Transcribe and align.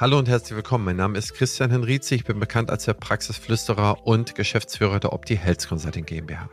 Hallo 0.00 0.18
und 0.18 0.30
herzlich 0.30 0.56
willkommen. 0.56 0.86
Mein 0.86 0.96
Name 0.96 1.18
ist 1.18 1.34
Christian 1.34 1.70
Henrizi. 1.70 2.14
Ich 2.14 2.24
bin 2.24 2.40
bekannt 2.40 2.70
als 2.70 2.86
der 2.86 2.94
Praxisflüsterer 2.94 4.06
und 4.06 4.34
Geschäftsführer 4.34 4.98
der 4.98 5.12
Opti 5.12 5.36
Health 5.36 5.68
Consulting 5.68 6.06
GmbH. 6.06 6.48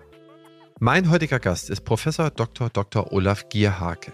Mein 0.81 1.09
heutiger 1.09 1.39
Gast 1.39 1.69
ist 1.69 1.85
Professor 1.85 2.29
Dr. 2.29 2.69
Dr. 2.69 3.13
Olaf 3.13 3.47
Gierhake. 3.47 4.11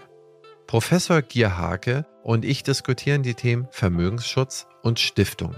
Professor 0.68 1.20
Gierhake 1.20 2.06
und 2.22 2.44
ich 2.44 2.62
diskutieren 2.62 3.24
die 3.24 3.34
Themen 3.34 3.66
Vermögensschutz 3.72 4.68
und 4.84 5.00
Stiftung. 5.00 5.56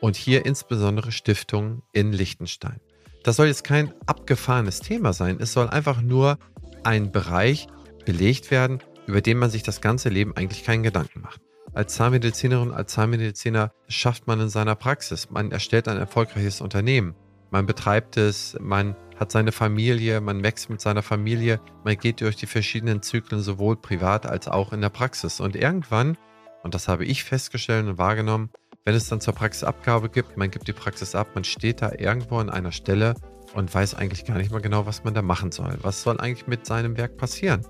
Und 0.00 0.16
hier 0.16 0.46
insbesondere 0.46 1.12
Stiftungen 1.12 1.82
in 1.92 2.14
Liechtenstein. 2.14 2.80
Das 3.24 3.36
soll 3.36 3.48
jetzt 3.48 3.64
kein 3.64 3.92
abgefahrenes 4.06 4.80
Thema 4.80 5.12
sein. 5.12 5.36
Es 5.38 5.52
soll 5.52 5.68
einfach 5.68 6.00
nur 6.00 6.38
ein 6.82 7.12
Bereich 7.12 7.66
belegt 8.06 8.50
werden, 8.50 8.82
über 9.06 9.20
den 9.20 9.36
man 9.36 9.50
sich 9.50 9.62
das 9.62 9.82
ganze 9.82 10.08
Leben 10.08 10.34
eigentlich 10.34 10.64
keinen 10.64 10.82
Gedanken 10.82 11.20
macht. 11.20 11.42
Als 11.74 11.94
Zahnmedizinerin, 11.94 12.70
als 12.70 12.92
Zahnmediziner 12.92 13.72
schafft 13.88 14.26
man 14.26 14.40
in 14.40 14.50
seiner 14.50 14.74
Praxis. 14.74 15.30
Man 15.30 15.52
erstellt 15.52 15.88
ein 15.88 15.96
erfolgreiches 15.96 16.60
Unternehmen. 16.60 17.14
Man 17.50 17.64
betreibt 17.64 18.18
es, 18.18 18.56
man 18.60 18.94
hat 19.18 19.32
seine 19.32 19.52
Familie, 19.52 20.20
man 20.20 20.42
wächst 20.42 20.68
mit 20.68 20.82
seiner 20.82 21.02
Familie, 21.02 21.60
man 21.84 21.96
geht 21.96 22.20
durch 22.20 22.36
die 22.36 22.46
verschiedenen 22.46 23.00
Zyklen 23.00 23.40
sowohl 23.40 23.76
privat 23.76 24.26
als 24.26 24.48
auch 24.48 24.74
in 24.74 24.82
der 24.82 24.90
Praxis. 24.90 25.40
Und 25.40 25.56
irgendwann, 25.56 26.18
und 26.62 26.74
das 26.74 26.88
habe 26.88 27.06
ich 27.06 27.24
festgestellt 27.24 27.86
und 27.86 27.96
wahrgenommen, 27.96 28.50
wenn 28.84 28.94
es 28.94 29.08
dann 29.08 29.22
zur 29.22 29.34
Praxisabgabe 29.34 30.10
gibt, 30.10 30.36
man 30.36 30.50
gibt 30.50 30.68
die 30.68 30.72
Praxis 30.72 31.14
ab, 31.14 31.28
man 31.34 31.44
steht 31.44 31.80
da 31.80 31.92
irgendwo 31.96 32.36
an 32.36 32.50
einer 32.50 32.72
Stelle 32.72 33.14
und 33.54 33.72
weiß 33.72 33.94
eigentlich 33.94 34.26
gar 34.26 34.36
nicht 34.36 34.50
mehr 34.50 34.60
genau, 34.60 34.84
was 34.84 35.04
man 35.04 35.14
da 35.14 35.22
machen 35.22 35.52
soll. 35.52 35.78
Was 35.80 36.02
soll 36.02 36.20
eigentlich 36.20 36.46
mit 36.46 36.66
seinem 36.66 36.98
Werk 36.98 37.16
passieren? 37.16 37.62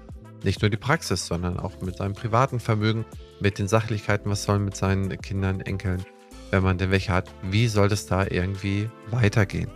Nicht 0.45 0.61
nur 0.63 0.71
die 0.71 0.77
Praxis, 0.77 1.27
sondern 1.27 1.59
auch 1.59 1.81
mit 1.81 1.97
seinem 1.97 2.15
privaten 2.15 2.61
Vermögen, 2.61 3.05
mit 3.41 3.59
den 3.59 3.69
Sachlichkeiten, 3.69 4.31
was 4.31 4.45
soll 4.45 4.59
mit 4.59 4.77
seinen 4.77 5.21
Kindern, 5.21 5.61
Enkeln, 5.61 6.05
wenn 6.51 6.63
man 6.63 6.79
denn 6.79 6.91
welche 6.91 7.13
hat, 7.13 7.31
wie 7.43 7.69
soll 7.69 7.89
das 7.89 8.07
da 8.07 8.27
irgendwie 8.27 8.89
weitergehen? 9.11 9.71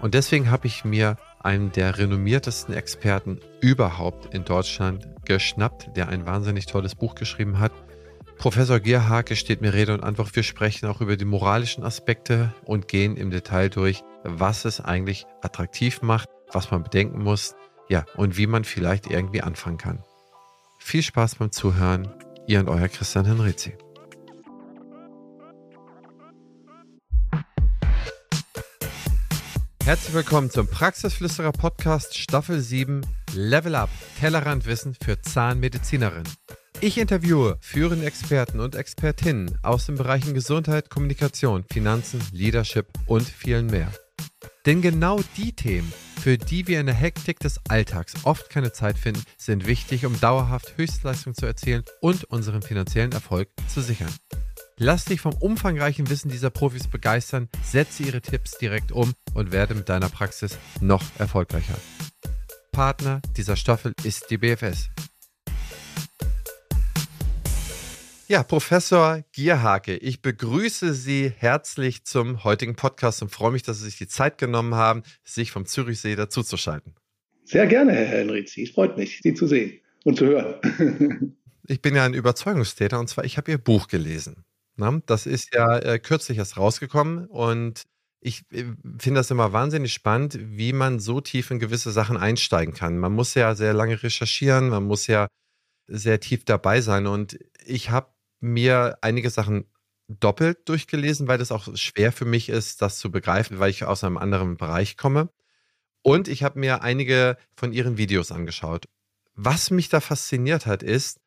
Und 0.00 0.14
deswegen 0.14 0.50
habe 0.50 0.66
ich 0.66 0.84
mir 0.84 1.16
einen 1.40 1.72
der 1.72 1.98
renommiertesten 1.98 2.74
Experten 2.74 3.40
überhaupt 3.60 4.34
in 4.34 4.44
Deutschland 4.44 5.08
geschnappt, 5.24 5.96
der 5.96 6.08
ein 6.08 6.26
wahnsinnig 6.26 6.66
tolles 6.66 6.94
Buch 6.94 7.14
geschrieben 7.14 7.58
hat. 7.58 7.72
Professor 8.38 8.78
Gerhake 8.78 9.34
steht 9.34 9.60
mir 9.60 9.74
Rede 9.74 9.94
und 9.94 10.04
Antwort. 10.04 10.34
Wir 10.36 10.42
sprechen 10.42 10.86
auch 10.86 11.00
über 11.00 11.16
die 11.16 11.24
moralischen 11.24 11.82
Aspekte 11.84 12.54
und 12.64 12.86
gehen 12.86 13.16
im 13.16 13.30
Detail 13.30 13.68
durch, 13.68 14.02
was 14.22 14.64
es 14.64 14.80
eigentlich 14.80 15.26
attraktiv 15.42 16.02
macht, 16.02 16.28
was 16.52 16.70
man 16.70 16.84
bedenken 16.84 17.22
muss, 17.22 17.56
ja, 17.88 18.04
und 18.16 18.36
wie 18.36 18.46
man 18.46 18.64
vielleicht 18.64 19.10
irgendwie 19.10 19.42
anfangen 19.42 19.78
kann. 19.78 20.04
Viel 20.88 21.02
Spaß 21.02 21.34
beim 21.34 21.52
Zuhören. 21.52 22.08
Ihr 22.46 22.60
und 22.60 22.70
euer 22.70 22.88
Christian 22.88 23.26
Henrizi. 23.26 23.76
Herzlich 29.84 30.14
willkommen 30.14 30.48
zum 30.48 30.66
Praxisflüsterer 30.66 31.52
Podcast 31.52 32.16
Staffel 32.16 32.60
7 32.60 33.02
Level 33.34 33.74
Up 33.74 33.90
Tellerrandwissen 34.18 34.94
für 34.94 35.20
Zahnmedizinerinnen. 35.20 36.32
Ich 36.80 36.96
interviewe 36.96 37.58
führende 37.60 38.06
Experten 38.06 38.58
und 38.58 38.74
Expertinnen 38.74 39.58
aus 39.62 39.84
den 39.84 39.96
Bereichen 39.96 40.32
Gesundheit, 40.32 40.88
Kommunikation, 40.88 41.66
Finanzen, 41.70 42.22
Leadership 42.32 42.86
und 43.06 43.28
vielen 43.28 43.66
mehr. 43.66 43.92
Denn 44.66 44.82
genau 44.82 45.20
die 45.36 45.52
Themen, 45.52 45.92
für 46.20 46.36
die 46.36 46.66
wir 46.66 46.80
in 46.80 46.86
der 46.86 46.94
Hektik 46.94 47.40
des 47.40 47.58
Alltags 47.68 48.14
oft 48.24 48.50
keine 48.50 48.72
Zeit 48.72 48.98
finden, 48.98 49.22
sind 49.36 49.66
wichtig, 49.66 50.04
um 50.04 50.18
dauerhaft 50.20 50.76
Höchstleistung 50.76 51.34
zu 51.34 51.46
erzielen 51.46 51.84
und 52.00 52.24
unseren 52.24 52.62
finanziellen 52.62 53.12
Erfolg 53.12 53.48
zu 53.66 53.80
sichern. 53.80 54.12
Lass 54.76 55.06
dich 55.06 55.20
vom 55.20 55.34
umfangreichen 55.34 56.08
Wissen 56.08 56.30
dieser 56.30 56.50
Profis 56.50 56.86
begeistern, 56.86 57.48
setze 57.64 58.02
ihre 58.02 58.20
Tipps 58.20 58.58
direkt 58.58 58.92
um 58.92 59.12
und 59.34 59.52
werde 59.52 59.74
mit 59.74 59.88
deiner 59.88 60.08
Praxis 60.08 60.58
noch 60.80 61.02
erfolgreicher. 61.18 61.74
Partner 62.70 63.20
dieser 63.36 63.56
Staffel 63.56 63.92
ist 64.04 64.30
die 64.30 64.38
BFS. 64.38 64.90
Ja, 68.30 68.42
Professor 68.42 69.24
Gierhake, 69.32 69.96
ich 69.96 70.20
begrüße 70.20 70.92
Sie 70.92 71.32
herzlich 71.34 72.04
zum 72.04 72.44
heutigen 72.44 72.76
Podcast 72.76 73.22
und 73.22 73.30
freue 73.30 73.52
mich, 73.52 73.62
dass 73.62 73.78
Sie 73.78 73.86
sich 73.86 73.96
die 73.96 74.06
Zeit 74.06 74.36
genommen 74.36 74.74
haben, 74.74 75.02
sich 75.24 75.50
vom 75.50 75.64
Zürichsee 75.64 76.14
dazuzuschalten. 76.14 76.94
Sehr 77.44 77.66
gerne, 77.66 77.94
Herr 77.94 78.18
Henrizi. 78.18 78.64
Es 78.64 78.72
freut 78.72 78.98
mich, 78.98 79.20
Sie 79.22 79.32
zu 79.32 79.46
sehen 79.46 79.80
und 80.04 80.18
zu 80.18 80.26
hören. 80.26 81.38
ich 81.68 81.80
bin 81.80 81.96
ja 81.96 82.04
ein 82.04 82.12
Überzeugungstäter 82.12 83.00
und 83.00 83.08
zwar, 83.08 83.24
ich 83.24 83.38
habe 83.38 83.50
Ihr 83.50 83.56
Buch 83.56 83.88
gelesen. 83.88 84.44
Das 85.06 85.24
ist 85.24 85.54
ja 85.54 85.78
äh, 85.78 85.98
kürzlich 85.98 86.36
erst 86.36 86.58
rausgekommen 86.58 87.24
und 87.28 87.84
ich 88.20 88.42
äh, 88.52 88.64
finde 88.98 89.20
das 89.20 89.30
immer 89.30 89.54
wahnsinnig 89.54 89.94
spannend, 89.94 90.38
wie 90.38 90.74
man 90.74 91.00
so 91.00 91.22
tief 91.22 91.50
in 91.50 91.60
gewisse 91.60 91.92
Sachen 91.92 92.18
einsteigen 92.18 92.74
kann. 92.74 92.98
Man 92.98 93.14
muss 93.14 93.32
ja 93.32 93.54
sehr 93.54 93.72
lange 93.72 94.02
recherchieren, 94.02 94.68
man 94.68 94.84
muss 94.84 95.06
ja 95.06 95.28
sehr 95.86 96.20
tief 96.20 96.44
dabei 96.44 96.82
sein 96.82 97.06
und 97.06 97.38
ich 97.64 97.88
habe 97.88 98.08
mir 98.40 98.98
einige 99.00 99.30
Sachen 99.30 99.66
doppelt 100.08 100.68
durchgelesen, 100.68 101.28
weil 101.28 101.38
das 101.38 101.52
auch 101.52 101.76
schwer 101.76 102.12
für 102.12 102.24
mich 102.24 102.48
ist, 102.48 102.80
das 102.80 102.98
zu 102.98 103.10
begreifen, 103.10 103.58
weil 103.58 103.70
ich 103.70 103.84
aus 103.84 104.04
einem 104.04 104.16
anderen 104.16 104.56
Bereich 104.56 104.96
komme. 104.96 105.30
Und 106.02 106.28
ich 106.28 106.42
habe 106.42 106.58
mir 106.58 106.82
einige 106.82 107.36
von 107.54 107.72
ihren 107.72 107.98
Videos 107.98 108.32
angeschaut. 108.32 108.86
Was 109.34 109.70
mich 109.70 109.88
da 109.88 110.00
fasziniert 110.00 110.66
hat, 110.66 110.82
ist, 110.82 111.20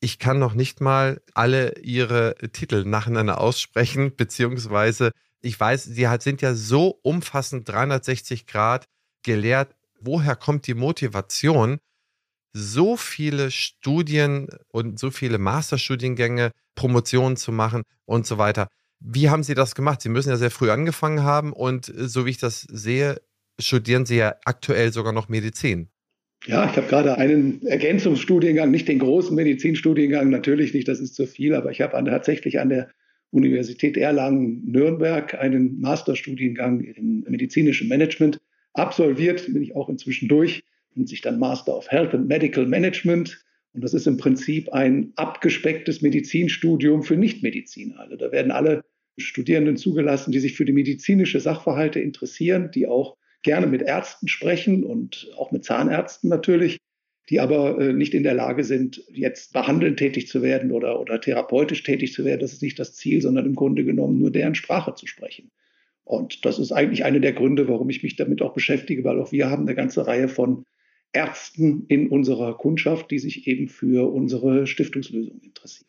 ich 0.00 0.18
kann 0.18 0.38
noch 0.38 0.54
nicht 0.54 0.80
mal 0.80 1.20
alle 1.34 1.78
ihre 1.78 2.34
Titel 2.52 2.84
nacheinander 2.84 3.40
aussprechen, 3.40 4.14
beziehungsweise 4.16 5.12
ich 5.40 5.58
weiß, 5.58 5.84
sie 5.84 6.08
sind 6.20 6.42
ja 6.42 6.54
so 6.54 6.98
umfassend 7.02 7.68
360 7.68 8.46
Grad 8.46 8.88
gelehrt. 9.22 9.74
Woher 10.00 10.36
kommt 10.36 10.66
die 10.66 10.74
Motivation, 10.74 11.78
so 12.58 12.96
viele 12.96 13.50
Studien 13.50 14.48
und 14.68 14.98
so 14.98 15.10
viele 15.10 15.38
Masterstudiengänge, 15.38 16.50
Promotionen 16.74 17.36
zu 17.36 17.52
machen 17.52 17.82
und 18.04 18.26
so 18.26 18.38
weiter. 18.38 18.68
Wie 19.00 19.30
haben 19.30 19.44
Sie 19.44 19.54
das 19.54 19.74
gemacht? 19.74 20.00
Sie 20.02 20.08
müssen 20.08 20.30
ja 20.30 20.36
sehr 20.36 20.50
früh 20.50 20.70
angefangen 20.70 21.22
haben 21.22 21.52
und 21.52 21.88
äh, 21.88 22.08
so 22.08 22.26
wie 22.26 22.30
ich 22.30 22.38
das 22.38 22.62
sehe, 22.62 23.20
studieren 23.60 24.06
Sie 24.06 24.16
ja 24.16 24.34
aktuell 24.44 24.92
sogar 24.92 25.12
noch 25.12 25.28
Medizin. 25.28 25.88
Ja, 26.46 26.70
ich 26.70 26.76
habe 26.76 26.86
gerade 26.86 27.18
einen 27.18 27.66
Ergänzungsstudiengang, 27.66 28.70
nicht 28.70 28.86
den 28.86 29.00
großen 29.00 29.34
Medizinstudiengang, 29.34 30.30
natürlich 30.30 30.72
nicht, 30.72 30.86
das 30.86 31.00
ist 31.00 31.14
zu 31.14 31.26
viel, 31.26 31.54
aber 31.54 31.72
ich 31.72 31.80
habe 31.80 31.92
tatsächlich 32.08 32.60
an 32.60 32.68
der 32.68 32.90
Universität 33.30 33.96
Erlangen-Nürnberg 33.96 35.34
einen 35.34 35.80
Masterstudiengang 35.80 36.80
in 36.80 37.24
medizinischem 37.28 37.88
Management 37.88 38.40
absolviert, 38.72 39.44
bin 39.52 39.62
ich 39.62 39.74
auch 39.74 39.88
inzwischen 39.88 40.28
durch 40.28 40.62
nennt 40.94 41.08
sich 41.08 41.20
dann 41.20 41.38
Master 41.38 41.76
of 41.76 41.90
Health 41.90 42.14
and 42.14 42.28
Medical 42.28 42.66
Management. 42.66 43.44
Und 43.72 43.84
das 43.84 43.94
ist 43.94 44.06
im 44.06 44.16
Prinzip 44.16 44.72
ein 44.72 45.12
abgespecktes 45.16 46.02
Medizinstudium 46.02 47.02
für 47.02 47.16
Nichtmediziner. 47.16 48.00
Also 48.00 48.16
da 48.16 48.32
werden 48.32 48.50
alle 48.50 48.82
Studierenden 49.18 49.76
zugelassen, 49.76 50.32
die 50.32 50.38
sich 50.38 50.54
für 50.54 50.64
die 50.64 50.72
medizinische 50.72 51.40
Sachverhalte 51.40 52.00
interessieren, 52.00 52.70
die 52.74 52.86
auch 52.86 53.16
gerne 53.42 53.66
mit 53.66 53.82
Ärzten 53.82 54.28
sprechen 54.28 54.84
und 54.84 55.30
auch 55.36 55.52
mit 55.52 55.64
Zahnärzten 55.64 56.28
natürlich, 56.28 56.78
die 57.28 57.40
aber 57.40 57.78
äh, 57.80 57.92
nicht 57.92 58.14
in 58.14 58.22
der 58.22 58.34
Lage 58.34 58.64
sind, 58.64 59.04
jetzt 59.12 59.52
behandelnd 59.52 59.98
tätig 59.98 60.28
zu 60.28 60.42
werden 60.42 60.72
oder, 60.72 61.00
oder 61.00 61.20
therapeutisch 61.20 61.82
tätig 61.82 62.12
zu 62.12 62.24
werden. 62.24 62.40
Das 62.40 62.52
ist 62.52 62.62
nicht 62.62 62.78
das 62.78 62.94
Ziel, 62.94 63.20
sondern 63.20 63.46
im 63.46 63.54
Grunde 63.54 63.84
genommen 63.84 64.18
nur 64.18 64.30
deren 64.30 64.54
Sprache 64.54 64.94
zu 64.94 65.06
sprechen. 65.06 65.50
Und 66.04 66.46
das 66.46 66.58
ist 66.58 66.72
eigentlich 66.72 67.04
einer 67.04 67.20
der 67.20 67.34
Gründe, 67.34 67.68
warum 67.68 67.90
ich 67.90 68.02
mich 68.02 68.16
damit 68.16 68.40
auch 68.40 68.54
beschäftige, 68.54 69.04
weil 69.04 69.20
auch 69.20 69.30
wir 69.30 69.50
haben 69.50 69.64
eine 69.64 69.74
ganze 69.74 70.06
Reihe 70.06 70.28
von 70.28 70.64
Ärzten 71.18 71.84
in 71.88 72.08
unserer 72.08 72.56
Kundschaft, 72.56 73.10
die 73.10 73.18
sich 73.18 73.48
eben 73.48 73.68
für 73.68 74.12
unsere 74.12 74.68
Stiftungslösung 74.68 75.40
interessieren. 75.40 75.88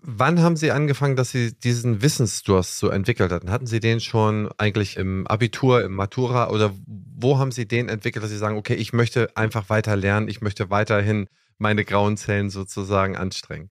Wann 0.00 0.40
haben 0.40 0.56
Sie 0.56 0.70
angefangen, 0.70 1.16
dass 1.16 1.32
Sie 1.32 1.52
diesen 1.52 2.00
Wissensdurst 2.00 2.78
so 2.78 2.88
entwickelt 2.88 3.32
hatten? 3.32 3.50
Hatten 3.50 3.66
Sie 3.66 3.80
den 3.80 3.98
schon 3.98 4.48
eigentlich 4.56 4.96
im 4.96 5.26
Abitur, 5.26 5.82
im 5.82 5.94
Matura 5.94 6.50
oder 6.50 6.72
wo 6.86 7.38
haben 7.38 7.50
Sie 7.50 7.66
den 7.66 7.88
entwickelt, 7.88 8.22
dass 8.22 8.30
Sie 8.30 8.36
sagen, 8.36 8.56
okay, 8.56 8.74
ich 8.74 8.92
möchte 8.92 9.36
einfach 9.36 9.68
weiter 9.68 9.96
lernen, 9.96 10.28
ich 10.28 10.40
möchte 10.40 10.70
weiterhin 10.70 11.26
meine 11.58 11.84
grauen 11.84 12.16
Zellen 12.16 12.50
sozusagen 12.50 13.16
anstrengen? 13.16 13.68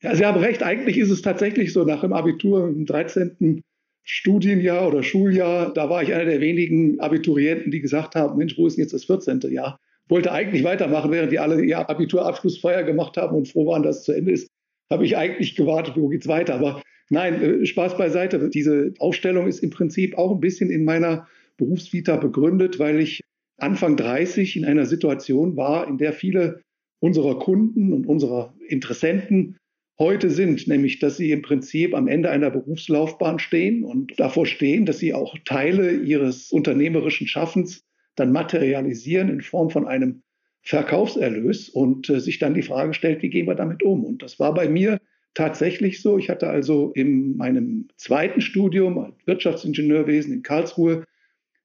Ja, 0.00 0.16
Sie 0.16 0.24
haben 0.24 0.40
recht. 0.40 0.62
Eigentlich 0.62 0.96
ist 0.96 1.10
es 1.10 1.20
tatsächlich 1.20 1.74
so, 1.74 1.84
nach 1.84 2.00
dem 2.00 2.14
Abitur 2.14 2.66
im 2.66 2.86
13. 2.86 3.62
Studienjahr 4.04 4.88
oder 4.88 5.02
Schuljahr, 5.02 5.72
da 5.74 5.90
war 5.90 6.02
ich 6.02 6.14
einer 6.14 6.24
der 6.24 6.40
wenigen 6.40 7.00
Abiturienten, 7.00 7.70
die 7.70 7.80
gesagt 7.80 8.14
haben, 8.14 8.38
Mensch, 8.38 8.56
wo 8.56 8.66
ist 8.66 8.76
denn 8.76 8.84
jetzt 8.84 8.94
das 8.94 9.04
14. 9.04 9.40
Jahr? 9.50 9.80
Wollte 10.08 10.32
eigentlich 10.32 10.64
weitermachen, 10.64 11.10
während 11.10 11.32
die 11.32 11.38
alle 11.38 11.62
ihr 11.62 11.88
Abiturabschlussfeier 11.88 12.82
gemacht 12.82 13.16
haben 13.16 13.36
und 13.36 13.48
froh 13.48 13.66
waren, 13.66 13.82
dass 13.82 13.98
es 13.98 14.04
zu 14.04 14.12
Ende 14.12 14.32
ist, 14.32 14.48
habe 14.90 15.04
ich 15.04 15.16
eigentlich 15.16 15.56
gewartet, 15.56 15.94
wo 15.96 16.08
geht's 16.08 16.28
weiter. 16.28 16.54
Aber 16.54 16.82
nein, 17.10 17.42
äh, 17.42 17.66
Spaß 17.66 17.96
beiseite. 17.96 18.50
Diese 18.50 18.92
Ausstellung 18.98 19.46
ist 19.46 19.60
im 19.60 19.70
Prinzip 19.70 20.16
auch 20.18 20.32
ein 20.32 20.40
bisschen 20.40 20.70
in 20.70 20.84
meiner 20.84 21.26
Berufsvita 21.56 22.16
begründet, 22.16 22.78
weil 22.78 23.00
ich 23.00 23.22
Anfang 23.58 23.96
30 23.96 24.56
in 24.56 24.64
einer 24.64 24.86
Situation 24.86 25.56
war, 25.56 25.88
in 25.88 25.98
der 25.98 26.12
viele 26.12 26.60
unserer 27.00 27.38
Kunden 27.38 27.92
und 27.92 28.06
unserer 28.06 28.54
Interessenten 28.68 29.56
heute 29.98 30.30
sind, 30.30 30.66
nämlich 30.66 30.98
dass 30.98 31.16
sie 31.16 31.30
im 31.30 31.42
Prinzip 31.42 31.94
am 31.94 32.08
Ende 32.08 32.30
einer 32.30 32.50
Berufslaufbahn 32.50 33.38
stehen 33.38 33.84
und 33.84 34.18
davor 34.18 34.46
stehen, 34.46 34.86
dass 34.86 34.98
sie 34.98 35.14
auch 35.14 35.36
Teile 35.44 35.92
ihres 35.92 36.50
unternehmerischen 36.50 37.28
Schaffens 37.28 37.84
dann 38.16 38.32
materialisieren 38.32 39.28
in 39.28 39.40
Form 39.40 39.70
von 39.70 39.86
einem 39.86 40.22
Verkaufserlös 40.62 41.68
und 41.68 42.08
äh, 42.08 42.20
sich 42.20 42.38
dann 42.38 42.54
die 42.54 42.62
Frage 42.62 42.94
stellt, 42.94 43.22
wie 43.22 43.30
gehen 43.30 43.46
wir 43.46 43.54
damit 43.54 43.82
um? 43.82 44.04
Und 44.04 44.22
das 44.22 44.38
war 44.38 44.54
bei 44.54 44.68
mir 44.68 44.98
tatsächlich 45.34 46.00
so. 46.00 46.16
Ich 46.16 46.30
hatte 46.30 46.48
also 46.48 46.92
in 46.94 47.36
meinem 47.36 47.88
zweiten 47.96 48.40
Studium 48.40 49.12
Wirtschaftsingenieurwesen 49.26 50.32
in 50.32 50.42
Karlsruhe 50.42 51.04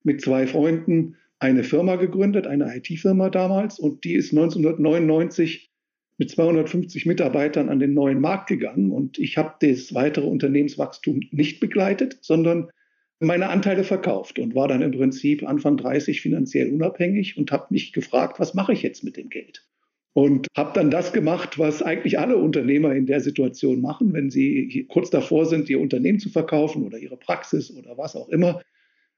mit 0.04 0.22
zwei 0.22 0.48
Freunden 0.48 1.16
eine 1.40 1.64
Firma 1.64 1.96
gegründet, 1.96 2.48
eine 2.48 2.76
IT-Firma 2.76 3.30
damals, 3.30 3.80
und 3.80 4.04
die 4.04 4.14
ist 4.14 4.32
1999 4.32 5.70
mit 6.18 6.30
250 6.30 7.06
Mitarbeitern 7.06 7.70
an 7.70 7.80
den 7.80 7.94
neuen 7.94 8.20
Markt 8.20 8.50
gegangen. 8.50 8.92
Und 8.92 9.18
ich 9.18 9.38
habe 9.38 9.54
das 9.62 9.94
weitere 9.94 10.26
Unternehmenswachstum 10.26 11.22
nicht 11.32 11.62
begleitet, 11.62 12.18
sondern 12.22 12.70
meine 13.20 13.50
Anteile 13.50 13.84
verkauft 13.84 14.40
und 14.40 14.56
war 14.56 14.68
dann 14.68 14.82
im 14.82 14.92
Prinzip 14.92 15.48
Anfang 15.48 15.78
30 15.78 16.22
finanziell 16.22 16.72
unabhängig 16.72 17.38
und 17.38 17.52
habe 17.52 17.68
mich 17.70 17.92
gefragt, 17.92 18.40
was 18.40 18.54
mache 18.54 18.74
ich 18.74 18.82
jetzt 18.82 19.04
mit 19.04 19.18
dem 19.18 19.30
Geld? 19.30 19.66
Und 20.14 20.48
habe 20.58 20.72
dann 20.74 20.90
das 20.90 21.14
gemacht, 21.14 21.60
was 21.60 21.84
eigentlich 21.84 22.18
alle 22.18 22.38
Unternehmer 22.38 22.96
in 22.96 23.06
der 23.06 23.22
Situation 23.22 23.82
machen, 23.82 24.14
wenn 24.14 24.30
sie 24.30 24.86
kurz 24.90 25.10
davor 25.10 25.46
sind, 25.46 25.70
ihr 25.70 25.80
Unternehmen 25.80 26.20
zu 26.20 26.30
verkaufen 26.30 26.84
oder 26.84 26.98
ihre 26.98 27.18
Praxis 27.18 27.72
oder 27.76 27.98
was 27.98 28.16
auch 28.16 28.30
immer. 28.30 28.62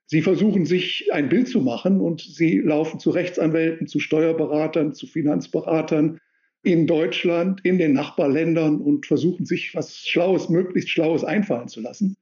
Sie 0.07 0.21
versuchen 0.21 0.65
sich 0.65 1.07
ein 1.13 1.29
Bild 1.29 1.47
zu 1.47 1.61
machen 1.61 2.01
und 2.01 2.21
sie 2.21 2.59
laufen 2.59 2.99
zu 2.99 3.11
Rechtsanwälten, 3.11 3.87
zu 3.87 3.99
Steuerberatern, 3.99 4.93
zu 4.93 5.07
Finanzberatern 5.07 6.19
in 6.63 6.85
Deutschland, 6.85 7.63
in 7.63 7.77
den 7.77 7.93
Nachbarländern 7.93 8.81
und 8.81 9.05
versuchen 9.05 9.45
sich 9.45 9.73
was 9.73 9.99
Schlaues, 9.99 10.49
möglichst 10.49 10.89
Schlaues 10.89 11.23
einfallen 11.23 11.69
zu 11.69 11.79
lassen. 11.81 12.17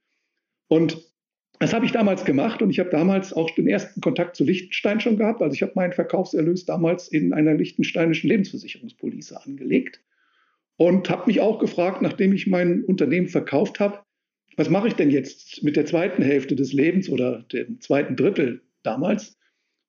Und 0.67 1.08
das 1.59 1.73
habe 1.73 1.85
ich 1.85 1.91
damals 1.91 2.23
gemacht 2.23 2.61
und 2.61 2.69
ich 2.69 2.79
habe 2.79 2.89
damals 2.89 3.33
auch 3.33 3.51
den 3.51 3.67
ersten 3.67 3.99
Kontakt 3.99 4.37
zu 4.37 4.45
Liechtenstein 4.45 5.01
schon 5.01 5.17
gehabt. 5.17 5.41
Also 5.41 5.53
ich 5.53 5.61
habe 5.61 5.73
meinen 5.75 5.91
Verkaufserlös 5.91 6.65
damals 6.65 7.09
in 7.09 7.33
einer 7.33 7.53
liechtensteinischen 7.53 8.29
Lebensversicherungspolice 8.29 9.43
angelegt 9.45 10.01
und 10.77 11.09
habe 11.09 11.27
mich 11.27 11.41
auch 11.41 11.59
gefragt, 11.59 12.01
nachdem 12.01 12.31
ich 12.31 12.47
mein 12.47 12.85
Unternehmen 12.85 13.27
verkauft 13.27 13.81
habe, 13.81 13.99
was 14.55 14.69
mache 14.69 14.87
ich 14.87 14.93
denn 14.93 15.09
jetzt 15.09 15.61
mit 15.61 15.75
der 15.75 15.85
zweiten 15.85 16.23
Hälfte 16.23 16.55
des 16.55 16.71
Lebens 16.71 17.09
oder 17.09 17.43
dem 17.51 17.81
zweiten 17.81 18.15
Drittel 18.15 18.61
damals? 18.83 19.37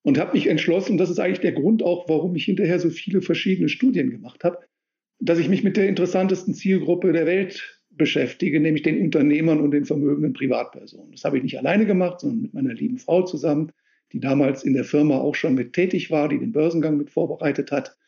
Und 0.03 0.19
habe 0.19 0.33
mich 0.33 0.47
entschlossen, 0.47 0.97
das 0.97 1.11
ist 1.11 1.21
eigentlich 1.21 1.41
der 1.41 1.53
Grund 1.53 1.83
auch, 1.83 2.09
warum 2.09 2.35
ich 2.35 2.45
hinterher 2.45 2.81
so 2.81 2.89
viele 2.89 3.21
verschiedene 3.21 3.69
Studien 3.69 4.11
gemacht 4.11 4.45
habe, 4.45 4.59
dass 5.21 5.39
ich 5.39 5.49
mich 5.49 5.63
mit 5.63 5.77
der 5.77 5.89
interessantesten 5.89 6.55
Zielgruppe 6.55 7.13
der 7.13 7.27
Welt 7.27 7.80
beschäftige, 8.01 8.59
nämlich 8.61 8.83
den 8.83 9.03
Unternehmern 9.03 9.61
und 9.61 9.73
den 9.73 9.85
vermögenden 9.85 10.33
Privatpersonen. 10.33 11.13
Das 11.13 11.23
habe 11.25 11.37
ich 11.37 11.43
nicht 11.43 11.59
alleine 11.59 11.85
gemacht, 11.85 12.21
sondern 12.21 12.41
mit 12.41 12.55
meiner 12.55 12.73
lieben 12.73 12.97
Frau 12.97 13.23
zusammen, 13.23 13.73
die 14.13 14.21
damals 14.21 14.65
in 14.65 14.73
der 14.73 14.85
Firma 14.85 15.19
auch 15.19 15.35
schon 15.35 15.55
mit 15.55 15.75
tätig 15.75 16.11
war, 16.11 16.31
die 16.31 16.39
den 16.39 16.51
Börsengang 16.51 16.97
mit 16.97 17.11
vorbereitet 17.11 17.71
hat. 17.71 17.99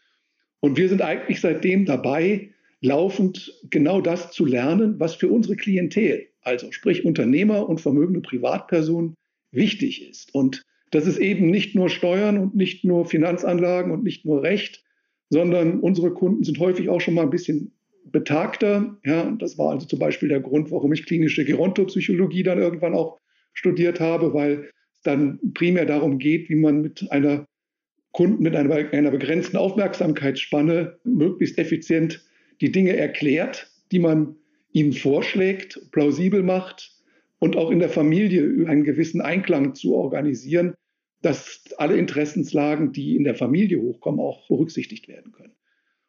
Und 0.60 0.78
wir 0.78 0.88
sind 0.88 1.02
eigentlich 1.02 1.42
seitdem 1.42 1.84
dabei, 1.84 2.48
laufend 2.80 3.52
genau 3.68 4.00
das 4.00 4.32
zu 4.32 4.46
lernen, 4.46 4.98
was 4.98 5.14
für 5.14 5.28
unsere 5.28 5.56
Klientel, 5.56 6.28
also 6.40 6.72
sprich 6.72 7.04
Unternehmer 7.04 7.68
und 7.68 7.82
vermögende 7.82 8.22
Privatpersonen, 8.22 9.14
wichtig 9.50 10.08
ist. 10.08 10.34
Und 10.34 10.62
das 10.90 11.06
ist 11.06 11.18
eben 11.18 11.50
nicht 11.50 11.74
nur 11.74 11.90
Steuern 11.90 12.38
und 12.38 12.56
nicht 12.56 12.82
nur 12.82 13.04
Finanzanlagen 13.04 13.92
und 13.92 14.02
nicht 14.02 14.24
nur 14.24 14.42
Recht, 14.42 14.82
sondern 15.28 15.80
unsere 15.80 16.14
Kunden 16.14 16.44
sind 16.44 16.58
häufig 16.58 16.88
auch 16.88 17.00
schon 17.02 17.14
mal 17.14 17.22
ein 17.22 17.30
bisschen 17.30 17.72
betagter. 18.04 18.98
Ja, 19.04 19.30
das 19.38 19.58
war 19.58 19.70
also 19.70 19.86
zum 19.86 19.98
Beispiel 19.98 20.28
der 20.28 20.40
Grund, 20.40 20.70
warum 20.70 20.92
ich 20.92 21.06
klinische 21.06 21.44
Gerontopsychologie 21.44 22.42
dann 22.42 22.58
irgendwann 22.58 22.94
auch 22.94 23.18
studiert 23.52 24.00
habe, 24.00 24.34
weil 24.34 24.70
es 24.92 25.02
dann 25.02 25.38
primär 25.54 25.86
darum 25.86 26.18
geht, 26.18 26.48
wie 26.48 26.56
man 26.56 26.82
mit 26.82 27.10
einer 27.10 27.46
Kunden 28.12 28.42
mit 28.42 28.54
einer, 28.54 28.74
einer 28.92 29.10
begrenzten 29.10 29.56
Aufmerksamkeitsspanne 29.56 30.98
möglichst 31.04 31.58
effizient 31.58 32.24
die 32.60 32.70
Dinge 32.70 32.96
erklärt, 32.96 33.70
die 33.90 33.98
man 33.98 34.36
ihnen 34.72 34.92
vorschlägt, 34.92 35.80
plausibel 35.92 36.42
macht 36.42 36.92
und 37.38 37.56
auch 37.56 37.70
in 37.70 37.78
der 37.78 37.88
Familie 37.88 38.68
einen 38.68 38.84
gewissen 38.84 39.20
Einklang 39.20 39.74
zu 39.74 39.94
organisieren, 39.94 40.74
dass 41.22 41.64
alle 41.78 41.96
Interessenslagen, 41.96 42.92
die 42.92 43.16
in 43.16 43.24
der 43.24 43.34
Familie 43.34 43.80
hochkommen, 43.80 44.20
auch 44.20 44.46
berücksichtigt 44.48 45.08
werden 45.08 45.32
können. 45.32 45.52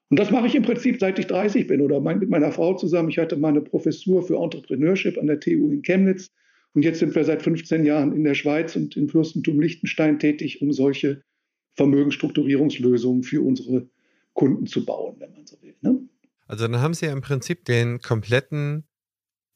Und 0.09 0.19
das 0.19 0.31
mache 0.31 0.47
ich 0.47 0.55
im 0.55 0.63
Prinzip, 0.63 1.00
seit 1.00 1.17
ich 1.17 1.27
30 1.27 1.67
bin 1.67 1.81
oder 1.81 2.00
mein, 2.00 2.19
mit 2.19 2.29
meiner 2.29 2.51
Frau 2.51 2.75
zusammen. 2.75 3.09
Ich 3.09 3.17
hatte 3.17 3.35
mal 3.35 3.50
eine 3.50 3.61
Professur 3.61 4.21
für 4.25 4.35
Entrepreneurship 4.35 5.17
an 5.17 5.27
der 5.27 5.39
TU 5.39 5.71
in 5.71 5.81
Chemnitz. 5.81 6.29
Und 6.73 6.83
jetzt 6.83 7.00
sind 7.00 7.15
wir 7.15 7.23
seit 7.23 7.41
15 7.41 7.85
Jahren 7.85 8.13
in 8.13 8.23
der 8.23 8.33
Schweiz 8.33 8.75
und 8.75 8.97
im 8.97 9.09
Fürstentum 9.09 9.59
Liechtenstein 9.59 10.19
tätig, 10.19 10.61
um 10.61 10.71
solche 10.71 11.23
Vermögensstrukturierungslösungen 11.75 13.23
für 13.23 13.41
unsere 13.41 13.88
Kunden 14.33 14.67
zu 14.67 14.85
bauen, 14.85 15.15
wenn 15.19 15.31
man 15.33 15.45
so 15.45 15.61
will. 15.61 15.75
Ne? 15.81 16.00
Also 16.47 16.67
dann 16.67 16.81
haben 16.81 16.94
Sie 16.94 17.05
ja 17.05 17.13
im 17.13 17.21
Prinzip 17.21 17.65
den 17.65 18.00
kompletten 18.00 18.83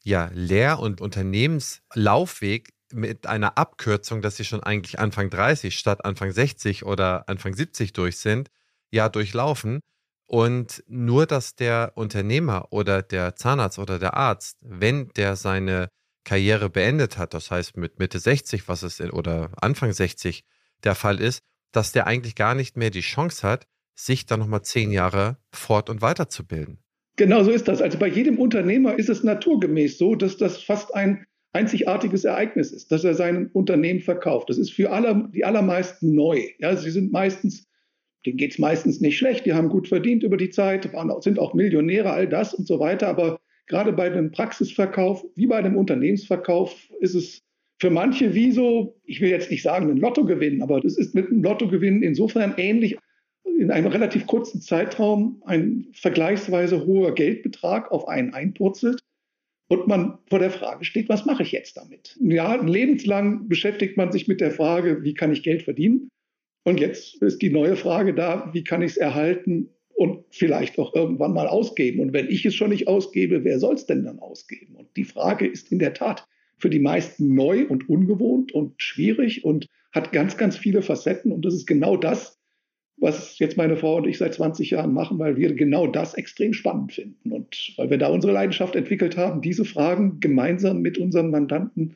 ja, 0.03 0.31
Lehr- 0.33 0.79
und 0.79 1.01
Unternehmenslaufweg 1.01 2.69
mit 2.93 3.27
einer 3.27 3.57
Abkürzung, 3.57 4.21
dass 4.21 4.37
Sie 4.37 4.45
schon 4.45 4.63
eigentlich 4.63 4.99
Anfang 4.99 5.29
30 5.29 5.77
statt 5.77 6.05
Anfang 6.05 6.31
60 6.31 6.85
oder 6.85 7.27
Anfang 7.27 7.53
70 7.53 7.93
durch 7.93 8.17
sind, 8.17 8.49
ja 8.91 9.09
durchlaufen. 9.09 9.81
Und 10.27 10.83
nur, 10.87 11.25
dass 11.25 11.55
der 11.55 11.93
Unternehmer 11.95 12.67
oder 12.71 13.01
der 13.01 13.35
Zahnarzt 13.35 13.79
oder 13.79 13.97
der 13.97 14.15
Arzt, 14.15 14.57
wenn 14.61 15.09
der 15.15 15.37
seine 15.37 15.89
Karriere 16.25 16.69
beendet 16.69 17.17
hat, 17.17 17.33
das 17.33 17.49
heißt 17.49 17.77
mit 17.77 17.99
Mitte 17.99 18.19
60, 18.19 18.67
was 18.67 18.83
es 18.83 18.99
in, 18.99 19.11
oder 19.11 19.51
Anfang 19.61 19.93
60 19.93 20.43
der 20.83 20.95
Fall 20.95 21.21
ist, 21.21 21.41
dass 21.71 21.93
der 21.93 22.07
eigentlich 22.07 22.35
gar 22.35 22.55
nicht 22.55 22.75
mehr 22.75 22.89
die 22.89 22.99
Chance 22.99 23.47
hat, 23.47 23.65
sich 23.95 24.25
dann 24.25 24.41
nochmal 24.41 24.61
zehn 24.61 24.91
Jahre 24.91 25.37
fort- 25.53 25.89
und 25.89 26.01
weiterzubilden. 26.01 26.79
Genau 27.15 27.43
so 27.43 27.51
ist 27.51 27.69
das. 27.69 27.81
Also 27.81 27.97
bei 27.97 28.07
jedem 28.07 28.37
Unternehmer 28.37 28.99
ist 28.99 29.09
es 29.09 29.23
naturgemäß 29.23 29.97
so, 29.97 30.15
dass 30.15 30.37
das 30.37 30.61
fast 30.61 30.93
ein 30.93 31.25
einzigartiges 31.53 32.25
Ereignis 32.25 32.71
ist, 32.71 32.91
dass 32.91 33.03
er 33.03 33.15
sein 33.15 33.49
Unternehmen 33.53 34.01
verkauft. 34.01 34.49
Das 34.49 34.57
ist 34.57 34.71
für 34.71 34.91
alle, 34.91 35.29
die 35.33 35.45
allermeisten 35.45 36.13
neu. 36.13 36.43
Ja, 36.59 36.75
sie 36.75 36.91
sind 36.91 37.11
meistens 37.11 37.67
denen 38.27 38.37
geht 38.37 38.51
es 38.51 38.59
meistens 38.59 38.99
nicht 38.99 39.17
schlecht, 39.17 39.45
die 39.45 39.53
haben 39.53 39.69
gut 39.69 39.87
verdient 39.87 40.23
über 40.23 40.37
die 40.37 40.49
Zeit, 40.49 40.91
waren, 40.93 41.11
sind 41.21 41.39
auch 41.39 41.53
Millionäre, 41.53 42.11
all 42.11 42.27
das 42.27 42.53
und 42.53 42.67
so 42.67 42.79
weiter. 42.79 43.07
Aber 43.07 43.39
gerade 43.67 43.93
bei 43.93 44.09
dem 44.09 44.31
Praxisverkauf, 44.31 45.25
wie 45.35 45.47
bei 45.47 45.61
dem 45.61 45.77
Unternehmensverkauf, 45.77 46.75
ist 46.99 47.15
es 47.15 47.41
für 47.79 47.89
manche 47.89 48.33
wie 48.33 48.51
so, 48.51 48.99
ich 49.05 49.21
will 49.21 49.29
jetzt 49.29 49.49
nicht 49.49 49.63
sagen 49.63 49.89
ein 49.89 49.97
Lottogewinn, 49.97 50.61
aber 50.61 50.81
das 50.81 50.97
ist 50.97 51.15
mit 51.15 51.27
einem 51.27 51.43
Lottogewinn 51.43 52.03
insofern 52.03 52.53
ähnlich. 52.57 52.97
In 53.59 53.71
einem 53.71 53.87
relativ 53.87 54.27
kurzen 54.27 54.61
Zeitraum 54.61 55.41
ein 55.45 55.87
vergleichsweise 55.93 56.85
hoher 56.85 57.15
Geldbetrag 57.15 57.91
auf 57.91 58.07
einen 58.07 58.33
einpurzelt 58.33 58.99
und 59.69 59.87
man 59.87 60.19
vor 60.29 60.39
der 60.39 60.51
Frage 60.51 60.85
steht, 60.85 61.09
was 61.09 61.25
mache 61.25 61.43
ich 61.43 61.53
jetzt 61.53 61.77
damit? 61.77 62.17
Ja, 62.21 62.55
lebenslang 62.55 63.47
beschäftigt 63.47 63.97
man 63.97 64.11
sich 64.11 64.27
mit 64.27 64.41
der 64.41 64.51
Frage, 64.51 65.03
wie 65.03 65.13
kann 65.13 65.31
ich 65.31 65.43
Geld 65.43 65.63
verdienen? 65.63 66.09
Und 66.67 66.81
jetzt 66.81 67.21
ist 67.21 67.41
die 67.41 67.49
neue 67.49 67.77
Frage 67.77 68.13
da, 68.13 68.49
wie 68.51 68.65
kann 68.65 68.81
ich 68.81 68.91
es 68.91 68.97
erhalten 68.97 69.69
und 69.95 70.25
vielleicht 70.31 70.77
auch 70.77 70.93
irgendwann 70.93 71.31
mal 71.31 71.47
ausgeben? 71.47 72.01
Und 72.01 72.11
wenn 72.11 72.27
ich 72.27 72.45
es 72.45 72.55
schon 72.55 72.71
nicht 72.71 72.89
ausgebe, 72.89 73.45
wer 73.45 73.57
soll 73.57 73.75
es 73.75 73.85
denn 73.85 74.03
dann 74.03 74.19
ausgeben? 74.19 74.75
Und 74.75 74.89
die 74.97 75.05
Frage 75.05 75.47
ist 75.47 75.71
in 75.71 75.79
der 75.79 75.93
Tat 75.93 76.27
für 76.57 76.69
die 76.69 76.81
meisten 76.81 77.33
neu 77.33 77.65
und 77.65 77.87
ungewohnt 77.87 78.51
und 78.51 78.81
schwierig 78.81 79.45
und 79.45 79.67
hat 79.93 80.11
ganz, 80.11 80.35
ganz 80.35 80.57
viele 80.57 80.81
Facetten. 80.81 81.31
Und 81.31 81.45
das 81.45 81.53
ist 81.53 81.67
genau 81.67 81.95
das, 81.95 82.37
was 82.97 83.39
jetzt 83.39 83.55
meine 83.55 83.77
Frau 83.77 83.95
und 83.95 84.05
ich 84.05 84.17
seit 84.17 84.33
20 84.33 84.71
Jahren 84.71 84.91
machen, 84.91 85.19
weil 85.19 85.37
wir 85.37 85.53
genau 85.53 85.87
das 85.87 86.15
extrem 86.15 86.51
spannend 86.51 86.91
finden 86.91 87.31
und 87.31 87.75
weil 87.77 87.89
wir 87.89 87.97
da 87.97 88.09
unsere 88.09 88.33
Leidenschaft 88.33 88.75
entwickelt 88.75 89.15
haben, 89.15 89.41
diese 89.41 89.63
Fragen 89.63 90.19
gemeinsam 90.19 90.81
mit 90.81 90.97
unseren 90.97 91.31
Mandanten 91.31 91.95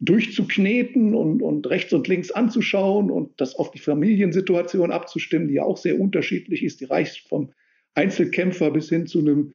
durchzukneten 0.00 1.14
und, 1.14 1.42
und 1.42 1.68
rechts 1.68 1.92
und 1.92 2.08
links 2.08 2.30
anzuschauen 2.30 3.10
und 3.10 3.38
das 3.38 3.54
auf 3.54 3.70
die 3.70 3.78
Familiensituation 3.78 4.90
abzustimmen, 4.90 5.48
die 5.48 5.54
ja 5.54 5.62
auch 5.62 5.76
sehr 5.76 6.00
unterschiedlich 6.00 6.64
ist. 6.64 6.80
Die 6.80 6.86
reicht 6.86 7.28
vom 7.28 7.52
Einzelkämpfer 7.94 8.70
bis 8.70 8.88
hin 8.88 9.06
zu 9.06 9.18
einem, 9.18 9.52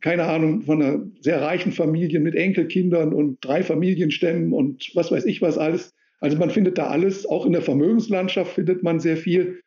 keine 0.00 0.24
Ahnung, 0.24 0.62
von 0.62 0.82
einer 0.82 1.06
sehr 1.20 1.42
reichen 1.42 1.72
Familie 1.72 2.20
mit 2.20 2.34
Enkelkindern 2.34 3.12
und 3.12 3.38
drei 3.42 3.62
Familienstämmen 3.62 4.52
und 4.52 4.90
was 4.94 5.12
weiß 5.12 5.26
ich 5.26 5.42
was 5.42 5.58
alles. 5.58 5.92
Also 6.20 6.38
man 6.38 6.50
findet 6.50 6.78
da 6.78 6.86
alles, 6.86 7.26
auch 7.26 7.44
in 7.44 7.52
der 7.52 7.62
Vermögenslandschaft 7.62 8.54
findet 8.54 8.82
man 8.82 8.98
sehr 8.98 9.18
viel. 9.18 9.60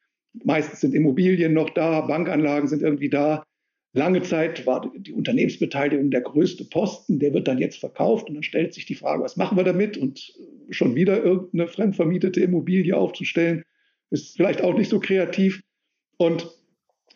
Meistens 0.44 0.82
sind 0.82 0.96
Immobilien 0.96 1.54
noch 1.54 1.70
da, 1.70 2.02
Bankanlagen 2.02 2.68
sind 2.68 2.82
irgendwie 2.82 3.10
da. 3.10 3.44
Lange 3.96 4.22
Zeit 4.24 4.66
war 4.68 4.92
die 4.98 5.14
Unternehmensbeteiligung 5.14 6.12
der 6.12 6.20
größte 6.20 6.66
Posten, 6.66 7.18
der 7.18 7.34
wird 7.34 7.48
dann 7.48 7.58
jetzt 7.60 7.80
verkauft 7.80 8.28
und 8.28 8.36
dann 8.36 8.44
stellt 8.44 8.74
sich 8.74 8.86
die 8.86 8.96
Frage, 8.96 9.24
was 9.24 9.38
machen 9.38 9.58
wir 9.58 9.64
damit? 9.64 9.98
Und 9.98 10.34
schon 10.70 10.96
wieder 10.96 11.24
irgendeine 11.24 11.68
fremdvermietete 11.68 12.42
Immobilie 12.42 12.96
aufzustellen, 12.96 13.64
ist 14.12 14.36
vielleicht 14.36 14.62
auch 14.62 14.78
nicht 14.78 14.90
so 14.90 15.00
kreativ. 15.00 15.64
Und 16.18 16.52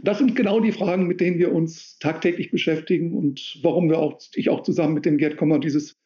Das 0.02 0.18
sind 0.18 0.36
genau 0.36 0.62
die 0.62 0.72
Fragen, 0.72 1.08
mit 1.08 1.20
denen 1.20 1.40
wir 1.40 1.54
uns 1.54 2.00
tagtäglich 2.00 2.52
beschäftigen 2.52 3.14
und 3.14 3.60
warum 3.62 3.90
wir 3.90 4.00
auch, 4.00 4.22
ich 4.36 4.50
auch 4.50 4.64
zusammen 4.64 4.94
mit 4.94 5.06
dem 5.06 5.18
Gerd 5.18 5.36
Kommer 5.36 5.60
dieses 5.60 5.98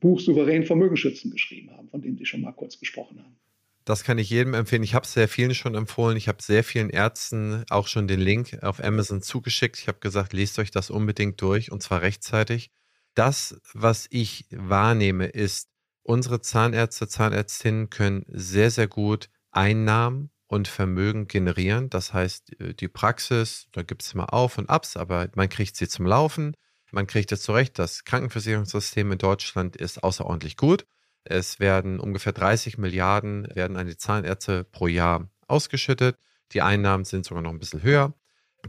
Buch 0.00 0.20
Souverän 0.20 0.64
Vermögensschützen 0.64 1.30
geschrieben 1.30 1.70
haben, 1.70 1.88
von 1.88 2.02
dem 2.02 2.16
Sie 2.18 2.26
schon 2.26 2.40
mal 2.40 2.52
kurz 2.52 2.78
gesprochen 2.78 3.20
haben. 3.22 3.36
Das 3.86 4.02
kann 4.02 4.18
ich 4.18 4.28
jedem 4.30 4.52
empfehlen. 4.54 4.82
Ich 4.82 4.96
habe 4.96 5.06
es 5.06 5.12
sehr 5.12 5.28
vielen 5.28 5.54
schon 5.54 5.76
empfohlen. 5.76 6.16
Ich 6.16 6.26
habe 6.26 6.42
sehr 6.42 6.64
vielen 6.64 6.90
Ärzten 6.90 7.64
auch 7.70 7.86
schon 7.86 8.08
den 8.08 8.20
Link 8.20 8.58
auf 8.62 8.82
Amazon 8.82 9.22
zugeschickt. 9.22 9.78
Ich 9.78 9.86
habe 9.86 10.00
gesagt, 10.00 10.32
lest 10.32 10.58
euch 10.58 10.72
das 10.72 10.90
unbedingt 10.90 11.40
durch 11.40 11.70
und 11.70 11.84
zwar 11.84 12.02
rechtzeitig. 12.02 12.72
Das, 13.14 13.60
was 13.72 14.08
ich 14.10 14.46
wahrnehme, 14.50 15.26
ist, 15.26 15.68
unsere 16.02 16.40
Zahnärzte, 16.40 17.06
Zahnärztinnen 17.06 17.88
können 17.88 18.24
sehr, 18.26 18.72
sehr 18.72 18.88
gut 18.88 19.30
Einnahmen 19.52 20.30
und 20.48 20.66
Vermögen 20.66 21.28
generieren. 21.28 21.88
Das 21.88 22.12
heißt, 22.12 22.60
äh, 22.60 22.74
die 22.74 22.88
Praxis, 22.88 23.68
da 23.70 23.84
gibt 23.84 24.02
es 24.02 24.14
immer 24.14 24.34
Auf 24.34 24.58
und 24.58 24.68
Abs, 24.68 24.96
aber 24.96 25.28
man 25.36 25.48
kriegt 25.48 25.76
sie 25.76 25.86
zum 25.86 26.06
Laufen. 26.06 26.56
Man 26.90 27.06
kriegt 27.06 27.30
es 27.30 27.42
zurecht. 27.42 27.78
Das 27.78 28.02
Krankenversicherungssystem 28.04 29.12
in 29.12 29.18
Deutschland 29.18 29.76
ist 29.76 30.02
außerordentlich 30.02 30.56
gut. 30.56 30.86
Es 31.28 31.58
werden 31.58 31.98
ungefähr 31.98 32.32
30 32.32 32.78
Milliarden 32.78 33.48
werden 33.54 33.76
an 33.76 33.86
die 33.86 33.96
Zahnärzte 33.96 34.64
pro 34.64 34.86
Jahr 34.86 35.28
ausgeschüttet. 35.48 36.18
Die 36.52 36.62
Einnahmen 36.62 37.04
sind 37.04 37.24
sogar 37.24 37.42
noch 37.42 37.50
ein 37.50 37.58
bisschen 37.58 37.82
höher. 37.82 38.14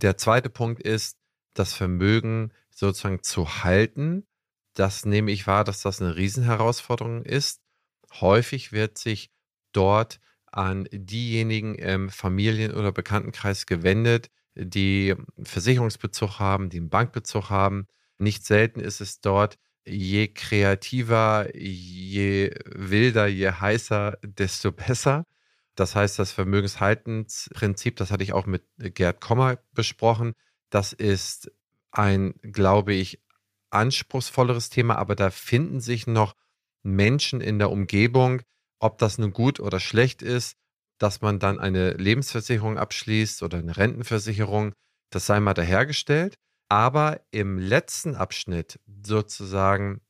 Der 0.02 0.18
zweite 0.18 0.50
Punkt 0.50 0.82
ist, 0.82 1.18
das 1.54 1.74
Vermögen 1.74 2.52
sozusagen 2.72 3.22
zu 3.24 3.64
halten. 3.64 4.26
Das 4.74 5.06
nehme 5.06 5.32
ich 5.32 5.48
wahr, 5.48 5.64
dass 5.64 5.82
das 5.82 6.02
eine 6.02 6.16
Riesenherausforderung 6.16 7.24
ist. 7.24 7.62
Häufig 8.22 8.72
wird 8.72 8.98
sich 8.98 9.32
dort 9.72 10.20
an 10.52 10.88
diejenigen 10.92 11.76
im 11.76 12.10
Familien- 12.10 12.74
oder 12.74 12.92
Bekanntenkreis 12.92 13.66
gewendet, 13.66 14.30
die 14.56 15.16
Versicherungsbezug 15.42 16.40
haben, 16.40 16.70
die 16.70 16.78
einen 16.78 16.90
Bankbezug 16.90 17.50
haben. 17.50 17.88
Nicht 18.18 18.46
selten 18.46 18.80
ist 18.80 19.02
es 19.02 19.22
dort, 19.22 19.60
je 19.88 20.27
kreativer, 20.27 21.56
je 21.56 22.51
wilder, 22.65 23.27
je 23.27 23.51
heißer, 23.51 24.17
desto 24.22 24.72
besser. 24.72 25.25
Das 25.75 25.96
heißt, 25.96 26.20
das 26.20 26.32
Vermögenshaltensprinzip, 26.32 27.96
das 27.98 28.12
hatte 28.12 28.24
ich 28.24 28.34
auch 28.34 28.46
mit 28.46 28.63
Gerd 28.77 29.22
Kommer 29.22 29.60
besprochen, 29.74 30.34
das 30.70 30.91
ist 30.91 31.51
ein, 31.91 32.34
glaube 32.41 32.94
ich, 32.94 33.22
anspruchsvolleres 33.70 34.70
Thema, 34.70 34.98
aber 34.98 35.15
da 35.15 35.29
finden 35.29 35.79
sich 35.79 36.08
noch 36.08 36.36
Menschen 36.84 37.41
in 37.41 37.60
der 37.60 37.70
Umgebung, 37.70 38.41
ob 38.79 38.98
das 38.98 39.17
nun 39.17 39.34
gut 39.34 39.60
oder 39.60 39.79
schlecht 39.79 40.22
ist, 40.22 40.58
dass 40.98 41.22
man 41.22 41.39
dann 41.39 41.60
eine 41.60 41.91
Lebensversicherung 41.91 42.77
abschließt 42.77 43.44
oder 43.44 43.60
eine 43.60 43.77
Rentenversicherung, 43.77 44.74
das 45.10 45.25
sei 45.25 45.39
mal 45.39 45.53
dahergestellt. 45.53 46.36
Aber 46.69 47.21
im 47.31 47.57
letzten 47.57 48.15
Abschnitt 48.15 48.79
sozusagen 49.03 50.01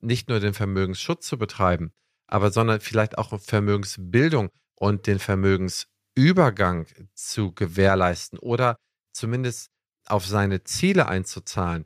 nicht 0.00 0.28
nur 0.28 0.40
den 0.40 0.54
Vermögensschutz 0.54 1.26
zu 1.26 1.38
betreiben, 1.38 1.92
aber 2.26 2.52
sondern 2.52 2.80
vielleicht 2.80 3.18
auch 3.18 3.38
Vermögensbildung 3.40 4.50
und 4.76 5.06
den 5.06 5.18
Vermögensübergang 5.18 6.86
zu 7.14 7.52
gewährleisten 7.52 8.38
oder 8.38 8.76
zumindest 9.12 9.70
auf 10.06 10.26
seine 10.26 10.62
Ziele 10.64 11.08
einzuzahlen, 11.08 11.84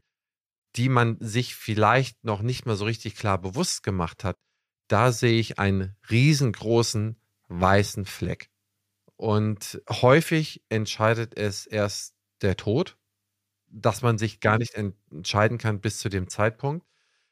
die 0.77 0.89
man 0.89 1.17
sich 1.21 1.55
vielleicht 1.55 2.23
noch 2.25 2.43
nicht 2.43 2.67
mal 2.67 2.77
so 2.77 2.85
richtig 2.85 3.17
klar 3.17 3.41
bewusst 3.41 3.83
gemacht 3.83 4.25
hat, 4.25 4.37
da 4.89 5.13
sehe 5.13 5.41
ich 5.41 5.59
einen 5.59 5.97
riesengroßen 6.11 7.19
weißen 7.49 8.05
Fleck. 8.05 8.49
Und 9.17 9.81
häufig 9.89 10.63
entscheidet 10.69 11.37
es 11.37 11.67
erst 11.67 12.15
der 12.43 12.57
Tod, 12.57 12.97
dass 13.73 14.03
man 14.03 14.19
sich 14.19 14.41
gar 14.41 14.59
nicht 14.59 14.75
entscheiden 14.75 15.59
kann 15.59 15.81
bis 15.81 15.99
zu 15.99 16.09
dem 16.09 16.29
Zeitpunkt. 16.29 16.87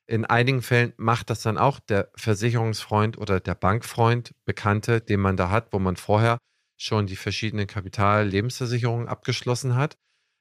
In 0.06 0.24
einigen 0.24 0.62
Fällen 0.62 0.92
macht 0.96 1.30
das 1.30 1.42
dann 1.42 1.58
auch 1.58 1.78
der 1.78 2.10
Versicherungsfreund 2.16 3.18
oder 3.18 3.38
der 3.40 3.54
Bankfreund, 3.54 4.34
Bekannte, 4.44 5.00
den 5.00 5.20
man 5.20 5.36
da 5.36 5.50
hat, 5.50 5.72
wo 5.72 5.78
man 5.78 5.96
vorher 5.96 6.38
schon 6.76 7.06
die 7.06 7.16
verschiedenen 7.16 7.66
Kapital-Lebensversicherungen 7.66 9.06
abgeschlossen 9.08 9.76
hat. 9.76 9.96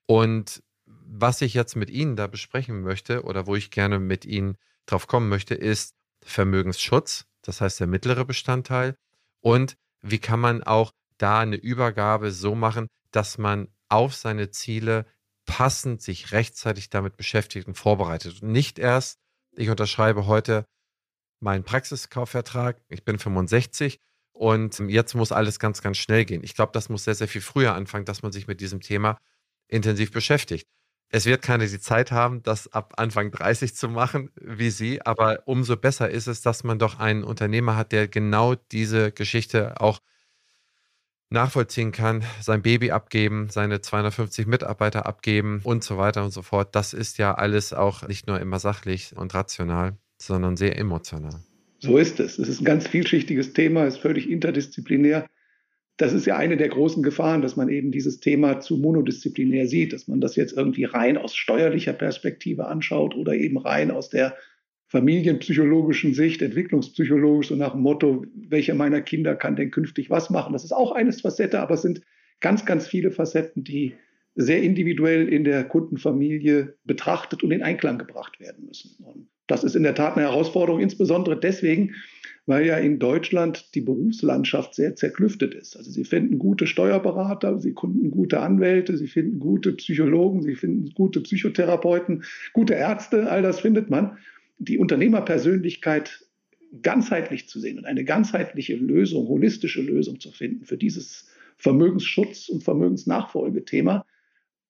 Und 0.08 0.64
was 0.86 1.42
ich 1.42 1.54
jetzt 1.54 1.76
mit 1.76 1.90
Ihnen 1.90 2.16
da 2.16 2.28
besprechen 2.28 2.82
möchte 2.82 3.24
oder 3.24 3.46
wo 3.46 3.56
ich 3.56 3.72
gerne 3.72 4.00
mit 4.00 4.26
Ihnen 4.26 4.58
drauf 4.86 5.08
kommen 5.08 5.30
möchte, 5.30 5.54
ist, 5.54 5.94
Vermögensschutz, 6.24 7.26
das 7.44 7.62
heißt 7.62 7.80
der 7.80 7.88
mittlere 7.88 8.26
Bestandteil. 8.26 8.96
Und 9.42 9.76
wie 10.02 10.20
kann 10.20 10.40
man 10.40 10.64
auch 10.64 10.92
da 11.18 11.42
eine 11.42 11.58
Übergabe 11.58 12.32
so 12.32 12.56
machen, 12.56 12.88
dass 13.12 13.38
man 13.38 13.68
auf 13.90 14.16
seine 14.16 14.50
Ziele 14.52 15.06
passend 15.50 16.02
sich 16.02 16.32
rechtzeitig 16.32 16.92
damit 16.92 17.18
beschäftigt 17.18 17.68
und 17.68 17.74
vorbereitet. 17.74 18.44
Und 18.44 18.52
nicht 18.52 18.78
erst, 18.78 19.18
ich 19.52 19.70
unterschreibe 19.70 20.28
heute 20.28 20.66
meinen 21.40 21.64
Praxiskaufvertrag, 21.64 22.80
ich 22.88 23.04
bin 23.04 23.18
65 23.18 24.00
und 24.32 24.78
jetzt 24.80 25.16
muss 25.16 25.32
alles 25.32 25.58
ganz, 25.58 25.82
ganz 25.82 25.98
schnell 25.98 26.24
gehen. 26.24 26.44
Ich 26.44 26.54
glaube, 26.54 26.72
das 26.74 26.88
muss 26.90 27.04
sehr, 27.04 27.16
sehr 27.16 27.28
viel 27.28 27.42
früher 27.42 27.74
anfangen, 27.74 28.06
dass 28.06 28.22
man 28.22 28.32
sich 28.32 28.46
mit 28.46 28.62
diesem 28.62 28.80
Thema 28.80 29.18
intensiv 29.68 30.12
beschäftigt. 30.12 30.68
Es 31.12 31.26
wird 31.26 31.42
keiner 31.42 31.66
die 31.66 31.80
Zeit 31.80 32.12
haben, 32.12 32.44
das 32.44 32.72
ab 32.72 32.94
Anfang 32.98 33.32
30 33.32 33.76
zu 33.76 33.90
machen 33.90 34.30
wie 34.40 34.70
Sie, 34.70 35.02
aber 35.02 35.42
umso 35.48 35.76
besser 35.78 36.12
ist 36.12 36.28
es, 36.28 36.42
dass 36.42 36.64
man 36.64 36.78
doch 36.78 37.00
einen 37.00 37.24
Unternehmer 37.24 37.76
hat, 37.76 37.92
der 37.92 38.08
genau 38.08 38.54
diese 38.54 39.12
Geschichte 39.12 39.82
auch 39.82 40.00
nachvollziehen 41.30 41.92
kann, 41.92 42.24
sein 42.42 42.62
Baby 42.62 42.92
abgeben, 42.92 43.50
seine 43.50 43.82
250 43.82 44.48
Mitarbeiter 44.48 45.06
abgeben 45.06 45.62
und 45.64 45.84
so 45.84 45.98
weiter 45.98 46.24
und 46.24 46.32
so 46.32 46.42
fort. 46.42 46.76
Das 46.76 46.94
ist 46.94 47.18
ja 47.18 47.36
alles 47.36 47.74
auch 47.74 48.08
nicht 48.08 48.28
nur 48.28 48.40
immer 48.40 48.60
sachlich 48.60 49.14
und 49.16 49.34
rational, 49.34 49.98
sondern 50.18 50.58
sehr 50.58 50.78
emotional. 50.78 51.42
So 51.80 51.98
ist 51.98 52.20
es. 52.20 52.40
Es 52.40 52.50
ist 52.50 52.62
ein 52.62 52.66
ganz 52.66 52.88
vielschichtiges 52.88 53.54
Thema, 53.54 53.86
ist 53.86 54.00
völlig 54.00 54.30
interdisziplinär 54.30 55.26
das 56.00 56.14
ist 56.14 56.26
ja 56.26 56.38
eine 56.38 56.56
der 56.56 56.70
großen 56.70 57.04
Gefahren, 57.04 57.42
dass 57.42 57.58
man 57.58 57.68
eben 57.68 57.92
dieses 57.92 58.22
Thema 58.22 58.62
zu 58.62 58.78
monodisziplinär 58.78 59.68
sieht, 59.68 59.92
dass 59.92 60.08
man 60.08 60.22
das 60.22 60.38
jetzt 60.38 60.54
irgendwie 60.56 60.86
rein 60.86 61.18
aus 61.18 61.36
steuerlicher 61.36 61.92
Perspektive 61.92 62.68
anschaut 62.68 63.16
oder 63.16 63.34
eben 63.34 63.58
rein 63.58 63.92
aus 63.92 64.10
der 64.10 64.38
familienpsychologischen 64.90 66.14
Sicht, 66.14 66.42
entwicklungspsychologisch, 66.42 67.50
so 67.50 67.56
nach 67.56 67.74
dem 67.74 67.82
Motto, 67.82 68.26
welcher 68.36 68.74
meiner 68.74 69.02
Kinder 69.02 69.36
kann 69.36 69.56
denn 69.56 69.72
künftig 69.72 70.10
was 70.10 70.30
machen. 70.30 70.54
Das 70.54 70.64
ist 70.64 70.72
auch 70.72 70.92
eine 70.92 71.14
Facette, 71.14 71.60
aber 71.60 71.76
es 71.76 71.84
sind 71.84 72.02
ganz, 72.42 72.66
ganz 72.66 72.88
viele 72.88 73.12
Facetten, 73.12 73.64
die 73.64 73.94
sehr 74.36 74.64
individuell 74.64 75.28
in 75.28 75.44
der 75.44 75.64
Kundenfamilie 75.64 76.76
betrachtet 76.86 77.44
und 77.44 77.52
in 77.52 77.62
Einklang 77.62 78.00
gebracht 78.00 78.40
werden 78.40 78.66
müssen. 78.66 78.96
Und 79.04 79.28
das 79.48 79.64
ist 79.64 79.76
in 79.76 79.84
der 79.84 79.96
Tat 79.96 80.16
eine 80.16 80.28
Herausforderung, 80.28 80.80
insbesondere 80.80 81.40
deswegen, 81.40 81.96
weil 82.46 82.66
ja 82.66 82.78
in 82.78 82.98
Deutschland 82.98 83.76
die 83.76 83.82
Berufslandschaft 83.82 84.74
sehr 84.74 84.96
zerklüftet 84.96 85.54
ist. 85.54 85.78
Also 85.78 85.92
Sie 85.92 86.04
finden 86.04 86.40
gute 86.40 86.66
Steuerberater, 86.66 87.60
Sie 87.60 87.76
finden 87.80 88.10
gute 88.10 88.40
Anwälte, 88.40 88.98
Sie 88.98 89.08
finden 89.08 89.40
gute 89.40 89.74
Psychologen, 89.74 90.42
Sie 90.42 90.56
finden 90.56 90.90
gute 90.96 91.22
Psychotherapeuten, 91.22 92.24
gute 92.54 92.74
Ärzte, 92.74 93.30
all 93.30 93.44
das 93.44 93.60
findet 93.60 93.92
man. 93.92 94.18
Die 94.60 94.78
Unternehmerpersönlichkeit 94.78 96.26
ganzheitlich 96.82 97.48
zu 97.48 97.60
sehen 97.60 97.80
und 97.80 97.86
eine 97.86 98.04
ganzheitliche 98.04 98.76
Lösung, 98.76 99.28
holistische 99.28 99.82
Lösung 99.82 100.20
zu 100.20 100.32
finden 100.32 100.66
für 100.66 100.78
dieses 100.78 101.28
Vermögensschutz- 101.58 102.50
und 102.50 102.64
Vermögensnachfolgethema, 102.64 104.06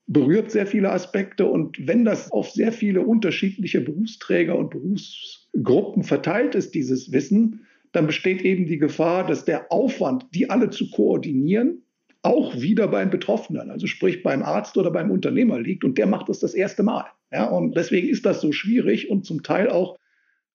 berührt 0.07 0.49
sehr 0.49 0.65
viele 0.65 0.91
Aspekte. 0.91 1.45
Und 1.45 1.87
wenn 1.87 2.03
das 2.03 2.31
auf 2.31 2.49
sehr 2.49 2.71
viele 2.71 3.01
unterschiedliche 3.01 3.81
Berufsträger 3.81 4.57
und 4.57 4.71
Berufsgruppen 4.71 6.03
verteilt 6.03 6.55
ist, 6.55 6.73
dieses 6.73 7.11
Wissen, 7.11 7.65
dann 7.91 8.07
besteht 8.07 8.41
eben 8.41 8.65
die 8.65 8.77
Gefahr, 8.77 9.25
dass 9.25 9.45
der 9.45 9.71
Aufwand, 9.71 10.27
die 10.33 10.49
alle 10.49 10.69
zu 10.69 10.89
koordinieren, 10.91 11.83
auch 12.21 12.59
wieder 12.59 12.87
beim 12.87 13.09
Betroffenen, 13.09 13.69
also 13.69 13.87
sprich 13.87 14.23
beim 14.23 14.43
Arzt 14.43 14.77
oder 14.77 14.91
beim 14.91 15.09
Unternehmer 15.09 15.59
liegt 15.59 15.83
und 15.83 15.97
der 15.97 16.07
macht 16.07 16.29
das 16.29 16.39
das 16.39 16.53
erste 16.53 16.83
Mal. 16.83 17.05
Ja, 17.31 17.45
und 17.45 17.75
deswegen 17.77 18.09
ist 18.09 18.25
das 18.25 18.41
so 18.41 18.51
schwierig 18.51 19.09
und 19.09 19.25
zum 19.25 19.43
Teil 19.43 19.69
auch 19.69 19.97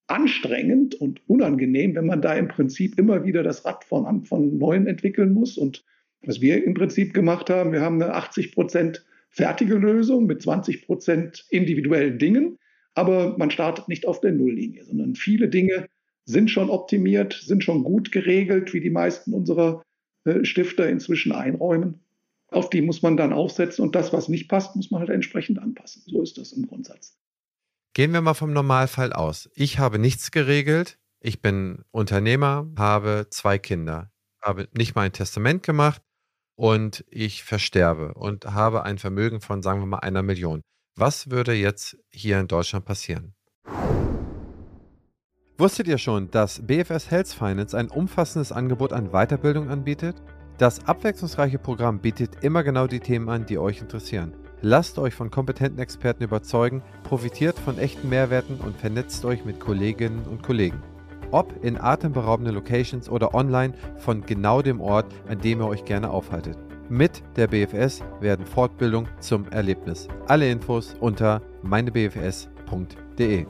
anstrengend 0.06 0.94
und 0.94 1.20
unangenehm, 1.28 1.94
wenn 1.94 2.06
man 2.06 2.20
da 2.20 2.34
im 2.34 2.48
Prinzip 2.48 2.98
immer 2.98 3.24
wieder 3.24 3.42
das 3.42 3.64
Rad 3.64 3.84
von, 3.84 4.24
von 4.24 4.58
neuem 4.58 4.86
entwickeln 4.86 5.32
muss. 5.32 5.56
Und 5.56 5.84
was 6.22 6.40
wir 6.40 6.64
im 6.64 6.74
Prinzip 6.74 7.14
gemacht 7.14 7.48
haben, 7.48 7.72
wir 7.72 7.80
haben 7.80 8.02
eine 8.02 8.14
80 8.14 8.52
Prozent 8.52 9.04
fertige 9.30 9.76
Lösung 9.76 10.26
mit 10.26 10.42
20 10.42 10.86
Prozent 10.86 11.46
individuellen 11.50 12.18
Dingen, 12.18 12.58
aber 12.94 13.36
man 13.38 13.50
startet 13.50 13.88
nicht 13.88 14.06
auf 14.06 14.20
der 14.20 14.32
Nulllinie, 14.32 14.84
sondern 14.84 15.14
viele 15.16 15.48
Dinge 15.48 15.88
sind 16.24 16.50
schon 16.50 16.70
optimiert, 16.70 17.40
sind 17.44 17.64
schon 17.64 17.82
gut 17.82 18.12
geregelt, 18.12 18.72
wie 18.72 18.80
die 18.80 18.90
meisten 18.90 19.32
unserer 19.32 19.82
äh, 20.24 20.44
Stifter 20.44 20.88
inzwischen 20.88 21.32
einräumen. 21.32 22.00
Auf 22.54 22.70
die 22.70 22.82
muss 22.82 23.02
man 23.02 23.16
dann 23.16 23.32
aufsetzen 23.32 23.84
und 23.84 23.96
das, 23.96 24.12
was 24.12 24.28
nicht 24.28 24.48
passt, 24.48 24.76
muss 24.76 24.92
man 24.92 25.00
halt 25.00 25.10
entsprechend 25.10 25.58
anpassen. 25.58 26.04
So 26.06 26.22
ist 26.22 26.38
das 26.38 26.52
im 26.52 26.68
Grundsatz. 26.68 27.18
Gehen 27.94 28.12
wir 28.12 28.20
mal 28.20 28.34
vom 28.34 28.52
Normalfall 28.52 29.12
aus. 29.12 29.50
Ich 29.54 29.80
habe 29.80 29.98
nichts 29.98 30.30
geregelt. 30.30 30.98
Ich 31.18 31.42
bin 31.42 31.84
Unternehmer, 31.90 32.70
habe 32.78 33.26
zwei 33.30 33.58
Kinder, 33.58 34.12
habe 34.40 34.68
nicht 34.76 34.94
mal 34.94 35.02
ein 35.02 35.12
Testament 35.12 35.64
gemacht 35.64 36.00
und 36.54 37.04
ich 37.10 37.42
versterbe 37.42 38.14
und 38.14 38.44
habe 38.44 38.84
ein 38.84 38.98
Vermögen 38.98 39.40
von, 39.40 39.60
sagen 39.60 39.80
wir 39.80 39.86
mal, 39.86 39.98
einer 39.98 40.22
Million. 40.22 40.60
Was 40.94 41.30
würde 41.30 41.54
jetzt 41.54 41.98
hier 42.10 42.38
in 42.38 42.46
Deutschland 42.46 42.84
passieren? 42.84 43.34
Wusstet 45.58 45.88
ihr 45.88 45.98
schon, 45.98 46.30
dass 46.30 46.64
BFS 46.64 47.10
Health 47.10 47.28
Finance 47.28 47.76
ein 47.76 47.88
umfassendes 47.90 48.52
Angebot 48.52 48.92
an 48.92 49.10
Weiterbildung 49.10 49.70
anbietet? 49.70 50.22
Das 50.58 50.86
abwechslungsreiche 50.86 51.58
Programm 51.58 51.98
bietet 51.98 52.44
immer 52.44 52.62
genau 52.62 52.86
die 52.86 53.00
Themen 53.00 53.28
an, 53.28 53.44
die 53.44 53.58
euch 53.58 53.80
interessieren. 53.80 54.34
Lasst 54.60 54.98
euch 54.98 55.14
von 55.14 55.30
kompetenten 55.30 55.80
Experten 55.80 56.22
überzeugen, 56.22 56.82
profitiert 57.02 57.58
von 57.58 57.76
echten 57.76 58.08
Mehrwerten 58.08 58.60
und 58.60 58.76
vernetzt 58.76 59.24
euch 59.24 59.44
mit 59.44 59.58
Kolleginnen 59.58 60.24
und 60.26 60.42
Kollegen. 60.42 60.80
Ob 61.32 61.64
in 61.64 61.78
atemberaubenden 61.78 62.54
Locations 62.54 63.08
oder 63.08 63.34
online 63.34 63.74
von 63.98 64.24
genau 64.24 64.62
dem 64.62 64.80
Ort, 64.80 65.12
an 65.28 65.40
dem 65.40 65.60
ihr 65.60 65.66
euch 65.66 65.84
gerne 65.84 66.08
aufhaltet. 66.08 66.56
Mit 66.88 67.22
der 67.34 67.48
BFS 67.48 68.02
werden 68.20 68.46
Fortbildung 68.46 69.08
zum 69.18 69.48
Erlebnis. 69.48 70.06
Alle 70.28 70.48
Infos 70.48 70.94
unter 71.00 71.42
meinebfs.de. 71.62 73.46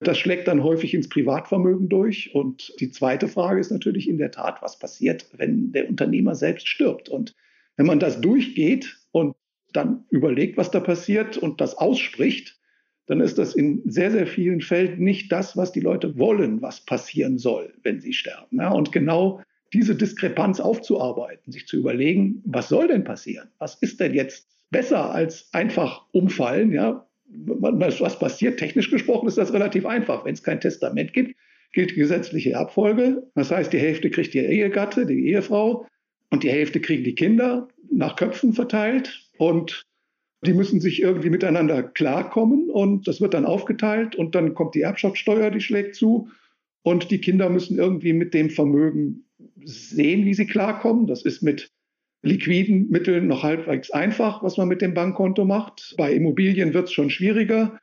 Das 0.04 0.18
schlägt 0.18 0.48
dann 0.48 0.64
häufig 0.64 0.96
ins 0.96 1.10
Privatvermögen 1.10 1.88
durch. 1.88 2.34
Und 2.34 2.74
die 2.80 2.90
zweite 2.90 3.28
Frage 3.28 3.60
ist 3.60 3.72
natürlich 3.72 4.10
in 4.10 4.18
der 4.18 4.32
Tat, 4.32 4.60
was 4.62 4.80
passiert, 4.80 5.28
wenn 5.38 5.72
der 5.72 5.88
Unternehmer 5.90 6.34
selbst 6.34 6.68
stirbt. 6.68 7.08
Und 7.08 7.36
wenn 7.78 7.86
man 7.86 8.00
das 8.00 8.20
durchgeht 8.20 8.98
und 9.12 9.36
dann 9.74 10.06
überlegt, 10.10 10.58
was 10.58 10.72
da 10.72 10.80
passiert 10.80 11.38
und 11.38 11.62
das 11.62 11.78
ausspricht, 11.78 12.60
dann 13.08 13.20
ist 13.20 13.38
das 13.38 13.56
in 13.56 13.82
sehr, 13.86 14.12
sehr 14.12 14.28
vielen 14.28 14.62
Fällen 14.62 15.00
nicht 15.00 15.32
das, 15.32 15.58
was 15.58 15.72
die 15.72 15.80
Leute 15.80 16.18
wollen, 16.18 16.62
was 16.62 16.82
passieren 16.82 17.38
soll, 17.38 17.74
wenn 17.84 18.00
sie 18.00 18.14
sterben. 18.14 18.58
Ja, 18.58 18.72
und 18.72 18.92
genau 18.92 19.42
diese 19.74 19.96
Diskrepanz 19.96 20.60
aufzuarbeiten, 20.60 21.52
sich 21.52 21.68
zu 21.68 21.78
überlegen, 21.78 22.42
was 22.46 22.70
soll 22.70 22.88
denn 22.88 23.04
passieren? 23.04 23.50
Was 23.58 23.76
ist 23.76 24.00
denn 24.00 24.14
jetzt 24.14 24.48
besser 24.70 25.12
als 25.12 25.50
einfach 25.54 26.06
umfallen? 26.12 26.72
Ja, 26.72 27.06
was 27.28 28.20
passiert? 28.20 28.60
Technisch 28.60 28.92
gesprochen 28.92 29.28
ist 29.28 29.38
das 29.38 29.54
relativ 29.54 29.86
einfach. 29.86 30.26
Wenn 30.26 30.34
es 30.34 30.44
kein 30.44 30.60
Testament 30.60 31.14
gibt, 31.14 31.36
gilt 31.74 31.92
die 31.92 31.96
gesetzliche 31.96 32.52
Erbfolge. 32.52 33.24
Das 33.36 33.52
heißt, 33.52 33.72
die 33.72 33.80
Hälfte 33.80 34.10
kriegt 34.10 34.34
die 34.34 34.40
Ehegatte, 34.40 35.06
die 35.06 35.28
Ehefrau, 35.28 35.86
und 36.30 36.44
die 36.44 36.50
Hälfte 36.50 36.80
kriegen 36.80 37.04
die 37.04 37.16
Kinder 37.16 37.68
nach 37.92 38.16
Köpfen 38.16 38.54
verteilt. 38.54 39.30
Und 39.38 39.86
die 40.44 40.54
müssen 40.54 40.82
sich 40.82 41.02
irgendwie 41.02 41.30
miteinander 41.30 41.84
klarkommen 41.84 42.70
und 42.70 43.08
das 43.08 43.22
wird 43.22 43.34
dann 43.34 43.46
aufgeteilt 43.46 44.16
und 44.16 44.34
dann 44.34 44.54
kommt 44.54 44.76
die 44.76 44.82
Erbschaftssteuer, 44.82 45.52
die 45.52 45.62
schlägt 45.62 45.96
zu 45.96 46.30
und 46.84 47.12
die 47.12 47.22
Kinder 47.22 47.50
müssen 47.50 47.78
irgendwie 47.78 48.14
mit 48.14 48.34
dem 48.34 48.50
Vermögen 48.50 49.26
sehen, 49.64 50.26
wie 50.26 50.34
sie 50.34 50.48
klarkommen. 50.48 51.06
Das 51.06 51.24
ist 51.24 51.44
mit 51.44 51.70
liquiden 52.24 52.90
Mitteln 52.90 53.28
noch 53.28 53.44
halbwegs 53.44 53.92
einfach, 53.92 54.44
was 54.44 54.58
man 54.58 54.68
mit 54.68 54.82
dem 54.82 54.94
Bankkonto 54.94 55.46
macht. 55.46 55.96
Bei 55.98 56.12
Immobilien 56.14 56.74
wird 56.74 56.86
es 56.86 56.94
schon 56.94 57.10
schwieriger. 57.10 57.80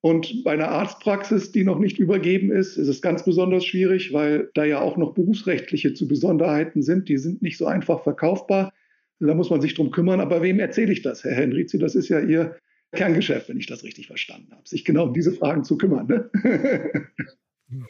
Und 0.00 0.44
bei 0.44 0.52
einer 0.52 0.68
Arztpraxis, 0.68 1.50
die 1.50 1.64
noch 1.64 1.78
nicht 1.78 1.98
übergeben 1.98 2.52
ist, 2.52 2.76
ist 2.76 2.88
es 2.88 3.02
ganz 3.02 3.24
besonders 3.24 3.64
schwierig, 3.64 4.12
weil 4.12 4.50
da 4.54 4.64
ja 4.64 4.80
auch 4.80 4.96
noch 4.96 5.12
berufsrechtliche 5.12 5.92
zu 5.92 6.06
Besonderheiten 6.06 6.82
sind. 6.82 7.08
Die 7.08 7.18
sind 7.18 7.42
nicht 7.42 7.58
so 7.58 7.66
einfach 7.66 8.02
verkaufbar. 8.02 8.72
Da 9.20 9.34
muss 9.34 9.50
man 9.50 9.60
sich 9.60 9.74
drum 9.74 9.90
kümmern. 9.90 10.20
Aber 10.20 10.42
wem 10.42 10.60
erzähle 10.60 10.92
ich 10.92 11.02
das, 11.02 11.24
Herr 11.24 11.34
Henrizi? 11.34 11.78
Das 11.78 11.94
ist 11.94 12.08
ja 12.08 12.20
Ihr 12.20 12.56
Kerngeschäft, 12.92 13.48
wenn 13.48 13.58
ich 13.58 13.66
das 13.66 13.84
richtig 13.84 14.06
verstanden 14.06 14.52
habe, 14.52 14.66
sich 14.66 14.84
genau 14.84 15.04
um 15.04 15.14
diese 15.14 15.32
Fragen 15.32 15.64
zu 15.64 15.76
kümmern. 15.76 16.06
Ne? 16.06 16.30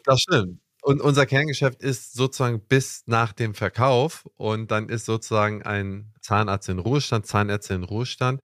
das 0.05 0.21
stimmt. 0.21 0.61
Und 0.83 1.01
unser 1.01 1.27
Kerngeschäft 1.27 1.83
ist 1.83 2.15
sozusagen 2.15 2.61
bis 2.61 3.03
nach 3.07 3.33
dem 3.33 3.55
Verkauf 3.55 4.29
und 4.37 4.71
dann 4.71 4.89
ist 4.89 5.07
sozusagen 5.07 5.63
ein 5.63 6.13
Zahnarzt 6.21 6.69
in 6.69 6.79
Ruhestand, 6.79 7.27
Zahnärztin 7.27 7.79
in 7.79 7.85
Ruhestand. 7.85 8.41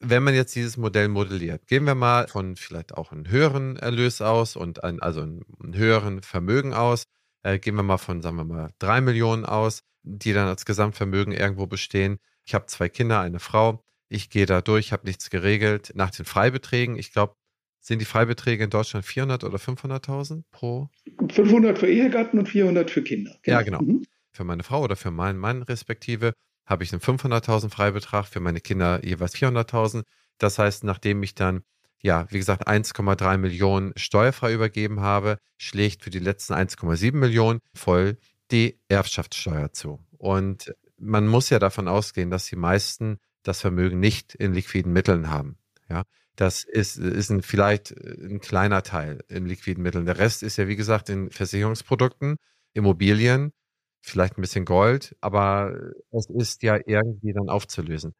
Wenn 0.00 0.22
man 0.22 0.34
jetzt 0.34 0.54
dieses 0.54 0.76
Modell 0.76 1.08
modelliert, 1.08 1.66
gehen 1.66 1.84
wir 1.84 1.94
mal 1.94 2.28
von 2.28 2.56
vielleicht 2.56 2.94
auch 2.94 3.10
einem 3.10 3.28
höheren 3.28 3.76
Erlös 3.76 4.20
aus 4.20 4.54
und 4.54 4.84
ein, 4.84 5.00
also 5.00 5.22
einem 5.22 5.44
höheren 5.72 6.22
Vermögen 6.22 6.74
aus. 6.74 7.04
Äh, 7.54 7.58
gehen 7.58 7.74
wir 7.74 7.82
mal 7.82 7.98
von, 7.98 8.22
sagen 8.22 8.36
wir 8.36 8.44
mal, 8.44 8.72
drei 8.78 9.00
Millionen 9.00 9.44
aus 9.44 9.82
die 10.08 10.32
dann 10.32 10.48
als 10.48 10.64
Gesamtvermögen 10.64 11.32
irgendwo 11.32 11.66
bestehen. 11.66 12.18
Ich 12.44 12.54
habe 12.54 12.66
zwei 12.66 12.88
Kinder, 12.88 13.20
eine 13.20 13.40
Frau. 13.40 13.84
Ich 14.08 14.30
gehe 14.30 14.46
da 14.46 14.60
durch, 14.62 14.92
habe 14.92 15.06
nichts 15.06 15.28
geregelt. 15.30 15.92
Nach 15.94 16.10
den 16.10 16.24
Freibeträgen, 16.24 16.96
ich 16.96 17.12
glaube, 17.12 17.34
sind 17.80 18.00
die 18.00 18.06
Freibeträge 18.06 18.64
in 18.64 18.70
Deutschland 18.70 19.04
400 19.04 19.44
oder 19.44 19.58
500.000 19.58 20.44
pro? 20.50 20.88
500 21.30 21.78
für 21.78 21.88
Ehegatten 21.88 22.38
und 22.38 22.48
400 22.48 22.90
für 22.90 23.02
Kinder. 23.02 23.38
Genau. 23.42 23.58
Ja, 23.58 23.62
genau. 23.62 23.82
Mhm. 23.82 24.04
Für 24.32 24.44
meine 24.44 24.62
Frau 24.62 24.82
oder 24.82 24.96
für 24.96 25.10
meinen 25.10 25.38
Mann 25.38 25.62
respektive 25.62 26.32
habe 26.66 26.84
ich 26.84 26.92
einen 26.92 27.00
500.000 27.00 27.70
Freibetrag, 27.70 28.26
für 28.26 28.40
meine 28.40 28.60
Kinder 28.60 29.04
jeweils 29.04 29.34
400.000. 29.34 30.04
Das 30.38 30.58
heißt, 30.58 30.84
nachdem 30.84 31.22
ich 31.22 31.34
dann, 31.34 31.62
ja, 32.00 32.26
wie 32.30 32.38
gesagt, 32.38 32.68
1,3 32.68 33.38
Millionen 33.38 33.92
steuerfrei 33.96 34.52
übergeben 34.52 35.00
habe, 35.00 35.38
schlägt 35.56 36.02
für 36.02 36.10
die 36.10 36.18
letzten 36.20 36.54
1,7 36.54 37.14
Millionen 37.14 37.60
voll 37.74 38.18
die 38.50 38.78
Erbschaftssteuer 38.88 39.72
zu. 39.72 39.98
Und 40.16 40.74
man 40.96 41.26
muss 41.26 41.50
ja 41.50 41.58
davon 41.58 41.88
ausgehen, 41.88 42.30
dass 42.30 42.46
die 42.46 42.56
meisten 42.56 43.18
das 43.42 43.60
Vermögen 43.60 44.00
nicht 44.00 44.34
in 44.34 44.52
liquiden 44.52 44.92
Mitteln 44.92 45.30
haben. 45.30 45.58
Ja, 45.88 46.04
das 46.36 46.64
ist, 46.64 46.98
ist 46.98 47.30
ein, 47.30 47.42
vielleicht 47.42 47.92
ein 47.92 48.40
kleiner 48.40 48.82
Teil 48.82 49.24
in 49.28 49.46
liquiden 49.46 49.82
Mitteln. 49.82 50.06
Der 50.06 50.18
Rest 50.18 50.42
ist 50.42 50.56
ja, 50.56 50.68
wie 50.68 50.76
gesagt, 50.76 51.08
in 51.08 51.30
Versicherungsprodukten, 51.30 52.36
Immobilien, 52.74 53.52
vielleicht 54.00 54.38
ein 54.38 54.42
bisschen 54.42 54.64
Gold, 54.64 55.16
aber 55.20 55.74
es 56.12 56.28
ist 56.30 56.62
ja 56.62 56.78
irgendwie 56.86 57.32
dann 57.32 57.48
aufzulösen. 57.48 58.14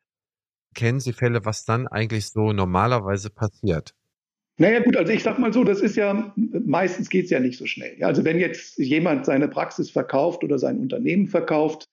Kennen 0.75 1.01
Sie 1.01 1.13
Fälle, 1.13 1.45
was 1.45 1.65
dann 1.65 1.87
eigentlich 1.89 2.29
so 2.31 2.53
normalerweise 2.53 3.31
passiert? 3.31 3.95
Naja 4.59 4.81
gut, 4.81 4.97
also 4.97 5.13
ich 5.13 5.23
sag 5.23 5.39
mal 5.39 5.53
so, 5.53 5.63
das 5.63 5.81
ist 5.81 5.97
ja, 5.97 6.35
meistens 6.37 7.09
geht 7.11 7.27
es 7.27 7.31
ja 7.31 7.39
nicht 7.39 7.57
so 7.57 7.67
schnell. 7.67 8.03
Also 8.03 8.25
wenn 8.25 8.41
jetzt 8.41 8.77
jemand 8.79 9.25
seine 9.25 9.47
Praxis 9.47 9.91
verkauft 9.91 10.43
oder 10.43 10.59
sein 10.59 10.79
Unternehmen 10.81 11.29
verkauft, 11.29 11.85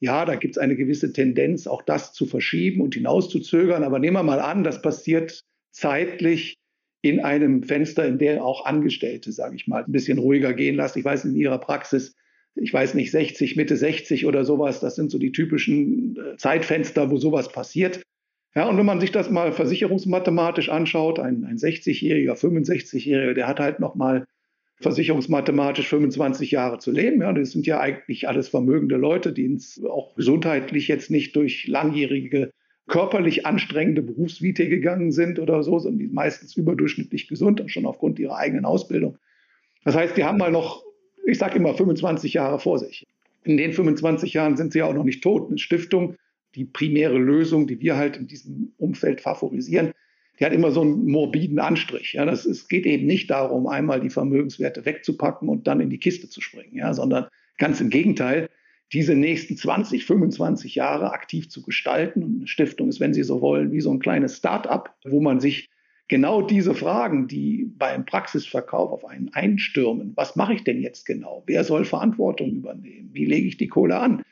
ja, 0.00 0.24
da 0.24 0.34
gibt 0.34 0.56
es 0.56 0.58
eine 0.58 0.76
gewisse 0.76 1.12
Tendenz, 1.12 1.66
auch 1.66 1.82
das 1.82 2.12
zu 2.12 2.26
verschieben 2.26 2.82
und 2.82 2.94
hinauszuzögern. 2.94 3.84
Aber 3.84 3.98
nehmen 3.98 4.16
wir 4.16 4.22
mal 4.22 4.40
an, 4.40 4.64
das 4.64 4.82
passiert 4.82 5.40
zeitlich 5.72 6.56
in 7.02 7.20
einem 7.20 7.62
Fenster, 7.62 8.06
in 8.06 8.18
der 8.18 8.44
auch 8.44 8.66
Angestellte, 8.66 9.32
sage 9.32 9.56
ich 9.56 9.66
mal, 9.66 9.84
ein 9.84 9.92
bisschen 9.92 10.18
ruhiger 10.18 10.52
gehen 10.52 10.76
lassen. 10.76 10.98
Ich 10.98 11.04
weiß 11.04 11.24
in 11.24 11.36
ihrer 11.36 11.58
Praxis, 11.58 12.14
ich 12.54 12.72
weiß 12.72 12.94
nicht, 12.94 13.10
60, 13.10 13.56
Mitte 13.56 13.76
60 13.76 14.26
oder 14.26 14.44
sowas, 14.44 14.80
das 14.80 14.96
sind 14.96 15.10
so 15.10 15.18
die 15.18 15.32
typischen 15.32 16.16
äh, 16.16 16.36
Zeitfenster, 16.36 17.10
wo 17.10 17.16
sowas 17.16 17.50
passiert. 17.50 18.02
Ja, 18.54 18.68
und 18.68 18.76
wenn 18.76 18.86
man 18.86 19.00
sich 19.00 19.12
das 19.12 19.30
mal 19.30 19.52
versicherungsmathematisch 19.52 20.70
anschaut, 20.70 21.20
ein, 21.20 21.44
ein 21.44 21.56
60-Jähriger, 21.56 22.34
65-Jähriger, 22.34 23.34
der 23.34 23.46
hat 23.46 23.60
halt 23.60 23.78
nochmal 23.78 24.26
versicherungsmathematisch 24.80 25.88
25 25.88 26.50
Jahre 26.50 26.78
zu 26.78 26.90
leben. 26.90 27.20
Ja, 27.20 27.32
das 27.32 27.52
sind 27.52 27.66
ja 27.66 27.80
eigentlich 27.80 28.28
alles 28.28 28.48
vermögende 28.48 28.96
Leute, 28.96 29.32
die 29.32 29.56
auch 29.88 30.14
gesundheitlich 30.14 30.88
jetzt 30.88 31.10
nicht 31.10 31.36
durch 31.36 31.68
langjährige 31.68 32.50
körperlich 32.88 33.46
anstrengende 33.46 34.02
Berufsvite 34.02 34.68
gegangen 34.68 35.12
sind 35.12 35.38
oder 35.38 35.62
so, 35.62 35.78
sind 35.78 35.98
die 35.98 36.08
meistens 36.08 36.56
überdurchschnittlich 36.56 37.28
gesund, 37.28 37.62
schon 37.66 37.86
aufgrund 37.86 38.18
ihrer 38.18 38.36
eigenen 38.36 38.64
Ausbildung. 38.64 39.16
Das 39.84 39.94
heißt, 39.94 40.16
die 40.16 40.24
haben 40.24 40.38
mal 40.38 40.50
noch, 40.50 40.82
ich 41.24 41.38
sage 41.38 41.56
immer, 41.56 41.74
25 41.74 42.34
Jahre 42.34 42.58
vor 42.58 42.78
sich. 42.78 43.06
In 43.44 43.56
den 43.56 43.72
25 43.72 44.34
Jahren 44.34 44.56
sind 44.56 44.72
sie 44.72 44.80
ja 44.80 44.86
auch 44.86 44.94
noch 44.94 45.04
nicht 45.04 45.22
tot. 45.22 45.48
Eine 45.48 45.58
Stiftung, 45.58 46.16
die 46.54 46.64
primäre 46.64 47.18
Lösung, 47.18 47.66
die 47.66 47.80
wir 47.80 47.96
halt 47.96 48.16
in 48.16 48.26
diesem 48.26 48.72
Umfeld 48.78 49.20
favorisieren, 49.20 49.92
die 50.38 50.44
hat 50.44 50.52
immer 50.52 50.72
so 50.72 50.80
einen 50.80 51.06
morbiden 51.06 51.58
Anstrich. 51.58 52.14
Ja, 52.14 52.24
das, 52.24 52.46
es 52.46 52.68
geht 52.68 52.86
eben 52.86 53.06
nicht 53.06 53.30
darum, 53.30 53.66
einmal 53.66 54.00
die 54.00 54.10
Vermögenswerte 54.10 54.84
wegzupacken 54.86 55.48
und 55.48 55.66
dann 55.66 55.80
in 55.80 55.90
die 55.90 55.98
Kiste 55.98 56.28
zu 56.28 56.40
springen, 56.40 56.76
ja, 56.76 56.94
sondern 56.94 57.26
ganz 57.58 57.80
im 57.80 57.90
Gegenteil, 57.90 58.48
diese 58.92 59.14
nächsten 59.14 59.56
20, 59.56 60.04
25 60.04 60.74
Jahre 60.74 61.12
aktiv 61.12 61.48
zu 61.48 61.62
gestalten. 61.62 62.24
Und 62.24 62.36
eine 62.38 62.48
Stiftung 62.48 62.88
ist, 62.88 63.00
wenn 63.00 63.14
Sie 63.14 63.22
so 63.22 63.40
wollen, 63.40 63.70
wie 63.70 63.80
so 63.80 63.92
ein 63.92 64.00
kleines 64.00 64.38
Start-up, 64.38 64.96
wo 65.04 65.20
man 65.20 65.40
sich 65.40 65.70
genau 66.08 66.42
diese 66.42 66.74
Fragen, 66.74 67.28
die 67.28 67.70
beim 67.78 68.04
Praxisverkauf 68.04 68.90
auf 68.90 69.04
einen 69.04 69.32
einstürmen, 69.32 70.12
was 70.16 70.34
mache 70.34 70.54
ich 70.54 70.64
denn 70.64 70.80
jetzt 70.80 71.06
genau? 71.06 71.44
Wer 71.46 71.62
soll 71.62 71.84
Verantwortung 71.84 72.50
übernehmen? 72.50 73.10
Wie 73.12 73.26
lege 73.26 73.46
ich 73.46 73.58
die 73.58 73.68
Kohle 73.68 73.98
an? 73.98 74.22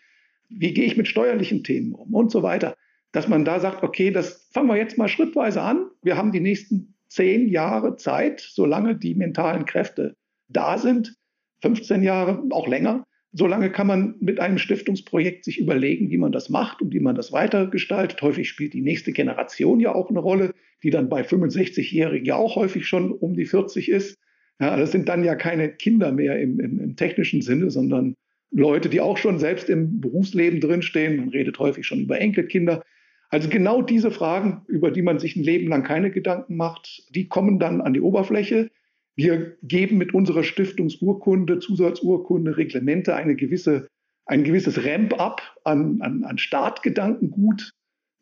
Wie 0.48 0.72
gehe 0.72 0.84
ich 0.84 0.96
mit 0.96 1.08
steuerlichen 1.08 1.64
Themen 1.64 1.92
um 1.92 2.14
und 2.14 2.30
so 2.30 2.42
weiter? 2.42 2.76
Dass 3.12 3.28
man 3.28 3.44
da 3.44 3.60
sagt, 3.60 3.82
okay, 3.82 4.10
das 4.10 4.48
fangen 4.52 4.68
wir 4.68 4.76
jetzt 4.76 4.98
mal 4.98 5.08
schrittweise 5.08 5.62
an. 5.62 5.86
Wir 6.02 6.16
haben 6.16 6.32
die 6.32 6.40
nächsten 6.40 6.94
zehn 7.08 7.48
Jahre 7.48 7.96
Zeit, 7.96 8.40
solange 8.40 8.96
die 8.96 9.14
mentalen 9.14 9.64
Kräfte 9.64 10.16
da 10.48 10.78
sind, 10.78 11.14
15 11.62 12.02
Jahre, 12.02 12.42
auch 12.50 12.68
länger, 12.68 13.04
Solange 13.32 13.70
kann 13.70 13.86
man 13.86 14.14
mit 14.20 14.40
einem 14.40 14.56
Stiftungsprojekt 14.56 15.44
sich 15.44 15.60
überlegen, 15.60 16.10
wie 16.10 16.16
man 16.16 16.32
das 16.32 16.48
macht 16.48 16.80
und 16.80 16.94
wie 16.94 17.00
man 17.00 17.14
das 17.14 17.30
weitergestaltet. 17.30 18.22
Häufig 18.22 18.48
spielt 18.48 18.72
die 18.72 18.80
nächste 18.80 19.12
Generation 19.12 19.80
ja 19.80 19.94
auch 19.94 20.08
eine 20.08 20.20
Rolle, 20.20 20.54
die 20.82 20.90
dann 20.90 21.10
bei 21.10 21.22
65-Jährigen 21.22 22.24
ja 22.24 22.36
auch 22.36 22.56
häufig 22.56 22.86
schon 22.86 23.12
um 23.12 23.34
die 23.34 23.44
40 23.44 23.90
ist. 23.90 24.18
Ja, 24.58 24.76
das 24.76 24.92
sind 24.92 25.08
dann 25.08 25.24
ja 25.24 25.34
keine 25.34 25.68
Kinder 25.70 26.10
mehr 26.10 26.40
im, 26.40 26.58
im, 26.58 26.80
im 26.80 26.96
technischen 26.96 27.42
Sinne, 27.42 27.70
sondern 27.70 28.14
Leute, 28.50 28.88
die 28.88 29.00
auch 29.00 29.18
schon 29.18 29.38
selbst 29.38 29.68
im 29.68 30.00
Berufsleben 30.00 30.60
drinstehen. 30.60 31.16
Man 31.16 31.28
redet 31.28 31.58
häufig 31.58 31.86
schon 31.86 32.00
über 32.00 32.20
Enkelkinder. 32.20 32.82
Also 33.30 33.48
genau 33.48 33.82
diese 33.82 34.10
Fragen, 34.10 34.62
über 34.68 34.90
die 34.90 35.02
man 35.02 35.18
sich 35.18 35.36
ein 35.36 35.42
Leben 35.42 35.68
lang 35.68 35.82
keine 35.82 36.10
Gedanken 36.10 36.56
macht, 36.56 37.04
die 37.14 37.28
kommen 37.28 37.58
dann 37.58 37.80
an 37.80 37.92
die 37.92 38.00
Oberfläche. 38.00 38.70
Wir 39.16 39.56
geben 39.62 39.98
mit 39.98 40.14
unserer 40.14 40.44
Stiftungsurkunde, 40.44 41.58
Zusatzurkunde, 41.58 42.56
Reglemente 42.56 43.14
eine 43.14 43.36
gewisse, 43.36 43.88
ein 44.24 44.44
gewisses 44.44 44.84
Ramp-up 44.84 45.42
an, 45.64 46.00
an, 46.00 46.24
an 46.24 46.38
Startgedankengut 46.38 47.72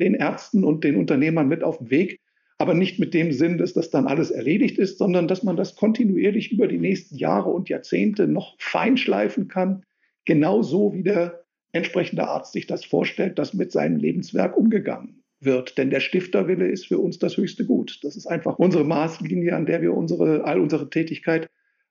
den 0.01 0.15
Ärzten 0.15 0.65
und 0.65 0.85
den 0.85 0.97
Unternehmern 0.97 1.49
mit 1.49 1.62
auf 1.62 1.79
den 1.79 1.91
Weg. 1.91 2.21
Aber 2.59 2.75
nicht 2.75 2.99
mit 2.99 3.12
dem 3.15 3.33
Sinn, 3.33 3.59
dass 3.59 3.75
das 3.75 3.91
dann 3.91 4.07
alles 4.07 4.31
erledigt 4.31 4.79
ist, 4.79 4.99
sondern 4.99 5.29
dass 5.29 5.43
man 5.43 5.57
das 5.57 5.77
kontinuierlich 5.77 6.53
über 6.53 6.67
die 6.67 6.79
nächsten 6.79 7.17
Jahre 7.17 7.51
und 7.51 7.69
Jahrzehnte 7.69 8.27
noch 8.27 8.57
feinschleifen 8.59 9.49
kann, 9.49 9.85
genauso 10.27 10.93
wie 10.93 11.03
der 11.03 11.45
entsprechende 11.73 12.29
Arzt 12.29 12.53
sich 12.53 12.67
das 12.67 12.85
vorstellt, 12.85 13.39
dass 13.39 13.55
mit 13.55 13.73
seinem 13.73 13.97
Lebenswerk 13.97 14.57
umgegangen 14.57 15.23
wird. 15.41 15.79
Denn 15.79 15.91
der 15.91 16.01
Stifterwille 16.01 16.69
ist 16.69 16.87
für 16.87 16.99
uns 16.99 17.19
das 17.19 17.37
höchste 17.37 17.65
Gut. 17.65 18.01
Das 18.03 18.17
ist 18.17 18.27
einfach 18.27 18.59
unsere 18.59 18.85
Maßlinie, 18.85 19.55
an 19.55 19.67
der 19.67 19.83
wir 19.83 19.95
unsere, 19.95 20.45
all 20.45 20.61
unsere 20.61 20.91
Tätigkeit 20.91 21.49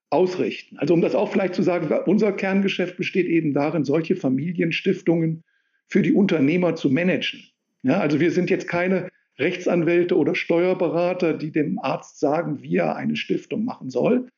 ausrichten. 0.10 0.78
Also 0.78 0.93
um 0.93 1.02
das 1.02 1.15
auch 1.15 1.32
vielleicht 1.32 1.56
zu 1.56 1.63
sagen, 1.63 1.89
unser 2.06 2.32
Kerngeschäft 2.32 2.98
besteht 2.98 3.28
eben 3.28 3.54
darin, 3.54 3.86
solche 3.86 4.15
Familienstiftungen 4.15 5.43
für 5.88 6.02
die 6.02 6.13
Unternehmer 6.13 6.76
zu 6.76 6.89
managen. 6.89 7.41
Ja, 7.84 8.00
also 8.00 8.19
wir 8.19 8.32
sind 8.32 8.50
jetzt 8.50 8.67
keine 8.67 9.10
Rechtsanwälte 9.38 10.17
oder 10.17 10.34
Steuerberater, 10.34 11.34
die 11.34 11.52
dem 11.52 11.78
Arzt 11.80 12.19
sagen, 12.19 12.62
wie 12.62 12.78
er 12.78 12.95
eine 12.95 13.15
Stiftung 13.15 13.65
machen 13.65 13.89
soll. 13.89 14.30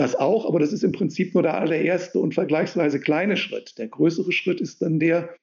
Das 0.00 0.16
auch, 0.16 0.46
aber 0.46 0.60
das 0.60 0.72
ist 0.72 0.82
im 0.82 0.92
Prinzip 0.92 1.34
nur 1.34 1.42
der 1.42 1.60
allererste 1.60 2.20
und 2.20 2.32
vergleichsweise 2.32 3.00
kleine 3.00 3.36
Schritt. 3.36 3.76
Der 3.76 3.86
größere 3.86 4.32
Schritt 4.32 4.58
ist 4.58 4.80
dann 4.80 4.98
der, 4.98 5.34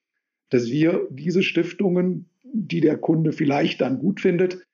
dass 0.50 0.68
wir 0.68 1.06
diese 1.12 1.44
Stiftungen 1.44 2.28
die 2.42 2.80
der 2.80 2.98
Kunde 2.98 3.30
vielleicht 3.30 3.80
dann 3.80 4.00
gut 4.00 4.20
findet, 4.20 4.66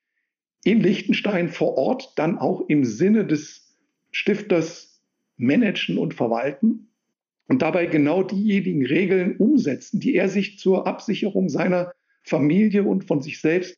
in 0.63 0.79
Liechtenstein 0.79 1.49
vor 1.49 1.77
Ort 1.77 2.13
dann 2.15 2.39
auch 2.39 2.67
im 2.67 2.83
Sinne 2.83 3.27
des 3.27 3.77
Stifters 4.09 5.03
managen 5.37 5.99
und 5.99 6.15
verwalten 6.15 6.89
und 7.47 7.61
dabei 7.61 7.85
genau 7.85 8.23
diejenigen 8.23 8.83
Regeln 8.87 9.37
umsetzen, 9.37 9.99
die 9.99 10.15
er 10.15 10.29
sich 10.29 10.57
zur 10.57 10.87
Absicherung 10.87 11.47
seiner 11.47 11.91
Familie 12.23 12.85
und 12.85 13.03
von 13.03 13.21
sich 13.21 13.39
selbst 13.39 13.77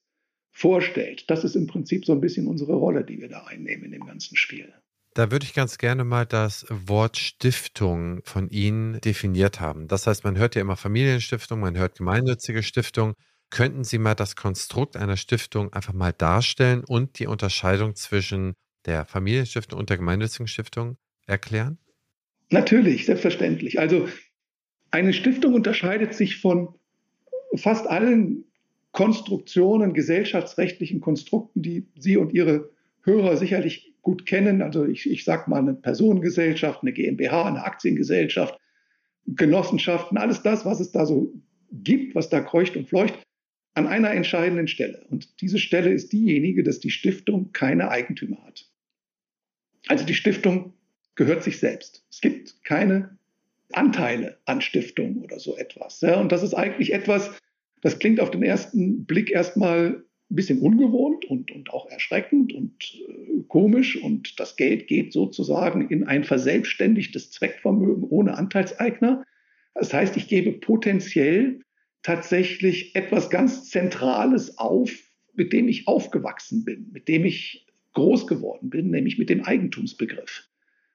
vorstellt. 0.51 1.29
Das 1.29 1.43
ist 1.43 1.57
im 1.57 1.67
Prinzip 1.67 2.05
so 2.05 2.13
ein 2.13 2.21
bisschen 2.21 2.47
unsere 2.47 2.75
Rolle, 2.75 3.03
die 3.03 3.19
wir 3.19 3.27
da 3.27 3.43
einnehmen 3.43 3.83
in 3.83 3.91
dem 3.91 4.05
ganzen 4.05 4.37
Spiel. 4.37 4.71
Da 5.17 5.31
würde 5.31 5.47
ich 5.47 5.55
ganz 5.55 5.79
gerne 5.79 6.03
mal 6.03 6.27
das 6.27 6.67
Wort 6.69 7.17
Stiftung 7.17 8.21
von 8.23 8.51
Ihnen 8.51 9.01
definiert 9.01 9.59
haben. 9.59 9.87
Das 9.87 10.05
heißt, 10.05 10.23
man 10.23 10.37
hört 10.37 10.53
ja 10.53 10.61
immer 10.61 10.75
Familienstiftung, 10.75 11.59
man 11.59 11.75
hört 11.75 11.97
gemeinnützige 11.97 12.61
Stiftung. 12.61 13.15
Könnten 13.49 13.83
Sie 13.83 13.97
mal 13.97 14.13
das 14.13 14.35
Konstrukt 14.35 14.95
einer 14.95 15.17
Stiftung 15.17 15.73
einfach 15.73 15.93
mal 15.93 16.13
darstellen 16.13 16.83
und 16.83 17.17
die 17.17 17.25
Unterscheidung 17.25 17.95
zwischen 17.95 18.53
der 18.85 19.05
Familienstiftung 19.05 19.79
und 19.79 19.89
der 19.89 19.97
gemeinnützigen 19.97 20.47
Stiftung 20.47 20.97
erklären? 21.25 21.79
Natürlich, 22.51 23.07
selbstverständlich. 23.07 23.79
Also 23.79 24.07
eine 24.91 25.13
Stiftung 25.13 25.55
unterscheidet 25.55 26.13
sich 26.13 26.39
von 26.39 26.75
fast 27.55 27.87
allen 27.87 28.43
Konstruktionen, 28.91 29.95
gesellschaftsrechtlichen 29.95 31.01
Konstrukten, 31.01 31.63
die 31.63 31.87
Sie 31.97 32.17
und 32.17 32.33
Ihre 32.33 32.69
Hörer 33.01 33.35
sicherlich 33.35 33.86
gut 34.07 34.25
kennen. 34.25 34.61
Also 34.61 34.85
ich, 34.85 35.11
ich 35.11 35.25
sage 35.25 35.49
mal 35.49 35.59
eine 35.59 35.73
Personengesellschaft, 35.73 36.81
eine 36.81 36.93
GmbH, 36.93 37.45
eine 37.45 37.65
Aktiengesellschaft, 37.65 38.57
Genossenschaften, 39.25 40.17
alles 40.17 40.41
das, 40.43 40.63
was 40.63 40.79
es 40.79 40.93
da 40.93 41.05
so 41.05 41.33
gibt, 41.73 42.15
was 42.15 42.29
da 42.29 42.39
kreucht 42.39 42.77
und 42.77 42.87
fleucht, 42.87 43.21
an 43.73 43.85
einer 43.85 44.11
entscheidenden 44.11 44.69
Stelle. 44.69 45.05
Und 45.09 45.41
diese 45.41 45.59
Stelle 45.59 45.91
ist 45.91 46.13
diejenige, 46.13 46.63
dass 46.63 46.79
die 46.79 46.89
Stiftung 46.89 47.51
keine 47.51 47.89
Eigentümer 47.89 48.41
hat. 48.45 48.71
Also 49.87 50.05
die 50.05 50.15
Stiftung 50.15 50.71
gehört 51.15 51.43
sich 51.43 51.59
selbst. 51.59 52.05
Es 52.09 52.21
gibt 52.21 52.63
keine 52.63 53.17
Anteile 53.73 54.37
an 54.45 54.61
Stiftung 54.61 55.17
oder 55.17 55.41
so 55.41 55.57
etwas. 55.57 55.99
Ja, 55.99 56.17
und 56.17 56.31
das 56.31 56.43
ist 56.43 56.53
eigentlich 56.53 56.93
etwas, 56.93 57.29
das 57.81 57.99
klingt 57.99 58.21
auf 58.21 58.31
den 58.31 58.41
ersten 58.41 59.03
Blick 59.03 59.31
erstmal 59.31 60.05
ein 60.29 60.35
bisschen 60.35 60.59
ungewohnt 60.59 61.25
und, 61.25 61.51
und 61.51 61.69
auch 61.71 61.89
erschreckend 61.89 62.53
und 62.53 62.73
äh, 63.07 63.43
komisch. 63.47 64.01
Und 64.01 64.39
das 64.39 64.57
Geld 64.57 64.87
geht 64.87 65.13
sozusagen 65.13 65.89
in 65.89 66.03
ein 66.03 66.23
verselbstständigtes 66.23 67.31
Zweckvermögen 67.31 68.03
ohne 68.03 68.37
Anteilseigner. 68.37 69.23
Das 69.73 69.93
heißt, 69.93 70.17
ich 70.17 70.27
gebe 70.27 70.51
potenziell 70.53 71.61
tatsächlich 72.03 72.95
etwas 72.95 73.29
ganz 73.29 73.69
Zentrales 73.69 74.57
auf, 74.57 74.91
mit 75.33 75.53
dem 75.53 75.67
ich 75.67 75.87
aufgewachsen 75.87 76.65
bin, 76.65 76.89
mit 76.91 77.07
dem 77.07 77.25
ich 77.25 77.67
groß 77.93 78.27
geworden 78.27 78.69
bin, 78.69 78.91
nämlich 78.91 79.17
mit 79.17 79.29
dem 79.29 79.43
Eigentumsbegriff. 79.43 80.47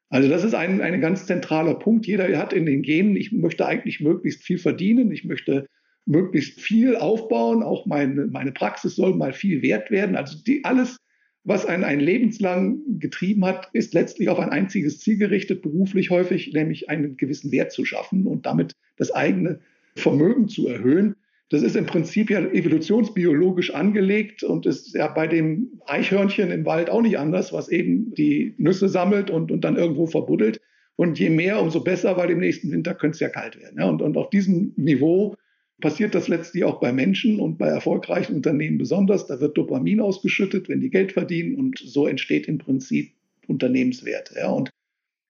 Also 0.08 0.28
das 0.28 0.44
ist 0.44 0.54
ein, 0.54 0.82
ein 0.82 1.00
ganz 1.00 1.26
zentraler 1.26 1.74
Punkt. 1.74 2.06
Jeder 2.06 2.36
hat 2.38 2.52
in 2.52 2.66
den 2.66 2.82
Genen, 2.82 3.16
ich 3.16 3.32
möchte 3.32 3.66
eigentlich 3.66 4.00
möglichst 4.00 4.42
viel 4.42 4.58
verdienen, 4.58 5.10
ich 5.10 5.24
möchte 5.24 5.66
möglichst 6.06 6.60
viel 6.60 6.96
aufbauen, 6.96 7.62
auch 7.62 7.86
meine, 7.86 8.26
meine 8.26 8.52
Praxis 8.52 8.96
soll 8.96 9.14
mal 9.14 9.32
viel 9.32 9.62
wert 9.62 9.90
werden. 9.90 10.16
Also 10.16 10.36
die, 10.42 10.64
alles, 10.64 10.96
was 11.44 11.66
einen, 11.66 11.84
ein 11.84 12.00
lebenslang 12.00 12.80
getrieben 12.98 13.44
hat, 13.44 13.68
ist 13.72 13.94
letztlich 13.94 14.28
auf 14.28 14.38
ein 14.38 14.50
einziges 14.50 15.00
Ziel 15.00 15.16
gerichtet, 15.16 15.62
beruflich 15.62 16.10
häufig, 16.10 16.52
nämlich 16.52 16.88
einen 16.88 17.16
gewissen 17.16 17.52
Wert 17.52 17.72
zu 17.72 17.84
schaffen 17.84 18.26
und 18.26 18.46
damit 18.46 18.72
das 18.96 19.12
eigene 19.12 19.60
Vermögen 19.96 20.48
zu 20.48 20.68
erhöhen. 20.68 21.16
Das 21.50 21.62
ist 21.62 21.76
im 21.76 21.84
Prinzip 21.84 22.30
ja 22.30 22.40
evolutionsbiologisch 22.40 23.74
angelegt 23.74 24.42
und 24.42 24.64
ist 24.64 24.94
ja 24.94 25.06
bei 25.08 25.26
dem 25.26 25.80
Eichhörnchen 25.86 26.50
im 26.50 26.64
Wald 26.64 26.88
auch 26.88 27.02
nicht 27.02 27.18
anders, 27.18 27.52
was 27.52 27.68
eben 27.68 28.14
die 28.14 28.54
Nüsse 28.56 28.88
sammelt 28.88 29.30
und, 29.30 29.52
und 29.52 29.62
dann 29.62 29.76
irgendwo 29.76 30.06
verbuddelt. 30.06 30.60
Und 30.96 31.18
je 31.18 31.30
mehr, 31.30 31.60
umso 31.60 31.80
besser, 31.80 32.16
weil 32.16 32.30
im 32.30 32.38
nächsten 32.38 32.70
Winter 32.70 32.94
könnte 32.94 33.16
es 33.16 33.20
ja 33.20 33.28
kalt 33.28 33.60
werden. 33.60 33.82
Und, 33.82 34.00
und 34.00 34.16
auf 34.16 34.30
diesem 34.30 34.72
Niveau 34.76 35.34
passiert 35.82 36.14
das 36.14 36.28
letztlich 36.28 36.64
auch 36.64 36.80
bei 36.80 36.92
Menschen 36.92 37.38
und 37.38 37.58
bei 37.58 37.66
erfolgreichen 37.68 38.34
Unternehmen 38.34 38.78
besonders. 38.78 39.26
Da 39.26 39.40
wird 39.40 39.58
Dopamin 39.58 40.00
ausgeschüttet, 40.00 40.70
wenn 40.70 40.80
die 40.80 40.88
Geld 40.88 41.12
verdienen 41.12 41.56
und 41.56 41.78
so 41.78 42.06
entsteht 42.06 42.48
im 42.48 42.56
Prinzip 42.56 43.12
Unternehmenswert. 43.46 44.32
Ja, 44.34 44.48
und 44.48 44.70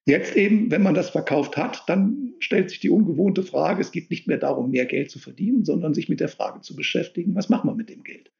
Jetzt 0.04 0.34
eben, 0.34 0.70
wenn 0.70 0.82
man 0.82 0.94
das 0.94 1.10
verkauft 1.10 1.56
hat, 1.56 1.84
dann 1.86 2.34
stellt 2.40 2.70
sich 2.70 2.80
die 2.80 2.90
ungewohnte 2.90 3.44
Frage, 3.44 3.80
es 3.80 3.92
geht 3.92 4.10
nicht 4.10 4.26
mehr 4.26 4.38
darum, 4.38 4.72
mehr 4.72 4.86
Geld 4.86 5.10
zu 5.10 5.20
verdienen, 5.20 5.64
sondern 5.64 5.94
sich 5.94 6.08
mit 6.08 6.18
der 6.18 6.28
Frage 6.28 6.60
zu 6.60 6.74
beschäftigen, 6.74 7.36
was 7.36 7.48
machen 7.48 7.70
wir 7.70 7.76
mit 7.76 7.88
dem 7.88 8.02
Geld? 8.02 8.32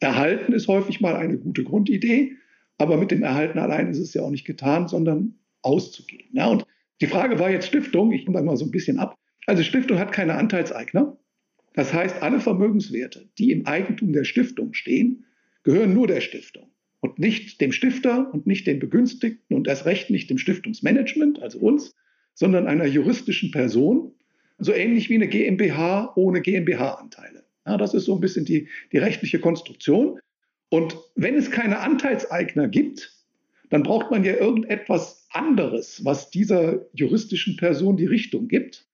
Erhalten 0.00 0.52
ist 0.52 0.68
häufig 0.68 1.00
mal 1.00 1.16
eine 1.16 1.38
gute 1.38 1.64
Grundidee, 1.64 2.32
aber 2.76 2.98
mit 2.98 3.10
dem 3.10 3.22
Erhalten 3.22 3.58
allein 3.58 3.88
ist 3.88 3.98
es 3.98 4.12
ja 4.12 4.22
auch 4.22 4.30
nicht 4.30 4.44
getan, 4.44 4.86
sondern 4.86 5.38
auszugehen. 5.62 6.28
Ja, 6.32 6.48
und 6.48 6.66
die 7.00 7.06
Frage 7.06 7.38
war 7.38 7.50
jetzt 7.50 7.68
Stiftung, 7.68 8.12
ich 8.12 8.26
komme 8.26 8.36
da 8.36 8.44
mal 8.44 8.56
so 8.56 8.66
ein 8.66 8.70
bisschen 8.70 8.98
ab. 8.98 9.16
Also 9.46 9.62
Stiftung 9.62 9.98
hat 9.98 10.12
keine 10.12 10.34
Anteilseigner. 10.34 11.16
Das 11.78 11.92
heißt, 11.92 12.22
alle 12.22 12.40
Vermögenswerte, 12.40 13.28
die 13.38 13.52
im 13.52 13.64
Eigentum 13.64 14.12
der 14.12 14.24
Stiftung 14.24 14.74
stehen, 14.74 15.26
gehören 15.62 15.94
nur 15.94 16.08
der 16.08 16.20
Stiftung 16.20 16.72
und 16.98 17.20
nicht 17.20 17.60
dem 17.60 17.70
Stifter 17.70 18.34
und 18.34 18.48
nicht 18.48 18.66
den 18.66 18.80
Begünstigten 18.80 19.54
und 19.54 19.68
erst 19.68 19.84
recht 19.86 20.10
nicht 20.10 20.28
dem 20.28 20.38
Stiftungsmanagement, 20.38 21.40
also 21.40 21.60
uns, 21.60 21.94
sondern 22.34 22.66
einer 22.66 22.84
juristischen 22.84 23.52
Person, 23.52 24.10
so 24.58 24.72
ähnlich 24.72 25.08
wie 25.08 25.14
eine 25.14 25.28
GmbH 25.28 26.14
ohne 26.16 26.40
GmbH-Anteile. 26.40 27.44
Ja, 27.64 27.76
das 27.76 27.94
ist 27.94 28.06
so 28.06 28.16
ein 28.16 28.20
bisschen 28.20 28.44
die, 28.44 28.66
die 28.90 28.98
rechtliche 28.98 29.38
Konstruktion. 29.38 30.18
Und 30.70 30.96
wenn 31.14 31.36
es 31.36 31.52
keine 31.52 31.78
Anteilseigner 31.78 32.66
gibt, 32.66 33.12
dann 33.70 33.84
braucht 33.84 34.10
man 34.10 34.24
ja 34.24 34.34
irgendetwas 34.34 35.28
anderes, 35.30 36.04
was 36.04 36.30
dieser 36.30 36.86
juristischen 36.92 37.56
Person 37.56 37.96
die 37.96 38.06
Richtung 38.06 38.48
gibt. 38.48 38.88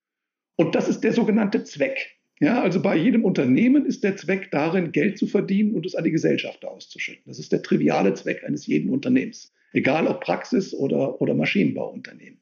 Und 0.55 0.75
das 0.75 0.87
ist 0.87 1.01
der 1.01 1.13
sogenannte 1.13 1.63
Zweck. 1.63 2.14
Ja, 2.39 2.61
also 2.61 2.81
bei 2.81 2.97
jedem 2.97 3.23
Unternehmen 3.23 3.85
ist 3.85 4.03
der 4.03 4.17
Zweck 4.17 4.51
darin, 4.51 4.91
Geld 4.91 5.17
zu 5.17 5.25
verdienen 5.25 5.73
und 5.73 5.85
es 5.85 5.95
an 5.95 6.03
die 6.03 6.11
Gesellschaft 6.11 6.65
auszuschütten. 6.65 7.23
Das 7.27 7.39
ist 7.39 7.51
der 7.51 7.61
triviale 7.61 8.13
Zweck 8.13 8.43
eines 8.45 8.67
jeden 8.67 8.89
Unternehmens, 8.89 9.53
egal 9.71 10.05
ob 10.07 10.19
Praxis 10.19 10.73
oder, 10.73 11.21
oder 11.21 11.33
Maschinenbauunternehmen. 11.33 12.41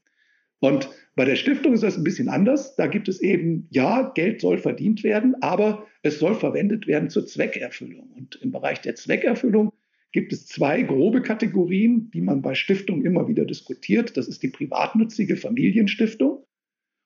Und 0.60 0.90
bei 1.16 1.26
der 1.26 1.36
Stiftung 1.36 1.74
ist 1.74 1.84
das 1.84 1.98
ein 1.98 2.06
bisschen 2.06 2.30
anders. 2.30 2.76
Da 2.76 2.88
gibt 2.88 3.08
es 3.08 3.22
eben, 3.22 3.68
ja, 3.70 4.14
Geld 4.16 4.42
soll 4.42 4.58
verdient 4.58 5.04
werden, 5.04 5.36
aber 5.42 5.86
es 6.02 6.20
soll 6.20 6.36
verwendet 6.36 6.88
werden 6.88 7.10
zur 7.10 7.28
Zweckerfüllung. 7.28 8.10
Und 8.16 8.40
im 8.42 8.52
Bereich 8.52 8.82
der 8.82 8.96
Zweckerfüllung 8.96 9.74
gibt 10.14 10.32
es 10.32 10.48
zwei 10.48 10.82
grobe 10.84 11.22
Kategorien, 11.22 12.10
die 12.12 12.22
man 12.22 12.42
bei 12.42 12.56
Stiftungen 12.56 13.06
immer 13.06 13.28
wieder 13.28 13.46
diskutiert. 13.46 14.16
Das 14.16 14.28
ist 14.28 14.42
die 14.42 14.48
privatnutzige 14.48 15.36
Familienstiftung 15.36 16.46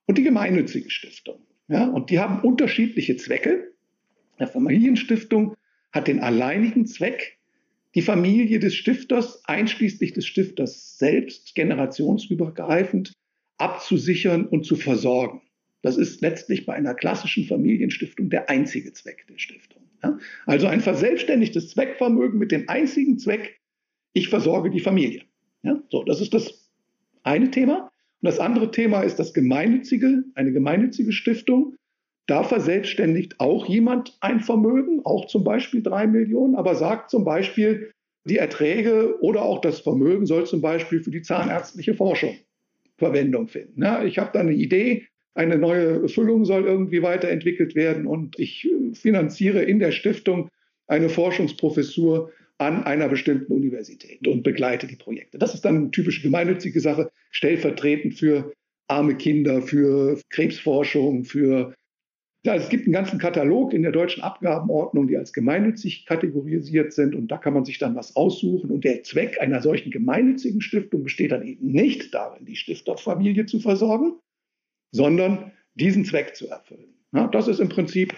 und 0.06 0.18
die 0.18 0.24
gemeinnützige 0.24 0.90
Stiftung. 0.90 1.40
Ja, 1.68 1.88
und 1.88 2.10
die 2.10 2.20
haben 2.20 2.42
unterschiedliche 2.42 3.18
Zwecke. 3.18 3.74
Eine 4.38 4.48
Familienstiftung 4.48 5.56
hat 5.92 6.08
den 6.08 6.20
alleinigen 6.20 6.86
Zweck, 6.86 7.38
die 7.96 8.02
Familie 8.02 8.60
des 8.60 8.76
Stifters, 8.76 9.44
einschließlich 9.46 10.14
des 10.14 10.26
Stifters 10.26 10.98
selbst, 10.98 11.56
generationsübergreifend 11.56 13.14
abzusichern 13.58 14.46
und 14.46 14.66
zu 14.66 14.76
versorgen. 14.76 15.42
Das 15.82 15.98
ist 15.98 16.22
letztlich 16.22 16.66
bei 16.66 16.74
einer 16.74 16.94
klassischen 16.94 17.46
Familienstiftung 17.46 18.30
der 18.30 18.50
einzige 18.50 18.94
Zweck 18.94 19.26
der 19.28 19.38
Stiftung. 19.38 19.84
Ja? 20.04 20.18
Also 20.46 20.68
ein 20.68 20.82
verselbstständigtes 20.82 21.70
Zweckvermögen 21.70 22.40
mit 22.40 22.52
dem 22.52 22.70
einzigen 22.70 23.18
Zweck, 23.18 23.60
ich 24.14 24.30
versorge 24.30 24.70
die 24.70 24.80
Familie. 24.80 25.24
Ja? 25.64 25.82
So, 25.90 26.04
das 26.04 26.22
ist 26.22 26.34
das 26.34 26.70
eine 27.24 27.52
Thema. 27.52 27.92
Und 28.22 28.28
das 28.28 28.40
andere 28.40 28.72
Thema 28.72 29.02
ist 29.02 29.18
das 29.18 29.34
Gemeinnützige, 29.34 30.24
eine 30.36 30.52
gemeinnützige 30.52 31.12
Stiftung. 31.12 31.76
Da 32.26 32.44
verselbstständigt 32.44 33.40
auch 33.40 33.68
jemand 33.68 34.18
ein 34.20 34.42
Vermögen, 34.42 35.02
auch 35.06 35.28
zum 35.28 35.44
Beispiel 35.44 35.82
drei 35.82 36.08
Millionen, 36.08 36.56
aber 36.56 36.76
sagt 36.76 37.10
zum 37.10 37.24
Beispiel, 37.24 37.92
die 38.26 38.38
Erträge 38.38 39.22
oder 39.22 39.44
auch 39.44 39.62
das 39.62 39.80
Vermögen 39.80 40.26
soll 40.26 40.46
zum 40.46 40.62
Beispiel 40.62 41.02
für 41.02 41.12
die 41.12 41.22
zahnärztliche 41.22 41.94
Forschung 41.94 42.36
Verwendung 42.98 43.48
finden. 43.48 43.82
Ja, 43.82 44.04
ich 44.04 44.18
habe 44.18 44.32
da 44.34 44.40
eine 44.40 44.54
Idee, 44.54 45.08
eine 45.36 45.58
neue 45.58 46.10
Füllung 46.10 46.46
soll 46.46 46.66
irgendwie 46.66 47.04
weiterentwickelt 47.04 47.76
werden 47.76 48.08
und 48.08 48.40
ich 48.40 48.68
finanziere 48.94 49.64
in 49.64 49.80
der 49.80 49.92
Stiftung 49.92 50.50
eine 50.88 51.10
Forschungsprofessur 51.10 52.32
an 52.58 52.84
einer 52.84 53.08
bestimmten 53.08 53.54
Universität 53.54 54.28
und 54.28 54.44
begleite 54.44 54.88
die 54.88 54.96
Projekte. 54.96 55.38
Das 55.38 55.54
ist 55.54 55.64
dann 55.64 55.76
eine 55.76 55.92
typische 55.92 56.22
gemeinnützige 56.22 56.80
Sache, 56.80 57.12
stellvertretend 57.32 58.16
für 58.16 58.54
arme 58.88 59.16
Kinder, 59.16 59.62
für 59.62 60.20
Krebsforschung, 60.30 61.24
für 61.24 61.76
ja, 62.46 62.56
es 62.56 62.70
gibt 62.70 62.86
einen 62.86 62.94
ganzen 62.94 63.20
Katalog 63.20 63.74
in 63.74 63.82
der 63.82 63.92
deutschen 63.92 64.24
Abgabenordnung, 64.24 65.08
die 65.08 65.18
als 65.18 65.34
gemeinnützig 65.34 66.06
kategorisiert 66.06 66.94
sind 66.94 67.14
und 67.14 67.28
da 67.28 67.38
kann 67.38 67.54
man 67.54 67.66
sich 67.66 67.78
dann 67.78 67.96
was 67.96 68.16
aussuchen. 68.16 68.70
Und 68.70 68.86
der 68.86 69.04
Zweck 69.04 69.42
einer 69.42 69.62
solchen 69.62 69.92
gemeinnützigen 69.92 70.62
Stiftung 70.62 71.04
besteht 71.04 71.34
dann 71.34 71.46
eben 71.46 71.68
nicht 71.72 72.14
darin, 72.14 72.46
die 72.46 72.56
Stifterfamilie 72.56 73.48
zu 73.48 73.60
versorgen, 73.60 74.14
sondern 74.92 75.52
diesen 75.76 76.06
Zweck 76.06 76.36
zu 76.36 76.48
erfüllen. 76.48 76.94
Ja, 77.12 77.28
das 77.28 77.50
ist 77.50 77.60
im 77.60 77.70
Prinzip 77.70 78.16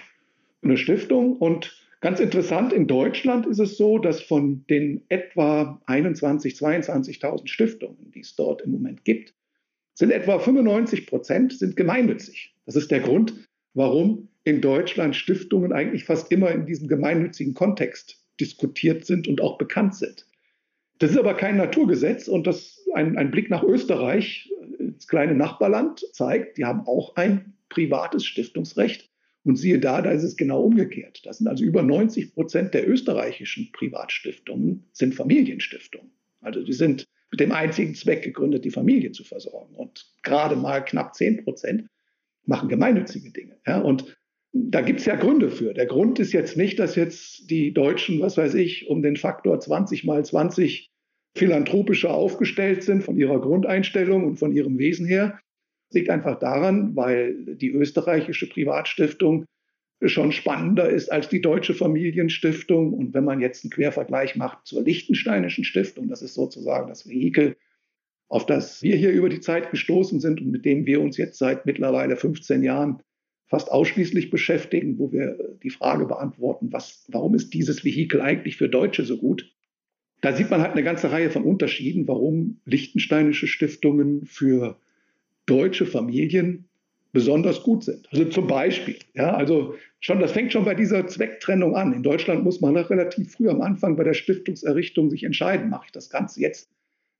eine 0.61 0.77
Stiftung 0.77 1.37
und 1.37 1.88
Ganz 2.01 2.21
interessant, 2.21 2.71
in 2.71 2.87
Deutschland 2.87 3.45
ist 3.45 3.59
es 3.59 3.75
so, 3.77 3.97
dass 3.97 4.21
von 4.21 4.65
den 4.69 5.03
etwa 5.09 5.81
21.000, 5.85 6.57
22.000 6.85 7.47
Stiftungen, 7.47 8.11
die 8.11 8.21
es 8.21 8.35
dort 8.35 8.61
im 8.61 8.71
Moment 8.71 9.03
gibt, 9.03 9.33
sind 9.95 10.11
etwa 10.11 10.39
95 10.39 11.07
Prozent 11.07 11.51
sind 11.51 11.75
gemeinnützig. 11.75 12.55
Das 12.65 12.77
ist 12.77 12.89
der 12.89 13.01
Grund, 13.01 13.33
warum 13.73 14.29
in 14.45 14.61
Deutschland 14.61 15.13
Stiftungen 15.15 15.73
eigentlich 15.73 16.05
fast 16.05 16.31
immer 16.31 16.51
in 16.51 16.65
diesem 16.65 16.87
gemeinnützigen 16.87 17.53
Kontext 17.53 18.23
diskutiert 18.39 19.05
sind 19.05 19.27
und 19.27 19.41
auch 19.41 19.57
bekannt 19.57 19.95
sind. 19.95 20.25
Das 20.99 21.11
ist 21.11 21.17
aber 21.17 21.33
kein 21.33 21.57
Naturgesetz 21.57 22.29
und 22.29 22.47
das 22.47 22.85
ein, 22.93 23.17
ein 23.17 23.29
Blick 23.31 23.49
nach 23.49 23.63
Österreich, 23.63 24.49
ins 24.79 25.07
kleine 25.07 25.35
Nachbarland, 25.35 26.05
zeigt, 26.13 26.57
die 26.57 26.63
haben 26.63 26.87
auch 26.87 27.17
ein 27.17 27.57
privates 27.67 28.25
Stiftungsrecht 28.25 29.08
und 29.49 29.55
siehe 29.55 29.79
da, 29.79 30.01
da 30.01 30.11
ist 30.11 30.23
es 30.23 30.37
genau 30.37 30.61
umgekehrt. 30.63 31.25
Das 31.25 31.39
sind 31.39 31.47
also 31.47 31.63
über 31.63 31.81
90 31.81 32.33
Prozent 32.33 32.73
der 32.73 32.87
österreichischen 32.87 33.71
Privatstiftungen 33.71 34.85
sind 34.93 35.15
Familienstiftungen. 35.15 36.11
Also 36.41 36.63
die 36.63 36.73
sind 36.73 37.05
mit 37.31 37.39
dem 37.39 37.51
einzigen 37.51 37.95
Zweck 37.95 38.23
gegründet, 38.23 38.63
die 38.63 38.71
Familie 38.71 39.11
zu 39.11 39.23
versorgen. 39.23 39.75
Und 39.75 40.05
gerade 40.23 40.55
mal 40.55 40.85
knapp 40.85 41.15
10 41.15 41.43
Prozent 41.43 41.87
machen 42.45 42.69
gemeinnützige 42.69 43.31
Dinge. 43.31 43.57
Ja, 43.65 43.79
und 43.79 44.17
da 44.51 44.81
gibt 44.81 44.99
es 44.99 45.05
ja 45.05 45.15
Gründe 45.15 45.49
für. 45.49 45.73
Der 45.73 45.85
Grund 45.85 46.19
ist 46.19 46.31
jetzt 46.31 46.57
nicht, 46.57 46.79
dass 46.79 46.95
jetzt 46.95 47.49
die 47.49 47.73
Deutschen, 47.73 48.19
was 48.21 48.37
weiß 48.37 48.55
ich, 48.55 48.87
um 48.87 49.01
den 49.01 49.15
Faktor 49.15 49.59
20 49.59 50.05
mal 50.05 50.23
20 50.23 50.91
philanthropischer 51.35 52.13
aufgestellt 52.13 52.83
sind 52.83 53.03
von 53.03 53.17
ihrer 53.17 53.39
Grundeinstellung 53.41 54.25
und 54.25 54.37
von 54.37 54.51
ihrem 54.51 54.77
Wesen 54.79 55.05
her, 55.05 55.39
liegt 55.93 56.09
einfach 56.09 56.39
daran, 56.39 56.95
weil 56.95 57.55
die 57.55 57.71
österreichische 57.71 58.47
Privatstiftung 58.47 59.45
schon 60.05 60.31
spannender 60.31 60.89
ist 60.89 61.11
als 61.11 61.29
die 61.29 61.41
deutsche 61.41 61.73
Familienstiftung. 61.73 62.93
Und 62.93 63.13
wenn 63.13 63.25
man 63.25 63.41
jetzt 63.41 63.63
einen 63.63 63.71
Quervergleich 63.71 64.35
macht 64.35 64.65
zur 64.65 64.83
liechtensteinischen 64.83 65.63
Stiftung, 65.63 66.07
das 66.07 66.21
ist 66.21 66.35
sozusagen 66.35 66.87
das 66.87 67.07
Vehikel, 67.07 67.57
auf 68.29 68.45
das 68.45 68.81
wir 68.81 68.95
hier 68.95 69.11
über 69.11 69.27
die 69.27 69.41
Zeit 69.41 69.71
gestoßen 69.71 70.19
sind 70.19 70.39
und 70.39 70.51
mit 70.51 70.63
dem 70.63 70.85
wir 70.85 71.01
uns 71.01 71.17
jetzt 71.17 71.37
seit 71.37 71.65
mittlerweile 71.65 72.15
15 72.15 72.63
Jahren 72.63 73.01
fast 73.47 73.71
ausschließlich 73.71 74.29
beschäftigen, 74.29 74.99
wo 74.99 75.11
wir 75.11 75.57
die 75.63 75.71
Frage 75.71 76.05
beantworten, 76.05 76.71
was, 76.71 77.05
warum 77.09 77.33
ist 77.33 77.53
dieses 77.53 77.83
Vehikel 77.83 78.21
eigentlich 78.21 78.57
für 78.57 78.69
Deutsche 78.69 79.03
so 79.03 79.17
gut? 79.17 79.51
Da 80.21 80.33
sieht 80.33 80.51
man 80.51 80.61
halt 80.61 80.73
eine 80.73 80.83
ganze 80.83 81.11
Reihe 81.11 81.31
von 81.31 81.43
Unterschieden, 81.43 82.07
warum 82.07 82.61
liechtensteinische 82.65 83.47
Stiftungen 83.47 84.25
für 84.25 84.77
deutsche 85.49 85.85
Familien 85.85 86.69
besonders 87.11 87.63
gut 87.63 87.83
sind. 87.83 88.07
Also 88.11 88.25
zum 88.25 88.47
Beispiel, 88.47 88.97
ja, 89.13 89.33
also 89.33 89.75
schon, 89.99 90.19
das 90.19 90.31
fängt 90.31 90.53
schon 90.53 90.65
bei 90.65 90.75
dieser 90.75 91.07
Zwecktrennung 91.07 91.75
an. 91.75 91.93
In 91.93 92.03
Deutschland 92.03 92.43
muss 92.43 92.61
man 92.61 92.77
relativ 92.77 93.31
früh 93.31 93.49
am 93.49 93.61
Anfang 93.61 93.95
bei 93.95 94.03
der 94.03 94.13
Stiftungserrichtung 94.13 95.09
sich 95.09 95.23
entscheiden, 95.23 95.69
mache 95.69 95.85
ich 95.87 95.91
das 95.91 96.09
Ganze 96.09 96.39
jetzt 96.41 96.69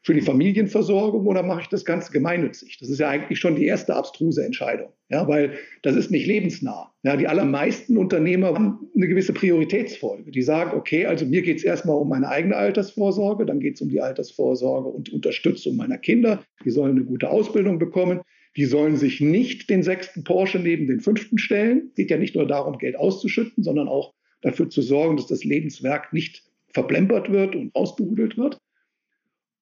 für 0.02 0.14
die 0.14 0.22
Familienversorgung 0.22 1.28
oder 1.28 1.44
mache 1.44 1.62
ich 1.62 1.68
das 1.68 1.84
Ganze 1.84 2.12
gemeinnützig? 2.12 2.78
Das 2.80 2.90
ist 2.90 3.00
ja 3.00 3.10
eigentlich 3.10 3.40
schon 3.40 3.56
die 3.56 3.66
erste 3.66 3.96
abstruse 3.96 4.46
Entscheidung, 4.46 4.90
ja, 5.10 5.28
weil 5.28 5.54
das 5.82 5.96
ist 5.96 6.10
nicht 6.10 6.26
lebensnah. 6.26 6.94
Ja, 7.04 7.18
die 7.18 7.28
allermeisten 7.28 7.98
Unternehmer 7.98 8.48
haben 8.48 8.90
eine 8.96 9.08
gewisse 9.08 9.34
Prioritätsfolge. 9.34 10.32
Die 10.32 10.42
sagen, 10.42 10.78
okay, 10.78 11.06
also 11.06 11.26
mir 11.26 11.42
geht 11.42 11.58
es 11.58 11.64
erstmal 11.64 11.98
um 11.98 12.10
meine 12.10 12.30
eigene 12.30 12.56
Altersvorsorge, 12.56 13.46
dann 13.46 13.60
geht 13.60 13.76
es 13.76 13.82
um 13.82 13.90
die 13.90 14.02
Altersvorsorge 14.02 14.88
und 14.88 15.12
Unterstützung 15.12 15.76
meiner 15.76 15.98
Kinder. 15.98 16.44
Die 16.64 16.72
sollen 16.72 16.92
eine 16.92 17.06
gute 17.06 17.30
Ausbildung 17.30 17.80
bekommen. 17.80 18.22
Die 18.56 18.66
sollen 18.66 18.98
sich 18.98 19.22
nicht 19.22 19.70
den 19.70 19.84
sechsten 19.84 20.24
Porsche 20.24 20.60
neben 20.60 20.88
den 20.88 21.02
fünften 21.02 21.38
stellen. 21.38 21.88
Es 21.90 21.96
geht 21.96 22.10
ja 22.10 22.18
nicht 22.18 22.36
nur 22.36 22.48
darum, 22.48 22.78
Geld 22.78 22.98
auszuschütten, 22.98 23.64
sondern 23.64 23.88
auch 23.88 24.14
dafür 24.42 24.70
zu 24.70 24.82
sorgen, 24.82 25.18
dass 25.18 25.28
das 25.28 25.44
Lebenswerk 25.44 26.14
nicht 26.14 26.44
verplempert 26.74 27.32
wird 27.32 27.56
und 27.56 27.74
ausbehudelt 27.76 28.38
wird. 28.38 28.58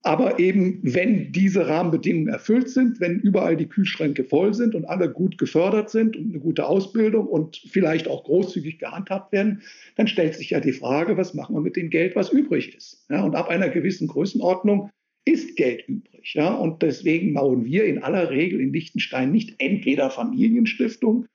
Aber 0.04 0.40
eben, 0.40 0.80
wenn 0.84 1.32
diese 1.32 1.68
Rahmenbedingungen 1.68 2.30
erfüllt 2.30 2.70
sind, 2.70 3.00
wenn 3.00 3.20
überall 3.20 3.58
die 3.58 3.68
Kühlschränke 3.68 4.24
voll 4.24 4.54
sind 4.54 4.76
und 4.76 4.86
alle 4.86 5.12
gut 5.12 5.38
gefördert 5.38 5.90
sind 5.90 6.16
und 6.16 6.30
eine 6.30 6.40
gute 6.40 6.66
Ausbildung 6.66 7.28
und 7.28 7.58
vielleicht 7.70 8.08
auch 8.08 8.24
großzügig 8.24 8.80
gehandhabt 8.80 9.32
werden, 9.34 9.64
dann 9.96 10.08
stellt 10.08 10.36
sich 10.36 10.52
ja 10.52 10.60
die 10.60 10.72
Frage, 10.72 11.18
was 11.18 11.34
machen 11.34 11.56
wir 11.56 11.62
mit 11.62 11.76
dem 11.76 11.90
Geld, 11.90 12.16
was 12.16 12.32
übrig 12.32 12.76
ist? 12.76 13.06
Ja, 13.10 13.24
und 13.24 13.36
ab 13.36 13.50
einer 13.50 13.70
gewissen 13.70 14.08
Größenordnung 14.08 14.92
ist 15.26 15.58
Geld 15.58 15.84
übrig. 15.88 16.34
Ja, 16.36 16.54
und 16.54 16.82
deswegen 16.84 17.34
bauen 17.34 17.66
wir 17.66 17.86
in 17.86 18.02
aller 18.02 18.30
Regel 18.30 18.62
in 18.62 18.72
Liechtenstein 18.72 19.32
nicht 19.32 19.56
entweder 19.58 20.10
Familienstiftung 20.10 21.26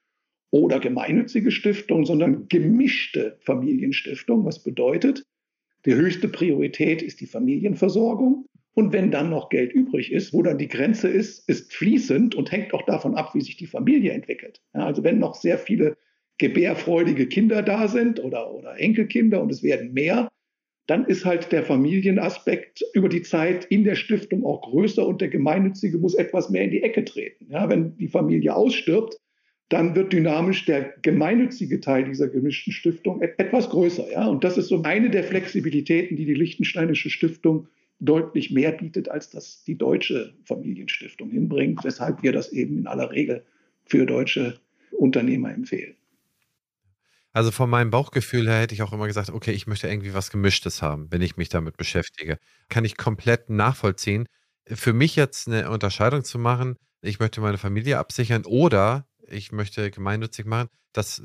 oder 0.51 0.81
gemeinnützige 0.81 1.51
Stiftung, 1.51 2.07
sondern 2.07 2.47
gemischte 2.49 3.39
Familienstiftung, 3.41 4.45
was 4.45 4.63
bedeutet, 4.63 5.25
die 5.85 5.95
höchste 5.95 6.29
Priorität 6.29 7.03
ist 7.03 7.21
die 7.21 7.27
Familienversorgung. 7.27 8.47
Und 8.75 8.93
wenn 8.93 9.11
dann 9.11 9.31
noch 9.31 9.51
Geld 9.51 9.73
übrig 9.73 10.13
ist, 10.13 10.33
wo 10.33 10.43
dann 10.43 10.59
die 10.59 10.69
Grenze 10.69 11.09
ist, 11.09 11.49
ist 11.49 11.73
fließend 11.75 12.35
und 12.35 12.51
hängt 12.51 12.73
auch 12.73 12.83
davon 12.83 13.15
ab, 13.15 13.35
wie 13.35 13.43
sich 13.43 13.57
die 13.57 13.67
Familie 13.67 14.13
entwickelt. 14.13 14.63
Ja, 14.75 14.87
also 14.87 15.05
wenn 15.05 15.19
noch 15.19 15.35
sehr 15.35 15.59
viele 15.59 15.97
gebärfreudige 16.39 17.27
Kinder 17.27 17.63
da 17.63 17.87
sind 17.87 18.23
oder, 18.23 18.53
oder 18.53 18.79
Enkelkinder 18.81 19.43
und 19.43 19.53
es 19.53 19.63
werden 19.63 19.93
mehr, 19.93 20.29
dann 20.87 21.05
ist 21.05 21.25
halt 21.25 21.53
der 21.53 21.63
Familienaspekt 21.63 22.83
über 22.95 23.09
die 23.09 23.23
Zeit 23.23 23.67
in 23.67 23.85
der 23.85 23.95
Stiftung 23.95 24.45
auch 24.45 24.63
größer 24.63 25.07
und 25.07 25.21
der 25.21 25.29
Gemeinnützige 25.29 25.99
muss 25.99 26.15
etwas 26.15 26.51
mehr 26.51 26.65
in 26.65 26.71
die 26.71 26.83
Ecke 26.83 27.05
treten. 27.05 27.47
Ja, 27.51 27.69
wenn 27.69 27.97
die 27.99 28.09
Familie 28.09 28.57
ausstirbt, 28.57 29.17
dann 29.69 29.95
wird 29.95 30.13
dynamisch 30.13 30.65
der 30.65 30.95
gemeinnützige 31.03 31.81
Teil 31.81 32.05
dieser 32.05 32.29
gemischten 32.29 32.73
Stiftung 32.73 33.23
etwas 33.23 33.71
größer. 33.71 34.11
Ja? 34.13 34.27
Und 34.27 34.45
das 34.45 34.59
ist 34.59 34.69
so 34.69 34.83
eine 34.83 35.09
der 35.09 35.25
Flexibilitäten, 35.25 36.17
die 36.17 36.27
die 36.27 36.35
Liechtensteinische 36.35 37.09
Stiftung 37.09 37.69
deutlich 38.03 38.51
mehr 38.51 38.73
bietet, 38.73 39.09
als 39.09 39.31
das 39.31 39.63
die 39.65 39.79
deutsche 39.79 40.35
Familienstiftung 40.45 41.31
hinbringt, 41.31 41.85
weshalb 41.85 42.23
wir 42.23 42.33
das 42.33 42.53
eben 42.53 42.79
in 42.79 42.87
aller 42.87 43.11
Regel 43.11 43.45
für 43.85 44.07
deutsche 44.07 44.59
Unternehmer 44.91 45.53
empfehlen. 45.53 45.95
Also 47.33 47.51
von 47.51 47.71
meinem 47.71 47.91
Bauchgefühl 47.91 48.47
her 48.49 48.61
hätte 48.61 48.75
ich 48.75 48.83
auch 48.83 48.93
immer 48.93 49.07
gesagt, 49.07 49.31
okay, 49.31 49.53
ich 49.53 49.67
möchte 49.67 49.89
irgendwie 49.89 50.13
was 50.13 50.31
Gemischtes 50.31 50.83
haben, 50.83 51.11
wenn 51.11 51.23
ich 51.23 51.37
mich 51.37 51.49
damit 51.49 51.77
beschäftige. 51.77 52.39
Kann 52.69 52.85
ich 52.85 52.97
komplett 52.97 53.49
nachvollziehen. 53.49 54.27
Für 54.67 54.93
mich 54.93 55.17
jetzt 55.17 55.49
eine 55.49 55.71
Unterscheidung 55.71 56.25
zu 56.25 56.39
machen, 56.39 56.77
ich 57.01 57.21
möchte 57.21 57.41
meine 57.41 57.59
Familie 57.59 57.99
absichern 57.99 58.45
oder 58.45 59.07
ich 59.29 59.51
möchte 59.53 59.91
gemeinnützig 59.91 60.45
machen, 60.45 60.69
das 60.93 61.23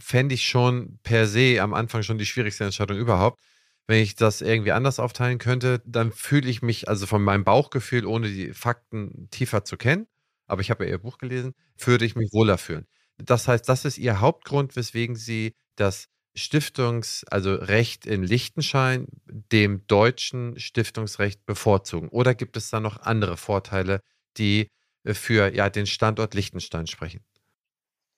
fände 0.00 0.34
ich 0.34 0.46
schon 0.48 0.98
per 1.02 1.26
se 1.26 1.62
am 1.62 1.74
Anfang 1.74 2.02
schon 2.02 2.18
die 2.18 2.26
schwierigste 2.26 2.64
Entscheidung 2.64 2.96
überhaupt. 2.96 3.40
Wenn 3.88 4.02
ich 4.02 4.16
das 4.16 4.40
irgendwie 4.40 4.72
anders 4.72 4.98
aufteilen 4.98 5.38
könnte, 5.38 5.80
dann 5.86 6.12
fühle 6.12 6.48
ich 6.48 6.60
mich, 6.62 6.88
also 6.88 7.06
von 7.06 7.22
meinem 7.22 7.44
Bauchgefühl, 7.44 8.04
ohne 8.06 8.28
die 8.28 8.52
Fakten 8.52 9.28
tiefer 9.30 9.64
zu 9.64 9.76
kennen, 9.76 10.06
aber 10.46 10.60
ich 10.60 10.70
habe 10.70 10.84
ja 10.84 10.90
Ihr 10.90 10.98
Buch 10.98 11.18
gelesen, 11.18 11.54
würde 11.78 12.04
ich 12.04 12.16
mich 12.16 12.32
wohler 12.32 12.58
fühlen. 12.58 12.86
Das 13.18 13.48
heißt, 13.48 13.68
das 13.68 13.84
ist 13.84 13.98
Ihr 13.98 14.20
Hauptgrund, 14.20 14.76
weswegen 14.76 15.16
Sie 15.16 15.54
das 15.76 16.08
Stiftungs-, 16.36 17.24
also 17.30 17.54
Recht 17.54 18.06
in 18.06 18.22
Liechtenstein 18.22 19.06
dem 19.24 19.86
deutschen 19.86 20.58
Stiftungsrecht 20.58 21.46
bevorzugen. 21.46 22.08
Oder 22.08 22.34
gibt 22.34 22.56
es 22.56 22.70
da 22.70 22.80
noch 22.80 22.98
andere 23.00 23.36
Vorteile, 23.36 24.00
die 24.36 24.68
äh, 25.04 25.14
für 25.14 25.54
ja, 25.54 25.70
den 25.70 25.86
Standort 25.86 26.34
Liechtenstein 26.34 26.86
sprechen? 26.86 27.24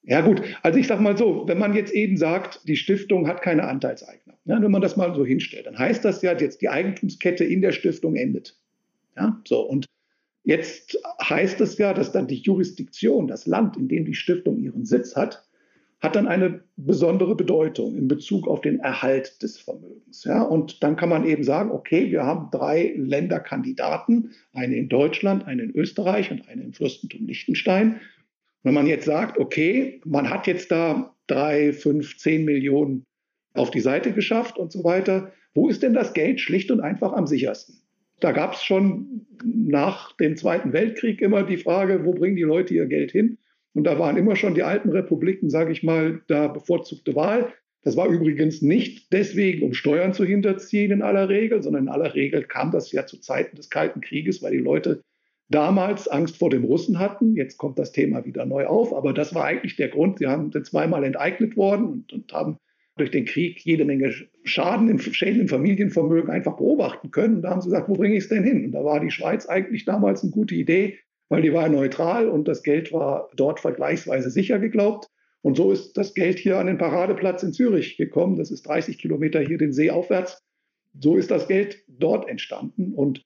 Ja 0.09 0.23
gut, 0.23 0.42
also 0.62 0.79
ich 0.79 0.87
sage 0.87 1.03
mal 1.03 1.16
so, 1.16 1.47
wenn 1.47 1.59
man 1.59 1.75
jetzt 1.75 1.92
eben 1.92 2.16
sagt, 2.16 2.66
die 2.66 2.77
Stiftung 2.77 3.29
hat 3.29 3.42
keine 3.42 3.68
Anteilseigner, 3.68 4.35
ja, 4.47 4.61
wenn 4.61 4.71
man 4.71 4.81
das 4.81 4.97
mal 4.97 5.14
so 5.14 5.25
hinstellt, 5.25 5.66
dann 5.66 5.79
heißt 5.79 6.05
das 6.05 6.23
ja, 6.23 6.37
jetzt 6.37 6.62
die 6.62 6.71
Eigentumskette 6.71 7.44
in 7.44 7.61
der 7.61 7.73
Stiftung 7.73 8.16
endet. 8.16 8.57
Ja, 9.16 9.40
so 9.47 9.61
und 9.61 9.87
Jetzt 10.49 10.99
heißt 11.23 11.61
es 11.61 11.77
ja, 11.77 11.92
dass 11.92 12.11
dann 12.11 12.27
die 12.27 12.40
Jurisdiktion, 12.40 13.27
das 13.27 13.47
Land, 13.47 13.77
in 13.77 13.87
dem 13.87 14.07
die 14.07 14.14
Stiftung 14.14 14.59
ihren 14.59 14.87
Sitz 14.87 15.14
hat, 15.14 15.44
hat 16.01 16.16
dann 16.16 16.27
eine 16.27 16.62
besondere 16.77 17.37
Bedeutung 17.37 17.94
in 17.94 18.09
Bezug 18.09 18.49
auf 18.49 18.62
den 18.62 18.79
Erhalt 18.79 19.42
des 19.42 19.59
Vermögens. 19.59 20.25
Ja, 20.25 20.40
und 20.40 20.83
dann 20.83 20.97
kann 20.97 21.11
man 21.11 21.27
eben 21.27 21.44
sagen, 21.44 21.71
okay, 21.71 22.11
wir 22.11 22.23
haben 22.23 22.49
drei 22.51 22.94
Länderkandidaten, 22.97 24.31
eine 24.55 24.77
in 24.77 24.88
Deutschland, 24.88 25.47
eine 25.47 25.64
in 25.64 25.77
Österreich 25.77 26.31
und 26.31 26.49
eine 26.49 26.62
im 26.62 26.73
Fürstentum 26.73 27.27
Liechtenstein. 27.27 28.01
Wenn 28.62 28.75
man 28.75 28.87
jetzt 28.87 29.05
sagt, 29.05 29.38
okay, 29.38 30.01
man 30.05 30.31
hat 30.31 30.47
jetzt 30.47 30.71
da 30.71 31.14
drei, 31.27 31.73
fünf, 31.73 32.16
zehn 32.16 32.44
Millionen 32.44 33.05
auf 33.55 33.71
die 33.71 33.81
Seite 33.81 34.12
geschafft 34.12 34.59
und 34.59 34.73
so 34.73 34.85
weiter, 34.85 35.33
wo 35.55 35.68
ist 35.68 35.83
denn 35.83 35.94
das 35.94 36.14
Geld 36.14 36.40
schlicht 36.40 36.71
und 36.71 36.81
einfach 36.81 37.12
am 37.12 37.27
sichersten? 37.27 37.77
Da 38.21 38.33
gab 38.33 38.55
es 38.55 38.62
schon 38.62 39.27
nach 39.44 40.16
dem 40.16 40.37
Zweiten 40.37 40.73
Weltkrieg 40.73 41.21
immer 41.21 41.44
die 41.44 41.57
Frage, 41.57 42.05
wo 42.05 42.12
bringen 42.12 42.37
die 42.37 42.42
Leute 42.42 42.75
ihr 42.75 42.87
Geld 42.87 43.12
hin? 43.12 43.38
Und 43.75 43.85
da 43.85 43.99
waren 43.99 44.16
immer 44.16 44.35
schon 44.35 44.55
die 44.55 44.64
alten 44.64 44.90
Republiken, 44.90 45.51
sage 45.51 45.71
ich 45.71 45.85
mal, 45.85 46.21
da 46.27 46.49
bevorzugte 46.49 47.14
Wahl. 47.14 47.53
Das 47.83 47.97
war 47.97 48.09
übrigens 48.09 48.61
nicht 48.61 49.12
deswegen, 49.12 49.64
um 49.64 49.73
Steuern 49.73 50.12
zu 50.12 50.25
hinterziehen 50.25 50.90
in 50.90 51.03
aller 51.03 51.29
Regel, 51.29 51.62
sondern 51.62 51.85
in 51.85 51.88
aller 51.88 52.14
Regel 52.14 52.42
kam 52.42 52.73
das 52.73 52.90
ja 52.90 53.07
zu 53.07 53.21
Zeiten 53.21 53.55
des 53.55 53.71
Kalten 53.71 54.01
Krieges, 54.01 54.42
weil 54.42 54.53
die 54.53 54.59
Leute 54.59 55.03
damals 55.49 56.09
Angst 56.09 56.37
vor 56.37 56.51
dem 56.51 56.65
Russen 56.65 56.99
hatten. 56.99 57.35
Jetzt 57.35 57.57
kommt 57.57 57.79
das 57.79 57.93
Thema 57.93 58.25
wieder 58.25 58.45
neu 58.45 58.67
auf, 58.67 58.95
aber 58.95 59.13
das 59.13 59.35
war 59.35 59.45
eigentlich 59.45 59.77
der 59.77 59.89
Grund. 59.89 60.19
Sie 60.19 60.27
haben, 60.27 60.53
sind 60.53 60.67
zweimal 60.67 61.05
enteignet 61.05 61.57
worden 61.57 61.87
und, 61.87 62.13
und 62.13 62.33
haben 62.33 62.59
durch 62.97 63.11
den 63.11 63.25
Krieg 63.25 63.65
jede 63.65 63.85
Menge 63.85 64.13
Schaden 64.45 64.89
im, 64.89 64.99
Schäden 64.99 65.43
im 65.43 65.49
Familienvermögen 65.49 66.31
einfach 66.31 66.57
beobachten 66.57 67.11
können. 67.11 67.43
da 67.43 67.51
haben 67.51 67.61
sie 67.61 67.69
gesagt, 67.69 67.89
wo 67.89 67.95
bringe 67.95 68.17
ich 68.17 68.25
es 68.25 68.29
denn 68.29 68.45
hin? 68.45 68.65
Und 68.67 68.73
da 68.73 68.85
war 68.85 69.01
die 69.01 69.11
Schweiz 69.11 69.47
eigentlich 69.47 69.85
damals 69.85 70.23
eine 70.23 70.33
gute 70.33 70.55
Idee, 70.55 70.99
weil 71.29 71.43
die 71.43 71.53
war 71.53 71.69
neutral 71.69 72.29
und 72.29 72.49
das 72.49 72.63
Geld 72.63 72.93
war 72.93 73.31
dort 73.37 73.61
vergleichsweise 73.61 74.31
sicher 74.31 74.59
geglaubt. 74.59 75.09
Und 75.43 75.57
so 75.57 75.71
ist 75.71 75.97
das 75.97 76.15
Geld 76.15 76.39
hier 76.39 76.59
an 76.59 76.67
den 76.67 76.79
Paradeplatz 76.79 77.43
in 77.43 77.53
Zürich 77.53 77.97
gekommen. 77.97 78.37
Das 78.37 78.51
ist 78.51 78.67
30 78.67 78.99
Kilometer 78.99 79.41
hier 79.41 79.59
den 79.59 79.73
See 79.73 79.91
aufwärts. 79.91 80.43
So 80.99 81.17
ist 81.17 81.31
das 81.31 81.47
Geld 81.47 81.85
dort 81.87 82.29
entstanden. 82.29 82.93
Und 82.93 83.25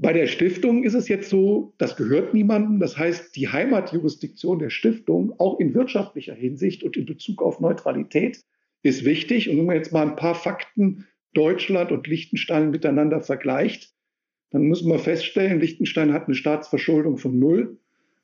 bei 0.00 0.14
der 0.14 0.26
Stiftung 0.26 0.82
ist 0.82 0.94
es 0.94 1.08
jetzt 1.08 1.28
so, 1.28 1.74
das 1.76 1.94
gehört 1.94 2.32
niemandem. 2.32 2.80
Das 2.80 2.96
heißt, 2.96 3.36
die 3.36 3.48
Heimatjurisdiktion 3.48 4.58
der 4.58 4.70
Stiftung, 4.70 5.38
auch 5.38 5.60
in 5.60 5.74
wirtschaftlicher 5.74 6.32
Hinsicht 6.32 6.82
und 6.82 6.96
in 6.96 7.04
Bezug 7.04 7.42
auf 7.42 7.60
Neutralität, 7.60 8.42
ist 8.82 9.04
wichtig. 9.04 9.50
Und 9.50 9.58
wenn 9.58 9.66
man 9.66 9.76
jetzt 9.76 9.92
mal 9.92 10.08
ein 10.08 10.16
paar 10.16 10.34
Fakten 10.34 11.06
Deutschland 11.34 11.92
und 11.92 12.06
Liechtenstein 12.06 12.70
miteinander 12.70 13.20
vergleicht, 13.20 13.92
dann 14.50 14.68
muss 14.68 14.82
man 14.82 14.98
feststellen, 14.98 15.60
Liechtenstein 15.60 16.14
hat 16.14 16.26
eine 16.26 16.34
Staatsverschuldung 16.34 17.18
von 17.18 17.38
null, 17.38 17.78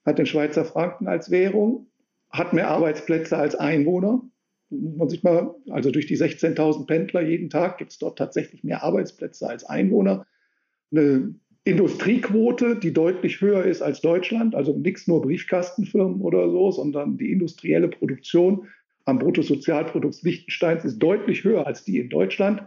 hat 0.06 0.18
den 0.18 0.26
Schweizer 0.26 0.64
Franken 0.64 1.08
als 1.08 1.30
Währung, 1.30 1.88
hat 2.30 2.54
mehr 2.54 2.68
Arbeitsplätze 2.68 3.36
als 3.36 3.54
Einwohner. 3.54 4.22
Man 4.70 5.10
sich 5.10 5.22
mal, 5.22 5.54
also 5.68 5.90
durch 5.90 6.06
die 6.06 6.16
16.000 6.16 6.86
Pendler 6.86 7.20
jeden 7.20 7.50
Tag 7.50 7.76
gibt 7.76 7.92
es 7.92 7.98
dort 7.98 8.16
tatsächlich 8.16 8.64
mehr 8.64 8.82
Arbeitsplätze 8.82 9.46
als 9.46 9.64
Einwohner. 9.64 10.26
Eine 10.90 11.34
Industriequote, 11.66 12.76
die 12.76 12.92
deutlich 12.92 13.40
höher 13.40 13.64
ist 13.64 13.82
als 13.82 14.00
Deutschland, 14.00 14.54
also 14.54 14.78
nichts 14.78 15.08
nur 15.08 15.20
Briefkastenfirmen 15.20 16.20
oder 16.20 16.48
so, 16.48 16.70
sondern 16.70 17.16
die 17.16 17.32
industrielle 17.32 17.88
Produktion 17.88 18.68
am 19.04 19.18
Bruttosozialprodukt 19.18 20.22
Liechtensteins 20.22 20.84
ist 20.84 21.00
deutlich 21.00 21.42
höher 21.42 21.66
als 21.66 21.82
die 21.82 21.98
in 21.98 22.08
Deutschland. 22.08 22.62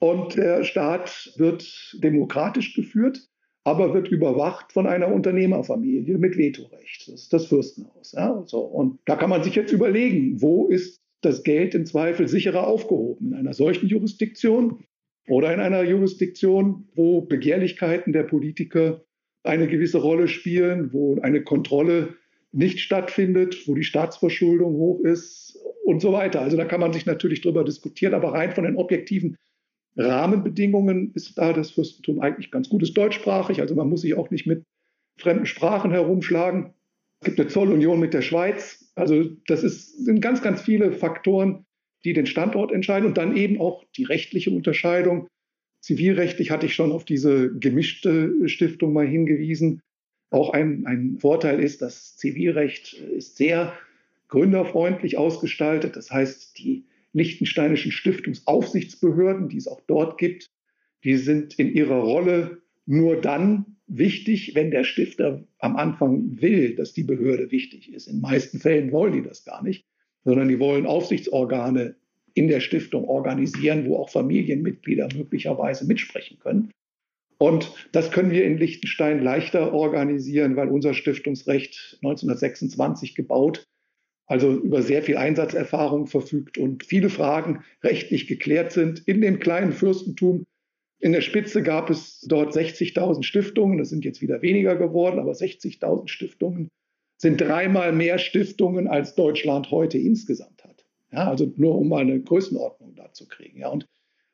Und 0.00 0.36
der 0.36 0.64
Staat 0.64 1.32
wird 1.36 1.96
demokratisch 2.02 2.74
geführt, 2.74 3.28
aber 3.62 3.94
wird 3.94 4.08
überwacht 4.08 4.72
von 4.72 4.88
einer 4.88 5.06
Unternehmerfamilie 5.06 6.18
mit 6.18 6.36
Vetorecht. 6.36 7.06
Das 7.06 7.22
ist 7.22 7.32
das 7.32 7.46
Fürstenhaus. 7.46 8.10
Ja? 8.10 8.42
So, 8.46 8.62
und 8.62 8.98
da 9.04 9.14
kann 9.14 9.30
man 9.30 9.44
sich 9.44 9.54
jetzt 9.54 9.72
überlegen, 9.72 10.42
wo 10.42 10.66
ist 10.66 11.00
das 11.20 11.44
Geld 11.44 11.76
im 11.76 11.86
Zweifel 11.86 12.26
sicherer 12.26 12.66
aufgehoben? 12.66 13.28
In 13.28 13.34
einer 13.34 13.54
solchen 13.54 13.86
Jurisdiktion 13.86 14.82
oder 15.28 15.52
in 15.54 15.60
einer 15.60 15.82
Jurisdiktion, 15.82 16.88
wo 16.94 17.22
Begehrlichkeiten 17.22 18.12
der 18.12 18.24
Politiker 18.24 19.04
eine 19.44 19.68
gewisse 19.68 19.98
Rolle 19.98 20.28
spielen, 20.28 20.92
wo 20.92 21.20
eine 21.20 21.42
Kontrolle 21.42 22.16
nicht 22.52 22.80
stattfindet, 22.80 23.66
wo 23.66 23.74
die 23.74 23.84
Staatsverschuldung 23.84 24.74
hoch 24.74 25.00
ist 25.00 25.58
und 25.84 26.00
so 26.00 26.12
weiter. 26.12 26.42
Also 26.42 26.56
da 26.56 26.64
kann 26.64 26.80
man 26.80 26.92
sich 26.92 27.06
natürlich 27.06 27.40
drüber 27.40 27.64
diskutieren, 27.64 28.14
aber 28.14 28.32
rein 28.32 28.52
von 28.52 28.64
den 28.64 28.76
objektiven 28.76 29.36
Rahmenbedingungen 29.96 31.12
ist 31.14 31.36
da 31.38 31.52
das 31.52 31.72
Fürstentum 31.72 32.20
eigentlich 32.20 32.50
ganz 32.50 32.68
gut. 32.68 32.82
Ist 32.82 32.96
deutschsprachig, 32.96 33.60
also 33.60 33.74
man 33.74 33.88
muss 33.88 34.02
sich 34.02 34.14
auch 34.14 34.30
nicht 34.30 34.46
mit 34.46 34.64
fremden 35.18 35.46
Sprachen 35.46 35.90
herumschlagen. 35.90 36.72
Es 37.20 37.26
gibt 37.26 37.40
eine 37.40 37.48
Zollunion 37.48 38.00
mit 38.00 38.14
der 38.14 38.22
Schweiz. 38.22 38.92
Also 38.94 39.24
das 39.46 39.62
ist, 39.62 40.04
sind 40.04 40.20
ganz, 40.20 40.42
ganz 40.42 40.62
viele 40.62 40.92
Faktoren, 40.92 41.66
die 42.04 42.12
den 42.12 42.26
Standort 42.26 42.72
entscheiden 42.72 43.06
und 43.06 43.18
dann 43.18 43.36
eben 43.36 43.60
auch 43.60 43.84
die 43.96 44.04
rechtliche 44.04 44.50
Unterscheidung. 44.50 45.28
Zivilrechtlich 45.80 46.50
hatte 46.50 46.66
ich 46.66 46.74
schon 46.74 46.92
auf 46.92 47.04
diese 47.04 47.52
gemischte 47.58 48.48
Stiftung 48.48 48.92
mal 48.92 49.06
hingewiesen. 49.06 49.80
Auch 50.30 50.50
ein, 50.50 50.86
ein 50.86 51.18
Vorteil 51.18 51.60
ist, 51.60 51.82
das 51.82 52.16
Zivilrecht 52.16 52.94
ist 52.94 53.36
sehr 53.36 53.72
gründerfreundlich 54.28 55.18
ausgestaltet. 55.18 55.96
Das 55.96 56.10
heißt, 56.10 56.58
die 56.58 56.84
liechtensteinischen 57.12 57.92
Stiftungsaufsichtsbehörden, 57.92 59.48
die 59.48 59.58
es 59.58 59.68
auch 59.68 59.82
dort 59.86 60.18
gibt, 60.18 60.50
die 61.04 61.16
sind 61.16 61.58
in 61.58 61.72
ihrer 61.72 61.98
Rolle 61.98 62.62
nur 62.86 63.20
dann 63.20 63.76
wichtig, 63.86 64.54
wenn 64.54 64.70
der 64.70 64.84
Stifter 64.84 65.44
am 65.58 65.76
Anfang 65.76 66.40
will, 66.40 66.74
dass 66.74 66.92
die 66.92 67.04
Behörde 67.04 67.50
wichtig 67.50 67.92
ist. 67.92 68.06
In 68.06 68.16
den 68.16 68.22
meisten 68.22 68.58
Fällen 68.58 68.92
wollen 68.92 69.12
die 69.12 69.22
das 69.22 69.44
gar 69.44 69.62
nicht, 69.62 69.84
sondern 70.24 70.48
die 70.48 70.58
wollen 70.58 70.86
Aufsichtsorgane 70.86 71.96
in 72.34 72.48
der 72.48 72.60
Stiftung 72.60 73.04
organisieren, 73.04 73.86
wo 73.86 73.96
auch 73.96 74.10
Familienmitglieder 74.10 75.08
möglicherweise 75.14 75.86
mitsprechen 75.86 76.38
können. 76.38 76.70
Und 77.38 77.72
das 77.90 78.12
können 78.12 78.30
wir 78.30 78.44
in 78.44 78.56
Liechtenstein 78.56 79.22
leichter 79.22 79.72
organisieren, 79.72 80.56
weil 80.56 80.68
unser 80.68 80.94
Stiftungsrecht 80.94 81.98
1926 82.02 83.14
gebaut, 83.16 83.64
also 84.26 84.52
über 84.52 84.80
sehr 84.82 85.02
viel 85.02 85.16
Einsatzerfahrung 85.16 86.06
verfügt 86.06 86.56
und 86.56 86.84
viele 86.84 87.10
Fragen 87.10 87.64
rechtlich 87.82 88.28
geklärt 88.28 88.72
sind. 88.72 89.00
In 89.08 89.20
dem 89.20 89.40
kleinen 89.40 89.72
Fürstentum 89.72 90.44
in 91.00 91.12
der 91.12 91.20
Spitze 91.20 91.64
gab 91.64 91.90
es 91.90 92.20
dort 92.20 92.54
60.000 92.54 93.24
Stiftungen, 93.24 93.76
das 93.76 93.88
sind 93.88 94.04
jetzt 94.04 94.22
wieder 94.22 94.40
weniger 94.40 94.76
geworden, 94.76 95.18
aber 95.18 95.32
60.000 95.32 96.08
Stiftungen 96.08 96.68
sind 97.22 97.40
dreimal 97.40 97.92
mehr 97.92 98.18
Stiftungen, 98.18 98.88
als 98.88 99.14
Deutschland 99.14 99.70
heute 99.70 99.96
insgesamt 99.96 100.64
hat. 100.64 100.84
Ja, 101.12 101.30
also 101.30 101.52
nur 101.56 101.78
um 101.78 101.88
mal 101.88 102.00
eine 102.00 102.20
Größenordnung 102.20 102.96
da 102.96 103.12
zu 103.12 103.28
kriegen. 103.28 103.60
Ja, 103.60 103.68
und 103.68 103.86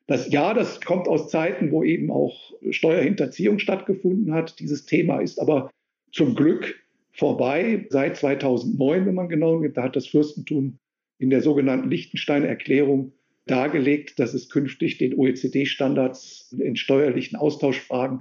das 0.06 0.30
ja, 0.30 0.54
das 0.54 0.80
kommt 0.80 1.06
aus 1.06 1.28
Zeiten, 1.28 1.70
wo 1.70 1.84
eben 1.84 2.10
auch 2.10 2.54
Steuerhinterziehung 2.70 3.58
stattgefunden 3.58 4.32
hat. 4.32 4.58
Dieses 4.58 4.86
Thema 4.86 5.20
ist 5.20 5.38
aber 5.38 5.70
zum 6.12 6.34
Glück 6.34 6.82
vorbei. 7.12 7.86
Seit 7.90 8.16
2009, 8.16 9.04
wenn 9.04 9.14
man 9.14 9.28
genau 9.28 9.58
nimmt, 9.58 9.76
da 9.76 9.82
hat 9.82 9.94
das 9.94 10.06
Fürstentum 10.06 10.78
in 11.18 11.28
der 11.28 11.42
sogenannten 11.42 11.90
Liechtensteiner 11.90 12.46
Erklärung 12.46 13.12
dargelegt, 13.44 14.18
dass 14.18 14.32
es 14.32 14.48
künftig 14.48 14.96
den 14.96 15.14
OECD-Standards 15.14 16.56
in 16.58 16.76
steuerlichen 16.76 17.36
Austauschfragen 17.36 18.20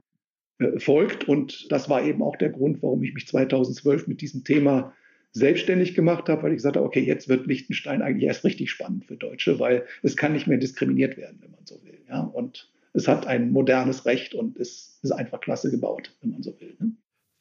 folgt. 0.78 1.28
Und 1.28 1.72
das 1.72 1.90
war 1.90 2.04
eben 2.04 2.22
auch 2.24 2.36
der 2.36 2.50
Grund, 2.50 2.82
warum 2.82 3.04
ich 3.04 3.14
mich 3.14 3.28
2012 3.28 4.08
mit 4.08 4.22
diesem 4.22 4.44
Thema 4.44 4.94
selbstständig 5.32 5.94
gemacht 5.94 6.30
habe, 6.30 6.44
weil 6.44 6.52
ich 6.52 6.58
gesagt 6.58 6.78
habe, 6.78 6.86
okay, 6.86 7.02
jetzt 7.02 7.30
wird 7.30 7.46
Liechtenstein 7.46 8.02
eigentlich 8.02 8.28
erst 8.28 8.44
richtig 8.44 8.72
spannend 8.72 9.06
für 9.06 9.18
Deutsche, 9.18 9.60
weil 9.60 9.86
es 10.02 10.18
kann 10.18 10.34
nicht 10.34 10.48
mehr 10.48 10.58
diskriminiert 10.58 11.18
werden, 11.18 11.38
wenn 11.42 11.52
man 11.52 11.66
so 11.66 11.84
will. 11.84 12.00
Ja? 12.10 12.22
Und 12.22 12.72
es 12.94 13.08
hat 13.08 13.28
ein 13.28 13.52
modernes 13.52 14.06
Recht 14.06 14.34
und 14.34 14.58
es 14.58 15.00
ist 15.04 15.12
einfach 15.12 15.40
klasse 15.40 15.70
gebaut, 15.70 16.16
wenn 16.22 16.32
man 16.32 16.42
so 16.42 16.60
will. 16.60 16.76
Ne? 16.80 16.94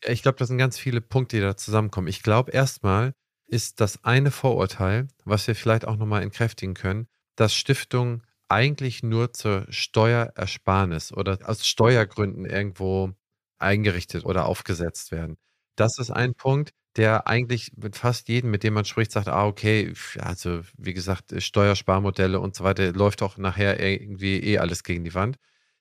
Ich 0.06 0.22
glaube, 0.22 0.38
das 0.38 0.48
sind 0.48 0.58
ganz 0.58 0.78
viele 0.78 1.00
Punkte, 1.00 1.36
die 1.36 1.42
da 1.42 1.56
zusammenkommen. 1.56 2.08
Ich 2.08 2.22
glaube, 2.22 2.50
erstmal 2.50 3.12
ist 3.46 3.80
das 3.80 4.04
eine 4.04 4.30
Vorurteil, 4.30 5.08
was 5.24 5.46
wir 5.48 5.54
vielleicht 5.54 5.86
auch 5.86 5.96
nochmal 5.96 6.22
entkräftigen 6.22 6.74
können, 6.74 7.06
dass 7.36 7.54
Stiftungen 7.54 8.22
eigentlich 8.48 9.02
nur 9.02 9.32
zur 9.32 9.66
Steuerersparnis 9.70 11.12
oder 11.12 11.38
aus 11.44 11.66
Steuergründen 11.66 12.44
irgendwo 12.44 13.12
eingerichtet 13.58 14.24
oder 14.24 14.46
aufgesetzt 14.46 15.12
werden. 15.12 15.36
Das 15.76 15.98
ist 15.98 16.10
ein 16.10 16.34
Punkt, 16.34 16.70
der 16.96 17.26
eigentlich 17.26 17.72
mit 17.76 17.96
fast 17.96 18.28
jedem, 18.28 18.50
mit 18.50 18.62
dem 18.62 18.74
man 18.74 18.84
spricht, 18.84 19.12
sagt, 19.12 19.28
ah, 19.28 19.46
okay, 19.46 19.92
also 20.18 20.62
wie 20.78 20.94
gesagt, 20.94 21.34
Steuersparmodelle 21.42 22.40
und 22.40 22.54
so 22.54 22.64
weiter, 22.64 22.92
läuft 22.92 23.22
auch 23.22 23.36
nachher 23.36 23.80
irgendwie 23.80 24.40
eh 24.42 24.58
alles 24.58 24.82
gegen 24.82 25.04
die 25.04 25.14
Wand. 25.14 25.36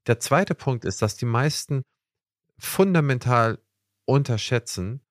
Der 0.07 0.19
zweite 0.19 0.55
Punkt 0.55 0.85
ist, 0.85 1.01
dass 1.01 1.15
die 1.15 1.25
meisten 1.25 1.83
fundamental 2.57 3.59
unterschätzen, 4.05 5.01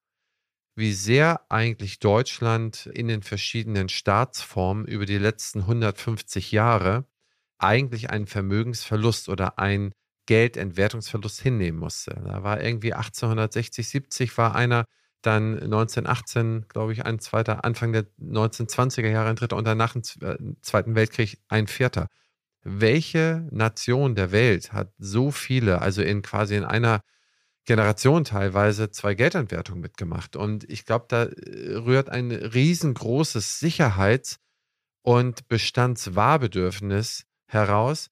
wie 0.76 0.92
sehr 0.92 1.40
eigentlich 1.50 2.00
Deutschland 2.00 2.86
in 2.86 3.08
den 3.08 3.22
verschiedenen 3.22 3.88
Staatsformen 3.88 4.86
über 4.86 5.06
die 5.06 5.18
letzten 5.18 5.60
150 5.60 6.52
Jahre 6.52 7.06
eigentlich 7.58 8.10
einen 8.10 8.26
Vermögensverlust 8.26 9.28
oder 9.28 9.58
einen 9.58 9.92
Geldentwertungsverlust 10.26 11.40
hinnehmen 11.40 11.78
musste. 11.78 12.20
Da 12.24 12.42
war 12.42 12.62
irgendwie 12.62 12.94
1860, 12.94 13.88
70 13.88 14.38
war 14.38 14.54
einer, 14.54 14.86
dann 15.22 15.54
1918, 15.54 16.66
glaube 16.68 16.92
ich, 16.92 17.04
ein 17.04 17.18
zweiter, 17.18 17.64
Anfang 17.64 17.92
der 17.92 18.06
1920er 18.20 19.08
Jahre 19.08 19.30
ein 19.30 19.36
dritter 19.36 19.56
und 19.56 19.66
danach 19.66 19.94
im 19.94 20.02
äh, 20.20 20.36
Zweiten 20.62 20.94
Weltkrieg 20.94 21.38
ein 21.48 21.66
vierter. 21.66 22.08
Welche 22.62 23.46
Nation 23.50 24.14
der 24.14 24.32
Welt 24.32 24.72
hat 24.72 24.92
so 24.98 25.30
viele, 25.30 25.80
also 25.82 26.02
in 26.02 26.22
quasi 26.22 26.56
in 26.56 26.64
einer 26.64 27.00
Generation 27.66 28.24
teilweise 28.24 28.90
zwei 28.90 29.14
Geldentwertungen 29.14 29.80
mitgemacht? 29.80 30.36
Und 30.36 30.68
ich 30.70 30.84
glaube, 30.84 31.06
da 31.08 31.24
äh, 31.24 31.74
rührt 31.76 32.10
ein 32.10 32.30
riesengroßes 32.30 33.60
Sicherheits- 33.60 34.38
und 35.02 35.48
Bestandswahrbedürfnis 35.48 37.24
heraus, 37.54 38.10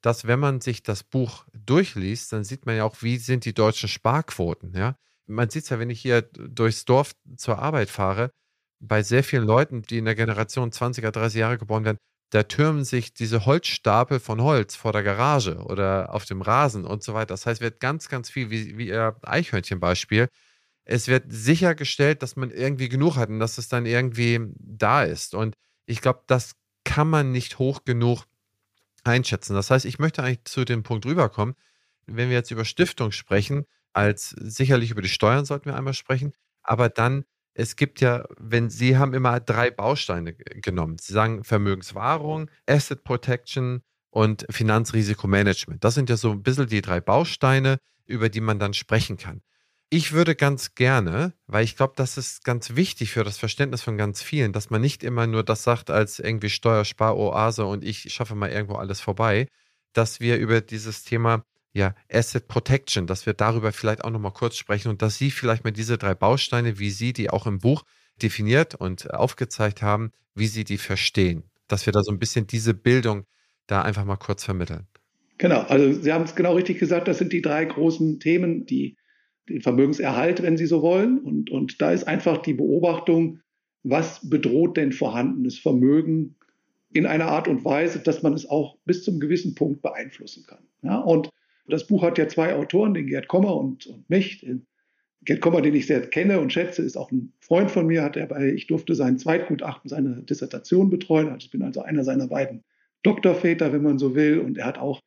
dass 0.00 0.26
wenn 0.26 0.40
man 0.40 0.60
sich 0.60 0.82
das 0.82 1.02
Buch 1.02 1.46
durchliest, 1.52 2.32
dann 2.32 2.44
sieht 2.44 2.66
man 2.66 2.76
ja 2.76 2.84
auch, 2.84 3.02
wie 3.02 3.18
sind 3.18 3.44
die 3.44 3.54
deutschen 3.54 3.88
Sparquoten. 3.88 4.74
Ja? 4.76 4.96
Man 5.26 5.50
sieht 5.50 5.64
es 5.64 5.70
ja, 5.70 5.78
wenn 5.78 5.90
ich 5.90 6.00
hier 6.00 6.22
durchs 6.22 6.84
Dorf 6.84 7.12
zur 7.36 7.58
Arbeit 7.58 7.90
fahre, 7.90 8.30
bei 8.78 9.02
sehr 9.02 9.24
vielen 9.24 9.44
Leuten, 9.44 9.82
die 9.82 9.98
in 9.98 10.04
der 10.04 10.14
Generation 10.14 10.70
20er, 10.70 11.10
30 11.10 11.40
Jahre 11.40 11.58
geboren 11.58 11.84
werden, 11.84 11.98
da 12.30 12.42
türmen 12.42 12.84
sich 12.84 13.14
diese 13.14 13.46
Holzstapel 13.46 14.20
von 14.20 14.42
Holz 14.42 14.74
vor 14.74 14.92
der 14.92 15.02
Garage 15.02 15.56
oder 15.64 16.12
auf 16.12 16.24
dem 16.24 16.42
Rasen 16.42 16.84
und 16.84 17.02
so 17.02 17.14
weiter. 17.14 17.28
Das 17.28 17.46
heißt, 17.46 17.60
wird 17.60 17.80
ganz, 17.80 18.08
ganz 18.08 18.30
viel, 18.30 18.50
wie, 18.50 18.76
wie 18.78 18.88
Ihr 18.88 19.16
Eichhörnchenbeispiel, 19.22 20.28
es 20.84 21.08
wird 21.08 21.24
sichergestellt, 21.28 22.22
dass 22.22 22.36
man 22.36 22.50
irgendwie 22.50 22.88
genug 22.88 23.16
hat 23.16 23.28
und 23.28 23.40
dass 23.40 23.58
es 23.58 23.68
dann 23.68 23.86
irgendwie 23.86 24.40
da 24.58 25.02
ist. 25.02 25.34
Und 25.34 25.56
ich 25.84 26.00
glaube, 26.00 26.22
das 26.26 26.52
kann 26.84 27.08
man 27.08 27.32
nicht 27.32 27.58
hoch 27.58 27.84
genug 27.84 28.24
einschätzen. 29.08 29.54
Das 29.54 29.70
heißt, 29.70 29.84
ich 29.84 29.98
möchte 29.98 30.22
eigentlich 30.22 30.44
zu 30.44 30.64
dem 30.64 30.82
Punkt 30.82 31.06
rüberkommen, 31.06 31.54
wenn 32.06 32.28
wir 32.28 32.36
jetzt 32.36 32.50
über 32.50 32.64
Stiftung 32.64 33.12
sprechen, 33.12 33.64
als 33.92 34.30
sicherlich 34.30 34.90
über 34.90 35.02
die 35.02 35.08
Steuern 35.08 35.44
sollten 35.44 35.66
wir 35.66 35.76
einmal 35.76 35.94
sprechen, 35.94 36.32
aber 36.62 36.88
dann, 36.88 37.24
es 37.54 37.76
gibt 37.76 38.00
ja, 38.00 38.24
wenn 38.38 38.68
Sie 38.68 38.98
haben 38.98 39.14
immer 39.14 39.40
drei 39.40 39.70
Bausteine 39.70 40.34
genommen. 40.34 40.98
Sie 40.98 41.14
sagen 41.14 41.42
Vermögenswahrung, 41.42 42.50
Asset 42.66 43.02
Protection 43.04 43.82
und 44.10 44.46
Finanzrisikomanagement. 44.50 45.82
Das 45.82 45.94
sind 45.94 46.10
ja 46.10 46.16
so 46.16 46.32
ein 46.32 46.42
bisschen 46.42 46.66
die 46.66 46.82
drei 46.82 47.00
Bausteine, 47.00 47.78
über 48.04 48.28
die 48.28 48.40
man 48.40 48.58
dann 48.58 48.74
sprechen 48.74 49.16
kann. 49.16 49.42
Ich 49.88 50.12
würde 50.12 50.34
ganz 50.34 50.74
gerne, 50.74 51.32
weil 51.46 51.64
ich 51.64 51.76
glaube, 51.76 51.92
das 51.96 52.18
ist 52.18 52.44
ganz 52.44 52.74
wichtig 52.74 53.12
für 53.12 53.22
das 53.22 53.38
Verständnis 53.38 53.82
von 53.82 53.96
ganz 53.96 54.20
vielen, 54.20 54.52
dass 54.52 54.68
man 54.68 54.80
nicht 54.80 55.04
immer 55.04 55.28
nur 55.28 55.44
das 55.44 55.62
sagt 55.62 55.90
als 55.90 56.18
irgendwie 56.18 56.50
Steuersparoase 56.50 57.64
und 57.64 57.84
ich 57.84 58.12
schaffe 58.12 58.34
mal 58.34 58.50
irgendwo 58.50 58.74
alles 58.74 59.00
vorbei, 59.00 59.46
dass 59.92 60.18
wir 60.18 60.38
über 60.38 60.60
dieses 60.60 61.04
Thema 61.04 61.44
ja, 61.72 61.94
Asset 62.10 62.48
Protection, 62.48 63.06
dass 63.06 63.26
wir 63.26 63.34
darüber 63.34 63.70
vielleicht 63.70 64.02
auch 64.02 64.10
nochmal 64.10 64.32
kurz 64.32 64.56
sprechen 64.56 64.88
und 64.88 65.02
dass 65.02 65.18
Sie 65.18 65.30
vielleicht 65.30 65.62
mal 65.62 65.72
diese 65.72 65.98
drei 65.98 66.14
Bausteine, 66.14 66.78
wie 66.78 66.90
Sie 66.90 67.12
die 67.12 67.30
auch 67.30 67.46
im 67.46 67.58
Buch 67.58 67.84
definiert 68.20 68.74
und 68.74 69.12
aufgezeigt 69.12 69.82
haben, 69.82 70.10
wie 70.34 70.46
Sie 70.46 70.64
die 70.64 70.78
verstehen. 70.78 71.44
Dass 71.68 71.86
wir 71.86 71.92
da 71.92 72.02
so 72.02 72.10
ein 72.10 72.18
bisschen 72.18 72.46
diese 72.46 72.74
Bildung 72.74 73.24
da 73.66 73.82
einfach 73.82 74.04
mal 74.04 74.16
kurz 74.16 74.42
vermitteln. 74.42 74.86
Genau, 75.38 75.60
also 75.60 75.92
Sie 76.00 76.12
haben 76.12 76.24
es 76.24 76.34
genau 76.34 76.54
richtig 76.54 76.78
gesagt, 76.78 77.08
das 77.08 77.18
sind 77.18 77.32
die 77.32 77.42
drei 77.42 77.64
großen 77.66 78.20
Themen, 78.20 78.64
die 78.64 78.96
den 79.48 79.60
Vermögenserhalt, 79.60 80.42
wenn 80.42 80.56
Sie 80.56 80.66
so 80.66 80.82
wollen. 80.82 81.18
Und, 81.18 81.50
und 81.50 81.80
da 81.80 81.92
ist 81.92 82.04
einfach 82.04 82.38
die 82.38 82.54
Beobachtung, 82.54 83.40
was 83.82 84.28
bedroht 84.28 84.76
denn 84.76 84.92
vorhandenes 84.92 85.58
Vermögen 85.58 86.34
in 86.92 87.06
einer 87.06 87.26
Art 87.26 87.46
und 87.46 87.64
Weise, 87.64 88.00
dass 88.00 88.22
man 88.22 88.32
es 88.32 88.48
auch 88.48 88.76
bis 88.84 89.04
zum 89.04 89.20
gewissen 89.20 89.54
Punkt 89.54 89.82
beeinflussen 89.82 90.44
kann. 90.46 90.64
Ja, 90.82 90.98
und 90.98 91.30
das 91.68 91.86
Buch 91.86 92.02
hat 92.02 92.18
ja 92.18 92.28
zwei 92.28 92.54
Autoren, 92.54 92.94
den 92.94 93.06
Gerd 93.06 93.28
Kommer 93.28 93.56
und, 93.56 93.86
und 93.86 94.08
mich. 94.08 94.40
Den 94.40 94.66
Gerd 95.22 95.40
Kommer, 95.40 95.62
den 95.62 95.74
ich 95.74 95.86
sehr 95.86 96.00
kenne 96.08 96.40
und 96.40 96.52
schätze, 96.52 96.82
ist 96.82 96.96
auch 96.96 97.10
ein 97.10 97.32
Freund 97.40 97.70
von 97.70 97.86
mir, 97.86 98.02
hat 98.02 98.16
er 98.16 98.26
bei, 98.26 98.52
ich 98.52 98.66
durfte 98.66 98.94
sein 98.94 99.18
Zweitgutachten, 99.18 99.88
seine 99.88 100.22
Dissertation 100.22 100.90
betreuen. 100.90 101.28
Also 101.28 101.46
ich 101.46 101.50
bin 101.50 101.62
also 101.62 101.82
einer 101.82 102.04
seiner 102.04 102.28
beiden 102.28 102.64
Doktorväter, 103.02 103.72
wenn 103.72 103.82
man 103.82 103.98
so 103.98 104.14
will. 104.14 104.38
Und 104.38 104.58
er 104.58 104.66
hat 104.66 104.78
auch 104.78 105.00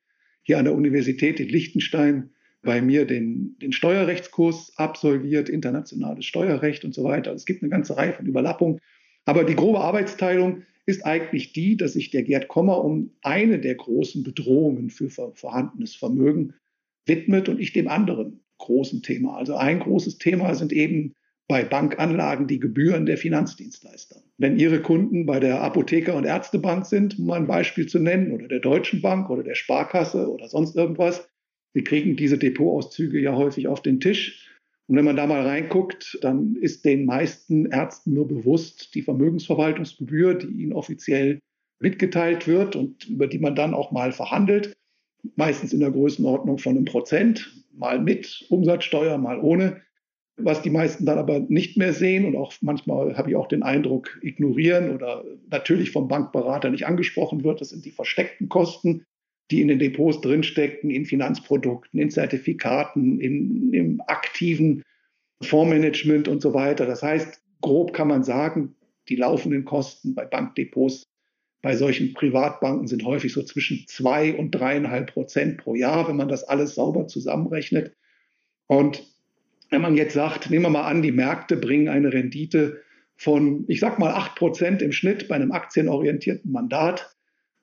hier 0.44 0.58
an 0.58 0.66
der 0.66 0.76
Universität 0.76 1.40
in 1.40 1.50
Liechtenstein 1.50 2.32
bei 2.62 2.82
mir 2.82 3.06
den, 3.06 3.56
den 3.62 3.72
Steuerrechtskurs 3.72 4.74
absolviert, 4.76 5.50
internationales 5.50 6.26
Steuerrecht 6.26 6.84
und 6.84 6.94
so 6.94 7.04
weiter. 7.04 7.34
Es 7.34 7.46
gibt 7.46 7.64
eine 7.64 7.70
ganze 7.70 7.96
Reihe 7.98 8.14
von 8.14 8.26
Überlappungen. 8.26 8.80
Aber 9.26 9.44
die 9.44 9.56
grobe 9.56 9.80
Arbeitsteilung 9.80 10.64
ist 10.86 11.06
eigentlich 11.06 11.54
die, 11.54 11.78
dass 11.78 11.94
sich 11.94 12.10
der 12.10 12.24
Gerd 12.24 12.48
Kommer 12.48 12.84
um 12.84 13.12
eine 13.22 13.60
der 13.60 13.76
großen 13.76 14.24
Bedrohungen 14.24 14.90
für 14.90 15.10
vorhandenes 15.10 15.96
Vermögen 15.96 16.54
widmet 17.06 17.48
und 17.48 17.60
ich 17.60 17.74
dem 17.74 17.88
anderen 17.88 18.44
großen 18.58 19.04
Thema. 19.04 19.38
Also 19.38 19.56
ein 19.56 19.80
großes 19.80 20.18
Thema 20.18 20.54
sind 20.56 20.74
eben 20.74 21.14
bei 21.48 21.64
Bankanlagen 21.64 22.48
die 22.48 22.60
Gebühren 22.60 23.06
der 23.06 23.18
Finanzdienstleister. 23.18 24.22
Wenn 24.38 24.58
Ihre 24.58 24.82
Kunden 24.82 25.26
bei 25.26 25.40
der 25.40 25.62
Apotheker- 25.62 26.16
und 26.16 26.26
Ärztebank 26.26 26.86
sind, 26.86 27.18
um 27.18 27.32
ein 27.32 27.48
Beispiel 27.48 27.88
zu 27.88 28.00
nennen, 28.00 28.32
oder 28.32 28.48
der 28.48 28.60
Deutschen 28.60 29.02
Bank 29.02 29.30
oder 29.30 29.44
der 29.44 29.56
Sparkasse 29.56 30.30
oder 30.30 30.48
sonst 30.48 30.76
irgendwas, 30.76 31.28
wir 31.74 31.84
kriegen 31.84 32.16
diese 32.16 32.38
Depotauszüge 32.38 33.20
ja 33.20 33.36
häufig 33.36 33.68
auf 33.68 33.82
den 33.82 34.00
Tisch. 34.00 34.48
Und 34.88 34.96
wenn 34.96 35.06
man 35.06 35.16
da 35.16 35.28
mal 35.28 35.46
reinguckt, 35.46 36.18
dann 36.22 36.56
ist 36.56 36.84
den 36.84 37.06
meisten 37.06 37.68
Ärzten 37.68 38.14
nur 38.14 38.28
bewusst 38.28 38.96
die 38.96 39.04
Vermögensverwaltungsgebühr, 39.04 40.34
die 40.34 40.48
ihnen 40.48 40.74
offiziell 40.74 41.40
mitgeteilt 41.80 42.48
wird 42.48 42.76
und 42.76 43.08
über 43.08 43.28
die 43.28 43.40
man 43.40 43.56
dann 43.56 43.74
auch 43.74 43.92
mal 43.92 44.12
verhandelt, 44.12 44.74
meistens 45.36 45.74
in 45.74 45.80
der 45.80 45.92
Größenordnung 45.92 46.58
von 46.58 46.76
einem 46.76 46.86
Prozent, 46.86 47.64
mal 47.72 48.02
mit 48.02 48.46
Umsatzsteuer, 48.50 49.18
mal 49.18 49.40
ohne. 49.40 49.82
Was 50.42 50.62
die 50.62 50.70
meisten 50.70 51.06
dann 51.06 51.18
aber 51.18 51.40
nicht 51.40 51.78
mehr 51.78 51.94
sehen 51.94 52.26
und 52.26 52.36
auch 52.36 52.54
manchmal 52.62 53.18
habe 53.18 53.30
ich 53.30 53.36
auch 53.36 53.48
den 53.48 53.62
Eindruck 53.62 54.20
ignorieren 54.22 54.96
oder 54.96 55.26
natürlich 55.50 55.92
vom 55.92 56.08
Bankberater 56.08 56.70
nicht 56.70 56.88
angesprochen 56.88 57.44
wird, 57.44 57.60
das 57.60 57.70
sind 57.70 57.84
die 57.84 57.92
versteckten 57.92 58.48
Kosten, 58.48 59.04
die 59.52 59.62
in 59.62 59.68
den 59.68 59.80
Depots 59.80 60.22
drinsteckten, 60.22 60.90
in 60.90 61.06
Finanzprodukten, 61.06 62.00
in 62.00 62.12
Zertifikaten, 62.12 63.20
in, 63.20 63.74
im 63.74 64.02
aktiven 64.08 64.84
Fondsmanagement 65.42 66.28
und 66.28 66.42
so 66.42 66.54
weiter. 66.54 66.86
Das 66.86 67.02
heißt, 67.02 67.42
grob 67.62 67.94
kann 67.94 68.08
man 68.08 68.24
sagen, 68.24 68.76
die 69.08 69.16
laufenden 69.16 69.66
Kosten 69.66 70.14
bei 70.14 70.26
Bankdepots 70.26 71.10
bei 71.62 71.76
solchen 71.76 72.14
Privatbanken 72.14 72.88
sind 72.88 73.04
häufig 73.04 73.34
so 73.34 73.44
zwischen 73.44 73.86
zwei 73.88 74.34
und 74.34 74.52
dreieinhalb 74.52 75.12
Prozent 75.12 75.58
pro 75.58 75.76
Jahr, 75.76 76.08
wenn 76.08 76.16
man 76.16 76.30
das 76.30 76.46
alles 76.46 76.76
sauber 76.76 77.08
zusammenrechnet. 77.08 77.96
Und 78.68 79.04
wenn 79.70 79.82
man 79.82 79.98
jetzt 79.98 80.14
sagt, 80.14 80.50
nehmen 80.50 80.66
wir 80.66 80.70
mal 80.70 80.88
an, 80.88 81.02
die 81.02 81.12
Märkte 81.12 81.58
bringen 81.58 81.90
eine 81.90 82.14
Rendite 82.14 82.82
von, 83.18 83.66
ich 83.68 83.82
sag 83.82 84.00
mal, 84.00 84.14
8% 84.14 84.80
im 84.82 84.94
Schnitt 84.94 85.28
bei 85.28 85.36
einem 85.36 85.52
aktienorientierten 85.52 86.52
Mandat. 86.52 87.14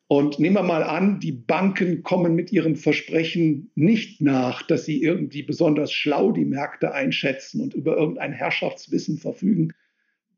Und 0.09 0.39
nehmen 0.39 0.55
wir 0.55 0.63
mal 0.63 0.85
an, 0.85 1.19
die 1.19 1.33
Banken 1.33 2.03
kommen 2.03 2.37
mit 2.37 2.53
ihrem 2.53 2.77
Versprechen 2.77 3.71
nicht 3.75 4.21
nach, 4.21 4.63
dass 4.63 4.85
sie 4.85 5.03
irgendwie 5.03 5.43
besonders 5.43 5.93
schlau 5.93 6.31
die 6.31 6.45
Märkte 6.45 6.93
einschätzen 6.93 7.61
und 7.61 7.75
über 7.75 7.97
irgendein 7.97 8.33
Herrschaftswissen 8.33 9.19
verfügen, 9.19 9.73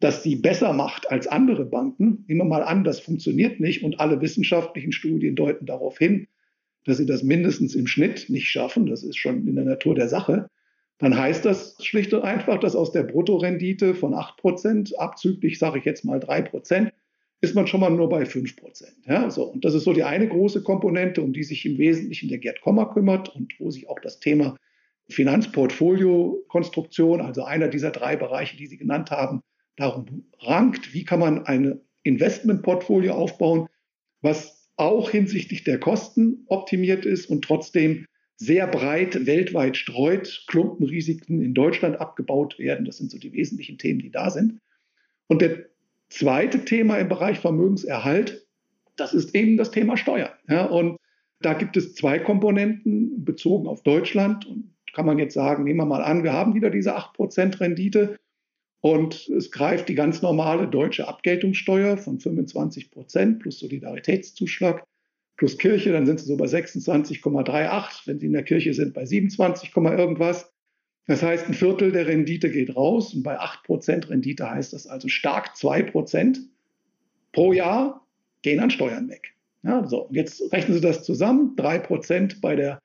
das 0.00 0.22
sie 0.22 0.36
besser 0.36 0.72
macht 0.72 1.10
als 1.10 1.26
andere 1.26 1.66
Banken. 1.66 2.24
Nehmen 2.28 2.40
wir 2.40 2.44
mal 2.44 2.62
an, 2.62 2.84
das 2.84 3.00
funktioniert 3.00 3.60
nicht 3.60 3.82
und 3.84 4.00
alle 4.00 4.20
wissenschaftlichen 4.22 4.92
Studien 4.92 5.36
deuten 5.36 5.66
darauf 5.66 5.98
hin, 5.98 6.28
dass 6.86 6.96
sie 6.96 7.06
das 7.06 7.22
mindestens 7.22 7.74
im 7.74 7.86
Schnitt 7.86 8.30
nicht 8.30 8.48
schaffen. 8.48 8.86
Das 8.86 9.02
ist 9.02 9.18
schon 9.18 9.46
in 9.46 9.56
der 9.56 9.64
Natur 9.64 9.94
der 9.94 10.08
Sache 10.08 10.48
dann 10.98 11.16
heißt 11.16 11.44
das 11.44 11.76
schlicht 11.80 12.12
und 12.12 12.22
einfach, 12.22 12.58
dass 12.58 12.74
aus 12.74 12.90
der 12.90 13.04
Bruttorendite 13.04 13.94
von 13.94 14.14
8% 14.14 14.96
abzüglich, 14.96 15.58
sage 15.58 15.78
ich 15.78 15.84
jetzt 15.84 16.04
mal 16.04 16.18
3%, 16.18 16.90
ist 17.40 17.54
man 17.54 17.66
schon 17.66 17.80
mal 17.80 17.90
nur 17.90 18.08
bei 18.08 18.22
5%. 18.24 18.56
Ja, 19.06 19.30
so. 19.30 19.44
Und 19.44 19.64
das 19.64 19.74
ist 19.74 19.84
so 19.84 19.92
die 19.92 20.02
eine 20.02 20.26
große 20.28 20.62
Komponente, 20.62 21.22
um 21.22 21.32
die 21.32 21.44
sich 21.44 21.64
im 21.66 21.78
Wesentlichen 21.78 22.28
der 22.28 22.38
Gerd 22.38 22.60
Kommer 22.60 22.92
kümmert 22.92 23.32
und 23.34 23.54
wo 23.58 23.70
sich 23.70 23.88
auch 23.88 24.00
das 24.00 24.18
Thema 24.18 24.56
Finanzportfolio-Konstruktion, 25.08 27.20
also 27.20 27.44
einer 27.44 27.68
dieser 27.68 27.92
drei 27.92 28.16
Bereiche, 28.16 28.56
die 28.56 28.66
Sie 28.66 28.76
genannt 28.76 29.12
haben, 29.12 29.42
darum 29.76 30.24
rankt, 30.40 30.92
wie 30.92 31.04
kann 31.04 31.20
man 31.20 31.46
ein 31.46 31.80
Investmentportfolio 32.02 33.14
aufbauen, 33.14 33.68
was 34.20 34.68
auch 34.76 35.10
hinsichtlich 35.10 35.62
der 35.64 35.80
Kosten 35.80 36.44
optimiert 36.48 37.04
ist 37.04 37.26
und 37.26 37.44
trotzdem 37.44 38.06
sehr 38.36 38.68
breit 38.68 39.26
weltweit 39.26 39.76
streut, 39.76 40.44
Klumpenrisiken 40.46 41.42
in 41.42 41.52
Deutschland 41.54 42.00
abgebaut 42.00 42.56
werden. 42.58 42.84
Das 42.84 42.98
sind 42.98 43.10
so 43.10 43.18
die 43.18 43.32
wesentlichen 43.32 43.78
Themen, 43.78 43.98
die 43.98 44.10
da 44.10 44.30
sind. 44.30 44.60
Und 45.26 45.42
der 45.42 45.66
zweite 46.08 46.64
Thema 46.64 46.98
im 46.98 47.08
Bereich 47.08 47.38
Vermögenserhalt, 47.38 48.46
das 48.96 49.14
ist 49.14 49.34
eben 49.34 49.56
das 49.56 49.70
Thema 49.70 49.96
Steuern. 49.96 50.32
Ja, 50.48 50.64
und 50.64 50.98
da 51.40 51.54
gibt 51.54 51.76
es 51.76 51.94
zwei 51.94 52.18
Komponenten 52.18 53.24
bezogen 53.24 53.68
auf 53.68 53.82
Deutschland. 53.82 54.46
Und 54.46 54.74
kann 54.92 55.06
man 55.06 55.18
jetzt 55.18 55.34
sagen, 55.34 55.64
nehmen 55.64 55.78
wir 55.78 55.86
mal 55.86 56.02
an, 56.02 56.24
wir 56.24 56.32
haben 56.32 56.54
wieder 56.54 56.70
diese 56.70 56.96
8% 56.96 57.60
Rendite 57.60 58.18
und 58.80 59.28
es 59.28 59.50
greift 59.50 59.88
die 59.88 59.94
ganz 59.94 60.22
normale 60.22 60.68
deutsche 60.68 61.08
Abgeltungssteuer 61.08 61.96
von 61.96 62.18
25% 62.18 63.38
plus 63.38 63.58
Solidaritätszuschlag 63.58 64.84
plus 65.36 65.56
Kirche, 65.58 65.92
dann 65.92 66.06
sind 66.06 66.20
sie 66.20 66.26
so 66.26 66.36
bei 66.36 66.46
26,38. 66.46 68.06
Wenn 68.06 68.18
sie 68.18 68.26
in 68.26 68.32
der 68.32 68.42
Kirche 68.42 68.74
sind, 68.74 68.92
bei 68.94 69.04
27, 69.04 69.74
irgendwas. 69.76 70.52
Das 71.08 71.22
heißt, 71.22 71.48
ein 71.48 71.54
Viertel 71.54 71.90
der 71.90 72.06
Rendite 72.06 72.50
geht 72.50 72.76
raus 72.76 73.14
und 73.14 73.22
bei 73.22 73.40
8% 73.40 74.10
Rendite 74.10 74.48
heißt 74.48 74.74
das 74.74 74.86
also 74.86 75.08
stark 75.08 75.54
2% 75.56 76.38
pro 77.32 77.52
Jahr 77.54 78.06
gehen 78.42 78.60
an 78.60 78.70
Steuern 78.70 79.08
weg. 79.08 79.34
Ja, 79.62 79.86
so, 79.86 80.08
jetzt 80.12 80.52
rechnen 80.52 80.74
Sie 80.74 80.82
das 80.82 81.04
zusammen, 81.04 81.56
3% 81.56 82.42
bei 82.42 82.54
der, 82.56 82.82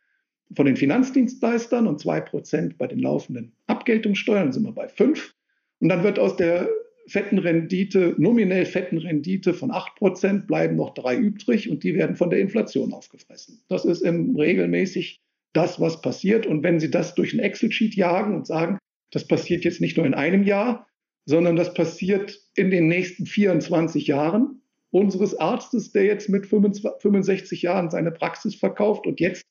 von 0.56 0.66
den 0.66 0.78
Finanzdienstleistern 0.78 1.86
und 1.86 2.02
2% 2.02 2.78
bei 2.78 2.88
den 2.88 3.00
laufenden 3.00 3.52
Abgeltungssteuern, 3.68 4.46
dann 4.46 4.54
sind 4.54 4.64
wir 4.64 4.72
bei 4.72 4.88
5. 4.88 5.36
Und 5.82 5.90
dann 5.90 6.04
wird 6.04 6.18
aus 6.18 6.38
der 6.38 6.70
fetten 7.08 7.40
Rendite, 7.40 8.16
nominell 8.18 8.66
fetten 8.66 9.00
Rendite 9.00 9.54
von 9.54 9.70
8% 9.70 10.46
bleiben 10.46 10.78
noch 10.78 10.94
drei 10.94 11.18
übrig 11.18 11.70
und 11.70 11.84
die 11.84 11.94
werden 11.96 12.16
von 12.16 12.30
der 12.30 12.40
Inflation 12.40 12.94
aufgefressen. 12.94 13.62
Das 13.68 13.84
ist 13.84 14.02
im 14.02 14.38
regelmäßig 14.38 15.22
das, 15.54 15.80
was 15.80 16.02
passiert. 16.02 16.46
Und 16.46 16.64
wenn 16.64 16.80
Sie 16.80 16.92
das 16.92 17.16
durch 17.16 17.34
ein 17.34 17.40
Excel-Sheet 17.40 17.96
jagen 17.96 18.36
und 18.36 18.48
sagen, 18.48 18.80
das 19.12 19.28
passiert 19.28 19.64
jetzt 19.64 19.82
nicht 19.82 19.98
nur 19.98 20.06
in 20.06 20.16
einem 20.16 20.44
Jahr, 20.44 20.88
sondern 21.26 21.56
das 21.56 21.74
passiert 21.74 22.40
in 22.56 22.72
den 22.72 22.88
nächsten 22.88 23.26
24 23.26 24.08
Jahren 24.08 24.62
unseres 24.92 25.36
Arztes, 25.36 25.92
der 25.92 26.04
jetzt 26.04 26.30
mit 26.30 26.46
65 26.48 27.62
Jahren 27.62 27.90
seine 27.90 28.12
Praxis 28.12 28.56
verkauft 28.56 29.08
und 29.08 29.20
jetzt 29.20 29.44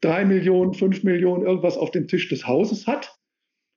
drei 0.00 0.24
Millionen, 0.24 0.74
fünf 0.74 1.02
Millionen 1.02 1.44
irgendwas 1.44 1.76
auf 1.76 1.90
dem 1.90 2.06
Tisch 2.06 2.28
des 2.28 2.46
Hauses 2.46 2.86
hat, 2.86 3.16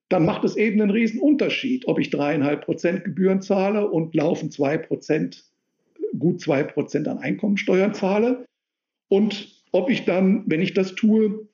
dann 0.10 0.26
macht 0.26 0.44
es 0.44 0.58
eben 0.58 0.82
einen 0.82 0.92
riesen 0.92 1.22
Unterschied, 1.22 1.88
ob 1.88 1.98
ich 1.98 2.10
dreieinhalb 2.10 2.66
Prozent 2.66 3.06
Gebühren 3.06 3.42
zahle 3.42 3.90
und 3.90 4.14
laufen 4.14 4.52
zwei 4.52 4.78
Prozent, 4.78 5.46
gut 6.20 6.42
zwei 6.42 6.64
Prozent 6.64 7.08
an 7.08 7.18
Einkommensteuern 7.18 7.94
zahle 7.94 8.46
und 9.08 9.64
ob 9.72 9.90
ich 9.90 10.06
dann, 10.06 10.44
wenn 10.48 10.62
ich 10.62 10.74
das 10.74 10.96
tue, 10.96 11.48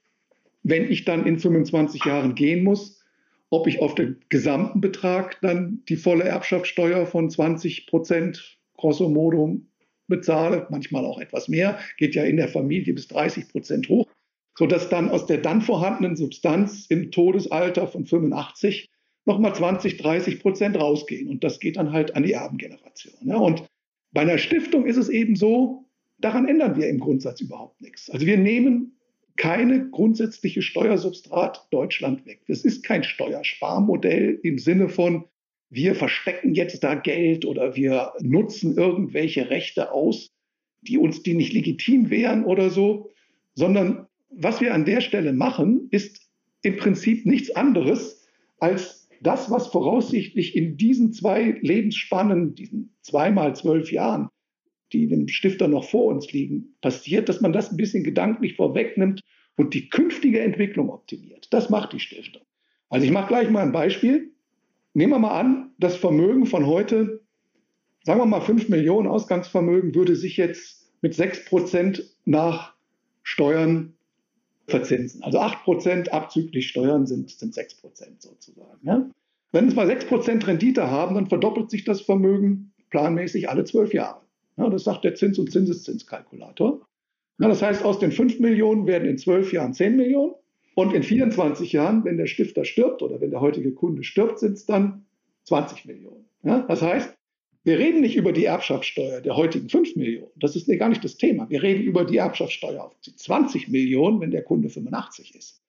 wenn 0.64 0.92
ich 0.92 1.06
dann 1.06 1.26
in 1.26 1.40
25 1.40 2.06
Jahren 2.06 2.36
gehen 2.36 2.64
muss, 2.64 3.02
ob 3.50 3.68
ich 3.68 3.80
auf 3.80 3.96
den 3.96 4.18
gesamten 4.30 4.82
Betrag 4.82 5.40
dann 5.42 5.84
die 5.88 5.96
volle 5.96 6.26
Erbschaftssteuer 6.26 7.06
von 7.06 7.30
20 7.30 7.88
Prozent 7.88 8.60
grosso 8.76 9.10
modo 9.10 9.62
bezahle, 10.08 10.68
manchmal 10.70 11.06
auch 11.06 11.20
etwas 11.20 11.48
mehr, 11.48 11.80
geht 11.98 12.16
ja 12.16 12.24
in 12.24 12.38
der 12.38 12.48
Familie 12.48 12.94
bis 12.94 13.08
30 13.08 13.50
Prozent 13.50 13.90
hoch 13.90 14.08
sodass 14.58 14.90
dann 14.90 15.10
aus 15.10 15.28
der 15.28 15.38
dann 15.38 15.62
vorhandenen 15.62 16.16
Substanz 16.16 16.88
im 16.88 17.12
Todesalter 17.12 17.88
von 17.88 18.06
85 18.06 18.90
nochmal 19.26 19.54
20, 19.54 19.98
30 19.98 20.40
Prozent 20.40 20.80
rausgehen. 20.80 21.30
Und 21.30 21.44
das 21.44 21.60
geht 21.60 21.78
dann 21.78 21.92
halt 21.92 22.16
an 22.16 22.24
die 22.24 22.34
Erbengeneration. 22.34 23.14
Ja. 23.22 23.38
Und 23.38 23.64
bei 24.12 24.22
einer 24.22 24.40
Stiftung 24.40 24.86
ist 24.86 24.98
es 24.98 25.10
eben 25.10 25.36
so, 25.36 25.86
daran 26.18 26.48
ändern 26.48 26.76
wir 26.76 26.88
im 26.88 27.00
Grundsatz 27.00 27.40
überhaupt 27.40 27.82
nichts. 27.82 28.10
Also 28.10 28.26
wir 28.26 28.38
nehmen 28.38 28.97
keine 29.38 29.90
grundsätzliche 29.90 30.62
Steuersubstrat 30.62 31.68
Deutschland 31.72 32.26
weg. 32.26 32.42
Das 32.48 32.66
ist 32.66 32.84
kein 32.84 33.04
Steuersparmodell 33.04 34.40
im 34.44 34.58
Sinne 34.58 34.90
von, 34.90 35.26
wir 35.70 35.96
verstecken 35.96 36.54
jetzt 36.54 36.84
da 36.84 36.96
Geld 36.96 37.46
oder 37.46 37.76
wir 37.76 38.14
nutzen 38.20 38.78
irgendwelche 38.78 39.50
Rechte 39.50 39.92
aus, 39.92 40.32
die 40.82 40.98
uns 40.98 41.24
die 41.24 41.34
nicht 41.34 41.54
legitim 41.54 42.10
wären 42.10 42.46
oder 42.46 42.70
so, 42.70 43.10
sondern 43.54 44.08
was 44.30 44.62
wir 44.62 44.74
an 44.74 44.86
der 44.86 45.02
Stelle 45.02 45.34
machen, 45.34 45.88
ist 45.92 46.30
im 46.62 46.78
Prinzip 46.78 47.26
nichts 47.26 47.52
anderes 47.52 48.28
als 48.60 49.10
das, 49.22 49.50
was 49.50 49.68
voraussichtlich 49.68 50.56
in 50.56 50.78
diesen 50.78 51.12
zwei 51.12 51.58
Lebensspannen, 51.62 52.56
diesen 52.56 52.96
zweimal 53.02 53.56
zwölf 53.56 53.92
Jahren, 53.92 54.30
die 54.94 55.08
dem 55.08 55.28
Stifter 55.28 55.68
noch 55.68 55.84
vor 55.84 56.06
uns 56.06 56.32
liegen, 56.32 56.76
passiert, 56.82 57.30
dass 57.30 57.42
man 57.42 57.54
das 57.54 57.72
ein 57.72 57.78
bisschen 57.78 58.04
gedanklich 58.04 58.56
vorwegnimmt 58.56 59.22
und 59.56 59.74
die 59.74 59.90
künftige 59.90 60.42
Entwicklung 60.42 60.90
optimiert. 60.90 61.48
Das 61.52 61.70
macht 61.70 61.94
die 61.94 62.00
Stiftung. 62.00 62.44
Also 62.90 63.06
ich 63.06 63.12
mache 63.12 63.28
gleich 63.28 63.50
mal 63.50 63.64
ein 63.64 63.72
Beispiel. 63.72 64.32
Nehmen 64.94 65.14
wir 65.14 65.20
mal 65.20 65.40
an, 65.40 65.72
das 65.78 65.96
Vermögen 65.96 66.46
von 66.46 66.66
heute, 66.66 67.22
sagen 68.04 68.20
wir 68.20 68.26
mal 68.26 68.42
5 68.42 68.70
Millionen 68.70 69.08
Ausgangsvermögen, 69.08 69.94
würde 69.94 70.16
sich 70.16 70.38
jetzt 70.38 70.92
mit 71.02 71.14
6 71.14 71.46
Prozent 71.46 72.16
nach 72.26 72.74
Steuern 73.24 73.94
verzinsen. 74.68 75.24
Also 75.24 75.40
8% 75.40 76.10
abzüglich 76.10 76.70
Steuern 76.70 77.06
sind, 77.06 77.30
sind 77.30 77.54
6% 77.54 77.76
sozusagen. 78.20 78.80
Ja? 78.84 79.10
Wenn 79.52 79.74
wir 79.76 79.84
6% 79.84 80.48
Rendite 80.48 80.90
haben, 80.90 81.16
dann 81.16 81.28
verdoppelt 81.28 81.70
sich 81.70 81.84
das 81.84 82.02
Vermögen 82.02 82.74
planmäßig 82.90 83.50
alle 83.50 83.64
zwölf 83.64 83.94
Jahre. 83.94 84.22
Ja, 84.58 84.70
das 84.70 84.84
sagt 84.84 85.04
der 85.04 85.16
Zins- 85.16 85.40
und 85.40 85.52
Zinseszinskalkulator. 85.52 86.88
Ja, 87.40 87.48
das 87.48 87.62
heißt, 87.62 87.84
aus 87.84 88.00
den 88.00 88.12
5 88.12 88.40
Millionen 88.40 88.88
werden 88.88 89.08
in 89.08 89.18
zwölf 89.18 89.54
Jahren 89.54 89.74
10 89.74 89.96
Millionen. 89.96 90.34
Und 90.76 90.94
in 90.94 91.04
24 91.04 91.72
Jahren, 91.72 92.04
wenn 92.06 92.18
der 92.18 92.28
Stifter 92.28 92.66
stirbt 92.66 93.02
oder 93.02 93.20
wenn 93.20 93.32
der 93.32 93.42
heutige 93.42 93.74
Kunde 93.74 94.04
stirbt, 94.04 94.40
sind 94.40 94.54
es 94.54 94.66
dann 94.66 95.06
20 95.46 95.86
Millionen. 95.86 96.26
Ja, 96.44 96.60
das 96.68 96.82
heißt, 96.82 97.16
wir 97.64 97.80
reden 97.80 98.02
nicht 98.02 98.16
über 98.16 98.32
die 98.32 98.46
Erbschaftssteuer 98.46 99.22
der 99.22 99.36
heutigen 99.36 99.70
5 99.70 99.96
Millionen. 99.96 100.32
Das 100.36 100.56
ist 100.56 100.68
gar 100.80 100.90
nicht 100.90 101.04
das 101.04 101.18
Thema. 101.18 101.50
Wir 101.50 101.64
reden 101.64 101.84
über 101.84 102.06
die 102.06 102.18
Erbschaftssteuer 102.18 102.84
auf 102.84 103.00
die 103.02 103.16
20 103.16 103.68
Millionen, 103.70 104.22
wenn 104.22 104.32
der 104.32 104.44
Kunde 104.44 104.70
85 104.70 105.36
ist. 105.36 105.62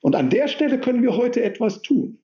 Und 0.00 0.16
an 0.16 0.30
der 0.30 0.48
Stelle 0.48 0.80
können 0.80 1.02
wir 1.02 1.16
heute 1.16 1.42
etwas 1.42 1.82
tun. 1.82 2.18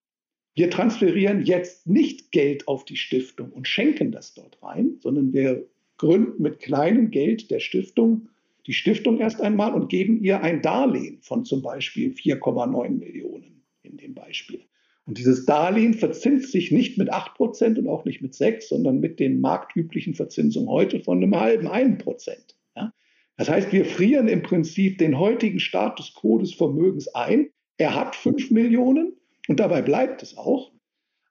Wir 0.55 0.71
transferieren 0.71 1.45
jetzt 1.45 1.87
nicht 1.87 2.31
Geld 2.31 2.69
auf 2.69 2.85
die 2.85 2.97
Stiftung 2.97 3.51
und 3.53 3.69
schenken 3.69 4.13
das 4.13 4.35
dort 4.35 4.63
rein, 4.63 4.99
sondern 5.01 5.33
wir 5.33 5.67
gründen 5.97 6.43
mit 6.43 6.61
kleinem 6.61 7.11
Geld 7.11 7.51
der 7.51 7.61
Stiftung 7.61 8.29
die 8.67 8.73
Stiftung 8.73 9.19
erst 9.19 9.41
einmal 9.41 9.75
und 9.75 9.89
geben 9.89 10.23
ihr 10.23 10.41
ein 10.41 10.63
Darlehen 10.63 11.19
von 11.21 11.45
zum 11.45 11.63
Beispiel 11.63 12.13
4,9 12.13 12.91
Millionen 12.91 13.63
in 13.83 13.97
dem 13.97 14.15
Beispiel. 14.15 14.65
Und 15.07 15.19
dieses 15.19 15.45
Darlehen 15.45 15.93
verzinst 15.93 16.51
sich 16.51 16.73
nicht 16.73 16.97
mit 16.97 17.13
8% 17.13 17.79
und 17.79 17.89
auch 17.89 18.07
nicht 18.07 18.23
mit 18.23 18.35
6, 18.35 18.71
sondern 18.71 19.01
mit 19.01 19.21
den 19.21 19.41
marktüblichen 19.41 20.15
Verzinsungen 20.15 20.69
heute 20.69 21.01
von 21.01 21.23
einem 21.23 21.39
halben 21.39 21.69
1%. 21.69 22.31
Ja? 22.75 22.93
Das 23.37 23.51
heißt, 23.51 23.71
wir 23.71 23.85
frieren 23.85 24.29
im 24.29 24.43
Prinzip 24.43 24.97
den 24.97 25.19
heutigen 25.19 25.61
Status 25.61 26.15
quo 26.15 26.39
des 26.39 26.55
Vermögens 26.55 27.09
ein. 27.09 27.51
Er 27.77 27.95
hat 27.95 28.17
5 28.17 28.51
Millionen 28.51 29.13
und 29.47 29.61
dabei 29.61 29.83
bleibt 29.83 30.23
es 30.23 30.39
auch. 30.39 30.73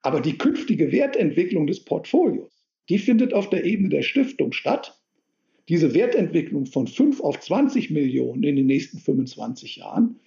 Aber 0.04 0.22
die 0.22 0.38
künftige 0.38 0.92
Wertentwicklung 0.92 1.66
des 1.66 1.84
Portfolios, 1.84 2.53
die 2.90 2.98
findet 2.98 3.34
auf 3.34 3.50
der 3.50 3.64
Ebene 3.66 3.90
der 3.90 4.02
Stiftung 4.02 4.52
statt. 4.52 5.00
Diese 5.70 5.94
Wertentwicklung 5.94 6.66
von 6.66 6.88
5 6.88 7.22
auf 7.22 7.40
20 7.40 7.92
Millionen 7.92 8.44
in 8.44 8.56
den 8.58 8.66
nächsten 8.66 9.00
25 9.00 9.78
Jahren, 9.78 10.20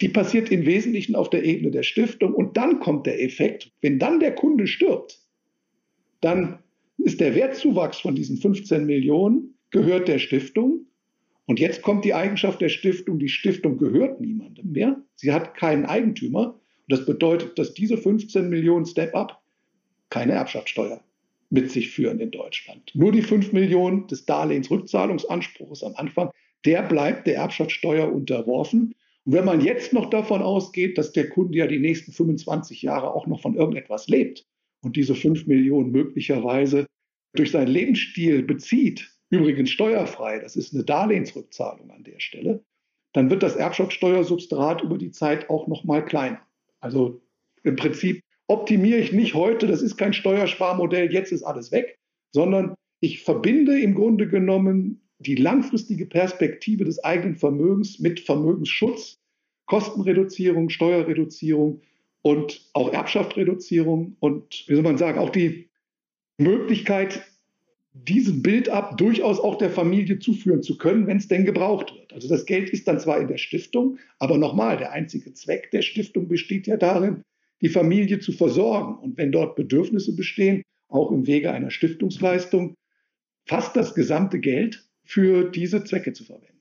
die 0.00 0.08
passiert 0.08 0.50
im 0.50 0.66
Wesentlichen 0.66 1.16
auf 1.16 1.30
der 1.30 1.44
Ebene 1.44 1.70
der 1.70 1.82
Stiftung. 1.82 2.34
Und 2.34 2.56
dann 2.56 2.80
kommt 2.80 3.06
der 3.06 3.22
Effekt, 3.22 3.72
wenn 3.80 3.98
dann 3.98 4.20
der 4.20 4.34
Kunde 4.34 4.66
stirbt, 4.66 5.20
dann 6.20 6.60
ist 6.98 7.20
der 7.20 7.34
Wertzuwachs 7.34 8.00
von 8.00 8.14
diesen 8.14 8.36
15 8.36 8.86
Millionen, 8.86 9.54
gehört 9.70 10.08
der 10.08 10.18
Stiftung. 10.18 10.86
Und 11.46 11.60
jetzt 11.60 11.82
kommt 11.82 12.04
die 12.04 12.14
Eigenschaft 12.14 12.60
der 12.60 12.70
Stiftung, 12.70 13.18
die 13.18 13.28
Stiftung 13.28 13.76
gehört 13.76 14.20
niemandem 14.20 14.72
mehr. 14.72 15.02
Sie 15.16 15.32
hat 15.32 15.54
keinen 15.54 15.84
Eigentümer. 15.84 16.54
Und 16.54 16.60
das 16.88 17.04
bedeutet, 17.04 17.58
dass 17.58 17.74
diese 17.74 17.98
15 17.98 18.48
Millionen 18.48 18.86
Step-up 18.86 19.42
keine 20.08 20.32
Erbschaftssteuer 20.32 21.03
mit 21.54 21.70
sich 21.70 21.90
führen 21.90 22.18
in 22.18 22.32
Deutschland. 22.32 22.90
Nur 22.94 23.12
die 23.12 23.22
5 23.22 23.52
Millionen 23.52 24.06
des 24.08 24.26
Darlehensrückzahlungsanspruchs 24.26 25.84
am 25.84 25.94
Anfang, 25.94 26.30
der 26.64 26.82
bleibt 26.82 27.26
der 27.26 27.36
Erbschaftssteuer 27.36 28.12
unterworfen. 28.12 28.94
Und 29.24 29.32
wenn 29.32 29.44
man 29.44 29.60
jetzt 29.60 29.92
noch 29.92 30.10
davon 30.10 30.42
ausgeht, 30.42 30.98
dass 30.98 31.12
der 31.12 31.30
Kunde 31.30 31.56
ja 31.56 31.66
die 31.66 31.78
nächsten 31.78 32.12
25 32.12 32.82
Jahre 32.82 33.14
auch 33.14 33.26
noch 33.26 33.40
von 33.40 33.54
irgendetwas 33.54 34.08
lebt 34.08 34.44
und 34.82 34.96
diese 34.96 35.14
5 35.14 35.46
Millionen 35.46 35.92
möglicherweise 35.92 36.86
durch 37.34 37.52
seinen 37.52 37.68
Lebensstil 37.68 38.42
bezieht, 38.42 39.10
übrigens 39.30 39.70
steuerfrei, 39.70 40.40
das 40.40 40.56
ist 40.56 40.74
eine 40.74 40.84
Darlehensrückzahlung 40.84 41.90
an 41.90 42.04
der 42.04 42.20
Stelle, 42.20 42.64
dann 43.12 43.30
wird 43.30 43.44
das 43.44 43.54
Erbschaftssteuersubstrat 43.54 44.82
über 44.82 44.98
die 44.98 45.12
Zeit 45.12 45.48
auch 45.48 45.68
noch 45.68 45.84
mal 45.84 46.04
kleiner. 46.04 46.40
Also 46.80 47.22
im 47.62 47.76
Prinzip 47.76 48.22
optimiere 48.46 48.98
ich 48.98 49.12
nicht 49.12 49.34
heute, 49.34 49.66
das 49.66 49.82
ist 49.82 49.96
kein 49.96 50.12
Steuersparmodell, 50.12 51.12
jetzt 51.12 51.32
ist 51.32 51.42
alles 51.42 51.72
weg, 51.72 51.98
sondern 52.32 52.74
ich 53.00 53.22
verbinde 53.22 53.80
im 53.80 53.94
Grunde 53.94 54.28
genommen 54.28 55.00
die 55.18 55.36
langfristige 55.36 56.06
Perspektive 56.06 56.84
des 56.84 57.02
eigenen 57.02 57.36
Vermögens 57.36 57.98
mit 57.98 58.20
Vermögensschutz, 58.20 59.18
Kostenreduzierung, 59.66 60.68
Steuerreduzierung 60.68 61.80
und 62.22 62.68
auch 62.72 62.92
Erbschaftsreduzierung 62.92 64.16
und, 64.20 64.64
wie 64.66 64.74
soll 64.74 64.82
man 64.82 64.98
sagen, 64.98 65.18
auch 65.18 65.30
die 65.30 65.68
Möglichkeit, 66.38 67.22
diesem 67.92 68.42
Bild 68.42 68.68
ab 68.68 68.98
durchaus 68.98 69.38
auch 69.38 69.56
der 69.56 69.70
Familie 69.70 70.18
zuführen 70.18 70.62
zu 70.62 70.76
können, 70.76 71.06
wenn 71.06 71.18
es 71.18 71.28
denn 71.28 71.44
gebraucht 71.44 71.94
wird. 71.94 72.12
Also 72.12 72.28
das 72.28 72.44
Geld 72.44 72.70
ist 72.70 72.88
dann 72.88 72.98
zwar 72.98 73.20
in 73.20 73.28
der 73.28 73.38
Stiftung, 73.38 73.98
aber 74.18 74.36
nochmal, 74.36 74.76
der 74.76 74.92
einzige 74.92 75.32
Zweck 75.32 75.70
der 75.70 75.82
Stiftung 75.82 76.26
besteht 76.26 76.66
ja 76.66 76.76
darin, 76.76 77.22
die 77.64 77.70
Familie 77.70 78.20
zu 78.20 78.32
versorgen. 78.32 78.98
Und 78.98 79.16
wenn 79.16 79.32
dort 79.32 79.56
Bedürfnisse 79.56 80.14
bestehen, 80.14 80.62
auch 80.88 81.10
im 81.10 81.26
Wege 81.26 81.50
einer 81.50 81.70
Stiftungsleistung, 81.70 82.74
fast 83.46 83.74
das 83.74 83.94
gesamte 83.94 84.38
Geld 84.38 84.86
für 85.02 85.50
diese 85.50 85.82
Zwecke 85.82 86.12
zu 86.12 86.24
verwenden. 86.24 86.52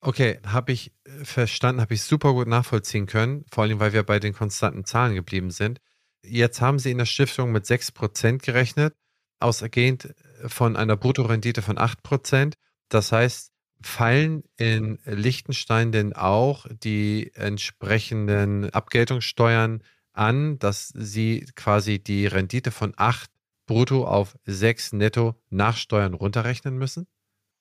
Okay, 0.00 0.38
habe 0.46 0.70
ich 0.70 0.92
äh, 1.04 1.24
verstanden, 1.24 1.80
habe 1.80 1.94
ich 1.94 2.02
super 2.02 2.32
gut 2.32 2.46
nachvollziehen 2.46 3.06
können, 3.06 3.44
vor 3.50 3.64
allem 3.64 3.80
weil 3.80 3.92
wir 3.92 4.04
bei 4.04 4.20
den 4.20 4.34
konstanten 4.34 4.84
Zahlen 4.84 5.14
geblieben 5.14 5.50
sind. 5.50 5.80
Jetzt 6.22 6.60
haben 6.60 6.78
Sie 6.78 6.92
in 6.92 6.98
der 6.98 7.06
Stiftung 7.06 7.50
mit 7.50 7.64
6% 7.64 8.44
gerechnet, 8.44 8.94
ausgehend 9.40 10.14
von 10.46 10.76
einer 10.76 10.96
Bruttorendite 10.96 11.60
von 11.60 11.76
8%. 11.76 12.54
Das 12.88 13.10
heißt, 13.10 13.50
fallen 13.82 14.44
in 14.56 14.98
Liechtenstein 15.04 15.90
denn 15.90 16.12
auch 16.12 16.66
die 16.70 17.32
entsprechenden 17.34 18.70
Abgeltungssteuern 18.70 19.82
an, 20.14 20.58
dass 20.58 20.88
Sie 20.88 21.44
quasi 21.54 21.98
die 21.98 22.26
Rendite 22.26 22.70
von 22.70 22.94
8 22.96 23.30
brutto 23.66 24.04
auf 24.04 24.36
6 24.44 24.94
netto 24.94 25.34
nach 25.50 25.76
Steuern 25.76 26.14
runterrechnen 26.14 26.76
müssen? 26.76 27.06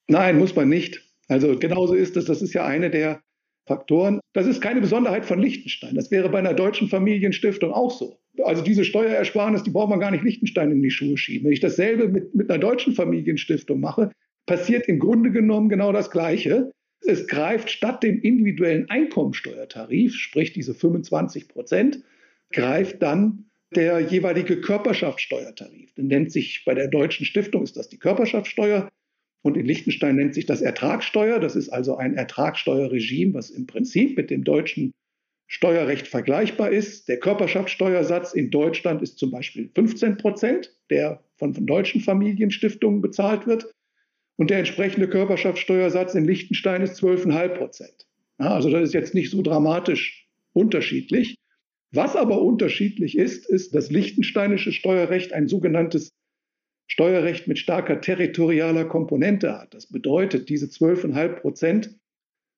Nein, 0.08 0.38
muss 0.38 0.56
man 0.56 0.70
nicht. 0.70 1.02
Also 1.28 1.58
genauso 1.58 1.94
ist 1.94 2.18
es. 2.18 2.26
Das 2.26 2.42
ist 2.42 2.54
ja 2.54 2.66
eine 2.66 2.90
der 2.90 3.22
Faktoren. 3.66 4.20
Das 4.34 4.46
ist 4.46 4.62
keine 4.62 4.82
Besonderheit 4.82 5.26
von 5.26 5.40
Liechtenstein. 5.40 5.96
Das 5.96 6.12
wäre 6.12 6.30
bei 6.30 6.40
einer 6.40 6.54
deutschen 6.54 6.90
Familienstiftung 6.90 7.72
auch 7.72 7.92
so. 7.92 8.20
Also 8.44 8.62
diese 8.64 8.84
Steuerersparnis, 8.84 9.64
die 9.64 9.70
braucht 9.70 9.90
man 9.90 10.00
gar 10.00 10.12
nicht 10.12 10.24
Liechtenstein 10.24 10.72
in 10.72 10.82
die 10.82 10.92
Schuhe 10.92 11.18
schieben. 11.18 11.46
Wenn 11.46 11.54
ich 11.54 11.60
dasselbe 11.60 12.08
mit, 12.08 12.36
mit 12.36 12.50
einer 12.50 12.60
deutschen 12.60 12.94
Familienstiftung 12.94 13.80
mache, 13.80 14.12
passiert 14.46 14.88
im 14.88 15.00
Grunde 15.00 15.32
genommen 15.32 15.70
genau 15.70 15.94
das 15.94 16.12
Gleiche. 16.12 16.72
Es 17.06 17.28
greift 17.28 17.70
statt 17.70 18.04
dem 18.04 18.22
individuellen 18.22 18.90
Einkommensteuertarif, 18.90 20.16
sprich 20.16 20.54
diese 20.54 20.74
25 20.74 21.48
Prozent, 21.48 22.04
greift 22.54 23.02
dann 23.02 23.46
der 23.76 24.00
jeweilige 24.00 24.62
Körperschaftssteuertarif. 24.62 25.94
Den 25.96 26.08
nennt 26.08 26.32
sich 26.32 26.64
bei 26.66 26.74
der 26.74 26.88
deutschen 26.88 27.26
Stiftung 27.26 27.64
ist 27.64 27.76
das 27.76 27.90
die 27.90 27.98
Körperschaftssteuer 27.98 28.90
und 29.42 29.58
in 29.58 29.66
Liechtenstein 29.66 30.16
nennt 30.16 30.34
sich 30.34 30.46
das 30.46 30.62
Ertragssteuer. 30.62 31.40
Das 31.40 31.56
ist 31.56 31.70
also 31.70 31.98
ein 31.98 32.16
Ertragssteuerregime, 32.16 33.34
was 33.34 33.50
im 33.50 33.68
Prinzip 33.68 34.16
mit 34.16 34.30
dem 34.30 34.44
deutschen 34.44 34.94
Steuerrecht 35.48 36.08
vergleichbar 36.08 36.72
ist. 36.72 37.10
Der 37.10 37.20
Körperschaftssteuersatz 37.20 38.34
in 38.34 38.50
Deutschland 38.50 39.02
ist 39.02 39.20
zum 39.20 39.32
Beispiel 39.32 39.70
15 39.76 40.18
Prozent, 40.18 40.74
der 40.90 41.24
von, 41.36 41.54
von 41.54 41.66
deutschen 41.66 42.02
Familienstiftungen 42.02 43.02
bezahlt 43.02 43.46
wird. 43.46 43.70
Und 44.38 44.50
der 44.50 44.60
entsprechende 44.60 45.08
Körperschaftssteuersatz 45.08 46.16
in 46.16 46.26
Liechtenstein 46.26 46.82
ist 46.82 47.04
12,5 47.04 47.48
Prozent. 47.50 48.08
Ja, 48.40 48.56
also 48.56 48.70
das 48.70 48.84
ist 48.84 48.94
jetzt 48.94 49.14
nicht 49.14 49.30
so 49.30 49.42
dramatisch 49.42 50.28
unterschiedlich. 50.54 51.36
Was 51.94 52.16
aber 52.16 52.42
unterschiedlich 52.42 53.18
ist, 53.18 53.48
ist, 53.48 53.76
dass 53.76 53.92
liechtensteinische 53.92 54.72
Steuerrecht 54.72 55.32
ein 55.32 55.48
sogenanntes 55.48 56.12
Steuerrecht 56.88 57.48
mit 57.48 57.60
starker 57.60 58.02
territorialer 58.02 58.86
Komponente 58.86 59.54
hat. 59.60 59.76
Das 59.76 59.88
bedeutet, 59.88 60.50
diese 60.50 60.66
12,5 60.66 61.28
Prozent 61.40 61.96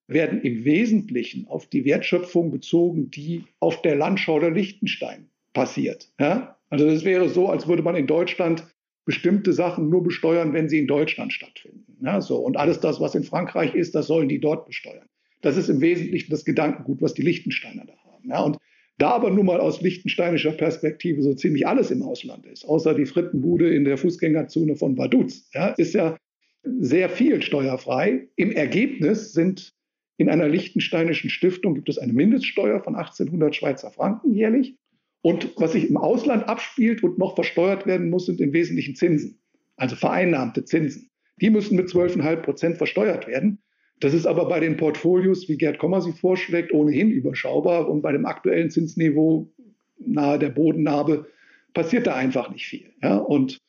werden 0.07 0.41
im 0.41 0.63
Wesentlichen 0.63 1.47
auf 1.47 1.67
die 1.67 1.83
Wertschöpfung 1.83 2.49
bezogen, 2.49 3.11
die 3.11 3.43
auf 3.59 3.81
der 3.81 3.95
Landschau 3.95 4.39
der 4.39 4.51
Liechtenstein 4.51 5.29
passiert. 5.53 6.11
Ja? 6.17 6.57
Also 6.69 6.87
es 6.87 7.03
wäre 7.03 7.27
so, 7.27 7.49
als 7.49 7.67
würde 7.67 7.83
man 7.83 7.95
in 7.95 8.07
Deutschland 8.07 8.65
bestimmte 9.03 9.51
Sachen 9.51 9.89
nur 9.89 10.03
besteuern, 10.03 10.53
wenn 10.53 10.69
sie 10.69 10.79
in 10.79 10.87
Deutschland 10.87 11.33
stattfinden. 11.33 11.97
Ja, 12.01 12.21
so. 12.21 12.37
Und 12.37 12.57
alles 12.57 12.79
das, 12.79 12.99
was 12.99 13.15
in 13.15 13.23
Frankreich 13.23 13.75
ist, 13.75 13.95
das 13.95 14.07
sollen 14.07 14.29
die 14.29 14.39
dort 14.39 14.65
besteuern. 14.65 15.07
Das 15.41 15.57
ist 15.57 15.69
im 15.69 15.81
Wesentlichen 15.81 16.31
das 16.31 16.45
Gedankengut, 16.45 17.01
was 17.01 17.13
die 17.13 17.21
Liechtensteiner 17.21 17.85
da 17.85 17.93
haben. 18.03 18.29
Ja, 18.29 18.41
und 18.41 18.57
da 18.97 19.11
aber 19.11 19.29
nun 19.29 19.45
mal 19.45 19.59
aus 19.59 19.81
lichtensteinischer 19.81 20.51
Perspektive 20.51 21.21
so 21.21 21.33
ziemlich 21.33 21.67
alles 21.67 21.91
im 21.91 22.01
Ausland 22.01 22.45
ist, 22.45 22.65
außer 22.65 22.93
die 22.93 23.05
Frittenbude 23.05 23.73
in 23.73 23.83
der 23.83 23.97
Fußgängerzone 23.97 24.75
von 24.75 24.97
Vaduz, 24.97 25.49
ja, 25.53 25.69
ist 25.69 25.93
ja 25.93 26.17
sehr 26.63 27.09
viel 27.09 27.41
steuerfrei. 27.41 28.27
Im 28.35 28.51
Ergebnis 28.51 29.33
sind 29.33 29.75
in 30.17 30.29
einer 30.29 30.47
lichtensteinischen 30.47 31.29
Stiftung 31.29 31.75
gibt 31.75 31.89
es 31.89 31.97
eine 31.97 32.13
Mindeststeuer 32.13 32.81
von 32.81 32.95
1800 32.95 33.55
Schweizer 33.55 33.91
Franken 33.91 34.33
jährlich. 34.33 34.77
Und 35.21 35.53
was 35.57 35.73
sich 35.73 35.89
im 35.89 35.97
Ausland 35.97 36.47
abspielt 36.47 37.03
und 37.03 37.17
noch 37.17 37.35
versteuert 37.35 37.85
werden 37.85 38.09
muss, 38.09 38.27
sind 38.27 38.39
im 38.39 38.53
Wesentlichen 38.53 38.95
Zinsen, 38.95 39.41
also 39.75 39.95
vereinnahmte 39.95 40.63
Zinsen. 40.63 41.09
Die 41.41 41.49
müssen 41.49 41.75
mit 41.75 41.89
12,5 41.89 42.35
Prozent 42.37 42.77
versteuert 42.77 43.27
werden. 43.27 43.59
Das 43.99 44.13
ist 44.13 44.25
aber 44.25 44.47
bei 44.47 44.59
den 44.59 44.77
Portfolios, 44.77 45.47
wie 45.47 45.57
Gerd 45.57 45.79
Kommer 45.79 46.01
sie 46.01 46.11
vorschlägt, 46.11 46.73
ohnehin 46.73 47.11
überschaubar. 47.11 47.89
Und 47.89 48.01
bei 48.01 48.11
dem 48.11 48.25
aktuellen 48.25 48.69
Zinsniveau 48.69 49.49
nahe 49.97 50.37
der 50.37 50.49
Bodennarbe 50.49 51.27
passiert 51.73 52.07
da 52.07 52.15
einfach 52.15 52.51
nicht 52.51 52.65
viel. 52.65 52.91
Ja? 53.01 53.17
Und 53.17 53.59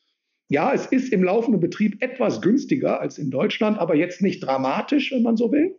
ja, 0.49 0.73
es 0.73 0.85
ist 0.85 1.11
im 1.11 1.23
laufenden 1.23 1.59
Betrieb 1.59 2.01
etwas 2.01 2.41
günstiger 2.41 3.01
als 3.01 3.17
in 3.17 3.31
Deutschland, 3.31 3.79
aber 3.79 3.95
jetzt 3.95 4.21
nicht 4.21 4.41
dramatisch, 4.41 5.11
wenn 5.11 5.23
man 5.23 5.37
so 5.37 5.51
will. 5.51 5.75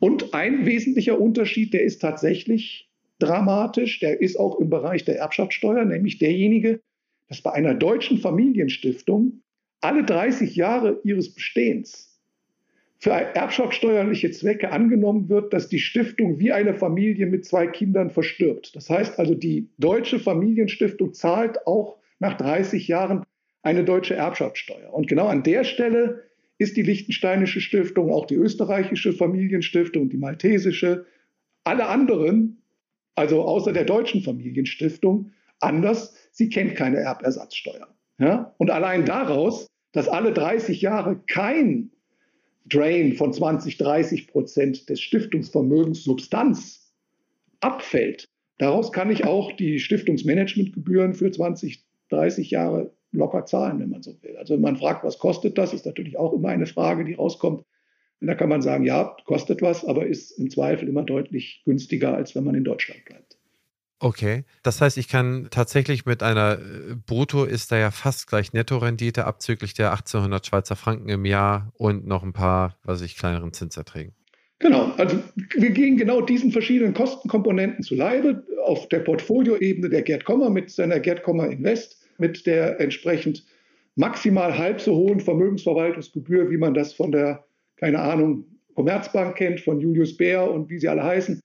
Und 0.00 0.34
ein 0.34 0.66
wesentlicher 0.66 1.20
Unterschied, 1.20 1.72
der 1.72 1.82
ist 1.82 2.00
tatsächlich 2.00 2.90
dramatisch, 3.18 4.00
der 4.00 4.20
ist 4.20 4.38
auch 4.38 4.60
im 4.60 4.70
Bereich 4.70 5.04
der 5.04 5.18
Erbschaftssteuer, 5.18 5.84
nämlich 5.84 6.18
derjenige, 6.18 6.80
dass 7.28 7.42
bei 7.42 7.52
einer 7.52 7.74
deutschen 7.74 8.18
Familienstiftung 8.18 9.42
alle 9.80 10.04
30 10.04 10.56
Jahre 10.56 11.00
ihres 11.04 11.34
Bestehens 11.34 12.07
für 12.98 13.10
erbschaftssteuerliche 13.10 14.32
Zwecke 14.32 14.72
angenommen 14.72 15.28
wird, 15.28 15.52
dass 15.52 15.68
die 15.68 15.78
Stiftung 15.78 16.40
wie 16.40 16.50
eine 16.52 16.74
Familie 16.74 17.26
mit 17.26 17.44
zwei 17.44 17.68
Kindern 17.68 18.10
verstirbt. 18.10 18.74
Das 18.74 18.90
heißt 18.90 19.18
also, 19.20 19.34
die 19.34 19.68
deutsche 19.78 20.18
Familienstiftung 20.18 21.14
zahlt 21.14 21.64
auch 21.66 21.98
nach 22.18 22.36
30 22.36 22.88
Jahren 22.88 23.24
eine 23.62 23.84
deutsche 23.84 24.14
Erbschaftssteuer. 24.14 24.92
Und 24.92 25.06
genau 25.06 25.28
an 25.28 25.44
der 25.44 25.62
Stelle 25.62 26.24
ist 26.58 26.76
die 26.76 26.82
Liechtensteinische 26.82 27.60
Stiftung, 27.60 28.12
auch 28.12 28.26
die 28.26 28.34
österreichische 28.34 29.12
Familienstiftung, 29.12 30.08
die 30.08 30.16
maltesische, 30.16 31.06
alle 31.62 31.86
anderen, 31.86 32.62
also 33.14 33.42
außer 33.42 33.72
der 33.72 33.84
deutschen 33.84 34.22
Familienstiftung, 34.22 35.30
anders. 35.60 36.14
Sie 36.32 36.48
kennt 36.48 36.74
keine 36.74 36.98
Erbersatzsteuer. 36.98 37.88
Ja? 38.18 38.54
Und 38.58 38.70
allein 38.70 39.04
daraus, 39.04 39.68
dass 39.92 40.08
alle 40.08 40.32
30 40.32 40.82
Jahre 40.82 41.20
kein 41.28 41.90
Drain 42.68 43.14
von 43.14 43.32
20, 43.32 43.78
30 43.78 44.28
Prozent 44.28 44.88
des 44.88 45.00
Stiftungsvermögens 45.00 46.04
Substanz 46.04 46.92
abfällt, 47.60 48.28
daraus 48.58 48.92
kann 48.92 49.10
ich 49.10 49.24
auch 49.24 49.52
die 49.52 49.78
Stiftungsmanagementgebühren 49.78 51.14
für 51.14 51.30
20, 51.30 51.84
30 52.10 52.50
Jahre 52.50 52.92
locker 53.12 53.46
zahlen, 53.46 53.80
wenn 53.80 53.90
man 53.90 54.02
so 54.02 54.22
will. 54.22 54.36
Also 54.36 54.54
wenn 54.54 54.60
man 54.60 54.76
fragt, 54.76 55.04
was 55.04 55.18
kostet 55.18 55.56
das, 55.58 55.72
ist 55.72 55.86
natürlich 55.86 56.18
auch 56.18 56.32
immer 56.32 56.48
eine 56.48 56.66
Frage, 56.66 57.04
die 57.04 57.14
rauskommt. 57.14 57.64
Da 58.20 58.34
kann 58.34 58.48
man 58.48 58.62
sagen, 58.62 58.84
ja, 58.84 59.16
kostet 59.26 59.62
was, 59.62 59.84
aber 59.84 60.06
ist 60.06 60.32
im 60.32 60.50
Zweifel 60.50 60.88
immer 60.88 61.04
deutlich 61.04 61.62
günstiger, 61.64 62.14
als 62.14 62.34
wenn 62.34 62.44
man 62.44 62.56
in 62.56 62.64
Deutschland 62.64 63.04
bleibt. 63.04 63.37
Okay, 64.00 64.44
das 64.62 64.80
heißt, 64.80 64.96
ich 64.96 65.08
kann 65.08 65.48
tatsächlich 65.50 66.06
mit 66.06 66.22
einer 66.22 66.58
äh, 66.58 66.94
Brutto 66.94 67.44
ist 67.44 67.72
da 67.72 67.78
ja 67.78 67.90
fast 67.90 68.28
gleich 68.28 68.52
Nettorendite 68.52 69.24
abzüglich 69.24 69.74
der 69.74 69.90
1800 69.90 70.46
Schweizer 70.46 70.76
Franken 70.76 71.08
im 71.08 71.24
Jahr 71.24 71.72
und 71.74 72.06
noch 72.06 72.22
ein 72.22 72.32
paar, 72.32 72.78
was 72.84 73.02
ich 73.02 73.16
kleineren 73.16 73.52
Zinserträgen. 73.52 74.14
Genau, 74.60 74.92
also 74.96 75.18
wir 75.56 75.70
gehen 75.70 75.96
genau 75.96 76.20
diesen 76.20 76.52
verschiedenen 76.52 76.94
Kostenkomponenten 76.94 77.82
zu 77.82 77.94
Leibe 77.94 78.44
auf 78.64 78.88
der 78.88 79.00
Portfolioebene 79.00 79.88
der 79.88 80.02
Gerd 80.02 80.24
Kommer 80.24 80.50
mit 80.50 80.70
seiner 80.70 81.00
Gerd 81.00 81.22
Kommer 81.22 81.48
Invest 81.48 82.04
mit 82.18 82.46
der 82.46 82.80
entsprechend 82.80 83.44
maximal 83.94 84.56
halb 84.56 84.80
so 84.80 84.94
hohen 84.94 85.20
Vermögensverwaltungsgebühr, 85.20 86.50
wie 86.50 86.56
man 86.56 86.74
das 86.74 86.92
von 86.92 87.12
der, 87.12 87.44
keine 87.76 88.00
Ahnung, 88.00 88.44
Commerzbank 88.74 89.36
kennt, 89.36 89.60
von 89.60 89.80
Julius 89.80 90.16
Bär 90.16 90.48
und 90.50 90.70
wie 90.70 90.78
sie 90.78 90.88
alle 90.88 91.02
heißen. 91.02 91.40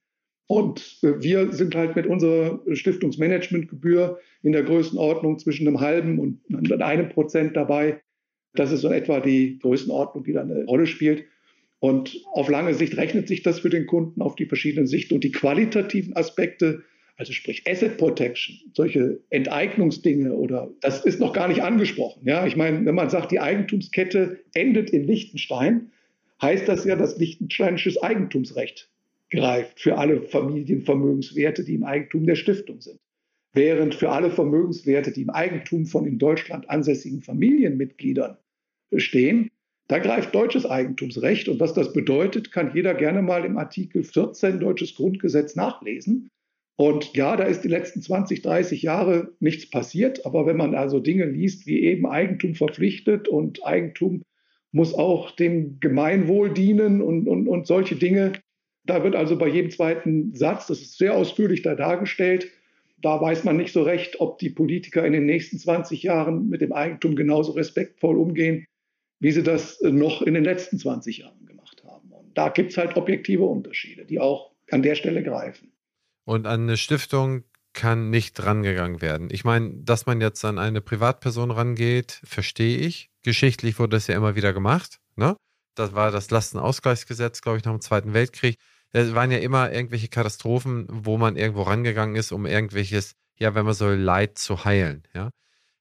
Und 0.48 1.00
wir 1.02 1.52
sind 1.54 1.76
halt 1.76 1.96
mit 1.96 2.06
unserer 2.06 2.62
Stiftungsmanagementgebühr 2.72 4.20
in 4.44 4.52
der 4.52 4.64
Größenordnung 4.64 5.40
zwischen 5.40 5.68
einem 5.68 5.80
halben 5.80 6.20
und 6.20 6.42
einem 6.82 7.10
Prozent 7.10 7.56
dabei. 7.56 8.02
Das 8.54 8.72
ist 8.72 8.82
so 8.82 8.90
etwa 8.90 9.20
die 9.20 9.58
Größenordnung, 9.60 10.24
die 10.24 10.34
da 10.34 10.42
eine 10.42 10.66
Rolle 10.66 10.86
spielt. 10.86 11.26
Und 11.80 12.22
auf 12.32 12.50
lange 12.50 12.74
Sicht 12.74 12.96
rechnet 12.98 13.28
sich 13.28 13.42
das 13.42 13.60
für 13.60 13.70
den 13.70 13.88
Kunden 13.88 14.22
auf 14.22 14.36
die 14.36 14.46
verschiedenen 14.46 14.88
Sichten 14.88 15.16
und 15.16 15.24
die 15.24 15.32
qualitativen 15.32 16.16
Aspekte, 16.16 16.84
also 17.18 17.34
sprich 17.34 17.64
Asset 17.68 17.98
Protection, 17.98 18.58
solche 18.74 19.20
Enteignungsdinge 19.30 20.34
oder 20.34 20.72
das 20.82 21.04
ist 21.04 21.20
noch 21.20 21.34
gar 21.34 21.48
nicht 21.48 21.62
angesprochen. 21.62 22.22
Ja, 22.26 22.46
ich 22.46 22.56
meine, 22.56 22.86
wenn 22.86 22.96
man 22.96 23.10
sagt, 23.10 23.32
die 23.32 23.40
Eigentumskette 23.40 24.40
endet 24.54 24.92
in 24.92 25.04
Liechtenstein, 25.04 25.92
heißt 26.42 26.68
das 26.68 26.86
ja, 26.86 26.96
dass 26.96 27.18
liechtensteinisches 27.18 28.02
Eigentumsrecht 28.02 28.90
greift 29.34 29.80
für 29.80 29.98
alle 29.98 30.22
Familienvermögenswerte, 30.22 31.64
die 31.64 31.74
im 31.76 31.84
Eigentum 31.84 32.26
der 32.26 32.36
Stiftung 32.36 32.82
sind. 32.82 33.00
Während 33.54 33.96
für 33.96 34.10
alle 34.10 34.30
Vermögenswerte, 34.30 35.12
die 35.12 35.24
im 35.24 35.30
Eigentum 35.32 35.86
von 35.86 36.06
in 36.06 36.20
Deutschland 36.20 36.70
ansässigen 36.70 37.22
Familienmitgliedern 37.22 38.38
stehen, 38.96 39.50
da 39.88 40.00
greift 40.00 40.34
deutsches 40.34 40.66
Eigentumsrecht. 40.66 41.50
Und 41.50 41.60
was 41.60 41.74
das 41.74 41.94
bedeutet, 41.94 42.52
kann 42.52 42.72
jeder 42.74 42.94
gerne 42.94 43.22
mal 43.22 43.44
im 43.44 43.58
Artikel 43.58 44.04
14 44.04 44.60
deutsches 44.60 44.96
Grundgesetz 44.96 45.56
nachlesen. 45.56 46.30
Und 46.76 47.16
ja, 47.16 47.36
da 47.36 47.44
ist 47.44 47.62
die 47.62 47.70
letzten 47.70 48.02
20, 48.02 48.42
30 48.42 48.82
Jahre 48.82 49.34
nichts 49.40 49.70
passiert. 49.70 50.26
Aber 50.26 50.46
wenn 50.46 50.58
man 50.58 50.74
also 50.76 51.00
Dinge 51.00 51.26
liest, 51.26 51.68
wie 51.68 51.82
eben 51.82 52.06
Eigentum 52.06 52.56
verpflichtet 52.56 53.28
und 53.28 53.66
Eigentum 53.66 54.24
muss 54.72 54.94
auch 54.94 55.32
dem 55.32 55.80
Gemeinwohl 55.80 56.52
dienen 56.52 57.02
und, 57.02 57.28
und, 57.28 57.48
und 57.48 57.68
solche 57.68 57.96
Dinge, 57.96 58.34
da 58.86 59.04
wird 59.04 59.16
also 59.16 59.38
bei 59.38 59.48
jedem 59.48 59.72
zweiten 59.72 60.34
Satz, 60.36 60.68
das 60.68 60.82
ist 60.82 60.98
sehr 60.98 61.16
ausführlich 61.16 61.62
da 61.62 61.76
dargestellt, 61.76 62.50
da 63.02 63.20
weiß 63.20 63.44
man 63.44 63.58
nicht 63.58 63.74
so 63.74 63.84
recht, 63.84 64.20
ob 64.20 64.40
die 64.40 64.50
Politiker 64.50 65.06
in 65.06 65.14
den 65.14 65.26
nächsten 65.26 65.60
20 65.60 66.04
Jahren 66.04 66.48
mit 66.50 66.62
dem 66.62 66.72
Eigentum 66.72 67.16
genauso 67.16 67.52
respektvoll 67.52 68.18
umgehen, 68.18 68.66
wie 69.20 69.32
sie 69.32 69.44
das 69.44 69.82
noch 69.82 70.22
in 70.22 70.34
den 70.34 70.44
letzten 70.44 70.80
20 70.80 71.20
Jahren 71.20 71.46
gemacht 71.46 71.84
haben. 71.86 72.12
Und 72.12 72.38
da 72.38 72.50
gibt 72.50 72.72
es 72.72 72.78
halt 72.78 72.96
objektive 72.96 73.44
Unterschiede, 73.44 74.06
die 74.06 74.20
auch 74.20 74.52
an 74.72 74.84
der 74.84 74.96
Stelle 74.96 75.22
greifen. 75.22 75.74
Und 76.26 76.48
an 76.48 76.64
eine 76.64 76.78
Stiftung 76.78 77.44
kann 77.74 78.10
nicht 78.10 78.42
rangegangen 78.46 79.02
werden. 79.02 79.30
Ich 79.32 79.44
meine, 79.44 79.74
dass 79.84 80.06
man 80.06 80.22
jetzt 80.22 80.46
an 80.46 80.58
eine 80.58 80.80
Privatperson 80.80 81.52
rangeht, 81.52 82.22
verstehe 82.24 82.78
ich. 82.78 83.10
Geschichtlich 83.24 83.80
wurde 83.80 83.98
das 83.98 84.08
ja 84.08 84.16
immer 84.16 84.36
wieder 84.36 84.54
gemacht. 84.54 85.00
Ne? 85.16 85.36
Das 85.76 85.94
war 85.94 86.12
das 86.12 86.30
Lastenausgleichsgesetz, 86.30 87.42
glaube 87.42 87.58
ich, 87.58 87.66
nach 87.66 87.74
dem 87.74 87.82
Zweiten 87.82 88.14
Weltkrieg 88.14 88.58
es 88.94 89.16
waren 89.16 89.32
ja 89.32 89.40
immer 89.40 89.72
irgendwelche 89.72 90.08
Katastrophen, 90.08 90.88
wo 90.90 91.18
man 91.18 91.36
irgendwo 91.36 91.64
rangegangen 91.64 92.16
ist, 92.16 92.32
um 92.32 92.46
irgendwelches, 92.46 93.16
ja, 93.38 93.56
wenn 93.56 93.66
man 93.66 93.74
so 93.74 93.90
Leid 93.90 94.38
zu 94.38 94.66
heilen, 94.66 95.04
ja. 95.14 95.32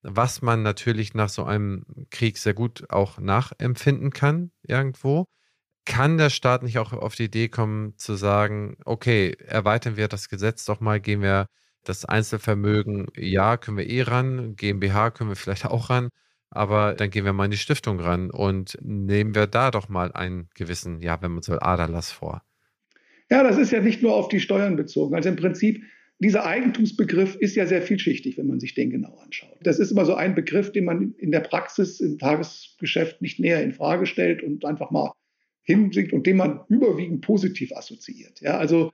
Was 0.02 0.42
man 0.42 0.62
natürlich 0.62 1.14
nach 1.14 1.28
so 1.28 1.44
einem 1.44 1.84
Krieg 2.10 2.38
sehr 2.38 2.54
gut 2.54 2.90
auch 2.90 3.18
nachempfinden 3.18 4.10
kann, 4.10 4.50
irgendwo. 4.62 5.26
Kann 5.86 6.18
der 6.18 6.30
Staat 6.30 6.62
nicht 6.64 6.78
auch 6.78 6.92
auf 6.92 7.14
die 7.16 7.24
Idee 7.24 7.48
kommen, 7.48 7.96
zu 7.98 8.14
sagen, 8.16 8.76
okay, 8.84 9.32
erweitern 9.46 9.96
wir 9.96 10.08
das 10.08 10.28
Gesetz 10.28 10.64
doch 10.64 10.80
mal, 10.80 11.00
gehen 11.00 11.22
wir 11.22 11.46
das 11.84 12.04
Einzelvermögen, 12.04 13.08
ja, 13.16 13.56
können 13.56 13.78
wir 13.78 13.88
eh 13.88 14.02
ran, 14.02 14.56
GmbH 14.56 15.10
können 15.10 15.30
wir 15.30 15.36
vielleicht 15.36 15.66
auch 15.66 15.90
ran, 15.90 16.10
aber 16.50 16.94
dann 16.94 17.10
gehen 17.10 17.24
wir 17.24 17.32
mal 17.32 17.46
in 17.46 17.50
die 17.52 17.56
Stiftung 17.58 18.00
ran 18.00 18.30
und 18.30 18.78
nehmen 18.82 19.34
wir 19.34 19.46
da 19.48 19.70
doch 19.72 19.88
mal 19.88 20.12
einen 20.12 20.48
gewissen, 20.54 21.00
ja, 21.00 21.20
wenn 21.22 21.32
man 21.32 21.42
so 21.42 21.58
Aderlass 21.58 22.12
vor. 22.12 22.42
Ja, 23.32 23.42
das 23.42 23.56
ist 23.56 23.72
ja 23.72 23.80
nicht 23.80 24.02
nur 24.02 24.14
auf 24.14 24.28
die 24.28 24.40
Steuern 24.40 24.76
bezogen. 24.76 25.14
Also 25.14 25.30
im 25.30 25.36
Prinzip, 25.36 25.82
dieser 26.18 26.44
Eigentumsbegriff 26.44 27.34
ist 27.36 27.56
ja 27.56 27.64
sehr 27.64 27.80
vielschichtig, 27.80 28.36
wenn 28.36 28.46
man 28.46 28.60
sich 28.60 28.74
den 28.74 28.90
genau 28.90 29.16
anschaut. 29.24 29.56
Das 29.62 29.78
ist 29.78 29.90
immer 29.90 30.04
so 30.04 30.14
ein 30.14 30.34
Begriff, 30.34 30.70
den 30.70 30.84
man 30.84 31.14
in 31.16 31.32
der 31.32 31.40
Praxis, 31.40 31.98
im 32.00 32.18
Tagesgeschäft 32.18 33.22
nicht 33.22 33.40
näher 33.40 33.62
in 33.62 33.72
Frage 33.72 34.04
stellt 34.04 34.42
und 34.42 34.66
einfach 34.66 34.90
mal 34.90 35.12
hinsingt 35.62 36.12
und 36.12 36.26
den 36.26 36.36
man 36.36 36.60
überwiegend 36.68 37.22
positiv 37.22 37.72
assoziiert. 37.74 38.42
Ja, 38.42 38.58
also 38.58 38.92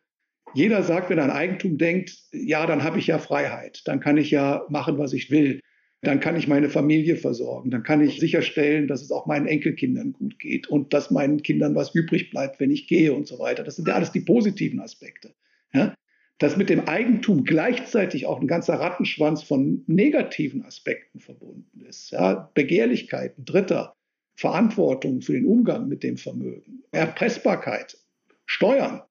jeder 0.55 0.85
sagt, 0.85 1.11
wenn 1.11 1.19
er 1.19 1.25
an 1.25 1.31
Eigentum 1.33 1.77
denkt, 1.77 2.17
ja, 2.31 2.65
dann 2.65 2.85
habe 2.85 3.01
ich 3.01 3.09
ja 3.09 3.19
Freiheit, 3.19 3.83
dann 3.87 3.99
kann 3.99 4.19
ich 4.19 4.31
ja 4.31 4.65
machen, 4.69 4.99
was 4.99 5.15
ich 5.15 5.33
will 5.33 5.59
dann 6.03 6.21
kann 6.21 6.37
ich 6.37 6.47
meine 6.47 6.69
Familie 6.69 7.17
versorgen, 7.17 7.71
dann 7.71 7.83
kann 7.83 8.01
ich 8.01 8.21
sicherstellen, 8.21 8.87
dass 8.87 9.03
es 9.03 9.11
auch 9.11 9.27
meinen 9.27 9.47
Enkelkindern 9.47 10.13
gut 10.13 10.39
geht 10.39 10.69
und 10.69 10.95
dass 10.95 11.11
meinen 11.11 11.43
Kindern 11.43 11.75
was 11.75 11.95
übrig 11.95 12.31
bleibt, 12.31 12.61
wenn 12.61 12.71
ich 12.71 12.87
gehe 12.87 13.13
und 13.13 13.27
so 13.27 13.39
weiter. 13.39 13.65
Das 13.65 13.77
sind 13.77 13.89
ja 13.89 13.95
alles 13.95 14.13
die 14.13 14.21
positiven 14.21 14.81
Aspekte. 14.81 15.35
Ja? 15.73 15.95
Dass 16.39 16.57
mit 16.57 16.71
dem 16.71 16.87
Eigentum 16.87 17.43
gleichzeitig 17.43 18.27
auch 18.27 18.41
ein 18.41 18.47
ganzer 18.47 18.75
Rattenschwanz 18.75 19.43
von 19.43 19.83
negativen 19.89 20.65
Aspekten 20.65 21.19
verbunden 21.19 21.81
ist. 21.89 22.13
Ja? 22.13 22.49
Begehrlichkeiten, 22.55 23.45
Dritter, 23.45 23.97
Verantwortung 24.37 25.21
für 25.21 25.33
den 25.33 25.47
Umgang 25.47 25.89
mit 25.89 26.05
dem 26.05 26.17
Vermögen, 26.17 26.85
Erpressbarkeit, 26.93 27.99
Steuern 28.47 29.03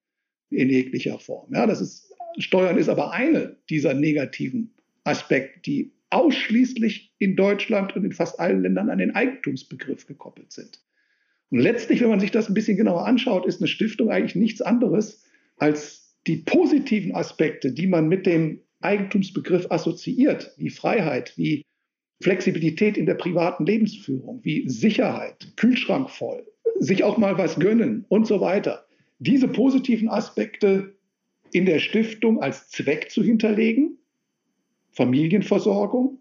in 0.50 0.70
jeglicher 0.70 1.20
Form. 1.20 1.54
Ja, 1.54 1.68
das 1.68 1.82
ist, 1.82 2.14
Steuern 2.38 2.78
ist 2.78 2.88
aber 2.88 3.12
eine 3.12 3.58
dieser 3.70 3.94
negativen 3.94 4.74
Aspekte, 5.04 5.60
die 5.60 5.92
ausschließlich 6.10 7.14
in 7.18 7.36
Deutschland 7.36 7.96
und 7.96 8.04
in 8.04 8.12
fast 8.14 8.40
allen 8.40 8.62
Ländern 8.62 8.90
an 8.90 8.98
den 8.98 9.16
Eigentumsbegriff 9.16 10.08
gekoppelt 10.08 10.52
sind. 10.52 10.82
Und 11.50 11.60
letztlich, 11.60 12.02
wenn 12.02 12.10
man 12.10 12.20
sich 12.20 12.32
das 12.32 12.50
ein 12.50 12.54
bisschen 12.54 12.78
genauer 12.78 13.06
anschaut, 13.06 13.46
ist 13.46 13.62
eine 13.62 13.68
Stiftung 13.68 14.10
eigentlich 14.10 14.36
nichts 14.36 14.62
anderes 14.62 15.24
als 15.58 16.16
die 16.28 16.38
positiven 16.38 17.16
Aspekte, 17.16 17.72
die 17.72 17.88
man 17.88 18.08
mit 18.08 18.26
dem 18.26 18.62
Eigentumsbegriff 18.82 19.72
assoziiert, 19.72 20.54
wie 20.58 20.70
Freiheit, 20.70 21.34
wie 21.38 21.64
Flexibilität 22.22 22.98
in 22.98 23.06
der 23.06 23.16
privaten 23.16 23.66
Lebensführung, 23.66 24.42
wie 24.44 24.68
Sicherheit, 24.68 25.54
Kühlschrank 25.56 26.10
voll, 26.10 26.46
sich 26.80 27.04
auch 27.04 27.18
mal 27.18 27.38
was 27.38 27.60
gönnen 27.60 28.06
und 28.10 28.28
so 28.28 28.42
weiter. 28.42 28.86
Diese 29.20 29.48
positiven 29.48 30.10
Aspekte 30.10 30.96
in 31.52 31.66
der 31.66 31.80
Stiftung 31.80 32.42
als 32.42 32.70
Zweck 32.70 33.10
zu 33.10 33.24
hinterlegen 33.24 33.98
Familienversorgung. 34.98 36.20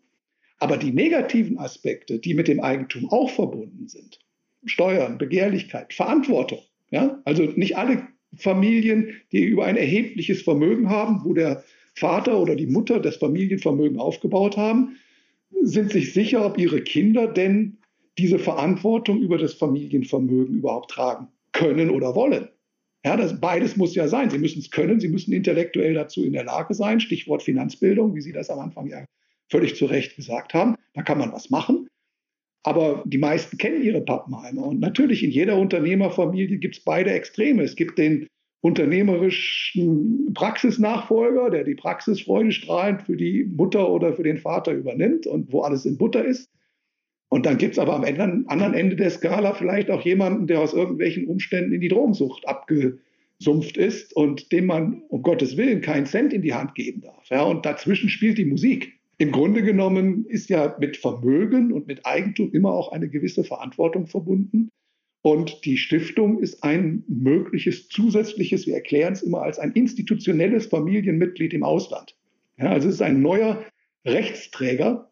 Aber 0.58 0.76
die 0.76 0.92
negativen 0.92 1.58
Aspekte, 1.58 2.18
die 2.18 2.34
mit 2.34 2.48
dem 2.48 2.60
Eigentum 2.60 3.10
auch 3.10 3.30
verbunden 3.30 3.88
sind, 3.88 4.20
Steuern, 4.64 5.18
Begehrlichkeit, 5.18 5.92
Verantwortung, 5.92 6.60
ja, 6.90 7.20
also 7.24 7.42
nicht 7.42 7.76
alle 7.76 8.06
Familien, 8.36 9.20
die 9.32 9.44
über 9.44 9.64
ein 9.64 9.76
erhebliches 9.76 10.42
Vermögen 10.42 10.88
haben, 10.88 11.22
wo 11.24 11.34
der 11.34 11.64
Vater 11.94 12.38
oder 12.38 12.56
die 12.56 12.66
Mutter 12.66 13.00
das 13.00 13.16
Familienvermögen 13.16 13.98
aufgebaut 13.98 14.56
haben, 14.56 14.96
sind 15.62 15.92
sich 15.92 16.12
sicher, 16.12 16.44
ob 16.44 16.58
ihre 16.58 16.82
Kinder 16.82 17.26
denn 17.26 17.78
diese 18.18 18.38
Verantwortung 18.38 19.20
über 19.20 19.38
das 19.38 19.54
Familienvermögen 19.54 20.56
überhaupt 20.56 20.90
tragen 20.90 21.28
können 21.52 21.90
oder 21.90 22.14
wollen. 22.14 22.48
Ja, 23.06 23.16
das, 23.16 23.40
beides 23.40 23.76
muss 23.76 23.94
ja 23.94 24.08
sein. 24.08 24.30
Sie 24.30 24.38
müssen 24.38 24.58
es 24.58 24.72
können, 24.72 24.98
sie 24.98 25.06
müssen 25.06 25.32
intellektuell 25.32 25.94
dazu 25.94 26.24
in 26.24 26.32
der 26.32 26.42
Lage 26.42 26.74
sein. 26.74 26.98
Stichwort 26.98 27.44
Finanzbildung, 27.44 28.16
wie 28.16 28.20
Sie 28.20 28.32
das 28.32 28.50
am 28.50 28.58
Anfang 28.58 28.88
ja 28.88 29.04
völlig 29.48 29.76
zu 29.76 29.86
Recht 29.86 30.16
gesagt 30.16 30.54
haben. 30.54 30.74
Da 30.92 31.02
kann 31.02 31.18
man 31.18 31.32
was 31.32 31.48
machen. 31.48 31.86
Aber 32.64 33.04
die 33.06 33.18
meisten 33.18 33.58
kennen 33.58 33.80
ihre 33.80 34.00
Pappenheimer. 34.00 34.66
Und 34.66 34.80
natürlich 34.80 35.22
in 35.22 35.30
jeder 35.30 35.56
Unternehmerfamilie 35.56 36.58
gibt 36.58 36.78
es 36.78 36.82
beide 36.82 37.12
Extreme. 37.12 37.62
Es 37.62 37.76
gibt 37.76 37.96
den 37.96 38.26
unternehmerischen 38.60 40.34
Praxisnachfolger, 40.34 41.50
der 41.50 41.62
die 41.62 41.76
Praxis 41.76 42.22
freudestrahlend 42.22 43.02
für 43.02 43.16
die 43.16 43.44
Mutter 43.44 43.88
oder 43.88 44.14
für 44.14 44.24
den 44.24 44.38
Vater 44.38 44.72
übernimmt 44.72 45.28
und 45.28 45.52
wo 45.52 45.60
alles 45.60 45.86
in 45.86 45.96
Butter 45.96 46.24
ist. 46.24 46.50
Und 47.28 47.44
dann 47.44 47.58
gibt 47.58 47.72
es 47.72 47.78
aber 47.78 47.94
am 47.94 48.04
anderen 48.46 48.74
Ende 48.74 48.96
der 48.96 49.10
Skala 49.10 49.54
vielleicht 49.54 49.90
auch 49.90 50.02
jemanden, 50.02 50.46
der 50.46 50.60
aus 50.60 50.72
irgendwelchen 50.72 51.26
Umständen 51.26 51.72
in 51.72 51.80
die 51.80 51.88
Drogensucht 51.88 52.46
abgesumpft 52.46 53.76
ist 53.76 54.14
und 54.14 54.52
dem 54.52 54.66
man 54.66 55.02
um 55.08 55.22
Gottes 55.22 55.56
Willen 55.56 55.80
keinen 55.80 56.06
Cent 56.06 56.32
in 56.32 56.42
die 56.42 56.54
Hand 56.54 56.74
geben 56.74 57.00
darf. 57.00 57.28
Ja, 57.28 57.42
und 57.42 57.66
dazwischen 57.66 58.08
spielt 58.08 58.38
die 58.38 58.44
Musik. 58.44 58.92
Im 59.18 59.32
Grunde 59.32 59.62
genommen 59.62 60.26
ist 60.26 60.50
ja 60.50 60.76
mit 60.78 60.96
Vermögen 60.96 61.72
und 61.72 61.86
mit 61.86 62.04
Eigentum 62.04 62.52
immer 62.52 62.72
auch 62.72 62.92
eine 62.92 63.08
gewisse 63.08 63.44
Verantwortung 63.44 64.06
verbunden. 64.06 64.70
Und 65.22 65.64
die 65.64 65.78
Stiftung 65.78 66.38
ist 66.38 66.62
ein 66.62 67.02
mögliches 67.08 67.88
zusätzliches, 67.88 68.66
wir 68.66 68.74
erklären 68.74 69.14
es 69.14 69.22
immer 69.22 69.42
als 69.42 69.58
ein 69.58 69.72
institutionelles 69.72 70.66
Familienmitglied 70.66 71.52
im 71.52 71.64
Ausland. 71.64 72.14
Ja, 72.58 72.70
also 72.70 72.88
es 72.88 72.96
ist 72.96 73.02
ein 73.02 73.22
neuer 73.22 73.64
Rechtsträger, 74.04 75.10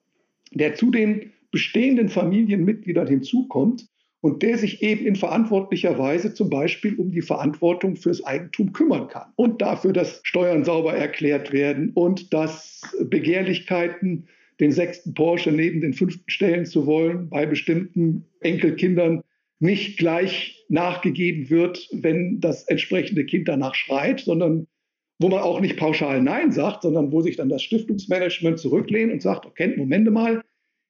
der 0.52 0.76
zu 0.76 0.92
den 0.92 1.32
bestehenden 1.54 2.08
Familienmitgliedern 2.08 3.06
hinzukommt 3.06 3.86
und 4.20 4.42
der 4.42 4.58
sich 4.58 4.82
eben 4.82 5.06
in 5.06 5.14
verantwortlicher 5.14 5.96
Weise 5.96 6.34
zum 6.34 6.50
Beispiel 6.50 6.96
um 6.96 7.12
die 7.12 7.22
Verantwortung 7.22 7.94
fürs 7.94 8.24
Eigentum 8.24 8.72
kümmern 8.72 9.06
kann 9.06 9.32
und 9.36 9.62
dafür, 9.62 9.92
dass 9.92 10.20
Steuern 10.24 10.64
sauber 10.64 10.94
erklärt 10.94 11.52
werden 11.52 11.92
und 11.94 12.34
dass 12.34 12.82
Begehrlichkeiten, 13.04 14.26
den 14.58 14.72
sechsten 14.72 15.14
Porsche 15.14 15.52
neben 15.52 15.80
den 15.80 15.94
fünften 15.94 16.28
stellen 16.28 16.66
zu 16.66 16.86
wollen, 16.86 17.28
bei 17.28 17.46
bestimmten 17.46 18.24
Enkelkindern 18.40 19.22
nicht 19.60 19.96
gleich 19.96 20.66
nachgegeben 20.68 21.50
wird, 21.50 21.88
wenn 21.92 22.40
das 22.40 22.64
entsprechende 22.64 23.24
Kind 23.24 23.46
danach 23.46 23.76
schreit, 23.76 24.18
sondern 24.18 24.66
wo 25.20 25.28
man 25.28 25.38
auch 25.38 25.60
nicht 25.60 25.76
pauschal 25.76 26.20
Nein 26.20 26.50
sagt, 26.50 26.82
sondern 26.82 27.12
wo 27.12 27.20
sich 27.20 27.36
dann 27.36 27.48
das 27.48 27.62
Stiftungsmanagement 27.62 28.58
zurücklehnt 28.58 29.12
und 29.12 29.22
sagt, 29.22 29.46
okay, 29.46 29.72
Moment 29.76 30.10
mal, 30.10 30.42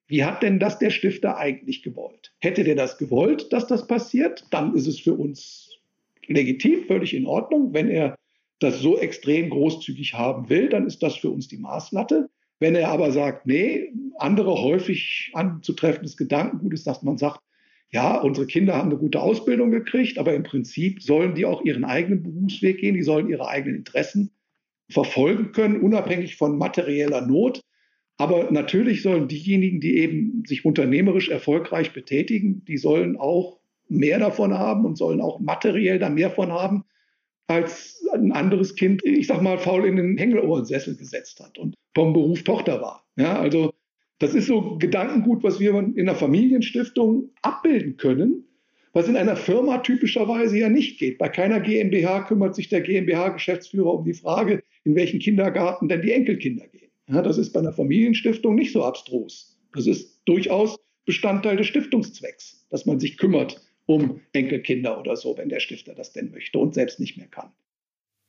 wie 0.06 0.24
hat 0.24 0.42
denn 0.42 0.58
das 0.58 0.78
der 0.78 0.90
Stifter 0.90 1.36
eigentlich 1.36 1.82
gewollt? 1.82 2.34
Hätte 2.40 2.64
der 2.64 2.74
das 2.74 2.98
gewollt, 2.98 3.52
dass 3.52 3.66
das 3.66 3.86
passiert, 3.86 4.44
dann 4.50 4.74
ist 4.74 4.86
es 4.86 5.00
für 5.00 5.14
uns 5.14 5.78
legitim, 6.26 6.84
völlig 6.86 7.14
in 7.14 7.26
Ordnung. 7.26 7.72
Wenn 7.72 7.88
er 7.88 8.16
das 8.60 8.80
so 8.80 8.98
extrem 8.98 9.50
großzügig 9.50 10.14
haben 10.14 10.48
will, 10.48 10.68
dann 10.68 10.86
ist 10.86 11.02
das 11.02 11.16
für 11.16 11.30
uns 11.30 11.48
die 11.48 11.58
Maßlatte. 11.58 12.28
Wenn 12.60 12.74
er 12.74 12.88
aber 12.90 13.12
sagt, 13.12 13.46
nee, 13.46 13.92
andere 14.18 14.62
häufig 14.62 15.30
anzutreffendes 15.34 16.16
Gedankengut 16.16 16.72
ist, 16.72 16.86
dass 16.86 17.02
man 17.02 17.18
sagt, 17.18 17.40
ja, 17.90 18.20
unsere 18.20 18.46
Kinder 18.46 18.74
haben 18.74 18.90
eine 18.90 18.98
gute 18.98 19.20
Ausbildung 19.20 19.70
gekriegt, 19.70 20.18
aber 20.18 20.34
im 20.34 20.42
Prinzip 20.42 21.02
sollen 21.02 21.34
die 21.34 21.44
auch 21.44 21.62
ihren 21.62 21.84
eigenen 21.84 22.22
Berufsweg 22.22 22.78
gehen, 22.78 22.94
die 22.94 23.02
sollen 23.02 23.28
ihre 23.28 23.48
eigenen 23.48 23.76
Interessen 23.76 24.30
verfolgen 24.90 25.52
können, 25.52 25.80
unabhängig 25.80 26.36
von 26.36 26.58
materieller 26.58 27.26
Not. 27.26 27.60
Aber 28.16 28.50
natürlich 28.50 29.02
sollen 29.02 29.28
diejenigen, 29.28 29.80
die 29.80 29.98
eben 29.98 30.44
sich 30.46 30.64
unternehmerisch 30.64 31.28
erfolgreich 31.28 31.92
betätigen, 31.92 32.64
die 32.66 32.78
sollen 32.78 33.16
auch 33.16 33.58
mehr 33.88 34.18
davon 34.18 34.54
haben 34.54 34.84
und 34.84 34.96
sollen 34.96 35.20
auch 35.20 35.40
materiell 35.40 35.98
da 35.98 36.08
mehr 36.08 36.30
von 36.30 36.52
haben, 36.52 36.84
als 37.46 38.02
ein 38.14 38.32
anderes 38.32 38.76
Kind, 38.76 39.04
ich 39.04 39.26
sag 39.26 39.42
mal, 39.42 39.58
faul 39.58 39.84
in 39.86 39.96
den 39.96 40.16
Hängelohrsessel 40.16 40.96
gesetzt 40.96 41.40
hat 41.40 41.58
und 41.58 41.74
vom 41.94 42.12
Beruf 42.12 42.42
Tochter 42.42 42.80
war. 42.80 43.04
Ja, 43.16 43.38
also 43.38 43.74
das 44.18 44.34
ist 44.34 44.46
so 44.46 44.78
Gedankengut, 44.78 45.42
was 45.42 45.60
wir 45.60 45.74
in 45.74 45.98
einer 45.98 46.14
Familienstiftung 46.14 47.30
abbilden 47.42 47.96
können, 47.96 48.44
was 48.92 49.08
in 49.08 49.16
einer 49.16 49.36
Firma 49.36 49.78
typischerweise 49.78 50.56
ja 50.58 50.68
nicht 50.68 50.98
geht. 50.98 51.18
Bei 51.18 51.28
keiner 51.28 51.60
GmbH 51.60 52.22
kümmert 52.22 52.54
sich 52.54 52.68
der 52.68 52.80
GmbH-Geschäftsführer 52.80 53.92
um 53.92 54.04
die 54.04 54.14
Frage, 54.14 54.62
in 54.84 54.94
welchen 54.94 55.18
Kindergarten 55.18 55.88
denn 55.88 56.02
die 56.02 56.12
Enkelkinder 56.12 56.66
gehen. 56.68 56.90
Ja, 57.08 57.22
das 57.22 57.38
ist 57.38 57.52
bei 57.52 57.60
einer 57.60 57.72
Familienstiftung 57.72 58.54
nicht 58.54 58.72
so 58.72 58.84
abstrus. 58.84 59.58
Das 59.72 59.86
ist 59.86 60.20
durchaus 60.24 60.78
Bestandteil 61.04 61.56
des 61.56 61.66
Stiftungszwecks, 61.66 62.66
dass 62.70 62.86
man 62.86 62.98
sich 62.98 63.18
kümmert 63.18 63.60
um 63.86 64.20
Enkelkinder 64.32 64.98
oder 64.98 65.16
so, 65.16 65.36
wenn 65.36 65.50
der 65.50 65.60
Stifter 65.60 65.94
das 65.94 66.12
denn 66.12 66.30
möchte 66.30 66.58
und 66.58 66.74
selbst 66.74 67.00
nicht 67.00 67.16
mehr 67.18 67.28
kann. 67.28 67.52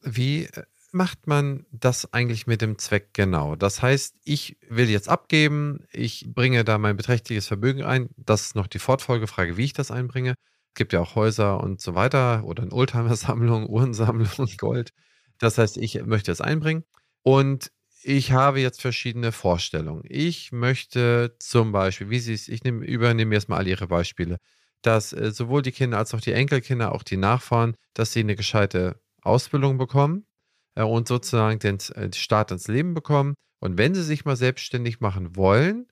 Wie 0.01 0.47
macht 0.91 1.27
man 1.27 1.65
das 1.71 2.13
eigentlich 2.13 2.47
mit 2.47 2.61
dem 2.61 2.77
Zweck 2.77 3.13
genau? 3.13 3.55
Das 3.55 3.81
heißt, 3.81 4.15
ich 4.23 4.57
will 4.69 4.89
jetzt 4.89 5.09
abgeben, 5.09 5.85
ich 5.91 6.25
bringe 6.27 6.63
da 6.63 6.77
mein 6.77 6.97
beträchtliches 6.97 7.47
Vermögen 7.47 7.83
ein. 7.83 8.09
Das 8.17 8.47
ist 8.47 8.55
noch 8.55 8.67
die 8.67 8.79
Fortfolgefrage, 8.79 9.57
wie 9.57 9.65
ich 9.65 9.73
das 9.73 9.91
einbringe. 9.91 10.31
Es 10.31 10.75
gibt 10.75 10.93
ja 10.93 10.99
auch 10.99 11.15
Häuser 11.15 11.61
und 11.61 11.79
so 11.79 11.95
weiter 11.95 12.43
oder 12.43 12.63
eine 12.63 12.73
Oldtimer-Sammlung, 12.73 13.65
Uhrensammlung, 13.69 14.49
Gold. 14.57 14.91
Das 15.39 15.57
heißt, 15.57 15.77
ich 15.77 16.03
möchte 16.05 16.31
es 16.31 16.41
einbringen. 16.41 16.83
Und 17.23 17.71
ich 18.07 18.31
habe 18.31 18.59
jetzt 18.61 18.81
verschiedene 18.81 19.31
Vorstellungen. 19.31 20.03
Ich 20.07 20.51
möchte 20.51 21.35
zum 21.39 21.71
Beispiel, 21.71 22.11
wie 22.11 22.19
Sie 22.19 22.33
es, 22.33 22.47
ich 22.47 22.63
nehme, 22.63 22.85
übernehme 22.85 23.33
jetzt 23.33 23.49
mal 23.49 23.57
alle 23.57 23.71
Ihre 23.71 23.87
Beispiele, 23.87 24.37
dass 24.83 25.11
äh, 25.11 25.31
sowohl 25.31 25.63
die 25.63 25.71
Kinder 25.71 25.97
als 25.97 26.13
auch 26.13 26.21
die 26.21 26.33
Enkelkinder, 26.33 26.93
auch 26.93 27.01
die 27.01 27.17
Nachfahren, 27.17 27.75
dass 27.95 28.13
sie 28.13 28.19
eine 28.19 28.35
gescheite 28.35 29.01
Ausbildung 29.23 29.79
bekommen 29.79 30.27
äh, 30.75 30.83
und 30.83 31.07
sozusagen 31.07 31.57
den 31.57 31.79
äh, 31.95 32.13
Start 32.13 32.51
ins 32.51 32.67
Leben 32.67 32.93
bekommen. 32.93 33.33
Und 33.59 33.79
wenn 33.79 33.95
sie 33.95 34.03
sich 34.03 34.23
mal 34.23 34.35
selbstständig 34.35 34.99
machen 34.99 35.35
wollen, 35.35 35.87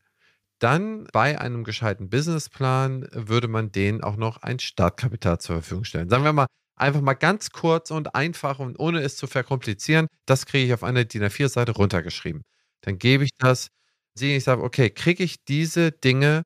dann 0.59 1.07
bei 1.13 1.41
einem 1.41 1.63
gescheiten 1.63 2.09
Businessplan 2.09 3.07
würde 3.11 3.47
man 3.47 3.71
denen 3.71 4.03
auch 4.03 4.17
noch 4.17 4.37
ein 4.37 4.59
Startkapital 4.59 5.39
zur 5.39 5.55
Verfügung 5.55 5.83
stellen. 5.83 6.09
Sagen 6.09 6.23
wir 6.23 6.33
mal, 6.33 6.47
Einfach 6.77 7.01
mal 7.01 7.13
ganz 7.13 7.51
kurz 7.51 7.91
und 7.91 8.15
einfach 8.15 8.59
und 8.59 8.79
ohne 8.79 9.01
es 9.01 9.15
zu 9.15 9.27
verkomplizieren, 9.27 10.07
das 10.25 10.45
kriege 10.45 10.65
ich 10.65 10.73
auf 10.73 10.83
eine 10.83 11.05
DIN 11.05 11.23
A4-Seite 11.23 11.71
runtergeschrieben. 11.73 12.43
Dann 12.81 12.97
gebe 12.97 13.23
ich 13.23 13.31
das, 13.37 13.67
sehe 14.15 14.37
ich 14.37 14.43
sage, 14.43 14.63
okay, 14.63 14.89
kriege 14.89 15.23
ich 15.23 15.45
diese 15.45 15.91
Dinge 15.91 16.43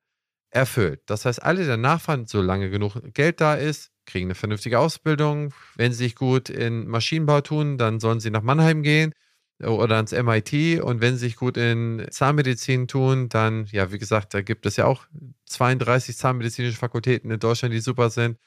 erfüllt. 0.51 1.01
Das 1.07 1.25
heißt, 1.25 1.43
alle 1.43 1.65
der 1.65 1.77
Nachfahren, 1.77 2.27
solange 2.27 2.69
genug 2.69 2.95
Geld 3.13 3.41
da 3.41 3.55
ist, 3.55 3.91
kriegen 4.05 4.27
eine 4.27 4.35
vernünftige 4.35 4.79
Ausbildung. 4.79 5.53
Wenn 5.75 5.91
sie 5.93 5.99
sich 6.05 6.15
gut 6.15 6.49
in 6.49 6.87
Maschinenbau 6.87 7.41
tun, 7.41 7.77
dann 7.77 7.99
sollen 7.99 8.19
sie 8.21 8.31
nach 8.31 8.43
Mannheim 8.43 8.83
gehen 8.83 9.13
oder 9.63 9.97
ans 9.97 10.13
MIT. 10.13 10.81
Und 10.81 11.01
wenn 11.01 11.15
sie 11.15 11.21
sich 11.27 11.35
gut 11.37 11.57
in 11.57 12.05
Zahnmedizin 12.11 12.87
tun, 12.87 13.29
dann, 13.29 13.65
ja, 13.71 13.91
wie 13.91 13.97
gesagt, 13.99 14.33
da 14.33 14.41
gibt 14.41 14.65
es 14.65 14.77
ja 14.77 14.85
auch 14.85 15.05
32 15.45 16.17
zahnmedizinische 16.17 16.77
Fakultäten 16.77 17.31
in 17.31 17.39
Deutschland, 17.39 17.73
die 17.73 17.79
super 17.79 18.09
sind 18.09 18.37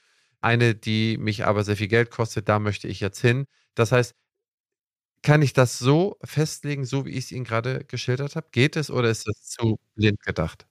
eine, 0.41 0.75
die 0.75 1.19
mich 1.19 1.45
aber 1.45 1.65
sehr 1.65 1.77
viel 1.77 1.89
Geld 1.89 2.11
kostet, 2.11 2.49
da 2.49 2.59
möchte 2.59 2.89
ich 2.89 3.01
jetzt 3.01 3.21
hin. 3.21 3.45
Das 3.75 3.93
heißt, 3.93 4.15
kann 5.23 5.43
ich 5.43 5.53
das 5.53 5.79
so 5.79 6.17
festlegen, 6.25 6.85
so 6.85 7.05
wie 7.05 7.11
ich 7.11 7.25
es 7.25 7.33
Ihnen 7.33 7.45
gerade 7.45 7.85
geschildert 7.87 8.37
habe? 8.37 8.49
Geht 8.53 8.77
es 8.77 8.91
oder 8.91 9.11
ist 9.11 9.29
das 9.29 9.43
zu 9.43 9.79
blind 9.95 10.21
gedacht? 10.23 10.67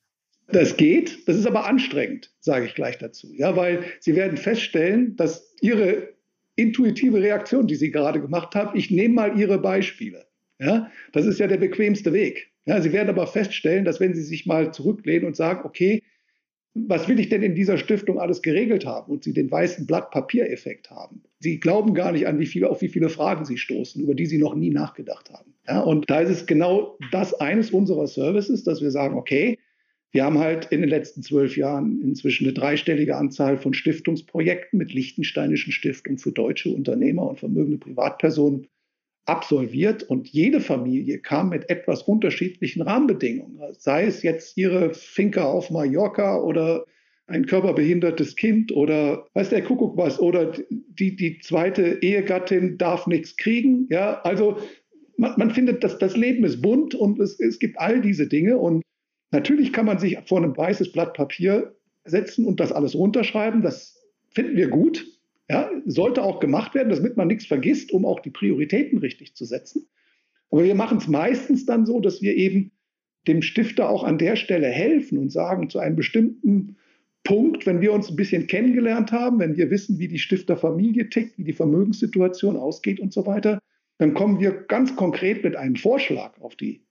Das 0.51 0.77
geht, 0.77 1.27
das 1.27 1.37
ist 1.37 1.45
aber 1.45 1.65
anstrengend, 1.67 2.33
sage 2.39 2.65
ich 2.65 2.73
gleich 2.73 2.97
dazu. 2.97 3.31
Ja, 3.35 3.55
weil 3.55 3.83
Sie 3.99 4.15
werden 4.15 4.37
feststellen, 4.37 5.15
dass 5.15 5.55
Ihre 5.61 6.15
intuitive 6.55 7.21
Reaktion, 7.21 7.67
die 7.67 7.75
Sie 7.75 7.91
gerade 7.91 8.19
gemacht 8.19 8.55
haben, 8.55 8.77
ich 8.77 8.89
nehme 8.89 9.13
mal 9.13 9.39
Ihre 9.39 9.59
Beispiele. 9.59 10.25
Ja, 10.59 10.91
das 11.13 11.25
ist 11.25 11.39
ja 11.39 11.47
der 11.47 11.57
bequemste 11.57 12.11
Weg. 12.11 12.51
Ja, 12.65 12.81
Sie 12.81 12.91
werden 12.91 13.09
aber 13.09 13.27
feststellen, 13.27 13.85
dass 13.85 13.99
wenn 13.99 14.15
Sie 14.15 14.23
sich 14.23 14.45
mal 14.45 14.73
zurücklehnen 14.73 15.27
und 15.27 15.35
sagen, 15.35 15.61
okay, 15.63 16.03
was 16.73 17.07
will 17.07 17.19
ich 17.19 17.29
denn 17.29 17.43
in 17.43 17.55
dieser 17.55 17.77
Stiftung 17.77 18.19
alles 18.19 18.41
geregelt 18.41 18.85
haben 18.85 19.11
und 19.11 19.23
sie 19.23 19.33
den 19.33 19.49
weißen 19.49 19.87
Blatt 19.87 20.11
Papier-Effekt 20.11 20.89
haben. 20.91 21.23
Sie 21.39 21.59
glauben 21.59 21.93
gar 21.93 22.11
nicht 22.11 22.27
an, 22.27 22.39
wie 22.39 22.45
viele, 22.45 22.69
auf 22.69 22.81
wie 22.81 22.89
viele 22.89 23.09
Fragen 23.09 23.45
sie 23.45 23.57
stoßen, 23.57 24.01
über 24.01 24.13
die 24.13 24.25
sie 24.25 24.37
noch 24.37 24.55
nie 24.55 24.69
nachgedacht 24.69 25.31
haben. 25.31 25.53
Ja, 25.67 25.81
und 25.81 26.09
da 26.09 26.21
ist 26.21 26.29
es 26.29 26.45
genau 26.45 26.97
das 27.11 27.33
eines 27.33 27.71
unserer 27.71 28.07
Services, 28.07 28.63
dass 28.63 28.81
wir 28.81 28.91
sagen, 28.91 29.15
okay, 29.15 29.57
wir 30.11 30.23
haben 30.23 30.39
halt 30.39 30.65
in 30.71 30.81
den 30.81 30.89
letzten 30.89 31.21
zwölf 31.21 31.55
Jahren 31.55 32.01
inzwischen 32.01 32.45
eine 32.45 32.53
dreistellige 32.53 33.15
Anzahl 33.15 33.57
von 33.57 33.73
Stiftungsprojekten 33.73 34.77
mit 34.77 34.91
lichtensteinischen 34.91 35.71
Stiftungen 35.71 36.17
für 36.17 36.31
deutsche 36.31 36.69
Unternehmer 36.69 37.29
und 37.29 37.39
vermögende 37.39 37.77
Privatpersonen 37.77 38.67
absolviert 39.29 40.03
und 40.03 40.27
jede 40.27 40.59
Familie 40.59 41.19
kam 41.19 41.49
mit 41.49 41.69
etwas 41.69 42.01
unterschiedlichen 42.01 42.81
Rahmenbedingungen. 42.81 43.59
Sei 43.77 44.05
es 44.05 44.23
jetzt 44.23 44.57
ihre 44.57 44.93
Finca 44.93 45.45
auf 45.45 45.69
Mallorca 45.69 46.41
oder 46.41 46.85
ein 47.27 47.45
körperbehindertes 47.45 48.35
Kind 48.35 48.71
oder 48.71 49.27
weiß 49.35 49.49
der 49.49 49.63
Kuckuck 49.63 49.95
was 49.97 50.19
oder 50.19 50.51
die, 50.69 51.15
die 51.15 51.39
zweite 51.39 51.99
Ehegattin 52.01 52.77
darf 52.77 53.05
nichts 53.05 53.37
kriegen. 53.37 53.87
Ja, 53.89 54.19
also 54.21 54.57
man, 55.15 55.33
man 55.37 55.51
findet, 55.51 55.83
dass 55.83 55.99
das 55.99 56.17
Leben 56.17 56.43
ist 56.43 56.61
bunt 56.61 56.95
und 56.95 57.19
es, 57.19 57.39
es 57.39 57.59
gibt 57.59 57.79
all 57.79 58.01
diese 58.01 58.27
Dinge 58.27 58.57
und 58.57 58.81
natürlich 59.31 59.71
kann 59.71 59.85
man 59.85 59.99
sich 59.99 60.17
vor 60.25 60.39
einem 60.39 60.57
weißes 60.57 60.91
Blatt 60.91 61.13
Papier 61.13 61.75
setzen 62.03 62.45
und 62.45 62.59
das 62.59 62.71
alles 62.71 62.95
runterschreiben. 62.95 63.61
Das 63.61 63.95
finden 64.31 64.57
wir 64.57 64.69
gut. 64.69 65.05
Ja, 65.49 65.69
sollte 65.85 66.23
auch 66.23 66.39
gemacht 66.39 66.75
werden, 66.75 66.89
damit 66.89 67.17
man 67.17 67.27
nichts 67.27 67.45
vergisst, 67.45 67.91
um 67.91 68.05
auch 68.05 68.19
die 68.19 68.29
Prioritäten 68.29 68.99
richtig 68.99 69.35
zu 69.35 69.45
setzen. 69.45 69.87
Aber 70.51 70.63
wir 70.63 70.75
machen 70.75 70.97
es 70.99 71.07
meistens 71.07 71.65
dann 71.65 71.85
so, 71.85 71.99
dass 71.99 72.21
wir 72.21 72.35
eben 72.35 72.71
dem 73.27 73.41
Stifter 73.41 73.89
auch 73.89 74.03
an 74.03 74.17
der 74.17 74.35
Stelle 74.35 74.67
helfen 74.67 75.17
und 75.17 75.31
sagen, 75.31 75.69
zu 75.69 75.79
einem 75.79 75.95
bestimmten 75.95 76.77
Punkt, 77.23 77.65
wenn 77.65 77.81
wir 77.81 77.93
uns 77.93 78.09
ein 78.09 78.15
bisschen 78.15 78.47
kennengelernt 78.47 79.11
haben, 79.11 79.39
wenn 79.39 79.57
wir 79.57 79.69
wissen, 79.69 79.99
wie 79.99 80.07
die 80.07 80.19
Stifterfamilie 80.19 81.09
tickt, 81.09 81.37
wie 81.37 81.43
die 81.43 81.53
Vermögenssituation 81.53 82.55
ausgeht 82.55 82.99
und 82.99 83.11
so 83.13 83.25
weiter, 83.25 83.59
dann 83.97 84.13
kommen 84.13 84.39
wir 84.39 84.51
ganz 84.51 84.95
konkret 84.95 85.43
mit 85.43 85.55
einem 85.55 85.75
Vorschlag 85.75 86.39
auf 86.39 86.55
die 86.55 86.81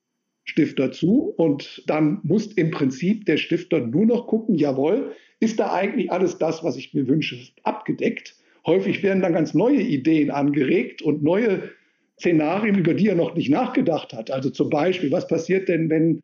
Stifter 0.45 0.93
zu 0.93 1.35
und 1.37 1.83
dann 1.87 2.21
muss 2.23 2.53
im 2.53 2.71
Prinzip 2.71 3.25
der 3.27 3.37
Stifter 3.37 3.81
nur 3.81 4.07
noch 4.07 4.27
gucken, 4.27 4.55
jawohl, 4.55 5.13
ist 5.41 5.59
da 5.59 5.73
eigentlich 5.73 6.11
alles 6.11 6.39
das, 6.39 6.65
was 6.65 6.77
ich 6.77 6.95
mir 6.95 7.07
wünsche, 7.07 7.39
abgedeckt? 7.63 8.37
Häufig 8.69 9.03
werden 9.03 9.23
dann 9.23 9.33
ganz 9.33 9.55
neue 9.55 9.81
Ideen 9.81 10.31
angeregt 10.31 11.01
und 11.01 11.23
neue 11.23 11.71
Szenarien, 12.19 12.77
über 12.77 12.93
die 12.93 13.09
er 13.09 13.15
noch 13.15 13.35
nicht 13.35 13.49
nachgedacht 13.49 14.13
hat. 14.13 14.31
Also 14.31 14.51
zum 14.51 14.69
Beispiel, 14.69 15.11
was 15.11 15.27
passiert 15.27 15.71
denn, 15.71 15.89
wenn 15.89 16.21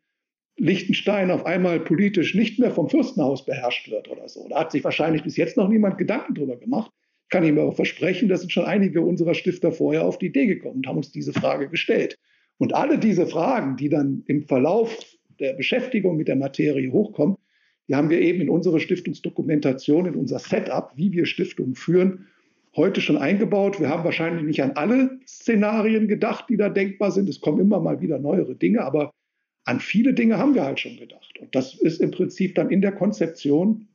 Liechtenstein 0.57 1.31
auf 1.31 1.43
einmal 1.47 1.79
politisch 1.79 2.35
nicht 2.35 2.59
mehr 2.59 2.69
vom 2.69 2.87
Fürstenhaus 2.87 3.45
beherrscht 3.45 3.89
wird 3.89 4.09
oder 4.09 4.29
so. 4.29 4.47
Da 4.47 4.59
hat 4.59 4.71
sich 4.71 4.83
wahrscheinlich 4.83 5.23
bis 5.23 5.37
jetzt 5.37 5.57
noch 5.57 5.67
niemand 5.67 5.97
Gedanken 5.97 6.35
drüber 6.35 6.55
gemacht. 6.55 6.91
Ich 7.23 7.29
kann 7.29 7.43
Ihnen 7.43 7.57
aber 7.57 7.71
versprechen, 7.71 8.29
dass 8.29 8.41
sind 8.41 8.51
schon 8.51 8.65
einige 8.65 9.01
unserer 9.01 9.33
Stifter 9.33 9.71
vorher 9.71 10.05
auf 10.05 10.19
die 10.19 10.27
Idee 10.27 10.45
gekommen 10.45 10.75
und 10.75 10.87
haben 10.87 10.97
uns 10.97 11.11
diese 11.11 11.33
Frage 11.33 11.67
gestellt. 11.67 12.15
Und 12.59 12.75
alle 12.75 12.99
diese 12.99 13.25
Fragen, 13.25 13.75
die 13.75 13.89
dann 13.89 14.23
im 14.27 14.43
Verlauf 14.43 14.95
der 15.39 15.53
Beschäftigung 15.53 16.15
mit 16.15 16.27
der 16.27 16.35
Materie 16.35 16.91
hochkommen, 16.91 17.37
die 17.87 17.95
haben 17.95 18.11
wir 18.11 18.21
eben 18.21 18.41
in 18.41 18.49
unsere 18.49 18.79
Stiftungsdokumentation, 18.79 20.05
in 20.05 20.15
unser 20.15 20.37
Setup, 20.39 20.91
wie 20.95 21.11
wir 21.11 21.25
Stiftungen 21.25 21.73
führen, 21.73 22.27
heute 22.75 23.01
schon 23.01 23.17
eingebaut. 23.17 23.79
Wir 23.79 23.89
haben 23.89 24.03
wahrscheinlich 24.03 24.43
nicht 24.43 24.61
an 24.61 24.71
alle 24.71 25.19
Szenarien 25.27 26.07
gedacht, 26.07 26.45
die 26.49 26.57
da 26.57 26.69
denkbar 26.69 27.11
sind. 27.11 27.29
Es 27.29 27.39
kommen 27.39 27.59
immer 27.59 27.79
mal 27.79 28.01
wieder 28.01 28.19
neuere 28.19 28.55
Dinge, 28.55 28.83
aber 28.83 29.11
an 29.63 29.79
viele 29.79 30.13
Dinge 30.13 30.37
haben 30.37 30.53
wir 30.53 30.63
halt 30.63 30.79
schon 30.79 30.97
gedacht. 30.97 31.39
Und 31.39 31.55
das 31.55 31.73
ist 31.73 32.01
im 32.01 32.11
Prinzip 32.11 32.55
dann 32.55 32.69
in 32.69 32.81
der 32.81 32.91
Konzeption 32.91 33.87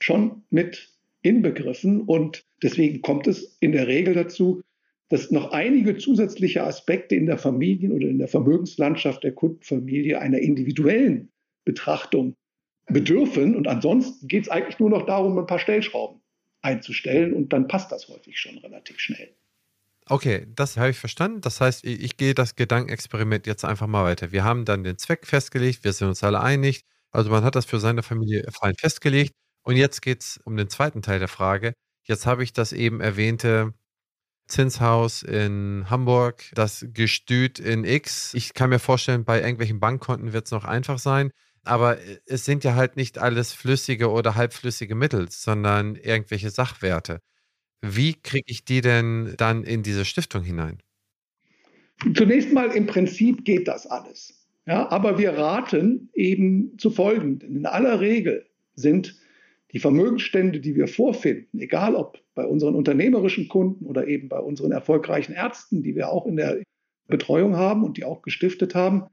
schon 0.00 0.42
mit 0.50 0.90
inbegriffen. 1.22 2.02
Und 2.02 2.44
deswegen 2.62 3.02
kommt 3.02 3.26
es 3.26 3.56
in 3.60 3.72
der 3.72 3.86
Regel 3.86 4.14
dazu, 4.14 4.62
dass 5.08 5.30
noch 5.30 5.52
einige 5.52 5.96
zusätzliche 5.96 6.64
Aspekte 6.64 7.14
in 7.14 7.26
der 7.26 7.38
Familien- 7.38 7.92
oder 7.92 8.08
in 8.08 8.18
der 8.18 8.28
Vermögenslandschaft 8.28 9.24
der 9.24 9.32
Kundenfamilie 9.32 10.20
einer 10.20 10.38
individuellen 10.38 11.30
Betrachtung 11.64 12.34
bedürfen. 12.86 13.56
Und 13.56 13.66
ansonsten 13.68 14.28
geht 14.28 14.42
es 14.44 14.48
eigentlich 14.50 14.78
nur 14.78 14.90
noch 14.90 15.06
darum, 15.06 15.38
ein 15.38 15.46
paar 15.46 15.58
Stellschrauben 15.58 16.20
einzustellen 16.62 17.32
und 17.32 17.52
dann 17.52 17.68
passt 17.68 17.92
das 17.92 18.08
häufig 18.08 18.38
schon 18.38 18.58
relativ 18.58 18.98
schnell. 18.98 19.34
Okay, 20.06 20.46
das 20.54 20.76
habe 20.76 20.90
ich 20.90 20.98
verstanden. 20.98 21.40
Das 21.42 21.60
heißt, 21.60 21.84
ich, 21.84 22.00
ich 22.02 22.16
gehe 22.16 22.34
das 22.34 22.56
Gedankenexperiment 22.56 23.46
jetzt 23.46 23.64
einfach 23.64 23.86
mal 23.86 24.04
weiter. 24.04 24.32
Wir 24.32 24.42
haben 24.44 24.64
dann 24.64 24.82
den 24.82 24.96
Zweck 24.96 25.26
festgelegt, 25.26 25.84
wir 25.84 25.92
sind 25.92 26.08
uns 26.08 26.24
alle 26.24 26.40
einig. 26.40 26.84
Also 27.10 27.30
man 27.30 27.44
hat 27.44 27.54
das 27.54 27.66
für 27.66 27.78
seine 27.78 28.02
Familie 28.02 28.46
fein 28.50 28.74
festgelegt. 28.74 29.34
Und 29.62 29.76
jetzt 29.76 30.00
geht 30.00 30.22
es 30.22 30.40
um 30.44 30.56
den 30.56 30.68
zweiten 30.70 31.02
Teil 31.02 31.18
der 31.18 31.28
Frage. 31.28 31.74
Jetzt 32.04 32.24
habe 32.26 32.42
ich 32.42 32.54
das 32.54 32.72
eben 32.72 33.00
erwähnte 33.00 33.74
Zinshaus 34.46 35.22
in 35.22 35.84
Hamburg, 35.90 36.44
das 36.54 36.86
Gestüt 36.94 37.58
in 37.58 37.84
X. 37.84 38.32
Ich 38.32 38.54
kann 38.54 38.70
mir 38.70 38.78
vorstellen, 38.78 39.24
bei 39.24 39.40
irgendwelchen 39.40 39.78
Bankkonten 39.78 40.32
wird 40.32 40.46
es 40.46 40.52
noch 40.52 40.64
einfach 40.64 40.98
sein. 40.98 41.32
Aber 41.68 41.98
es 42.24 42.46
sind 42.46 42.64
ja 42.64 42.76
halt 42.76 42.96
nicht 42.96 43.18
alles 43.18 43.52
flüssige 43.52 44.10
oder 44.10 44.36
halbflüssige 44.36 44.94
Mittel, 44.94 45.30
sondern 45.30 45.96
irgendwelche 45.96 46.48
Sachwerte. 46.48 47.20
Wie 47.82 48.14
kriege 48.14 48.46
ich 48.46 48.64
die 48.64 48.80
denn 48.80 49.34
dann 49.36 49.64
in 49.64 49.82
diese 49.82 50.06
Stiftung 50.06 50.42
hinein? 50.42 50.78
Zunächst 52.14 52.54
mal 52.54 52.70
im 52.70 52.86
Prinzip 52.86 53.44
geht 53.44 53.68
das 53.68 53.86
alles. 53.86 54.46
Ja, 54.66 54.90
aber 54.90 55.18
wir 55.18 55.32
raten 55.32 56.08
eben 56.14 56.78
zu 56.78 56.90
folgendem. 56.90 57.58
In 57.58 57.66
aller 57.66 58.00
Regel 58.00 58.46
sind 58.74 59.16
die 59.72 59.78
Vermögensstände, 59.78 60.60
die 60.60 60.74
wir 60.74 60.88
vorfinden, 60.88 61.58
egal 61.58 61.94
ob 61.96 62.18
bei 62.34 62.46
unseren 62.46 62.76
unternehmerischen 62.76 63.48
Kunden 63.48 63.84
oder 63.84 64.06
eben 64.06 64.30
bei 64.30 64.38
unseren 64.38 64.72
erfolgreichen 64.72 65.34
Ärzten, 65.34 65.82
die 65.82 65.94
wir 65.94 66.08
auch 66.08 66.24
in 66.24 66.36
der 66.36 66.62
Betreuung 67.08 67.56
haben 67.56 67.84
und 67.84 67.98
die 67.98 68.04
auch 68.04 68.22
gestiftet 68.22 68.74
haben, 68.74 69.04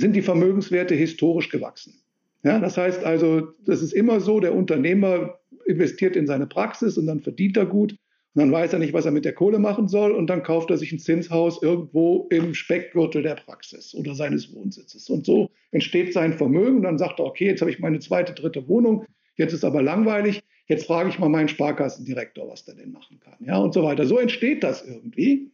sind 0.00 0.14
die 0.14 0.22
Vermögenswerte 0.22 0.94
historisch 0.94 1.50
gewachsen. 1.50 2.00
Ja, 2.42 2.58
das 2.58 2.76
heißt 2.76 3.04
also, 3.04 3.48
das 3.64 3.82
ist 3.82 3.92
immer 3.92 4.20
so, 4.20 4.40
der 4.40 4.54
Unternehmer 4.54 5.38
investiert 5.66 6.16
in 6.16 6.26
seine 6.26 6.46
Praxis 6.46 6.96
und 6.96 7.06
dann 7.06 7.20
verdient 7.20 7.56
er 7.56 7.66
gut. 7.66 7.92
Und 8.34 8.42
dann 8.42 8.52
weiß 8.52 8.72
er 8.72 8.78
nicht, 8.78 8.92
was 8.92 9.04
er 9.04 9.10
mit 9.10 9.24
der 9.24 9.34
Kohle 9.34 9.58
machen 9.58 9.88
soll. 9.88 10.12
Und 10.12 10.28
dann 10.28 10.42
kauft 10.42 10.70
er 10.70 10.78
sich 10.78 10.92
ein 10.92 11.00
Zinshaus 11.00 11.62
irgendwo 11.62 12.28
im 12.30 12.54
Speckgürtel 12.54 13.22
der 13.22 13.34
Praxis 13.34 13.94
oder 13.94 14.14
seines 14.14 14.54
Wohnsitzes. 14.54 15.10
Und 15.10 15.26
so 15.26 15.50
entsteht 15.72 16.12
sein 16.12 16.32
Vermögen. 16.32 16.76
Und 16.76 16.82
dann 16.84 16.98
sagt 16.98 17.18
er, 17.18 17.26
okay, 17.26 17.46
jetzt 17.46 17.60
habe 17.60 17.72
ich 17.72 17.80
meine 17.80 17.98
zweite, 17.98 18.32
dritte 18.32 18.68
Wohnung. 18.68 19.04
Jetzt 19.36 19.52
ist 19.52 19.64
aber 19.64 19.82
langweilig. 19.82 20.42
Jetzt 20.66 20.86
frage 20.86 21.08
ich 21.08 21.18
mal 21.18 21.28
meinen 21.28 21.48
Sparkassendirektor, 21.48 22.48
was 22.48 22.64
der 22.64 22.76
denn 22.76 22.92
machen 22.92 23.18
kann. 23.18 23.36
Ja, 23.44 23.58
und 23.58 23.74
so 23.74 23.82
weiter. 23.82 24.06
So 24.06 24.18
entsteht 24.18 24.62
das 24.62 24.86
irgendwie. 24.86 25.50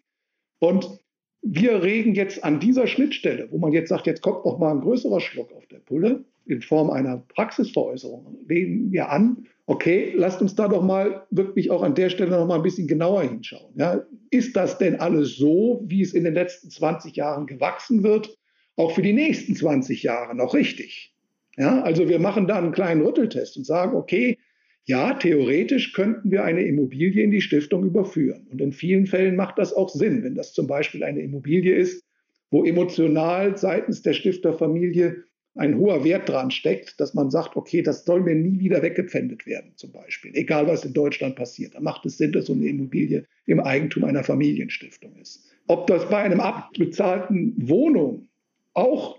Und 0.59 1.01
wir 1.43 1.83
regen 1.83 2.15
jetzt 2.15 2.43
an 2.45 2.61
dieser 2.61 2.87
Schnittstelle, 2.87 3.49
wo 3.51 3.59
man 3.59 3.73
jetzt 3.73 3.89
sagt, 3.89 4.07
jetzt 4.07 4.23
kommt 4.23 4.45
noch 4.45 4.59
mal 4.59 4.73
ein 4.73 4.81
größerer 4.81 5.21
Schluck 5.21 5.53
auf 5.53 5.67
der 5.67 5.79
Pulle 5.79 6.25
in 6.47 6.63
Form 6.63 6.91
einer 6.91 7.19
Praxisveräußerung, 7.35 8.47
regen 8.49 8.93
wir 8.93 9.11
an, 9.11 9.47
okay, 9.67 10.13
lasst 10.15 10.41
uns 10.41 10.55
da 10.55 10.69
doch 10.69 10.83
mal 10.83 11.27
wirklich 11.31 11.71
auch 11.71 11.83
an 11.83 11.95
der 11.95 12.09
Stelle 12.09 12.31
noch 12.31 12.47
mal 12.47 12.57
ein 12.57 12.63
bisschen 12.63 12.87
genauer 12.87 13.23
hinschauen. 13.23 13.75
Ja, 13.77 14.03
ist 14.31 14.57
das 14.57 14.79
denn 14.79 15.01
alles 15.01 15.37
so, 15.37 15.83
wie 15.87 16.03
es 16.03 16.15
in 16.15 16.25
den 16.25 16.35
letzten 16.35 16.71
20 16.71 17.17
Jahren 17.17 17.47
gewachsen 17.47 18.03
wird, 18.03 18.39
auch 18.77 18.93
für 18.93 19.03
die 19.03 19.13
nächsten 19.13 19.57
20 19.57 20.03
Jahre 20.03 20.35
noch 20.37 20.55
richtig? 20.55 21.15
Ja, 21.57 21.83
also 21.83 22.09
wir 22.09 22.19
machen 22.19 22.47
da 22.47 22.59
einen 22.59 22.73
kleinen 22.73 23.03
Rütteltest 23.03 23.57
und 23.57 23.65
sagen, 23.65 23.97
okay, 23.97 24.39
ja, 24.87 25.15
theoretisch 25.15 25.93
könnten 25.93 26.31
wir 26.31 26.45
eine 26.45 26.63
Immobilie 26.63 27.23
in 27.23 27.33
die 27.33 27.41
Stiftung 27.41 27.85
überführen. 27.85 28.47
Und 28.51 28.61
in 28.61 28.73
vielen 28.73 29.07
Fällen 29.07 29.35
macht 29.35 29.59
das 29.59 29.73
auch 29.73 29.89
Sinn, 29.89 30.23
wenn 30.23 30.37
das 30.37 30.53
zum 30.53 30.69
Beispiel 30.69 31.03
eine 31.03 31.21
Immobilie 31.21 31.75
ist, 31.75 32.05
wo 32.51 32.65
emotional 32.65 33.59
seitens 33.59 34.03
der 34.03 34.13
Stifterfamilie 34.13 35.25
ein 35.57 35.77
hoher 35.77 36.05
Wert 36.05 36.29
dran 36.29 36.53
steckt, 36.53 37.01
dass 37.01 37.15
man 37.15 37.31
sagt, 37.31 37.57
okay, 37.57 37.83
das 37.83 38.05
soll 38.05 38.21
mir 38.21 38.37
nie 38.37 38.61
wieder 38.61 38.81
weggepfändet 38.83 39.45
werden, 39.47 39.73
zum 39.75 39.91
Beispiel. 39.91 40.31
Egal, 40.35 40.69
was 40.69 40.85
in 40.85 40.93
Deutschland 40.93 41.35
passiert. 41.35 41.75
Da 41.75 41.81
macht 41.81 42.07
es 42.07 42.19
Sinn, 42.19 42.33
dass 42.33 42.47
so 42.47 42.53
eine 42.53 42.67
Immobilie 42.67 43.25
im 43.47 43.59
Eigentum 43.59 44.05
einer 44.05 44.23
Familienstiftung 44.23 45.17
ist. 45.17 45.51
Ob 45.67 45.89
das 45.89 46.09
bei 46.09 46.19
einem 46.19 46.41
abbezahlten 46.41 47.55
Wohnung 47.57 48.29
auch 48.75 49.19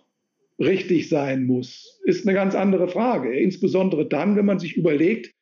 richtig 0.59 1.09
sein 1.09 1.45
muss, 1.45 1.99
ist 2.05 2.25
eine 2.25 2.35
ganz 2.35 2.55
andere 2.55 2.87
Frage. 2.87 3.37
Insbesondere 3.37 4.07
dann, 4.07 4.37
wenn 4.37 4.45
man 4.45 4.59
sich 4.59 4.77
überlegt, 4.77 5.33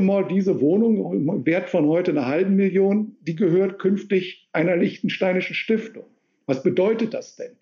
mal, 0.00 0.28
diese 0.28 0.60
Wohnung 0.60 1.12
im 1.12 1.46
Wert 1.46 1.70
von 1.70 1.86
heute 1.86 2.10
einer 2.10 2.26
halben 2.26 2.54
Million, 2.54 3.16
die 3.22 3.34
gehört 3.34 3.78
künftig 3.78 4.48
einer 4.52 4.76
liechtensteinischen 4.76 5.54
Stiftung. 5.54 6.04
Was 6.46 6.62
bedeutet 6.62 7.14
das 7.14 7.36
denn 7.36 7.52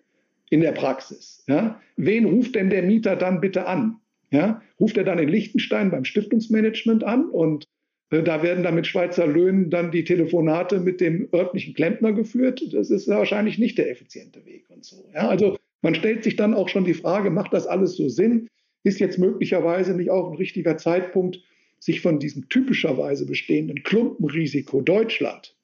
in 0.49 0.61
der 0.61 0.73
Praxis? 0.73 1.43
Ja? 1.47 1.79
Wen 1.95 2.25
ruft 2.25 2.55
denn 2.55 2.69
der 2.69 2.83
Mieter 2.83 3.15
dann 3.15 3.39
bitte 3.39 3.67
an? 3.67 3.97
Ja? 4.31 4.61
Ruft 4.79 4.97
er 4.97 5.03
dann 5.03 5.19
in 5.19 5.29
Liechtenstein 5.29 5.91
beim 5.91 6.05
Stiftungsmanagement 6.05 7.03
an 7.03 7.29
und 7.29 7.67
äh, 8.09 8.23
da 8.23 8.43
werden 8.43 8.63
dann 8.63 8.75
mit 8.75 8.87
Schweizer 8.87 9.25
Löhnen 9.25 9.69
dann 9.69 9.91
die 9.91 10.03
Telefonate 10.03 10.79
mit 10.79 11.01
dem 11.01 11.29
örtlichen 11.33 11.73
Klempner 11.73 12.13
geführt. 12.13 12.61
Das 12.73 12.89
ist 12.89 13.07
wahrscheinlich 13.07 13.59
nicht 13.59 13.77
der 13.77 13.89
effiziente 13.89 14.45
Weg 14.45 14.69
und 14.69 14.83
so. 14.83 15.05
Ja? 15.13 15.29
Also 15.29 15.57
man 15.81 15.95
stellt 15.95 16.23
sich 16.23 16.35
dann 16.35 16.53
auch 16.53 16.67
schon 16.67 16.83
die 16.83 16.93
Frage, 16.93 17.29
macht 17.29 17.53
das 17.53 17.67
alles 17.67 17.95
so 17.95 18.09
Sinn? 18.09 18.47
Ist 18.83 18.99
jetzt 18.99 19.19
möglicherweise 19.19 19.95
nicht 19.95 20.09
auch 20.09 20.31
ein 20.31 20.37
richtiger 20.37 20.77
Zeitpunkt, 20.77 21.39
sich 21.79 22.01
von 22.01 22.19
diesem 22.19 22.49
typischerweise 22.49 23.25
bestehenden 23.25 23.83
Klumpenrisiko 23.83 24.81
Deutschland 24.81 25.55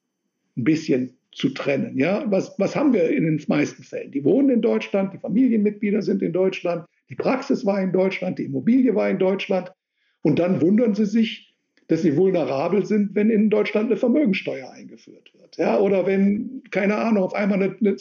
ein 0.57 0.63
bisschen 0.63 1.17
zu 1.31 1.49
trennen. 1.49 1.97
Ja, 1.97 2.23
was, 2.31 2.57
was 2.57 2.75
haben 2.75 2.93
wir 2.93 3.09
in 3.09 3.25
den 3.25 3.43
meisten 3.47 3.83
Fällen? 3.83 4.11
Die 4.11 4.23
wohnen 4.23 4.49
in 4.49 4.61
Deutschland, 4.61 5.13
die 5.13 5.17
Familienmitglieder 5.17 6.01
sind 6.01 6.21
in 6.21 6.31
Deutschland, 6.31 6.85
die 7.09 7.15
Praxis 7.15 7.65
war 7.65 7.81
in 7.81 7.91
Deutschland, 7.91 8.39
die 8.39 8.45
Immobilie 8.45 8.95
war 8.95 9.09
in 9.09 9.19
Deutschland. 9.19 9.71
Und 10.21 10.39
dann 10.39 10.61
wundern 10.61 10.95
sie 10.95 11.05
sich, 11.05 11.53
dass 11.87 12.01
sie 12.01 12.15
vulnerabel 12.15 12.85
sind, 12.85 13.13
wenn 13.13 13.29
in 13.29 13.49
Deutschland 13.49 13.87
eine 13.87 13.97
Vermögensteuer 13.97 14.71
eingeführt 14.71 15.31
wird. 15.37 15.57
Ja, 15.57 15.79
oder 15.79 16.07
wenn, 16.07 16.63
keine 16.71 16.95
Ahnung, 16.95 17.23
auf 17.23 17.35
einmal 17.35 17.61
eine, 17.61 17.75
eine 17.79 17.97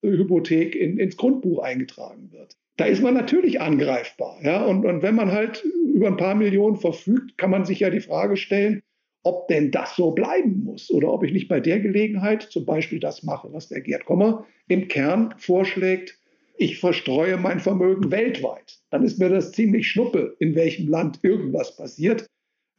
Zwangshypothek 0.00 0.74
in, 0.74 0.98
ins 0.98 1.16
Grundbuch 1.16 1.62
eingetragen 1.62 2.30
wird 2.32 2.56
da 2.80 2.86
ist 2.86 3.02
man 3.02 3.12
natürlich 3.12 3.60
angreifbar. 3.60 4.38
Ja? 4.42 4.64
Und, 4.64 4.86
und 4.86 5.02
wenn 5.02 5.14
man 5.14 5.32
halt 5.32 5.62
über 5.94 6.06
ein 6.06 6.16
paar 6.16 6.34
Millionen 6.34 6.76
verfügt, 6.76 7.36
kann 7.36 7.50
man 7.50 7.66
sich 7.66 7.80
ja 7.80 7.90
die 7.90 8.00
Frage 8.00 8.38
stellen, 8.38 8.80
ob 9.22 9.48
denn 9.48 9.70
das 9.70 9.96
so 9.96 10.12
bleiben 10.12 10.64
muss 10.64 10.90
oder 10.90 11.12
ob 11.12 11.22
ich 11.22 11.32
nicht 11.32 11.48
bei 11.48 11.60
der 11.60 11.78
Gelegenheit 11.80 12.42
zum 12.42 12.64
Beispiel 12.64 12.98
das 12.98 13.22
mache, 13.22 13.52
was 13.52 13.68
der 13.68 13.82
Gerd 13.82 14.06
Kommer 14.06 14.46
im 14.66 14.88
Kern 14.88 15.34
vorschlägt. 15.36 16.18
Ich 16.56 16.78
verstreue 16.78 17.36
mein 17.36 17.60
Vermögen 17.60 18.10
weltweit. 18.10 18.78
Dann 18.88 19.04
ist 19.04 19.18
mir 19.18 19.28
das 19.28 19.52
ziemlich 19.52 19.88
schnuppe, 19.88 20.36
in 20.38 20.54
welchem 20.54 20.88
Land 20.88 21.18
irgendwas 21.22 21.76
passiert. 21.76 22.24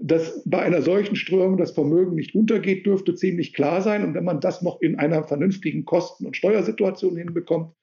Dass 0.03 0.41
bei 0.45 0.59
einer 0.59 0.81
solchen 0.81 1.15
Streuung 1.15 1.57
das 1.57 1.71
Vermögen 1.71 2.15
nicht 2.15 2.33
untergeht, 2.33 2.85
dürfte 2.85 3.13
ziemlich 3.13 3.53
klar 3.53 3.81
sein. 3.81 4.03
Und 4.03 4.15
wenn 4.15 4.23
man 4.23 4.39
das 4.39 4.61
noch 4.61 4.81
in 4.81 4.97
einer 4.97 5.23
vernünftigen 5.23 5.85
Kosten- 5.85 6.25
und 6.25 6.35
Steuersituation 6.35 7.15
hinbekommt, 7.15 7.73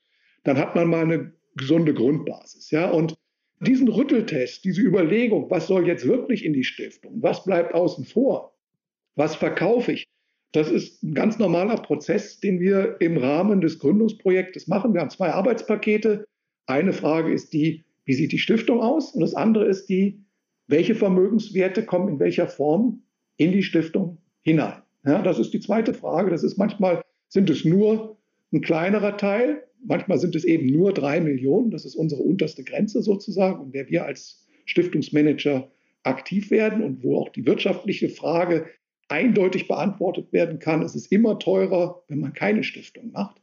dann 0.44 0.58
hat 0.58 0.74
man 0.74 0.88
mal 0.88 1.02
eine 1.02 1.32
gesunde 1.56 1.94
Grundbasis. 1.94 2.70
Ja? 2.70 2.90
Und 2.90 3.16
diesen 3.60 3.88
Rütteltest, 3.88 4.64
diese 4.64 4.82
Überlegung, 4.82 5.50
was 5.50 5.66
soll 5.66 5.86
jetzt 5.86 6.06
wirklich 6.06 6.44
in 6.44 6.52
die 6.52 6.64
Stiftung, 6.64 7.22
was 7.22 7.44
bleibt 7.44 7.74
außen 7.74 8.04
vor, 8.04 8.56
was 9.14 9.34
verkaufe 9.34 9.92
ich, 9.92 10.08
das 10.52 10.70
ist 10.70 11.02
ein 11.02 11.14
ganz 11.14 11.38
normaler 11.38 11.76
Prozess, 11.76 12.40
den 12.40 12.60
wir 12.60 12.96
im 13.00 13.18
Rahmen 13.18 13.60
des 13.60 13.78
Gründungsprojektes 13.78 14.66
machen. 14.66 14.94
Wir 14.94 15.02
haben 15.02 15.10
zwei 15.10 15.30
Arbeitspakete. 15.30 16.26
Eine 16.66 16.92
Frage 16.92 17.32
ist 17.32 17.52
die, 17.52 17.84
wie 18.06 18.14
sieht 18.14 18.32
die 18.32 18.38
Stiftung 18.38 18.80
aus? 18.80 19.12
Und 19.12 19.20
das 19.20 19.34
andere 19.34 19.66
ist 19.66 19.86
die, 19.86 20.24
welche 20.68 20.94
Vermögenswerte 20.94 21.84
kommen 21.84 22.08
in 22.08 22.20
welcher 22.20 22.46
Form 22.46 23.02
in 23.36 23.52
die 23.52 23.62
Stiftung 23.62 24.18
hinein? 24.42 24.82
Ja, 25.04 25.22
das 25.22 25.38
ist 25.38 25.52
die 25.52 25.60
zweite 25.60 25.94
Frage. 25.94 26.30
Das 26.30 26.44
ist 26.44 26.58
manchmal, 26.58 27.02
sind 27.28 27.50
es 27.50 27.64
nur 27.64 28.18
ein 28.52 28.60
kleinerer 28.60 29.16
Teil. 29.16 29.64
Manchmal 29.84 30.18
sind 30.18 30.36
es 30.36 30.44
eben 30.44 30.66
nur 30.66 30.92
drei 30.92 31.20
Millionen. 31.20 31.70
Das 31.70 31.84
ist 31.84 31.94
unsere 31.94 32.22
unterste 32.22 32.64
Grenze 32.64 33.02
sozusagen, 33.02 33.64
in 33.64 33.72
der 33.72 33.88
wir 33.88 34.04
als 34.04 34.46
Stiftungsmanager 34.66 35.70
aktiv 36.02 36.50
werden 36.50 36.82
und 36.82 37.02
wo 37.02 37.18
auch 37.18 37.30
die 37.30 37.46
wirtschaftliche 37.46 38.08
Frage 38.08 38.66
eindeutig 39.08 39.68
beantwortet 39.68 40.32
werden 40.32 40.58
kann. 40.58 40.82
Es 40.82 40.94
ist 40.94 41.10
immer 41.10 41.38
teurer, 41.38 42.02
wenn 42.08 42.20
man 42.20 42.34
keine 42.34 42.62
Stiftung 42.62 43.10
macht. 43.12 43.40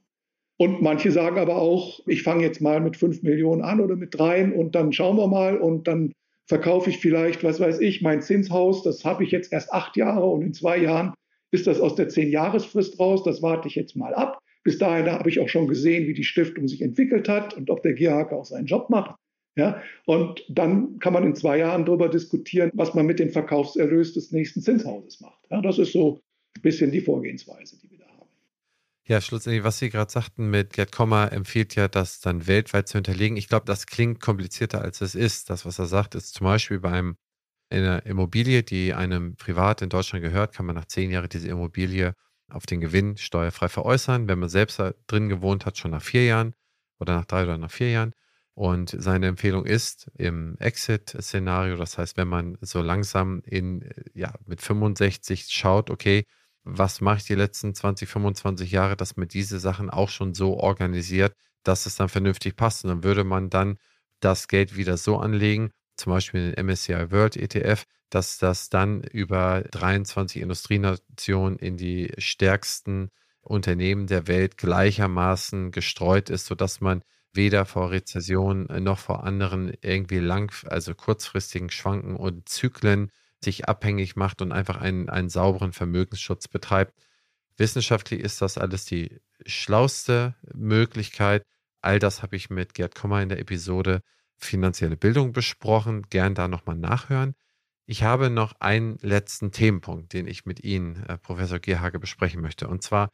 Und 0.58 0.82
manche 0.82 1.12
sagen 1.12 1.38
aber 1.38 1.58
auch, 1.58 2.00
ich 2.08 2.24
fange 2.24 2.44
jetzt 2.44 2.62
mal 2.62 2.80
mit 2.80 2.96
fünf 2.96 3.24
Millionen 3.24 3.62
an 3.62 3.82
oder 3.82 3.96
mit 3.96 4.18
dreien 4.18 4.54
und 4.54 4.76
dann 4.76 4.94
schauen 4.94 5.18
wir 5.18 5.28
mal 5.28 5.58
und 5.58 5.88
dann 5.88 6.14
verkaufe 6.48 6.90
ich 6.90 7.00
vielleicht, 7.00 7.44
was 7.44 7.60
weiß 7.60 7.80
ich, 7.80 8.02
mein 8.02 8.22
Zinshaus, 8.22 8.84
das 8.84 9.04
habe 9.04 9.24
ich 9.24 9.32
jetzt 9.32 9.52
erst 9.52 9.72
acht 9.74 9.98
Jahre 9.98 10.26
und 10.26 10.42
in 10.42 10.54
zwei 10.54 10.78
Jahren 10.78 11.14
ist 11.52 11.68
das 11.68 11.80
aus 11.80 11.96
der 11.96 12.10
Zehn-Jahresfrist 12.10 13.00
raus, 13.00 13.24
das 13.24 13.42
warte 13.42 13.68
ich 13.68 13.76
jetzt 13.76 13.96
mal 13.96 14.14
ab. 14.14 14.40
Bis 14.64 14.78
dahin 14.78 15.06
habe 15.12 15.30
ich 15.30 15.40
auch 15.40 15.50
schon 15.50 15.68
gesehen, 15.68 16.08
wie 16.08 16.14
die 16.14 16.24
Stiftung 16.24 16.68
sich 16.68 16.82
entwickelt 16.82 17.30
hat 17.30 17.54
und 17.54 17.70
ob 17.70 17.84
der 17.84 17.94
Gierhake 17.94 18.36
auch 18.36 18.46
seinen 18.46 18.66
Job 18.66 18.90
macht. 18.90 19.16
Ja, 19.58 19.82
und 20.06 20.44
dann 20.50 21.00
kann 21.00 21.14
man 21.14 21.24
in 21.24 21.36
zwei 21.36 21.60
Jahren 21.60 21.86
darüber 21.86 22.10
diskutieren, 22.10 22.72
was 22.74 22.94
man 22.94 23.06
mit 23.06 23.20
dem 23.20 23.30
Verkaufserlös 23.30 24.14
des 24.14 24.32
nächsten 24.32 24.62
Zinshauses 24.62 25.22
macht. 25.22 25.40
Ja, 25.50 25.62
das 25.62 25.80
ist 25.80 25.94
so 25.94 26.20
ein 26.58 26.62
bisschen 26.62 26.92
die 26.92 27.00
Vorgehensweise, 27.00 27.78
die 27.80 27.90
wir 27.90 28.00
da. 28.00 28.05
Ja, 29.08 29.22
schlussendlich, 29.22 29.64
was 29.64 29.78
Sie 29.78 29.90
gerade 29.92 30.12
sagten 30.12 30.50
mit 30.50 30.74
Gerd 30.74 30.92
Kommer 30.92 31.32
empfiehlt 31.32 31.76
ja, 31.76 31.88
das 31.88 32.20
dann 32.22 32.48
weltweit 32.48 32.88
zu 32.88 32.98
hinterlegen. 32.98 33.38
Ich 33.38 33.48
glaube, 33.48 33.66
das 33.68 33.86
klingt 33.86 34.20
komplizierter, 34.20 34.82
als 34.82 35.00
es 35.02 35.14
ist. 35.14 35.50
Das, 35.52 35.64
was 35.66 35.78
er 35.78 35.86
sagt, 35.86 36.16
ist 36.16 36.34
zum 36.34 36.46
Beispiel 36.46 36.80
bei 36.80 36.92
einem, 36.92 37.16
einer 37.70 38.04
Immobilie, 38.06 38.64
die 38.64 38.94
einem 38.96 39.36
privat 39.36 39.82
in 39.84 39.90
Deutschland 39.90 40.24
gehört, 40.24 40.56
kann 40.56 40.66
man 40.66 40.76
nach 40.76 40.86
zehn 40.86 41.12
Jahren 41.12 41.30
diese 41.30 41.48
Immobilie 41.50 42.16
auf 42.50 42.66
den 42.66 42.82
Gewinn 42.82 43.18
steuerfrei 43.18 43.70
veräußern. 43.70 44.28
Wenn 44.28 44.40
man 44.40 44.50
selbst 44.50 44.80
da 44.80 44.94
drin 45.08 45.30
gewohnt 45.30 45.66
hat, 45.68 45.78
schon 45.78 45.92
nach 45.92 46.02
vier 46.02 46.26
Jahren 46.26 46.56
oder 47.00 47.14
nach 47.16 47.26
drei 47.26 47.44
oder 47.44 47.58
nach 47.60 47.72
vier 47.72 47.92
Jahren. 47.92 48.14
Und 48.56 48.96
seine 48.98 49.28
Empfehlung 49.28 49.66
ist 49.66 50.10
im 50.18 50.56
Exit-Szenario, 50.60 51.76
das 51.76 51.98
heißt, 51.98 52.18
wenn 52.18 52.30
man 52.30 52.58
so 52.62 52.82
langsam 52.82 53.42
in, 53.46 53.88
ja, 54.16 54.34
mit 54.46 54.62
65 54.62 55.48
schaut, 55.50 55.90
okay, 55.92 56.26
was 56.66 57.00
mache 57.02 57.18
ich 57.18 57.26
die 57.26 57.36
letzten 57.36 57.74
20, 57.76 58.10
25 58.10 58.72
Jahre, 58.72 58.98
dass 58.98 59.18
man 59.18 59.28
diese 59.28 59.60
Sachen 59.60 59.90
auch 59.90 60.10
schon 60.10 60.34
so 60.34 60.58
organisiert, 60.58 61.36
dass 61.64 61.86
es 61.86 61.96
dann 61.96 62.10
vernünftig 62.10 62.56
passt. 62.56 62.84
Und 62.84 62.90
dann 62.90 63.04
würde 63.04 63.24
man 63.24 63.50
dann 63.50 63.78
das 64.20 64.48
Geld 64.48 64.76
wieder 64.76 64.98
so 64.98 65.18
anlegen, 65.18 65.72
zum 65.96 66.12
Beispiel 66.14 66.52
den 66.52 66.66
MSCI 66.66 67.12
World 67.12 67.38
ETF, 67.38 67.86
dass 68.10 68.38
das 68.38 68.70
dann 68.70 69.04
über 69.04 69.64
23 69.72 70.42
Industrienationen 70.42 71.58
in 71.60 71.78
die 71.78 72.12
stärksten 72.18 73.10
Unternehmen 73.42 74.08
der 74.08 74.28
Welt 74.28 74.58
gleichermaßen 74.58 75.72
gestreut 75.72 76.30
ist, 76.30 76.48
sodass 76.48 76.82
man 76.82 77.04
weder 77.34 77.66
vor 77.66 77.92
Rezession 77.92 78.66
noch 78.84 78.98
vor 78.98 79.24
anderen 79.24 79.74
irgendwie 79.82 80.20
lang, 80.20 80.52
also 80.66 80.96
kurzfristigen 80.96 81.70
Schwanken 81.70 82.16
und 82.16 82.50
Zyklen 82.50 83.12
sich 83.46 83.70
abhängig 83.70 84.16
macht 84.18 84.42
und 84.42 84.52
einfach 84.52 84.78
einen, 84.78 85.10
einen 85.10 85.30
sauberen 85.30 85.72
Vermögensschutz 85.72 86.48
betreibt. 86.50 86.94
Wissenschaftlich 87.58 88.20
ist 88.20 88.42
das 88.42 88.58
alles 88.58 88.86
die 88.86 89.22
schlauste 89.46 90.36
Möglichkeit. 90.54 91.44
All 91.82 92.00
das 92.00 92.22
habe 92.22 92.36
ich 92.36 92.50
mit 92.50 92.74
Gerd 92.74 92.96
Kommer 92.96 93.22
in 93.22 93.30
der 93.30 93.40
Episode 93.40 94.02
finanzielle 94.38 94.98
Bildung 94.98 95.32
besprochen. 95.32 96.04
Gern 96.10 96.36
da 96.36 96.50
nochmal 96.50 96.76
nachhören. 96.76 97.36
Ich 97.86 98.04
habe 98.04 98.30
noch 98.30 98.54
einen 98.60 98.98
letzten 99.02 99.52
Themenpunkt, 99.52 100.12
den 100.14 100.28
ich 100.28 100.46
mit 100.46 100.64
Ihnen, 100.64 101.04
äh, 101.06 101.18
Professor 101.18 101.60
Gierhage, 101.60 102.00
besprechen 102.00 102.42
möchte. 102.42 102.68
Und 102.68 102.82
zwar 102.82 103.10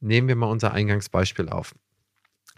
nehmen 0.00 0.28
wir 0.28 0.36
mal 0.36 0.50
unser 0.50 0.72
Eingangsbeispiel 0.72 1.48
auf 1.48 1.74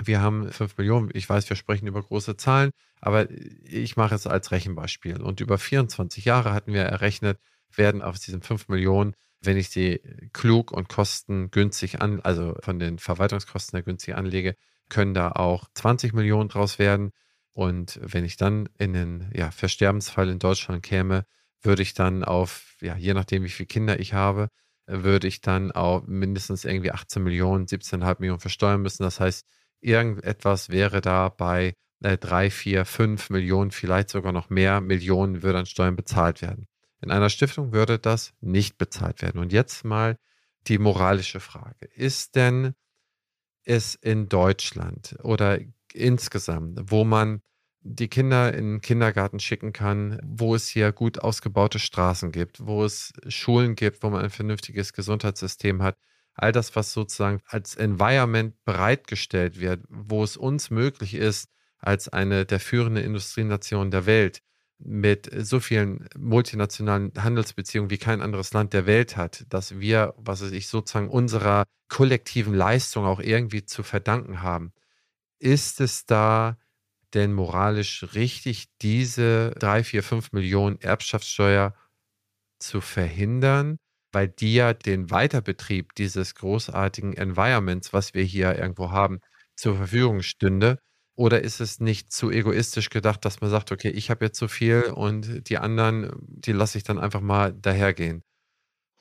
wir 0.03 0.21
haben 0.21 0.51
5 0.51 0.77
Millionen. 0.79 1.11
Ich 1.13 1.29
weiß, 1.29 1.49
wir 1.49 1.57
sprechen 1.57 1.87
über 1.87 2.03
große 2.03 2.37
Zahlen, 2.37 2.71
aber 3.01 3.29
ich 3.31 3.97
mache 3.97 4.15
es 4.15 4.27
als 4.27 4.51
Rechenbeispiel. 4.51 5.21
Und 5.21 5.41
über 5.41 5.59
24 5.59 6.25
Jahre 6.25 6.53
hatten 6.53 6.73
wir 6.73 6.83
errechnet, 6.83 7.39
werden 7.75 8.03
aus 8.03 8.21
diesen 8.21 8.43
5 8.43 8.69
Millionen, 8.69 9.15
wenn 9.41 9.57
ich 9.57 9.71
sie 9.71 10.01
klug 10.33 10.73
und 10.73 10.89
kostengünstig 10.89 12.01
an, 12.01 12.21
also 12.21 12.57
von 12.61 12.79
den 12.79 12.99
Verwaltungskosten 12.99 13.77
her 13.77 13.85
günstig 13.85 14.17
anlege, 14.17 14.55
können 14.89 15.15
da 15.15 15.33
auch 15.33 15.67
20 15.75 16.13
Millionen 16.13 16.49
draus 16.49 16.79
werden. 16.79 17.13
Und 17.53 17.99
wenn 18.03 18.25
ich 18.25 18.37
dann 18.37 18.69
in 18.79 18.93
den 18.93 19.31
ja, 19.35 19.51
Versterbensfall 19.51 20.29
in 20.29 20.39
Deutschland 20.39 20.83
käme, 20.83 21.25
würde 21.63 21.83
ich 21.83 21.95
dann 21.95 22.25
auf, 22.25 22.77
ja, 22.81 22.97
je 22.97 23.15
nachdem, 23.15 23.43
wie 23.45 23.49
viele 23.49 23.67
Kinder 23.67 23.99
ich 24.01 24.15
habe, 24.15 24.49
würde 24.87 25.27
ich 25.27 25.41
dann 25.41 25.73
auch 25.73 26.07
mindestens 26.07 26.65
irgendwie 26.65 26.93
18 26.93 27.23
Millionen, 27.23 27.67
17,5 27.67 28.17
Millionen 28.21 28.41
versteuern 28.41 28.81
müssen. 28.81 29.03
Das 29.03 29.21
heißt, 29.21 29.47
irgendetwas 29.81 30.69
wäre 30.71 31.01
da 31.01 31.29
bei 31.29 31.75
äh, 32.03 32.17
drei, 32.17 32.51
vier, 32.51 32.85
fünf 32.85 33.31
Millionen, 33.31 33.71
vielleicht 33.71 34.11
sogar 34.11 34.33
noch 34.33 34.51
mehr 34.51 34.81
Millionen 34.81 35.43
würde 35.43 35.59
an 35.59 35.67
Steuern 35.67 35.97
bezahlt 35.97 36.43
werden. 36.43 36.67
In 37.01 37.11
einer 37.11 37.31
Stiftung 37.31 37.73
würde 37.73 37.99
das 37.99 38.33
nicht 38.41 38.79
bezahlt 38.79 39.23
werden. 39.23 39.41
Und 39.41 39.53
jetzt 39.53 39.85
mal 39.85 40.17
die 40.67 40.79
moralische 40.79 41.41
Frage. 41.41 41.87
Ist 41.95 42.35
denn 42.35 42.75
es 43.65 43.95
in 43.95 44.29
Deutschland 44.29 45.17
oder 45.23 45.59
insgesamt, 45.93 46.79
wo 46.91 47.05
man 47.05 47.43
die 47.81 48.09
Kinder 48.09 48.53
in 48.53 48.75
den 48.75 48.81
Kindergarten 48.81 49.41
schicken 49.41 49.73
kann, 49.73 50.21
wo 50.25 50.55
es 50.55 50.69
hier 50.69 50.93
gut 50.93 51.21
ausgebaute 51.21 51.79
Straßen 51.79 52.33
gibt, 52.33 52.67
wo 52.67 52.85
es 52.85 53.13
Schulen 53.29 53.77
gibt, 53.77 54.03
wo 54.03 54.11
man 54.11 54.25
ein 54.25 54.31
vernünftiges 54.31 54.93
Gesundheitssystem 54.93 55.83
hat, 55.83 55.97
all 56.39 56.53
das, 56.53 56.77
was 56.77 56.93
sozusagen 56.93 57.41
als 57.47 57.75
Environment 57.75 58.55
bereitgestellt 58.65 59.61
wird, 59.61 59.85
wo 59.89 60.23
es 60.25 60.37
uns 60.37 60.71
möglich 60.71 61.15
ist, 61.15 61.49
als 61.79 62.09
eine 62.09 62.45
der 62.47 62.61
führenden 62.61 63.05
Industrienationen 63.05 63.91
der 63.91 64.07
Welt 64.07 64.43
mit 64.79 65.29
so 65.45 65.59
vielen 65.61 66.09
multinationalen 66.17 67.13
Handelsbeziehungen 67.19 67.91
wie 67.91 67.99
kein 67.99 68.23
anderes 68.23 68.53
Land 68.53 68.73
der 68.73 68.87
Welt 68.87 69.17
hat, 69.17 69.45
dass 69.49 69.81
wir, 69.81 70.15
was 70.17 70.43
weiß 70.43 70.53
ich, 70.53 70.69
sozusagen 70.69 71.09
unserer 71.11 71.65
kollektiven 71.89 72.55
Leistung 72.55 73.05
auch 73.05 73.21
irgendwie 73.21 73.65
zu 73.65 73.83
verdanken 73.83 74.43
haben. 74.43 74.73
Ist 75.41 75.81
es 75.81 76.07
da 76.07 76.59
denn 77.15 77.33
moralisch 77.33 78.07
richtig, 78.15 78.69
diese 78.83 79.51
drei, 79.59 79.83
vier, 79.83 80.03
fünf 80.03 80.33
Millionen 80.33 80.81
Erbschaftssteuer 80.81 81.75
zu 82.61 82.81
verhindern? 82.81 83.79
Weil 84.13 84.29
die 84.29 84.55
ja 84.55 84.75
den 84.75 85.11
Weiterbetrieb 85.11 85.95
dieses 85.95 86.35
großartigen 86.35 87.15
Environments, 87.15 87.93
was 87.93 88.15
wir 88.15 88.23
hier 88.23 88.57
irgendwo 88.57 88.91
haben, 88.91 89.21
zur 89.57 89.77
Verfügung 89.77 90.23
stünde? 90.23 90.79
Oder 91.17 91.43
ist 91.43 91.61
es 91.61 91.81
nicht 91.81 92.13
zu 92.13 92.31
egoistisch 92.31 92.91
gedacht, 92.91 93.25
dass 93.25 93.41
man 93.41 93.51
sagt, 93.51 93.73
okay, 93.73 93.91
ich 93.91 94.09
habe 94.09 94.25
jetzt 94.27 94.39
so 94.39 94.47
viel 94.47 94.85
und 94.95 95.49
die 95.49 95.59
anderen, 95.59 96.13
die 96.21 96.53
lasse 96.53 96.79
ich 96.79 96.85
dann 96.85 96.99
einfach 96.99 97.21
mal 97.21 97.53
dahergehen? 97.53 98.23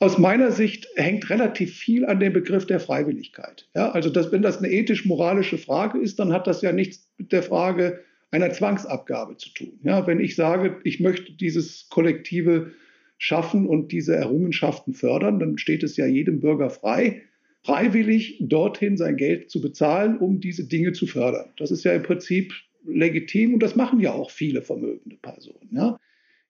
Aus 0.00 0.18
meiner 0.18 0.52
Sicht 0.52 0.86
hängt 0.96 1.28
relativ 1.30 1.76
viel 1.76 2.06
an 2.06 2.20
dem 2.20 2.32
Begriff 2.32 2.66
der 2.66 2.80
Freiwilligkeit. 2.80 3.68
Ja, 3.74 3.90
also 3.90 4.10
dass, 4.10 4.30
wenn 4.30 4.42
das 4.42 4.58
eine 4.58 4.68
ethisch-moralische 4.68 5.58
Frage 5.58 5.98
ist, 5.98 6.18
dann 6.18 6.32
hat 6.32 6.46
das 6.46 6.62
ja 6.62 6.72
nichts 6.72 7.08
mit 7.18 7.32
der 7.32 7.42
Frage 7.42 8.04
einer 8.30 8.52
Zwangsabgabe 8.52 9.36
zu 9.36 9.50
tun. 9.50 9.80
Ja, 9.82 10.06
wenn 10.06 10.20
ich 10.20 10.36
sage, 10.36 10.80
ich 10.84 11.00
möchte 11.00 11.32
dieses 11.32 11.88
kollektive 11.88 12.72
schaffen 13.18 13.66
und 13.66 13.92
diese 13.92 14.16
Errungenschaften 14.16 14.94
fördern, 14.94 15.38
dann 15.38 15.58
steht 15.58 15.82
es 15.82 15.96
ja 15.96 16.06
jedem 16.06 16.40
Bürger 16.40 16.70
frei, 16.70 17.22
freiwillig 17.64 18.38
dorthin 18.40 18.96
sein 18.96 19.16
Geld 19.16 19.50
zu 19.50 19.60
bezahlen, 19.60 20.18
um 20.18 20.40
diese 20.40 20.64
Dinge 20.64 20.92
zu 20.92 21.06
fördern. 21.06 21.50
Das 21.56 21.70
ist 21.70 21.84
ja 21.84 21.92
im 21.92 22.02
Prinzip 22.02 22.54
legitim 22.86 23.54
und 23.54 23.62
das 23.62 23.76
machen 23.76 24.00
ja 24.00 24.12
auch 24.12 24.30
viele 24.30 24.62
vermögende 24.62 25.16
Personen. 25.16 25.68
Ja. 25.72 25.98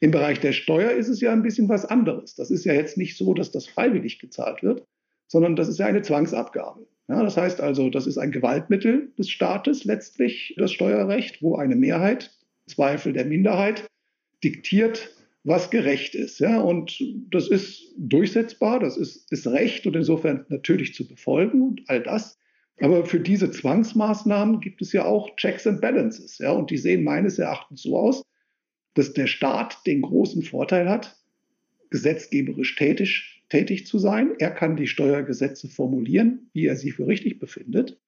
Im 0.00 0.10
Bereich 0.12 0.38
der 0.40 0.52
Steuer 0.52 0.92
ist 0.92 1.08
es 1.08 1.20
ja 1.20 1.32
ein 1.32 1.42
bisschen 1.42 1.68
was 1.68 1.84
anderes. 1.84 2.34
Das 2.36 2.50
ist 2.50 2.64
ja 2.64 2.72
jetzt 2.72 2.96
nicht 2.96 3.16
so, 3.16 3.34
dass 3.34 3.50
das 3.50 3.66
freiwillig 3.66 4.20
gezahlt 4.20 4.62
wird, 4.62 4.84
sondern 5.26 5.56
das 5.56 5.68
ist 5.68 5.78
ja 5.78 5.86
eine 5.86 6.02
Zwangsabgabe. 6.02 6.86
Ja, 7.08 7.22
das 7.22 7.36
heißt 7.36 7.60
also, 7.60 7.88
das 7.88 8.06
ist 8.06 8.18
ein 8.18 8.30
Gewaltmittel 8.30 9.12
des 9.18 9.30
Staates 9.30 9.84
letztlich, 9.84 10.54
das 10.58 10.72
Steuerrecht, 10.72 11.42
wo 11.42 11.56
eine 11.56 11.74
Mehrheit, 11.74 12.36
Zweifel 12.66 13.14
der 13.14 13.24
Minderheit, 13.24 13.86
diktiert, 14.44 15.10
was 15.44 15.70
gerecht 15.70 16.14
ist. 16.14 16.38
Ja? 16.40 16.60
Und 16.60 16.98
das 17.30 17.48
ist 17.48 17.94
durchsetzbar, 17.96 18.80
das 18.80 18.96
ist, 18.96 19.30
ist 19.32 19.46
Recht 19.46 19.86
und 19.86 19.96
insofern 19.96 20.44
natürlich 20.48 20.94
zu 20.94 21.06
befolgen 21.06 21.62
und 21.62 21.82
all 21.86 22.02
das. 22.02 22.38
Aber 22.80 23.04
für 23.04 23.20
diese 23.20 23.50
Zwangsmaßnahmen 23.50 24.60
gibt 24.60 24.82
es 24.82 24.92
ja 24.92 25.04
auch 25.04 25.34
Checks 25.36 25.66
and 25.66 25.80
Balances. 25.80 26.38
Ja? 26.38 26.52
Und 26.52 26.70
die 26.70 26.78
sehen 26.78 27.02
meines 27.04 27.38
Erachtens 27.38 27.82
so 27.82 27.98
aus, 27.98 28.22
dass 28.94 29.12
der 29.12 29.26
Staat 29.26 29.86
den 29.86 30.02
großen 30.02 30.42
Vorteil 30.42 30.88
hat, 30.88 31.16
gesetzgeberisch 31.90 32.76
tätig, 32.76 33.42
tätig 33.48 33.86
zu 33.86 33.98
sein. 33.98 34.32
Er 34.38 34.50
kann 34.50 34.76
die 34.76 34.86
Steuergesetze 34.86 35.68
formulieren, 35.68 36.50
wie 36.52 36.66
er 36.66 36.76
sie 36.76 36.90
für 36.90 37.06
richtig 37.06 37.38
befindet. 37.38 37.98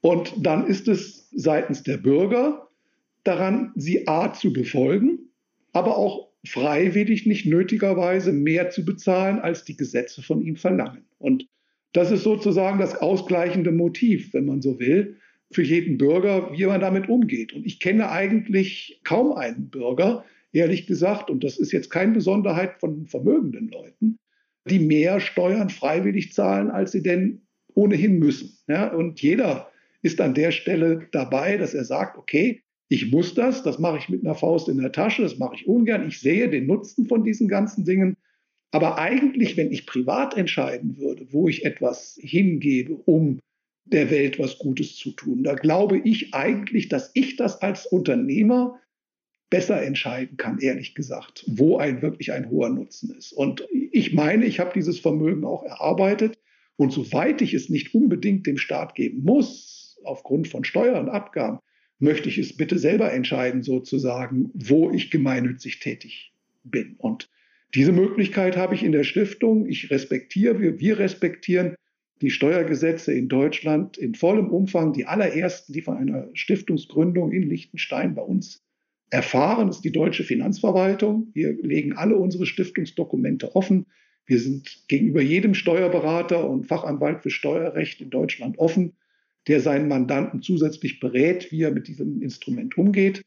Und 0.00 0.32
dann 0.38 0.66
ist 0.66 0.86
es 0.86 1.28
seitens 1.32 1.82
der 1.82 1.96
Bürger 1.96 2.68
daran, 3.24 3.72
sie 3.74 4.06
a 4.06 4.32
zu 4.32 4.52
befolgen, 4.52 5.30
aber 5.72 5.96
auch 5.96 6.27
freiwillig 6.46 7.26
nicht 7.26 7.46
nötigerweise 7.46 8.32
mehr 8.32 8.70
zu 8.70 8.84
bezahlen, 8.84 9.38
als 9.38 9.64
die 9.64 9.76
Gesetze 9.76 10.22
von 10.22 10.40
ihm 10.42 10.56
verlangen. 10.56 11.04
Und 11.18 11.48
Das 11.92 12.10
ist 12.10 12.22
sozusagen 12.22 12.78
das 12.78 12.94
ausgleichende 12.94 13.72
Motiv, 13.72 14.32
wenn 14.34 14.44
man 14.44 14.60
so 14.60 14.78
will, 14.78 15.16
für 15.50 15.62
jeden 15.62 15.96
Bürger, 15.96 16.52
wie 16.52 16.66
man 16.66 16.80
damit 16.80 17.08
umgeht. 17.08 17.54
Und 17.54 17.64
ich 17.64 17.80
kenne 17.80 18.10
eigentlich 18.10 19.00
kaum 19.04 19.32
einen 19.32 19.70
Bürger, 19.70 20.24
ehrlich 20.52 20.86
gesagt, 20.86 21.30
und 21.30 21.42
das 21.42 21.58
ist 21.58 21.72
jetzt 21.72 21.90
keine 21.90 22.12
Besonderheit 22.12 22.78
von 22.78 23.06
vermögenden 23.06 23.68
Leuten, 23.68 24.18
die 24.68 24.78
mehr 24.78 25.20
Steuern 25.20 25.70
freiwillig 25.70 26.34
zahlen, 26.34 26.70
als 26.70 26.92
sie 26.92 27.02
denn 27.02 27.42
ohnehin 27.74 28.18
müssen. 28.18 28.58
Ja, 28.68 28.92
und 28.92 29.22
jeder 29.22 29.70
ist 30.02 30.20
an 30.20 30.34
der 30.34 30.50
Stelle 30.50 31.08
dabei, 31.12 31.56
dass 31.56 31.72
er 31.72 31.84
sagt, 31.84 32.18
okay, 32.18 32.62
ich 32.88 33.10
muss 33.10 33.34
das, 33.34 33.62
das 33.62 33.78
mache 33.78 33.98
ich 33.98 34.08
mit 34.08 34.24
einer 34.24 34.34
Faust 34.34 34.68
in 34.68 34.78
der 34.78 34.92
Tasche, 34.92 35.22
das 35.22 35.38
mache 35.38 35.54
ich 35.56 35.66
ungern, 35.66 36.06
ich 36.06 36.20
sehe 36.20 36.48
den 36.48 36.66
Nutzen 36.66 37.06
von 37.06 37.22
diesen 37.22 37.48
ganzen 37.48 37.84
Dingen. 37.84 38.16
Aber 38.70 38.98
eigentlich, 38.98 39.56
wenn 39.56 39.72
ich 39.72 39.86
privat 39.86 40.36
entscheiden 40.36 40.98
würde, 40.98 41.26
wo 41.32 41.48
ich 41.48 41.64
etwas 41.64 42.18
hingebe, 42.20 42.94
um 42.94 43.40
der 43.84 44.10
Welt 44.10 44.38
was 44.38 44.58
Gutes 44.58 44.96
zu 44.96 45.12
tun, 45.12 45.42
da 45.42 45.54
glaube 45.54 45.98
ich 45.98 46.34
eigentlich, 46.34 46.88
dass 46.88 47.10
ich 47.14 47.36
das 47.36 47.62
als 47.62 47.86
Unternehmer 47.86 48.78
besser 49.50 49.82
entscheiden 49.82 50.36
kann, 50.36 50.58
ehrlich 50.58 50.94
gesagt, 50.94 51.44
wo 51.46 51.78
ein 51.78 52.02
wirklich 52.02 52.32
ein 52.32 52.50
hoher 52.50 52.68
Nutzen 52.68 53.14
ist. 53.16 53.32
Und 53.32 53.66
ich 53.70 54.12
meine, 54.12 54.44
ich 54.44 54.60
habe 54.60 54.72
dieses 54.74 55.00
Vermögen 55.00 55.44
auch 55.44 55.62
erarbeitet. 55.62 56.38
Und 56.76 56.92
soweit 56.92 57.42
ich 57.42 57.54
es 57.54 57.70
nicht 57.70 57.94
unbedingt 57.94 58.46
dem 58.46 58.58
Staat 58.58 58.94
geben 58.94 59.24
muss, 59.24 59.98
aufgrund 60.04 60.48
von 60.48 60.64
Steuern 60.64 61.08
und 61.08 61.10
Abgaben, 61.10 61.58
möchte 61.98 62.28
ich 62.28 62.38
es 62.38 62.56
bitte 62.56 62.78
selber 62.78 63.12
entscheiden, 63.12 63.62
sozusagen, 63.62 64.50
wo 64.54 64.90
ich 64.90 65.10
gemeinnützig 65.10 65.80
tätig 65.80 66.32
bin. 66.64 66.94
Und 66.98 67.28
diese 67.74 67.92
Möglichkeit 67.92 68.56
habe 68.56 68.74
ich 68.74 68.82
in 68.82 68.92
der 68.92 69.04
Stiftung. 69.04 69.66
Ich 69.66 69.90
respektiere, 69.90 70.60
wir, 70.60 70.80
wir 70.80 70.98
respektieren 70.98 71.74
die 72.20 72.30
Steuergesetze 72.30 73.12
in 73.12 73.28
Deutschland 73.28 73.98
in 73.98 74.14
vollem 74.14 74.48
Umfang. 74.48 74.92
Die 74.92 75.06
allerersten, 75.06 75.72
die 75.72 75.82
von 75.82 75.96
einer 75.96 76.28
Stiftungsgründung 76.34 77.32
in 77.32 77.42
Liechtenstein 77.42 78.14
bei 78.14 78.22
uns 78.22 78.62
erfahren, 79.10 79.68
ist 79.68 79.82
die 79.82 79.92
deutsche 79.92 80.24
Finanzverwaltung. 80.24 81.28
Wir 81.34 81.52
legen 81.62 81.94
alle 81.94 82.16
unsere 82.16 82.46
Stiftungsdokumente 82.46 83.54
offen. 83.54 83.86
Wir 84.26 84.40
sind 84.40 84.84
gegenüber 84.88 85.22
jedem 85.22 85.54
Steuerberater 85.54 86.48
und 86.48 86.66
Fachanwalt 86.66 87.22
für 87.22 87.30
Steuerrecht 87.30 88.00
in 88.00 88.10
Deutschland 88.10 88.58
offen, 88.58 88.94
der 89.48 89.60
seinen 89.60 89.88
Mandanten 89.88 90.42
zusätzlich 90.42 91.00
berät, 91.00 91.50
wie 91.50 91.62
er 91.62 91.70
mit 91.70 91.88
diesem 91.88 92.22
Instrument 92.22 92.76
umgeht. 92.76 93.22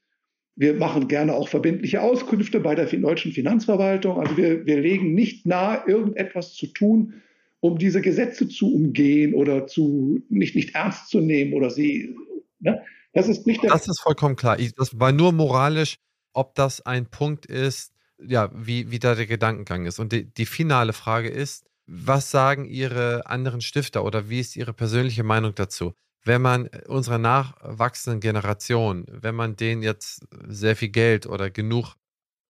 Wir 0.55 0.75
machen 0.75 1.07
gerne 1.07 1.33
auch 1.33 1.47
verbindliche 1.47 2.01
Auskünfte 2.01 2.59
bei 2.59 2.75
der 2.75 2.85
deutschen 2.85 3.31
Finanzverwaltung. 3.31 4.19
Also 4.19 4.37
wir, 4.37 4.65
wir 4.65 4.79
legen 4.79 5.13
nicht 5.13 5.45
nahe, 5.45 5.83
irgendetwas 5.87 6.53
zu 6.53 6.67
tun, 6.67 7.13
um 7.59 7.77
diese 7.77 8.01
Gesetze 8.01 8.47
zu 8.47 8.73
umgehen 8.73 9.33
oder 9.33 9.67
zu 9.67 10.21
nicht, 10.29 10.55
nicht 10.55 10.75
ernst 10.75 11.09
zu 11.09 11.19
nehmen 11.19 11.53
oder 11.53 11.69
sie. 11.69 12.15
Ne? 12.59 12.81
Das 13.13 13.27
ist 13.27 13.47
nicht 13.47 13.63
der. 13.63 13.71
Das 13.71 13.87
ist 13.87 14.01
vollkommen 14.01 14.35
klar. 14.35 14.59
Ich, 14.59 14.73
das 14.73 14.99
war 14.99 15.11
nur 15.11 15.31
moralisch, 15.31 15.95
ob 16.33 16.55
das 16.55 16.85
ein 16.85 17.07
Punkt 17.07 17.45
ist, 17.45 17.93
ja, 18.19 18.51
wie, 18.53 18.91
wie 18.91 18.99
da 18.99 19.15
der 19.15 19.25
Gedankengang 19.25 19.85
ist. 19.85 19.99
Und 19.99 20.11
die, 20.11 20.25
die 20.25 20.45
finale 20.45 20.93
Frage 20.93 21.29
ist, 21.29 21.65
was 21.87 22.31
sagen 22.31 22.65
Ihre 22.65 23.25
anderen 23.25 23.61
Stifter 23.61 24.05
oder 24.05 24.29
wie 24.29 24.39
ist 24.39 24.55
Ihre 24.55 24.73
persönliche 24.73 25.23
Meinung 25.23 25.55
dazu? 25.55 25.93
Wenn 26.23 26.41
man 26.41 26.67
unserer 26.87 27.17
nachwachsenden 27.17 28.19
Generation, 28.19 29.05
wenn 29.07 29.35
man 29.35 29.55
denen 29.55 29.81
jetzt 29.81 30.27
sehr 30.47 30.75
viel 30.75 30.89
Geld 30.89 31.25
oder 31.25 31.49
genug 31.49 31.95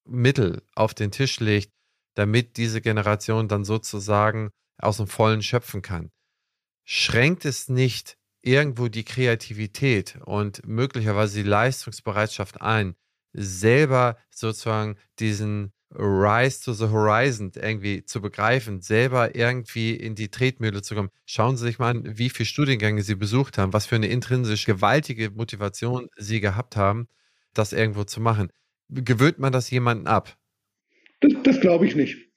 Mittel 0.06 0.62
auf 0.76 0.94
den 0.94 1.12
Tisch 1.12 1.40
legt, 1.40 1.72
damit 2.16 2.58
diese 2.58 2.82
Generation 2.82 3.48
dann 3.48 3.64
sozusagen 3.64 4.52
aus 4.78 4.98
dem 4.98 5.08
Vollen 5.08 5.42
schöpfen 5.42 5.82
kann, 5.82 6.12
schränkt 6.86 7.46
es 7.46 7.70
nicht 7.70 8.18
irgendwo 8.42 8.88
die 8.88 9.06
Kreativität 9.06 10.18
und 10.26 10.66
möglicherweise 10.68 11.44
die 11.44 11.50
Leistungsbereitschaft 11.50 12.62
ein, 12.62 12.96
selber 13.34 14.18
sozusagen 14.30 14.98
diesen 15.20 15.72
Rise 15.94 16.64
to 16.64 16.74
the 16.74 16.86
Horizon 16.86 17.52
irgendwie 17.56 18.06
zu 18.06 18.22
begreifen, 18.22 18.82
selber 18.82 19.36
irgendwie 19.36 19.96
in 19.96 20.16
die 20.16 20.30
Tretmühle 20.30 20.82
zu 20.82 20.96
kommen. 20.96 21.10
Schauen 21.26 21.58
Sie 21.58 21.66
sich 21.66 21.80
mal 21.80 21.90
an, 21.90 22.18
wie 22.18 22.30
viele 22.30 22.48
Studiengänge 22.48 23.04
Sie 23.04 23.16
besucht 23.16 23.58
haben, 23.58 23.74
was 23.74 23.86
für 23.86 23.96
eine 23.96 24.08
intrinsisch 24.08 24.66
gewaltige 24.66 25.32
Motivation 25.32 26.08
Sie 26.16 26.40
gehabt 26.40 26.76
haben, 26.76 27.08
das 27.54 27.74
irgendwo 27.74 28.06
zu 28.06 28.22
machen. 28.22 28.50
Gewöhnt 28.90 29.40
man 29.40 29.52
das 29.52 29.70
jemanden 29.70 30.08
ab? 30.08 30.38
Das, 31.20 31.34
das 31.44 31.60
glaube 31.60 31.86
ich 31.86 31.96
nicht. 31.96 32.31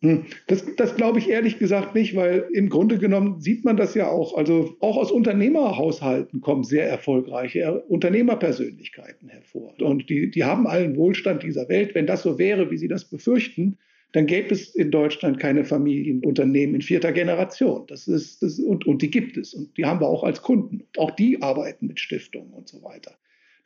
Hm, 0.00 0.26
das, 0.46 0.64
das 0.76 0.94
glaube 0.94 1.18
ich 1.18 1.28
ehrlich 1.28 1.58
gesagt 1.58 1.94
nicht, 1.94 2.14
weil 2.14 2.46
im 2.52 2.68
Grunde 2.68 2.98
genommen 2.98 3.40
sieht 3.40 3.64
man 3.64 3.76
das 3.76 3.94
ja 3.94 4.08
auch. 4.08 4.36
Also 4.36 4.76
auch 4.80 4.96
aus 4.96 5.10
Unternehmerhaushalten 5.10 6.40
kommen 6.40 6.62
sehr 6.62 6.88
erfolgreiche 6.88 7.82
Unternehmerpersönlichkeiten 7.88 9.28
hervor. 9.28 9.74
Und 9.80 10.08
die, 10.08 10.30
die 10.30 10.44
haben 10.44 10.68
allen 10.68 10.96
Wohlstand 10.96 11.42
dieser 11.42 11.68
Welt. 11.68 11.96
Wenn 11.96 12.06
das 12.06 12.22
so 12.22 12.38
wäre, 12.38 12.70
wie 12.70 12.78
sie 12.78 12.86
das 12.86 13.06
befürchten, 13.06 13.78
dann 14.12 14.26
gäbe 14.26 14.54
es 14.54 14.74
in 14.74 14.92
Deutschland 14.92 15.40
keine 15.40 15.64
Familienunternehmen 15.64 16.76
in 16.76 16.82
vierter 16.82 17.12
Generation. 17.12 17.84
Das 17.88 18.06
ist, 18.06 18.42
das, 18.42 18.60
und, 18.60 18.86
und 18.86 19.02
die 19.02 19.10
gibt 19.10 19.36
es. 19.36 19.52
Und 19.52 19.76
die 19.76 19.84
haben 19.84 20.00
wir 20.00 20.08
auch 20.08 20.22
als 20.22 20.42
Kunden. 20.42 20.80
Und 20.80 20.98
auch 20.98 21.10
die 21.10 21.42
arbeiten 21.42 21.88
mit 21.88 21.98
Stiftungen 21.98 22.52
und 22.52 22.68
so 22.68 22.82
weiter. 22.84 23.12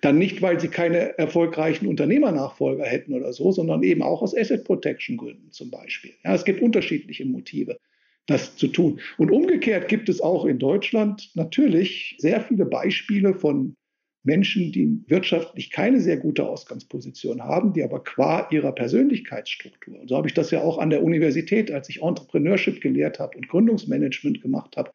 Dann 0.02 0.18
nicht, 0.18 0.42
weil 0.42 0.60
sie 0.60 0.68
keine 0.68 1.16
erfolgreichen 1.16 1.86
Unternehmernachfolger 1.86 2.84
hätten 2.84 3.14
oder 3.14 3.32
so, 3.32 3.52
sondern 3.52 3.82
eben 3.82 4.02
auch 4.02 4.20
aus 4.20 4.36
Asset 4.36 4.64
Protection 4.64 5.16
Gründen 5.16 5.52
zum 5.52 5.70
Beispiel. 5.70 6.10
Ja, 6.24 6.34
es 6.34 6.44
gibt 6.44 6.60
unterschiedliche 6.60 7.24
Motive, 7.24 7.78
das 8.26 8.56
zu 8.56 8.66
tun. 8.66 9.00
Und 9.16 9.30
umgekehrt 9.30 9.88
gibt 9.88 10.08
es 10.08 10.20
auch 10.20 10.44
in 10.44 10.58
Deutschland 10.58 11.30
natürlich 11.34 12.16
sehr 12.18 12.40
viele 12.40 12.66
Beispiele 12.66 13.32
von 13.32 13.76
Menschen, 14.24 14.72
die 14.72 15.02
wirtschaftlich 15.06 15.70
keine 15.70 16.00
sehr 16.00 16.16
gute 16.16 16.46
Ausgangsposition 16.46 17.42
haben, 17.42 17.72
die 17.72 17.82
aber 17.84 18.02
qua 18.02 18.48
ihrer 18.50 18.72
Persönlichkeitsstruktur, 18.72 20.00
und 20.00 20.08
so 20.08 20.16
habe 20.16 20.28
ich 20.28 20.34
das 20.34 20.50
ja 20.50 20.62
auch 20.62 20.78
an 20.78 20.90
der 20.90 21.02
Universität, 21.02 21.70
als 21.70 21.88
ich 21.88 22.02
Entrepreneurship 22.02 22.80
gelehrt 22.80 23.18
habe 23.18 23.36
und 23.36 23.48
Gründungsmanagement 23.48 24.42
gemacht 24.42 24.76
habe, 24.76 24.92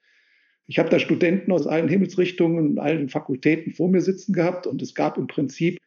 ich 0.68 0.80
habe 0.80 0.90
da 0.90 1.00
Studenten 1.00 1.52
aus 1.52 1.66
allen 1.66 1.88
Himmelsrichtungen 1.88 2.72
und 2.72 2.80
allen 2.80 3.10
Fakultäten 3.10 3.74
vor 3.74 3.90
mir 3.90 4.02
sitzen 4.02 4.34
gehabt 4.34 4.68
und 4.68 4.82
es 4.82 4.94
gab 4.94 5.18
im 5.18 5.28
Prinzip 5.28 5.80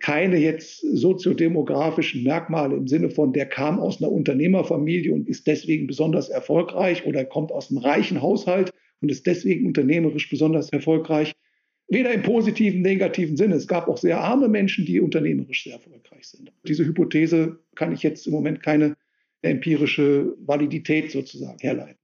keine 0.00 0.38
jetzt 0.38 0.80
soziodemografischen 0.80 2.22
Merkmale 2.22 2.74
im 2.76 2.88
Sinne 2.88 3.10
von, 3.10 3.32
der 3.32 3.46
kam 3.46 3.78
aus 3.78 4.00
einer 4.00 4.10
Unternehmerfamilie 4.10 5.12
und 5.12 5.28
ist 5.28 5.46
deswegen 5.46 5.86
besonders 5.86 6.30
erfolgreich 6.30 7.04
oder 7.06 7.24
kommt 7.24 7.52
aus 7.52 7.70
einem 7.70 7.78
reichen 7.78 8.22
Haushalt 8.22 8.72
und 9.02 9.10
ist 9.10 9.26
deswegen 9.26 9.66
unternehmerisch 9.66 10.30
besonders 10.30 10.70
erfolgreich. 10.70 11.32
Weder 11.88 12.12
im 12.12 12.22
positiven, 12.22 12.82
negativen 12.82 13.36
Sinne. 13.36 13.56
Es 13.56 13.66
gab 13.66 13.88
auch 13.88 13.98
sehr 13.98 14.20
arme 14.20 14.48
Menschen, 14.48 14.86
die 14.86 15.00
unternehmerisch 15.00 15.64
sehr 15.64 15.74
erfolgreich 15.74 16.28
sind. 16.28 16.52
Diese 16.66 16.86
Hypothese 16.86 17.58
kann 17.74 17.92
ich 17.92 18.02
jetzt 18.02 18.26
im 18.26 18.32
Moment 18.32 18.62
keine 18.62 18.96
empirische 19.42 20.34
Validität 20.38 21.10
sozusagen 21.10 21.58
herleiten. 21.58 21.99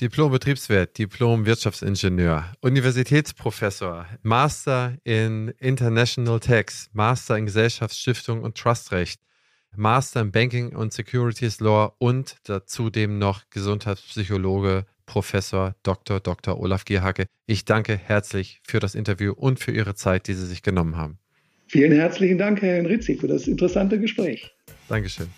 Diplom-Betriebswirt, 0.00 0.98
Diplom-Wirtschaftsingenieur, 0.98 2.52
Universitätsprofessor, 2.60 4.06
Master 4.22 4.96
in 5.04 5.54
International 5.60 6.40
Tax, 6.40 6.90
Master 6.92 7.38
in 7.38 7.46
Gesellschaftsstiftung 7.46 8.42
und 8.42 8.56
Trustrecht, 8.56 9.20
Master 9.76 10.22
in 10.22 10.32
Banking 10.32 10.74
und 10.74 10.92
Securities 10.92 11.60
Law 11.60 11.94
und 11.98 12.36
zudem 12.66 13.18
noch 13.18 13.42
Gesundheitspsychologe, 13.50 14.84
Professor 15.06 15.76
Dr. 15.84 16.18
Dr. 16.18 16.58
Olaf 16.58 16.84
Gierhacke. 16.84 17.26
Ich 17.46 17.64
danke 17.64 17.96
herzlich 17.96 18.60
für 18.64 18.80
das 18.80 18.96
Interview 18.96 19.32
und 19.32 19.60
für 19.60 19.70
Ihre 19.70 19.94
Zeit, 19.94 20.26
die 20.26 20.34
Sie 20.34 20.46
sich 20.46 20.62
genommen 20.62 20.96
haben. 20.96 21.18
Vielen 21.68 21.92
herzlichen 21.92 22.38
Dank, 22.38 22.62
Herr 22.62 22.76
Henrizi, 22.76 23.16
für 23.16 23.28
das 23.28 23.46
interessante 23.46 24.00
Gespräch. 24.00 24.52
Dankeschön. 24.88 25.28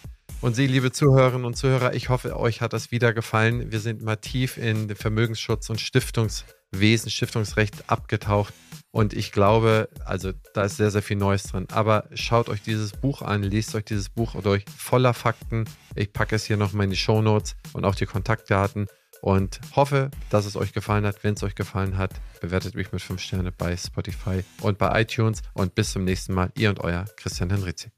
Und 0.43 0.55
Sie, 0.55 0.67
liebe 0.67 0.93
Zuhörerinnen 0.93 1.45
und 1.45 1.57
Zuhörer, 1.57 1.95
ich 1.95 2.09
hoffe, 2.09 2.39
euch 2.39 2.61
hat 2.61 2.73
das 2.73 2.91
wieder 2.91 3.13
gefallen. 3.13 3.73
Wir 3.73 3.81
sind 3.81 4.03
mal 4.03 4.17
tief 4.17 4.59
in 4.59 4.95
Vermögensschutz 4.95 5.71
und 5.71 5.81
Stiftungswesen, 5.81 7.11
Stiftungsrecht 7.11 7.91
abgetaucht. 7.91 8.55
Und 8.93 9.13
ich 9.13 9.33
glaube, 9.33 9.89
also 10.05 10.33
da 10.55 10.65
ist 10.65 10.77
sehr, 10.77 10.91
sehr 10.91 11.03
viel 11.03 11.17
Neues 11.17 11.45
drin. 11.45 11.67
Aber 11.73 12.09
schaut 12.15 12.49
euch 12.49 12.63
dieses 12.63 12.93
Buch 12.93 13.23
an, 13.23 13.43
lest 13.43 13.75
euch 13.75 13.85
dieses 13.85 14.09
Buch 14.09 14.41
durch, 14.41 14.65
voller 14.77 15.15
Fakten. 15.15 15.65
Ich 15.95 16.13
packe 16.13 16.37
es 16.37 16.45
hier 16.45 16.57
nochmal 16.57 16.85
in 16.85 16.91
die 16.91 16.97
Show 16.97 17.23
Notes 17.23 17.57
und 17.73 17.85
auch 17.85 17.95
die 17.95 18.07
Kontaktdaten. 18.07 18.87
Und 19.23 19.59
hoffe, 19.75 20.11
dass 20.31 20.45
es 20.45 20.57
euch 20.57 20.73
gefallen 20.73 21.07
hat. 21.07 21.25
Wenn 21.25 21.35
es 21.35 21.43
euch 21.43 21.55
gefallen 21.55 21.97
hat, 21.97 22.13
bewertet 22.41 22.75
mich 22.75 22.93
mit 22.93 23.01
5 23.01 23.21
Sterne 23.21 23.51
bei 23.51 23.77
Spotify 23.77 24.45
und 24.61 24.79
bei 24.79 25.01
iTunes. 25.01 25.41
Und 25.55 25.75
bis 25.75 25.93
zum 25.93 26.05
nächsten 26.05 26.35
Mal, 26.35 26.53
ihr 26.55 26.69
und 26.69 26.81
euer 26.81 27.07
Christian 27.17 27.51
Henrizi. 27.51 27.89